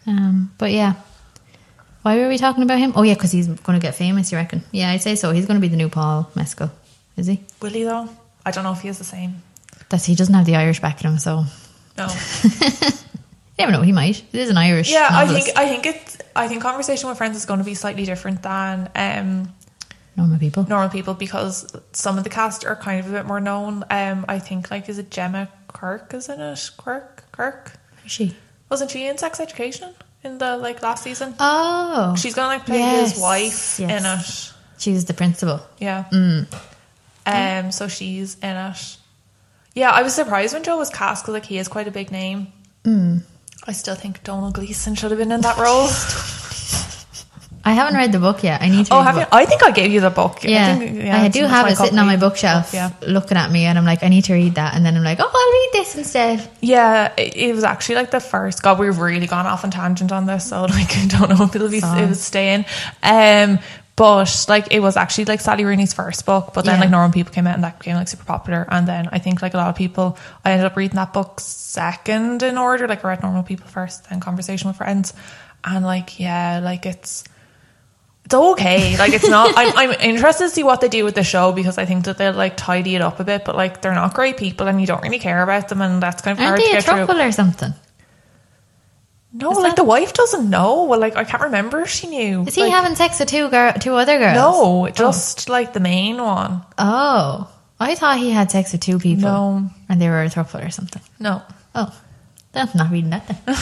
Um, 0.08 0.52
but 0.58 0.72
yeah. 0.72 0.94
Why 2.04 2.18
were 2.18 2.28
we 2.28 2.38
talking 2.38 2.64
about 2.64 2.80
him? 2.80 2.92
Oh, 2.98 3.04
yeah, 3.04 3.14
because 3.14 3.32
he's 3.32 3.48
going 3.48 3.80
to 3.80 3.82
get 3.82 3.96
famous, 3.96 4.30
you 4.32 4.38
reckon? 4.38 4.62
Yeah, 4.74 4.90
I'd 4.92 5.02
say 5.02 5.16
so. 5.16 5.32
He's 5.32 5.46
going 5.46 5.56
to 5.56 5.62
be 5.62 5.70
the 5.70 5.78
new 5.78 5.88
Paul 5.88 6.30
Mescal, 6.36 6.70
is 7.16 7.28
he? 7.28 7.42
Will 7.62 7.70
he 7.70 7.84
though? 7.84 8.10
I 8.46 8.52
don't 8.52 8.66
know 8.66 8.74
if 8.74 8.82
he 8.82 8.90
is 8.90 8.98
the 8.98 9.06
same. 9.06 9.42
That's 9.88 10.04
He 10.06 10.14
doesn't 10.16 10.34
have 10.34 10.46
the 10.46 10.58
Irish 10.58 10.82
back 10.82 11.02
in 11.04 11.12
him, 11.12 11.18
so 11.20 11.46
No. 11.98 12.08
you 12.44 12.90
never 13.58 13.72
know. 13.72 13.82
He 13.82 13.92
might. 13.94 14.22
It 14.34 14.40
is 14.40 14.50
an 14.50 14.58
Irish. 14.58 14.92
Yeah, 14.92 15.08
I 15.12 15.28
think 15.28 15.58
I 15.58 15.66
think 15.68 15.86
it's 15.86 16.18
I 16.36 16.48
think 16.50 16.62
conversation 16.62 17.08
with 17.08 17.18
friends 17.18 17.38
is 17.38 17.46
going 17.46 17.60
to 17.60 17.64
be 17.66 17.74
slightly 17.76 18.04
different 18.06 18.42
than 18.42 18.90
um, 18.96 19.54
Normal 20.16 20.38
people. 20.38 20.66
normal 20.70 20.90
people 20.90 21.14
because 21.16 21.76
some 21.92 22.18
of 22.18 22.24
the 22.24 22.30
cast 22.30 22.66
are 22.66 22.76
kind 22.76 23.00
of 23.00 23.10
a 23.10 23.12
bit 23.12 23.26
more 23.26 23.40
known. 23.40 23.84
Um, 23.90 24.26
I 24.28 24.38
think 24.40 24.70
like 24.70 24.88
is 24.90 25.00
it 25.00 25.10
Gemma 25.10 25.50
Kirke? 25.70 26.14
Is 26.14 26.30
in 26.30 26.40
it? 26.40 26.56
Kirke? 26.78 27.22
Kirke? 27.32 27.74
Is 28.06 28.12
she? 28.12 28.36
Wasn't 28.70 28.92
she 28.92 29.08
in 29.08 29.18
Sex 29.18 29.40
Education 29.40 29.94
in 30.24 30.38
the 30.38 30.58
like 30.58 30.82
last 30.84 31.04
season? 31.04 31.34
Oh. 31.40 32.16
She's 32.16 32.36
gonna 32.36 32.48
like 32.48 32.66
play 32.66 32.78
Yes, 32.80 33.14
his 33.14 33.22
wife 33.22 33.80
yes. 33.80 33.80
in 33.80 34.06
it. 34.06 34.54
She 34.80 34.92
was 34.94 35.06
the 35.06 35.14
principal. 35.14 35.62
Yeah. 35.80 36.06
Mm. 36.12 36.54
Um. 37.26 37.72
So 37.72 37.88
she's 37.88 38.38
in 38.40 38.56
it. 38.56 38.98
Yeah, 39.74 39.90
I 39.90 40.04
was 40.04 40.14
surprised 40.14 40.54
when 40.54 40.62
Joe 40.64 40.78
was 40.78 40.90
cast 40.92 41.24
because 41.24 41.34
like 41.34 41.46
he 41.46 41.58
is 41.58 41.68
quite 41.68 41.88
a 41.88 41.92
big 41.92 42.12
name. 42.12 42.48
Mm. 42.84 43.24
I 43.66 43.72
still 43.72 43.96
think 43.96 44.24
Domhnall 44.24 44.52
Gleeson 44.52 44.94
should 44.94 45.10
have 45.10 45.18
been 45.18 45.32
in 45.32 45.42
that 45.42 45.58
role. 45.58 45.88
I 47.66 47.72
haven't 47.74 47.96
read 47.96 48.12
the 48.12 48.20
book 48.20 48.44
yet. 48.44 48.62
I 48.62 48.68
need 48.68 48.88
to 48.88 48.94
oh, 48.94 48.98
read 48.98 49.06
have 49.06 49.18
you? 49.18 49.26
I 49.32 49.46
think 49.46 49.64
I 49.64 49.72
gave 49.72 49.92
you 49.92 50.02
the 50.02 50.10
book. 50.10 50.44
Yeah, 50.44 50.74
I, 50.76 50.78
think, 50.80 51.02
I 51.06 51.28
do 51.30 51.46
have 51.46 51.68
it 51.68 51.78
sitting 51.78 51.98
on 51.98 52.06
my 52.06 52.18
bookshelf, 52.18 52.74
Yeah. 52.74 52.92
looking 53.02 53.38
at 53.38 53.50
me, 53.50 53.64
and 53.66 53.78
I'm 53.78 53.86
like, 53.86 54.04
I 54.04 54.10
need 54.10 54.26
to 54.26 54.34
read 54.34 54.56
that, 54.56 54.76
and 54.76 54.86
then 54.86 54.98
I'm 54.98 55.04
like, 55.04 55.20
oh, 55.22 55.32
I'll 55.34 55.52
read 55.54 55.70
this 55.86 55.96
instead. 55.96 56.50
Yeah, 56.60 57.14
it, 57.18 57.38
it 57.38 57.56
was 57.56 57.64
actually 57.64 57.96
like 57.96 58.12
the 58.12 58.20
first. 58.20 58.62
God, 58.62 58.80
we've 58.80 58.98
really 58.98 59.28
gone 59.28 59.46
off 59.46 59.64
on 59.64 59.72
tangent 59.72 60.12
on 60.12 60.26
this, 60.26 60.50
so 60.50 60.62
like 60.66 60.98
I 60.98 61.06
don't 61.08 61.30
know 61.30 61.46
if 61.46 61.56
it'll 61.56 61.70
be 61.70 61.80
Sorry. 61.80 62.04
it 62.04 62.10
was 62.10 62.22
staying. 62.22 62.66
Um, 63.02 63.60
but 63.96 64.46
like 64.50 64.74
it 64.74 64.80
was 64.82 64.98
actually 64.98 65.26
like 65.26 65.40
Sally 65.40 65.64
Rooney's 65.64 65.94
first 65.94 66.26
book, 66.26 66.52
but 66.54 66.66
then 66.66 66.76
Yeah. 66.76 66.82
like 66.82 66.90
Normal 66.90 67.14
People 67.14 67.32
came 67.32 67.46
out 67.48 67.54
and 67.56 67.64
that 67.64 67.78
became 67.80 67.96
like 67.96 68.08
super 68.08 68.26
popular. 68.26 68.68
And 68.70 68.88
then 68.88 69.08
I 69.12 69.20
think 69.20 69.42
like 69.42 69.54
a 69.54 69.58
lot 69.58 69.70
of 69.70 69.76
people, 69.76 70.18
I 70.44 70.52
ended 70.52 70.66
up 70.66 70.76
reading 70.76 70.96
that 70.96 71.14
book 71.14 71.40
second 71.40 72.42
in 72.44 72.58
order. 72.58 72.88
Like 72.88 73.06
I 73.06 73.10
read 73.10 73.22
Normal 73.24 73.44
People 73.44 73.68
first, 73.68 74.10
then 74.10 74.20
Conversation 74.20 74.68
with 74.68 74.78
Friends, 74.78 75.14
and 75.64 75.86
like 75.86 76.20
yeah, 76.20 76.60
like 76.62 76.86
it's. 76.86 77.24
It's 78.26 78.34
okay. 78.34 78.98
Like 78.98 79.14
it's 79.14 79.28
not. 79.28 79.54
I'm, 79.58 79.78
I'm 79.78 80.00
interested 80.00 80.46
to 80.46 80.50
see 80.50 80.64
what 80.64 80.80
they 80.82 80.88
do 80.88 81.04
with 81.04 81.16
the 81.16 81.24
show 81.24 81.52
because 81.52 81.78
I 81.78 81.86
think 81.86 82.06
that 82.06 82.18
they'll 82.18 82.34
like 82.34 82.56
tidy 82.58 82.96
it 82.96 83.02
up 83.02 83.20
a 83.20 83.24
bit. 83.24 83.44
But 83.46 83.56
like 83.56 83.82
they're 83.82 83.94
not 83.94 84.14
great 84.14 84.38
people, 84.38 84.68
and 84.68 84.80
you 84.80 84.88
don't 84.88 85.02
really 85.04 85.20
care 85.20 85.44
about 85.44 85.68
them, 85.70 85.82
and 85.82 86.02
that's 86.02 86.22
kind 86.22 86.38
of 86.38 86.40
Aren't 86.44 86.50
hard 86.50 86.60
they 86.60 86.64
to 86.66 86.70
a 86.70 86.74
get 86.76 86.84
through. 86.86 87.06
trouble 87.06 87.22
or 87.22 87.32
something? 87.34 87.74
No, 89.36 89.52
Is 89.52 89.58
like 89.58 89.72
that- 89.72 89.76
the 89.78 89.84
wife 89.84 90.14
doesn't 90.14 90.50
know. 90.50 90.84
Well, 90.84 91.00
like 91.00 91.16
I 91.18 91.24
can't 91.26 91.44
remember 91.44 91.82
if 91.82 91.90
she 91.90 92.08
knew. 92.08 92.44
Is 92.48 92.56
he 92.56 92.62
Like, 92.64 92.72
having 92.72 92.96
sex 92.96 93.20
with 93.20 93.30
two 93.30 93.50
girl, 93.50 93.74
two 93.74 93.96
other 93.96 94.18
girls? 94.20 94.36
No, 94.36 94.88
just 94.90 95.50
like 95.50 95.74
the 95.74 95.80
main 95.80 96.18
one. 96.22 96.64
Oh, 96.78 97.50
I 97.80 97.96
thought 97.96 98.20
he 98.20 98.30
had 98.32 98.52
sex 98.52 98.72
with 98.72 98.82
two 98.82 99.00
people. 99.00 99.24
No. 99.24 99.70
and 99.90 100.00
they 100.02 100.08
were 100.08 100.22
a 100.24 100.30
throuple 100.30 100.66
or 100.66 100.70
something. 100.70 101.02
No. 101.20 101.42
Oh, 101.76 101.94
I'm 102.54 102.70
not 102.76 102.92
reading 102.92 103.10
that 103.10 103.28
then. 103.28 103.56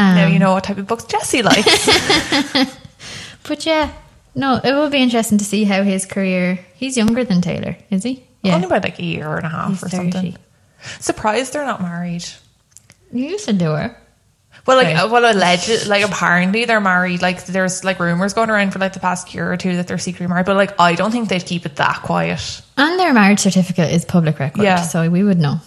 Um, 0.00 0.14
now 0.16 0.26
you 0.26 0.38
know 0.38 0.52
what 0.54 0.64
type 0.64 0.78
of 0.78 0.86
books 0.86 1.04
Jesse 1.04 1.42
likes. 1.42 1.88
But 3.48 3.64
yeah, 3.66 3.90
no, 4.34 4.60
it 4.62 4.72
will 4.72 4.90
be 4.90 4.98
interesting 5.02 5.38
to 5.38 5.44
see 5.44 5.64
how 5.64 5.82
his 5.82 6.06
career. 6.06 6.58
He's 6.74 6.96
younger 6.96 7.24
than 7.24 7.40
Taylor, 7.40 7.76
is 7.90 8.02
he? 8.04 8.22
Yeah, 8.42 8.54
Only 8.54 8.68
by 8.68 8.78
like 8.78 8.98
a 8.98 9.02
year 9.04 9.34
and 9.36 9.46
a 9.46 9.48
half 9.48 9.70
He's 9.70 9.82
or 9.84 9.88
30. 9.88 10.12
something. 10.12 10.36
Surprised 11.00 11.52
they're 11.52 11.64
not 11.66 11.80
married. 11.82 12.24
you 13.12 13.24
used 13.24 13.46
to 13.46 13.52
do 13.52 13.70
her. 13.72 13.96
Well, 14.66 14.76
like, 14.76 14.94
Right. 14.94 15.10
well, 15.10 15.24
alleged, 15.34 15.86
like, 15.88 16.04
apparently 16.04 16.64
they're 16.66 16.80
married. 16.80 17.22
Like, 17.22 17.44
there's 17.46 17.82
like 17.82 17.98
rumors 17.98 18.34
going 18.34 18.50
around 18.50 18.72
for 18.72 18.78
like 18.78 18.92
the 18.92 19.00
past 19.00 19.34
year 19.34 19.50
or 19.50 19.56
two 19.56 19.76
that 19.76 19.88
they're 19.88 19.98
secretly 19.98 20.26
married. 20.28 20.46
But 20.46 20.56
like, 20.56 20.78
I 20.78 20.94
don't 20.94 21.10
think 21.10 21.28
they'd 21.30 21.44
keep 21.44 21.64
it 21.66 21.76
that 21.76 22.02
quiet. 22.02 22.60
And 22.76 23.00
their 23.00 23.12
marriage 23.14 23.40
certificate 23.40 23.90
is 23.90 24.04
public 24.04 24.38
record, 24.38 24.62
Yeah. 24.62 24.82
so 24.82 25.08
we 25.10 25.22
would 25.24 25.38
know. 25.38 25.60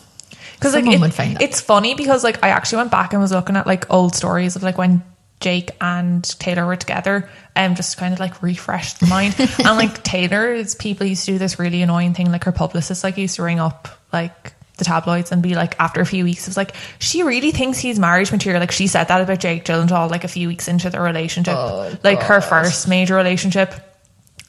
Because 0.64 0.76
like 0.76 0.96
it- 0.96 1.02
would 1.02 1.14
find 1.14 1.36
that. 1.36 1.42
it's 1.42 1.62
funny 1.62 1.94
because 1.96 2.24
like 2.24 2.44
I 2.44 2.50
actually 2.50 2.78
went 2.78 2.92
back 2.92 3.14
and 3.14 3.22
was 3.22 3.32
looking 3.32 3.56
at 3.56 3.68
like 3.68 3.90
old 3.92 4.16
stories 4.16 4.56
of 4.56 4.64
like 4.64 4.78
when 4.78 5.04
Jake 5.40 5.72
and 5.82 6.24
Taylor 6.40 6.66
were 6.66 6.78
together 6.78 7.28
and 7.54 7.76
just 7.76 7.98
kind 7.98 8.14
of 8.14 8.20
like 8.20 8.42
refresh 8.42 8.94
the 8.94 9.08
mind. 9.08 9.36
and 9.40 9.78
like 9.78 10.02
Taylor's 10.04 10.74
people 10.76 11.06
used 11.06 11.26
to 11.26 11.34
do 11.34 11.38
this 11.38 11.60
really 11.60 11.82
annoying 11.82 12.14
thing, 12.14 12.32
like 12.32 12.46
her 12.46 12.52
publicist 12.54 13.04
like 13.04 13.18
used 13.18 13.36
to 13.36 13.44
ring 13.44 13.60
up 13.60 13.90
like 14.14 14.54
the 14.78 14.86
tabloids 14.86 15.32
and 15.32 15.44
be 15.44 15.54
like 15.54 15.76
after 15.80 16.02
a 16.02 16.06
few 16.06 16.24
weeks 16.24 16.44
it 16.44 16.50
was 16.50 16.58
like 16.58 16.74
she 16.98 17.22
really 17.24 17.52
thinks 17.52 17.78
he's 17.78 18.00
marriage 18.00 18.32
material. 18.32 18.60
Like 18.62 18.72
she 18.72 18.88
said 18.88 19.10
that 19.10 19.22
about 19.22 19.40
Jake 19.40 19.66
Gyllenhaal 19.66 20.10
like 20.10 20.24
a 20.24 20.28
few 20.30 20.48
weeks 20.48 20.68
into 20.70 20.90
their 20.90 21.02
relationship. 21.04 21.56
Oh, 21.58 21.94
like 22.04 22.22
her 22.24 22.40
first 22.42 22.88
major 22.88 23.16
relationship. 23.16 23.74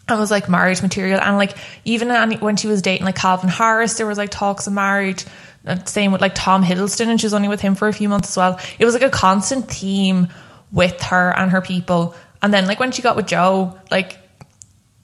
and 0.08 0.18
was 0.20 0.30
like 0.30 0.48
marriage 0.48 0.80
material 0.80 1.18
and 1.20 1.36
like 1.36 1.56
even 1.84 2.10
um, 2.10 2.32
when 2.34 2.56
she 2.56 2.68
was 2.68 2.82
dating 2.82 3.04
like 3.04 3.16
Calvin 3.16 3.48
Harris 3.50 3.96
there 3.98 4.06
was 4.06 4.16
like 4.18 4.30
talks 4.30 4.66
of 4.66 4.72
marriage 4.72 5.24
same 5.86 6.12
with 6.12 6.20
like 6.20 6.34
Tom 6.34 6.62
Hiddleston 6.64 7.06
and 7.08 7.20
she 7.20 7.26
was 7.26 7.34
only 7.34 7.48
with 7.48 7.60
him 7.60 7.74
for 7.74 7.88
a 7.88 7.92
few 7.92 8.08
months 8.08 8.30
as 8.30 8.36
well 8.36 8.60
it 8.78 8.84
was 8.84 8.94
like 8.94 9.02
a 9.02 9.10
constant 9.10 9.68
theme 9.70 10.28
with 10.72 11.00
her 11.02 11.30
and 11.36 11.50
her 11.52 11.60
people 11.62 12.14
and 12.42 12.52
then 12.52 12.66
like 12.66 12.78
when 12.80 12.92
she 12.92 13.00
got 13.02 13.16
with 13.16 13.26
Joe 13.26 13.78
like 13.90 14.18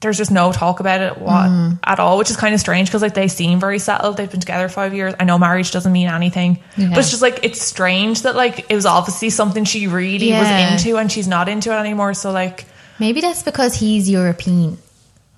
there's 0.01 0.17
just 0.17 0.31
no 0.31 0.51
talk 0.51 0.79
about 0.79 1.01
it 1.01 1.17
what 1.19 1.45
Mm. 1.49 1.79
at 1.83 1.99
all 1.99 2.17
which 2.17 2.29
is 2.31 2.35
kind 2.37 2.53
of 2.55 2.59
strange 2.59 2.89
because 2.89 3.01
like 3.03 3.13
they 3.13 3.27
seem 3.27 3.59
very 3.59 3.77
settled 3.79 4.17
they've 4.17 4.29
been 4.29 4.39
together 4.39 4.67
five 4.69 4.93
years 4.93 5.13
I 5.19 5.25
know 5.25 5.37
marriage 5.37 5.71
doesn't 5.71 5.91
mean 5.91 6.07
anything 6.07 6.59
Yeah. 6.75 6.89
but 6.89 6.99
it's 6.99 7.09
just 7.11 7.21
like 7.21 7.39
it's 7.43 7.61
strange 7.61 8.23
that 8.23 8.35
like 8.35 8.65
it 8.69 8.75
was 8.75 8.85
obviously 8.87 9.29
something 9.29 9.63
she 9.63 9.87
really 9.87 10.29
Yeah. 10.29 10.39
was 10.39 10.81
into 10.83 10.97
and 10.97 11.11
she's 11.11 11.27
not 11.27 11.49
into 11.49 11.71
it 11.71 11.75
anymore 11.79 12.13
so 12.15 12.31
like 12.31 12.65
Maybe 12.99 13.19
that's 13.21 13.41
because 13.41 13.73
he's 13.73 14.07
European, 14.07 14.77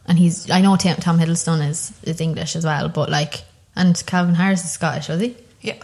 and 0.05 0.19
he's. 0.19 0.51
I 0.51 0.59
know 0.59 0.75
Tim, 0.75 0.97
Tom 0.97 1.17
Hiddleston 1.17 1.65
is 1.69 1.93
is 2.03 2.19
English 2.19 2.57
as 2.57 2.65
well, 2.65 2.89
but 2.89 3.09
like, 3.09 3.35
and 3.75 4.01
Calvin 4.05 4.35
Harris 4.35 4.63
is 4.63 4.71
Scottish, 4.71 5.09
was 5.09 5.21
he? 5.21 5.35
yeah 5.61 5.75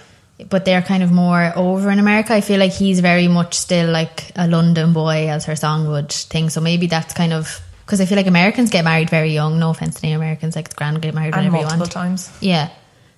But 0.49 0.65
they're 0.65 0.81
kind 0.81 1.03
of 1.03 1.11
more 1.11 1.51
over 1.55 1.89
in 1.89 1.99
America. 1.99 2.33
I 2.33 2.41
feel 2.41 2.59
like 2.59 2.71
he's 2.71 2.99
very 2.99 3.27
much 3.27 3.53
still 3.55 3.89
like 3.91 4.31
a 4.35 4.47
London 4.47 4.93
boy, 4.93 5.29
as 5.29 5.45
her 5.45 5.55
song 5.55 5.87
would 5.89 6.11
think. 6.11 6.51
So 6.51 6.61
maybe 6.61 6.87
that's 6.87 7.13
kind 7.13 7.33
of 7.33 7.61
because 7.85 8.01
I 8.01 8.05
feel 8.05 8.17
like 8.17 8.27
Americans 8.27 8.69
get 8.69 8.83
married 8.85 9.09
very 9.09 9.31
young. 9.33 9.59
No 9.59 9.71
offense 9.71 9.99
to 9.99 10.05
any 10.05 10.13
Americans, 10.13 10.55
like 10.55 10.65
it's 10.65 10.75
grand 10.75 10.95
to 10.95 11.01
get 11.01 11.13
married 11.15 11.33
and 11.33 11.45
whenever 11.45 11.57
you 11.57 11.63
multiple 11.63 11.79
want. 11.79 11.91
times 11.91 12.31
Yeah. 12.39 12.69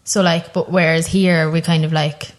So 0.03 0.21
like, 0.21 0.53
but 0.53 0.71
whereas 0.71 1.05
here 1.07 1.51
we 1.51 1.61
kind 1.61 1.85
of 1.85 1.91
like 1.93 2.31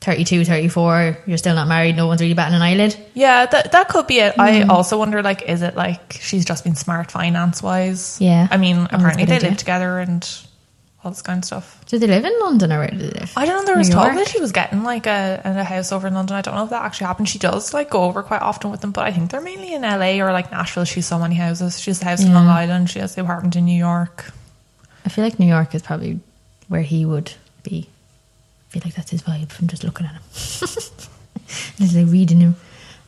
32, 0.00 0.44
34, 0.44 1.18
you're 1.26 1.38
still 1.38 1.54
not 1.54 1.66
married. 1.66 1.96
No 1.96 2.06
one's 2.06 2.20
really 2.20 2.34
batting 2.34 2.54
an 2.54 2.62
eyelid. 2.62 2.94
Yeah, 3.14 3.46
that 3.46 3.72
that 3.72 3.88
could 3.88 4.06
be 4.06 4.18
it. 4.20 4.34
Hmm. 4.34 4.40
I 4.40 4.62
also 4.62 4.98
wonder, 4.98 5.22
like, 5.22 5.42
is 5.42 5.62
it 5.62 5.76
like 5.76 6.12
she's 6.20 6.44
just 6.44 6.62
been 6.62 6.74
smart 6.76 7.10
finance 7.10 7.62
wise? 7.62 8.20
Yeah. 8.20 8.46
I 8.50 8.56
mean, 8.58 8.86
apparently 8.90 9.24
they 9.24 9.36
idea. 9.36 9.48
live 9.50 9.58
together 9.58 9.98
and 9.98 10.22
all 11.04 11.10
this 11.10 11.22
kind 11.22 11.38
of 11.38 11.44
stuff. 11.44 11.84
Do 11.86 11.98
they 11.98 12.06
live 12.06 12.24
in 12.24 12.32
London 12.40 12.72
or 12.72 12.78
where 12.78 12.88
do 12.88 12.96
they 12.98 13.10
live? 13.20 13.32
I 13.36 13.46
don't 13.46 13.56
know. 13.56 13.64
There 13.64 13.74
New 13.74 13.80
was 13.80 13.90
talk 13.90 14.06
York? 14.06 14.16
that 14.16 14.28
she 14.28 14.40
was 14.40 14.52
getting 14.52 14.82
like 14.82 15.06
a, 15.06 15.40
a 15.44 15.64
house 15.64 15.92
over 15.92 16.06
in 16.08 16.14
London. 16.14 16.36
I 16.36 16.40
don't 16.42 16.54
know 16.54 16.64
if 16.64 16.70
that 16.70 16.82
actually 16.82 17.06
happened. 17.06 17.28
She 17.28 17.38
does 17.38 17.74
like 17.74 17.90
go 17.90 18.04
over 18.04 18.22
quite 18.22 18.42
often 18.42 18.70
with 18.70 18.80
them, 18.80 18.90
but 18.92 19.04
I 19.04 19.12
think 19.12 19.30
they're 19.30 19.40
mainly 19.40 19.74
in 19.74 19.82
LA 19.82 20.20
or 20.24 20.32
like 20.32 20.50
Nashville. 20.50 20.84
She's 20.84 21.06
so 21.06 21.18
many 21.18 21.34
houses. 21.34 21.78
She 21.80 21.90
has 21.90 22.00
a 22.02 22.04
house 22.04 22.20
in 22.22 22.28
Yeah. 22.28 22.34
Long 22.34 22.48
Island. 22.48 22.90
She 22.90 22.98
has 23.00 23.14
the 23.14 23.22
apartment 23.22 23.56
in 23.56 23.64
New 23.64 23.76
York. 23.78 24.32
I 25.04 25.08
feel 25.10 25.24
like 25.24 25.38
New 25.38 25.46
York 25.46 25.74
is 25.74 25.82
probably 25.82 26.20
where 26.68 26.82
he 26.82 27.04
would 27.04 27.32
be. 27.62 27.88
I 27.88 28.72
feel 28.72 28.82
like 28.84 28.94
that's 28.94 29.10
his 29.10 29.22
vibe 29.22 29.50
from 29.52 29.68
just 29.68 29.84
looking 29.84 30.06
at 30.06 30.12
him. 30.12 30.22
I 31.98 32.02
reading 32.10 32.40
him. 32.40 32.56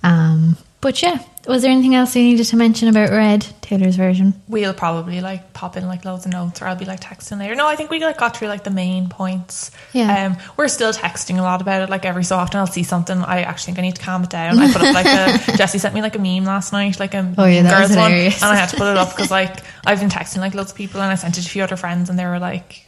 Um, 0.03 0.57
but 0.81 1.03
yeah, 1.03 1.19
Was 1.47 1.63
there 1.63 1.71
anything 1.71 1.95
else 1.95 2.15
you 2.17 2.23
needed 2.23 2.45
to 2.47 2.57
mention 2.57 2.89
about 2.89 3.11
Red, 3.11 3.47
Taylor's 3.61 3.97
version? 3.97 4.35
We'll 4.49 4.75
probably 4.75 5.21
like 5.21 5.53
pop 5.53 5.77
in 5.77 5.87
like 5.87 6.05
loads 6.05 6.27
of 6.27 6.33
notes, 6.33 6.61
or 6.61 6.67
I'll 6.67 6.77
be 6.77 6.85
like 6.85 7.01
texting 7.01 7.39
later. 7.39 7.55
No, 7.55 7.67
I 7.67 7.77
think 7.77 7.91
we 7.91 8.01
like 8.01 8.19
got 8.19 8.37
through 8.37 8.49
like 8.49 8.65
the 8.65 8.71
main 8.71 9.09
points. 9.09 9.71
Yeah. 9.93 10.27
Um, 10.27 10.37
we're 10.57 10.69
still 10.69 10.93
texting 10.93 11.39
a 11.39 11.43
lot 11.43 11.61
about 11.63 11.83
it. 11.83 11.91
Like 11.91 12.05
every 12.05 12.25
so 12.25 12.37
often, 12.37 12.59
I'll 12.61 12.67
see 12.67 12.83
something. 12.83 13.19
I 13.19 13.43
actually 13.43 13.75
think 13.75 13.79
I 13.79 13.83
need 13.83 13.97
to 13.97 14.03
calm 14.03 14.25
it 14.25 14.31
down. 14.31 14.59
I 14.59 14.73
put 14.73 14.83
up 14.83 14.95
like 14.95 15.07
a 15.07 15.57
Jesse 15.57 15.79
sent 15.79 15.95
me 15.95 16.03
like 16.03 16.17
a 16.17 16.19
meme 16.19 16.45
last 16.45 16.73
night, 16.73 16.99
like 16.99 17.15
a 17.15 17.35
Oh, 17.39 17.45
yeah, 17.45 17.63
girls 17.63 17.97
one, 17.97 18.13
and 18.13 18.35
I 18.43 18.57
had 18.57 18.69
to 18.71 18.77
put 18.77 18.91
it 18.91 18.97
up 18.97 19.11
because 19.17 19.31
like 19.31 19.59
I've 19.87 20.01
been 20.01 20.11
texting 20.11 20.39
like 20.39 20.55
loads 20.55 20.73
of 20.73 20.77
people, 20.77 21.01
and 21.01 21.11
I 21.11 21.15
sent 21.15 21.39
it 21.39 21.43
to 21.43 21.47
a 21.47 21.51
few 21.51 21.63
other 21.63 21.77
friends, 21.77 22.11
and 22.11 22.19
they 22.19 22.25
were 22.27 22.39
like, 22.41 22.87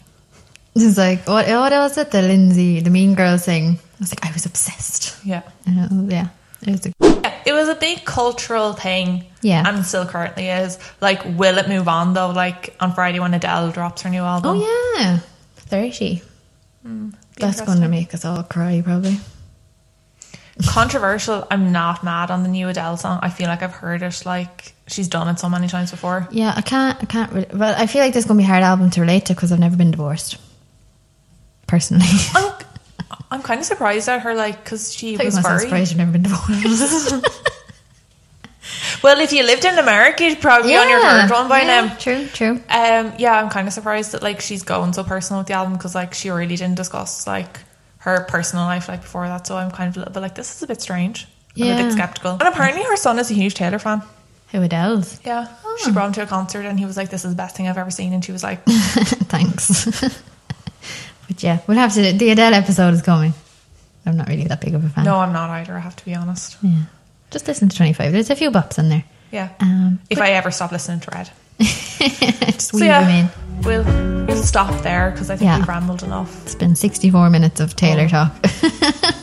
It's 0.74 0.98
like 0.98 1.26
what? 1.28 1.46
What 1.46 1.72
was 1.72 1.96
it? 1.96 2.10
The 2.10 2.22
Lindsay, 2.22 2.80
the 2.80 2.90
Mean 2.90 3.14
Girl 3.14 3.36
thing. 3.36 3.78
I 3.78 4.00
was 4.00 4.12
like, 4.12 4.24
I 4.26 4.32
was 4.32 4.46
obsessed. 4.46 5.24
yeah. 5.24 5.42
And 5.66 5.78
it 5.78 5.90
was- 5.92 6.12
yeah, 6.12 6.28
it 6.62 6.70
was. 6.70 6.86
A, 6.86 7.17
it 7.48 7.52
was 7.54 7.68
a 7.68 7.74
big 7.74 8.04
cultural 8.04 8.74
thing. 8.74 9.24
Yeah. 9.40 9.64
And 9.66 9.86
still 9.86 10.04
currently 10.04 10.48
is. 10.48 10.78
Like, 11.00 11.24
will 11.24 11.56
it 11.56 11.66
move 11.68 11.88
on 11.88 12.12
though? 12.12 12.30
Like 12.30 12.76
on 12.78 12.92
Friday 12.92 13.20
when 13.20 13.32
Adele 13.32 13.70
drops 13.70 14.02
her 14.02 14.10
new 14.10 14.20
album. 14.22 14.58
oh 14.58 14.96
yeah, 14.98 15.20
thirty. 15.56 16.22
Hmm. 16.82 17.10
That's 17.38 17.60
going 17.62 17.80
to 17.80 17.88
make 17.88 18.12
us 18.14 18.24
all 18.24 18.42
cry, 18.42 18.82
probably. 18.84 19.16
Controversial. 20.66 21.46
I'm 21.50 21.70
not 21.70 22.02
mad 22.02 22.30
on 22.32 22.42
the 22.42 22.48
new 22.48 22.68
Adele 22.68 22.96
song. 22.96 23.20
I 23.22 23.30
feel 23.30 23.46
like 23.46 23.62
I've 23.62 23.72
heard 23.72 24.02
it 24.02 24.22
like 24.26 24.74
she's 24.88 25.06
done 25.08 25.28
it 25.28 25.38
so 25.38 25.48
many 25.48 25.68
times 25.68 25.90
before. 25.92 26.28
Yeah, 26.32 26.52
I 26.54 26.60
can't. 26.62 26.98
I 27.00 27.06
can't. 27.06 27.32
Re- 27.32 27.46
well, 27.54 27.74
I 27.78 27.86
feel 27.86 28.02
like 28.02 28.12
this 28.12 28.24
is 28.24 28.28
going 28.28 28.38
to 28.38 28.42
be 28.42 28.44
a 28.44 28.48
hard 28.48 28.64
album 28.64 28.90
to 28.90 29.00
relate 29.00 29.26
to 29.26 29.34
because 29.34 29.52
I've 29.52 29.60
never 29.60 29.76
been 29.76 29.92
divorced. 29.92 30.36
Personally, 31.68 32.06
I'm, 33.30 33.42
kind 33.42 33.60
of 33.60 33.66
surprised 33.66 34.08
at 34.08 34.22
her, 34.22 34.34
like, 34.34 34.62
because 34.64 34.92
she 34.94 35.16
was 35.16 35.36
was 35.36 35.38
very. 35.38 35.60
surprised 35.60 35.90
you've 35.92 35.98
never 35.98 36.12
been 36.12 36.22
divorced. 36.22 37.12
Well, 39.02 39.20
if 39.20 39.32
you 39.32 39.44
lived 39.44 39.64
in 39.64 39.78
America, 39.78 40.24
you'd 40.24 40.40
probably 40.40 40.70
be 40.72 40.76
on 40.76 40.88
your 40.88 41.00
third 41.00 41.30
one 41.30 41.48
by 41.48 41.60
yeah, 41.60 41.82
now. 41.86 41.94
True, 41.96 42.26
true. 42.26 42.50
Um, 42.68 43.12
yeah, 43.18 43.40
I'm 43.40 43.48
kind 43.48 43.66
of 43.68 43.72
surprised 43.72 44.12
that 44.12 44.22
like 44.22 44.40
she's 44.40 44.62
going 44.62 44.92
so 44.92 45.04
personal 45.04 45.40
with 45.40 45.46
the 45.46 45.54
album 45.54 45.74
because 45.74 45.94
like 45.94 46.14
she 46.14 46.30
really 46.30 46.56
didn't 46.56 46.74
discuss 46.74 47.26
like 47.26 47.60
her 47.98 48.24
personal 48.24 48.64
life 48.64 48.88
like 48.88 49.02
before 49.02 49.26
that. 49.28 49.46
So 49.46 49.56
I'm 49.56 49.70
kind 49.70 49.88
of 49.88 49.96
a 49.96 50.00
little 50.00 50.12
bit 50.12 50.20
like 50.20 50.34
this 50.34 50.54
is 50.56 50.62
a 50.62 50.66
bit 50.66 50.82
strange. 50.82 51.26
I'm 51.56 51.62
a 51.62 51.66
Yeah. 51.66 51.82
bit 51.82 51.92
skeptical. 51.92 52.32
And 52.32 52.42
apparently 52.42 52.82
her 52.82 52.96
son 52.96 53.18
is 53.18 53.30
a 53.30 53.34
huge 53.34 53.54
Taylor 53.54 53.78
fan. 53.78 54.02
Who 54.52 54.62
Adele's? 54.62 55.20
Yeah, 55.24 55.46
Oh. 55.64 55.76
she 55.84 55.92
brought 55.92 56.08
him 56.08 56.12
to 56.14 56.22
a 56.22 56.26
concert 56.26 56.64
and 56.66 56.78
he 56.78 56.84
was 56.84 56.96
like, 56.96 57.10
"This 57.10 57.24
is 57.24 57.30
the 57.30 57.36
best 57.36 57.54
thing 57.56 57.68
I've 57.68 57.78
ever 57.78 57.90
seen," 57.90 58.12
and 58.12 58.24
she 58.24 58.32
was 58.32 58.42
like, 58.42 58.64
Thanks. 58.66 59.92
but 61.28 61.42
yeah, 61.42 61.60
we'll 61.66 61.76
have 61.78 61.94
to. 61.94 62.12
The 62.12 62.30
Adele 62.30 62.54
episode 62.54 62.94
is 62.94 63.02
coming. 63.02 63.32
I'm 64.04 64.16
not 64.16 64.28
really 64.28 64.44
that 64.44 64.60
big 64.60 64.74
of 64.74 64.84
a 64.84 64.88
fan. 64.88 65.04
"No, 65.04 65.16
I'm 65.18 65.32
not 65.32 65.50
either. 65.50 65.74
I 65.76 65.80
have 65.80 65.94
to 65.96 66.04
be 66.04 66.14
honest." 66.14 66.56
Yeah. 66.62 66.82
Just 67.30 67.46
listen 67.46 67.68
to 67.68 67.76
25. 67.76 68.10
There's 68.12 68.30
a 68.30 68.36
few 68.36 68.50
bops 68.50 68.78
in 68.78 68.88
there. 68.88 69.04
Yeah. 69.30 69.50
Um, 69.60 70.00
if 70.08 70.18
I 70.20 70.30
ever 70.30 70.50
stop 70.50 70.72
listening 70.72 71.00
to 71.00 71.10
Red, 71.12 71.30
just 71.60 72.62
so 72.70 72.78
yeah, 72.78 73.28
we'll 73.62 73.84
we'll 74.26 74.42
stop 74.42 74.82
there 74.82 75.10
because 75.10 75.28
I 75.30 75.36
think 75.36 75.48
Yeah. 75.50 75.58
we've 75.58 75.68
rambled 75.68 76.02
enough. 76.02 76.42
It's 76.44 76.54
been 76.54 76.74
64 76.74 77.28
minutes 77.28 77.60
of 77.60 77.76
Taylor 77.76 78.04
Oh. 78.04 78.08
talk. 78.08 79.12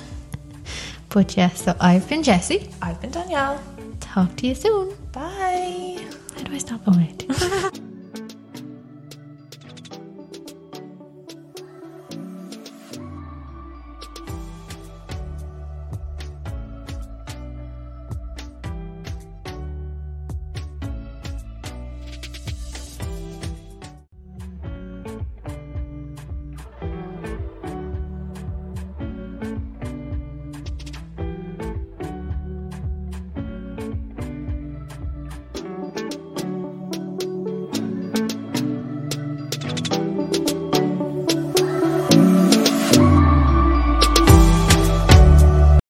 but 1.10 1.36
yeah, 1.36 1.50
so 1.50 1.76
I've 1.80 2.08
been 2.08 2.22
Jessie. 2.22 2.70
I've 2.82 3.02
been 3.02 3.12
Danielle. 3.12 3.60
Talk 4.00 4.36
to 4.38 4.48
you 4.48 4.54
soon. 4.54 4.94
Bye. 5.12 6.06
How 6.36 6.44
do 6.44 6.54
I 6.54 6.58
stop? 6.60 6.82
Oh, 6.86 6.96
wait. 6.96 7.26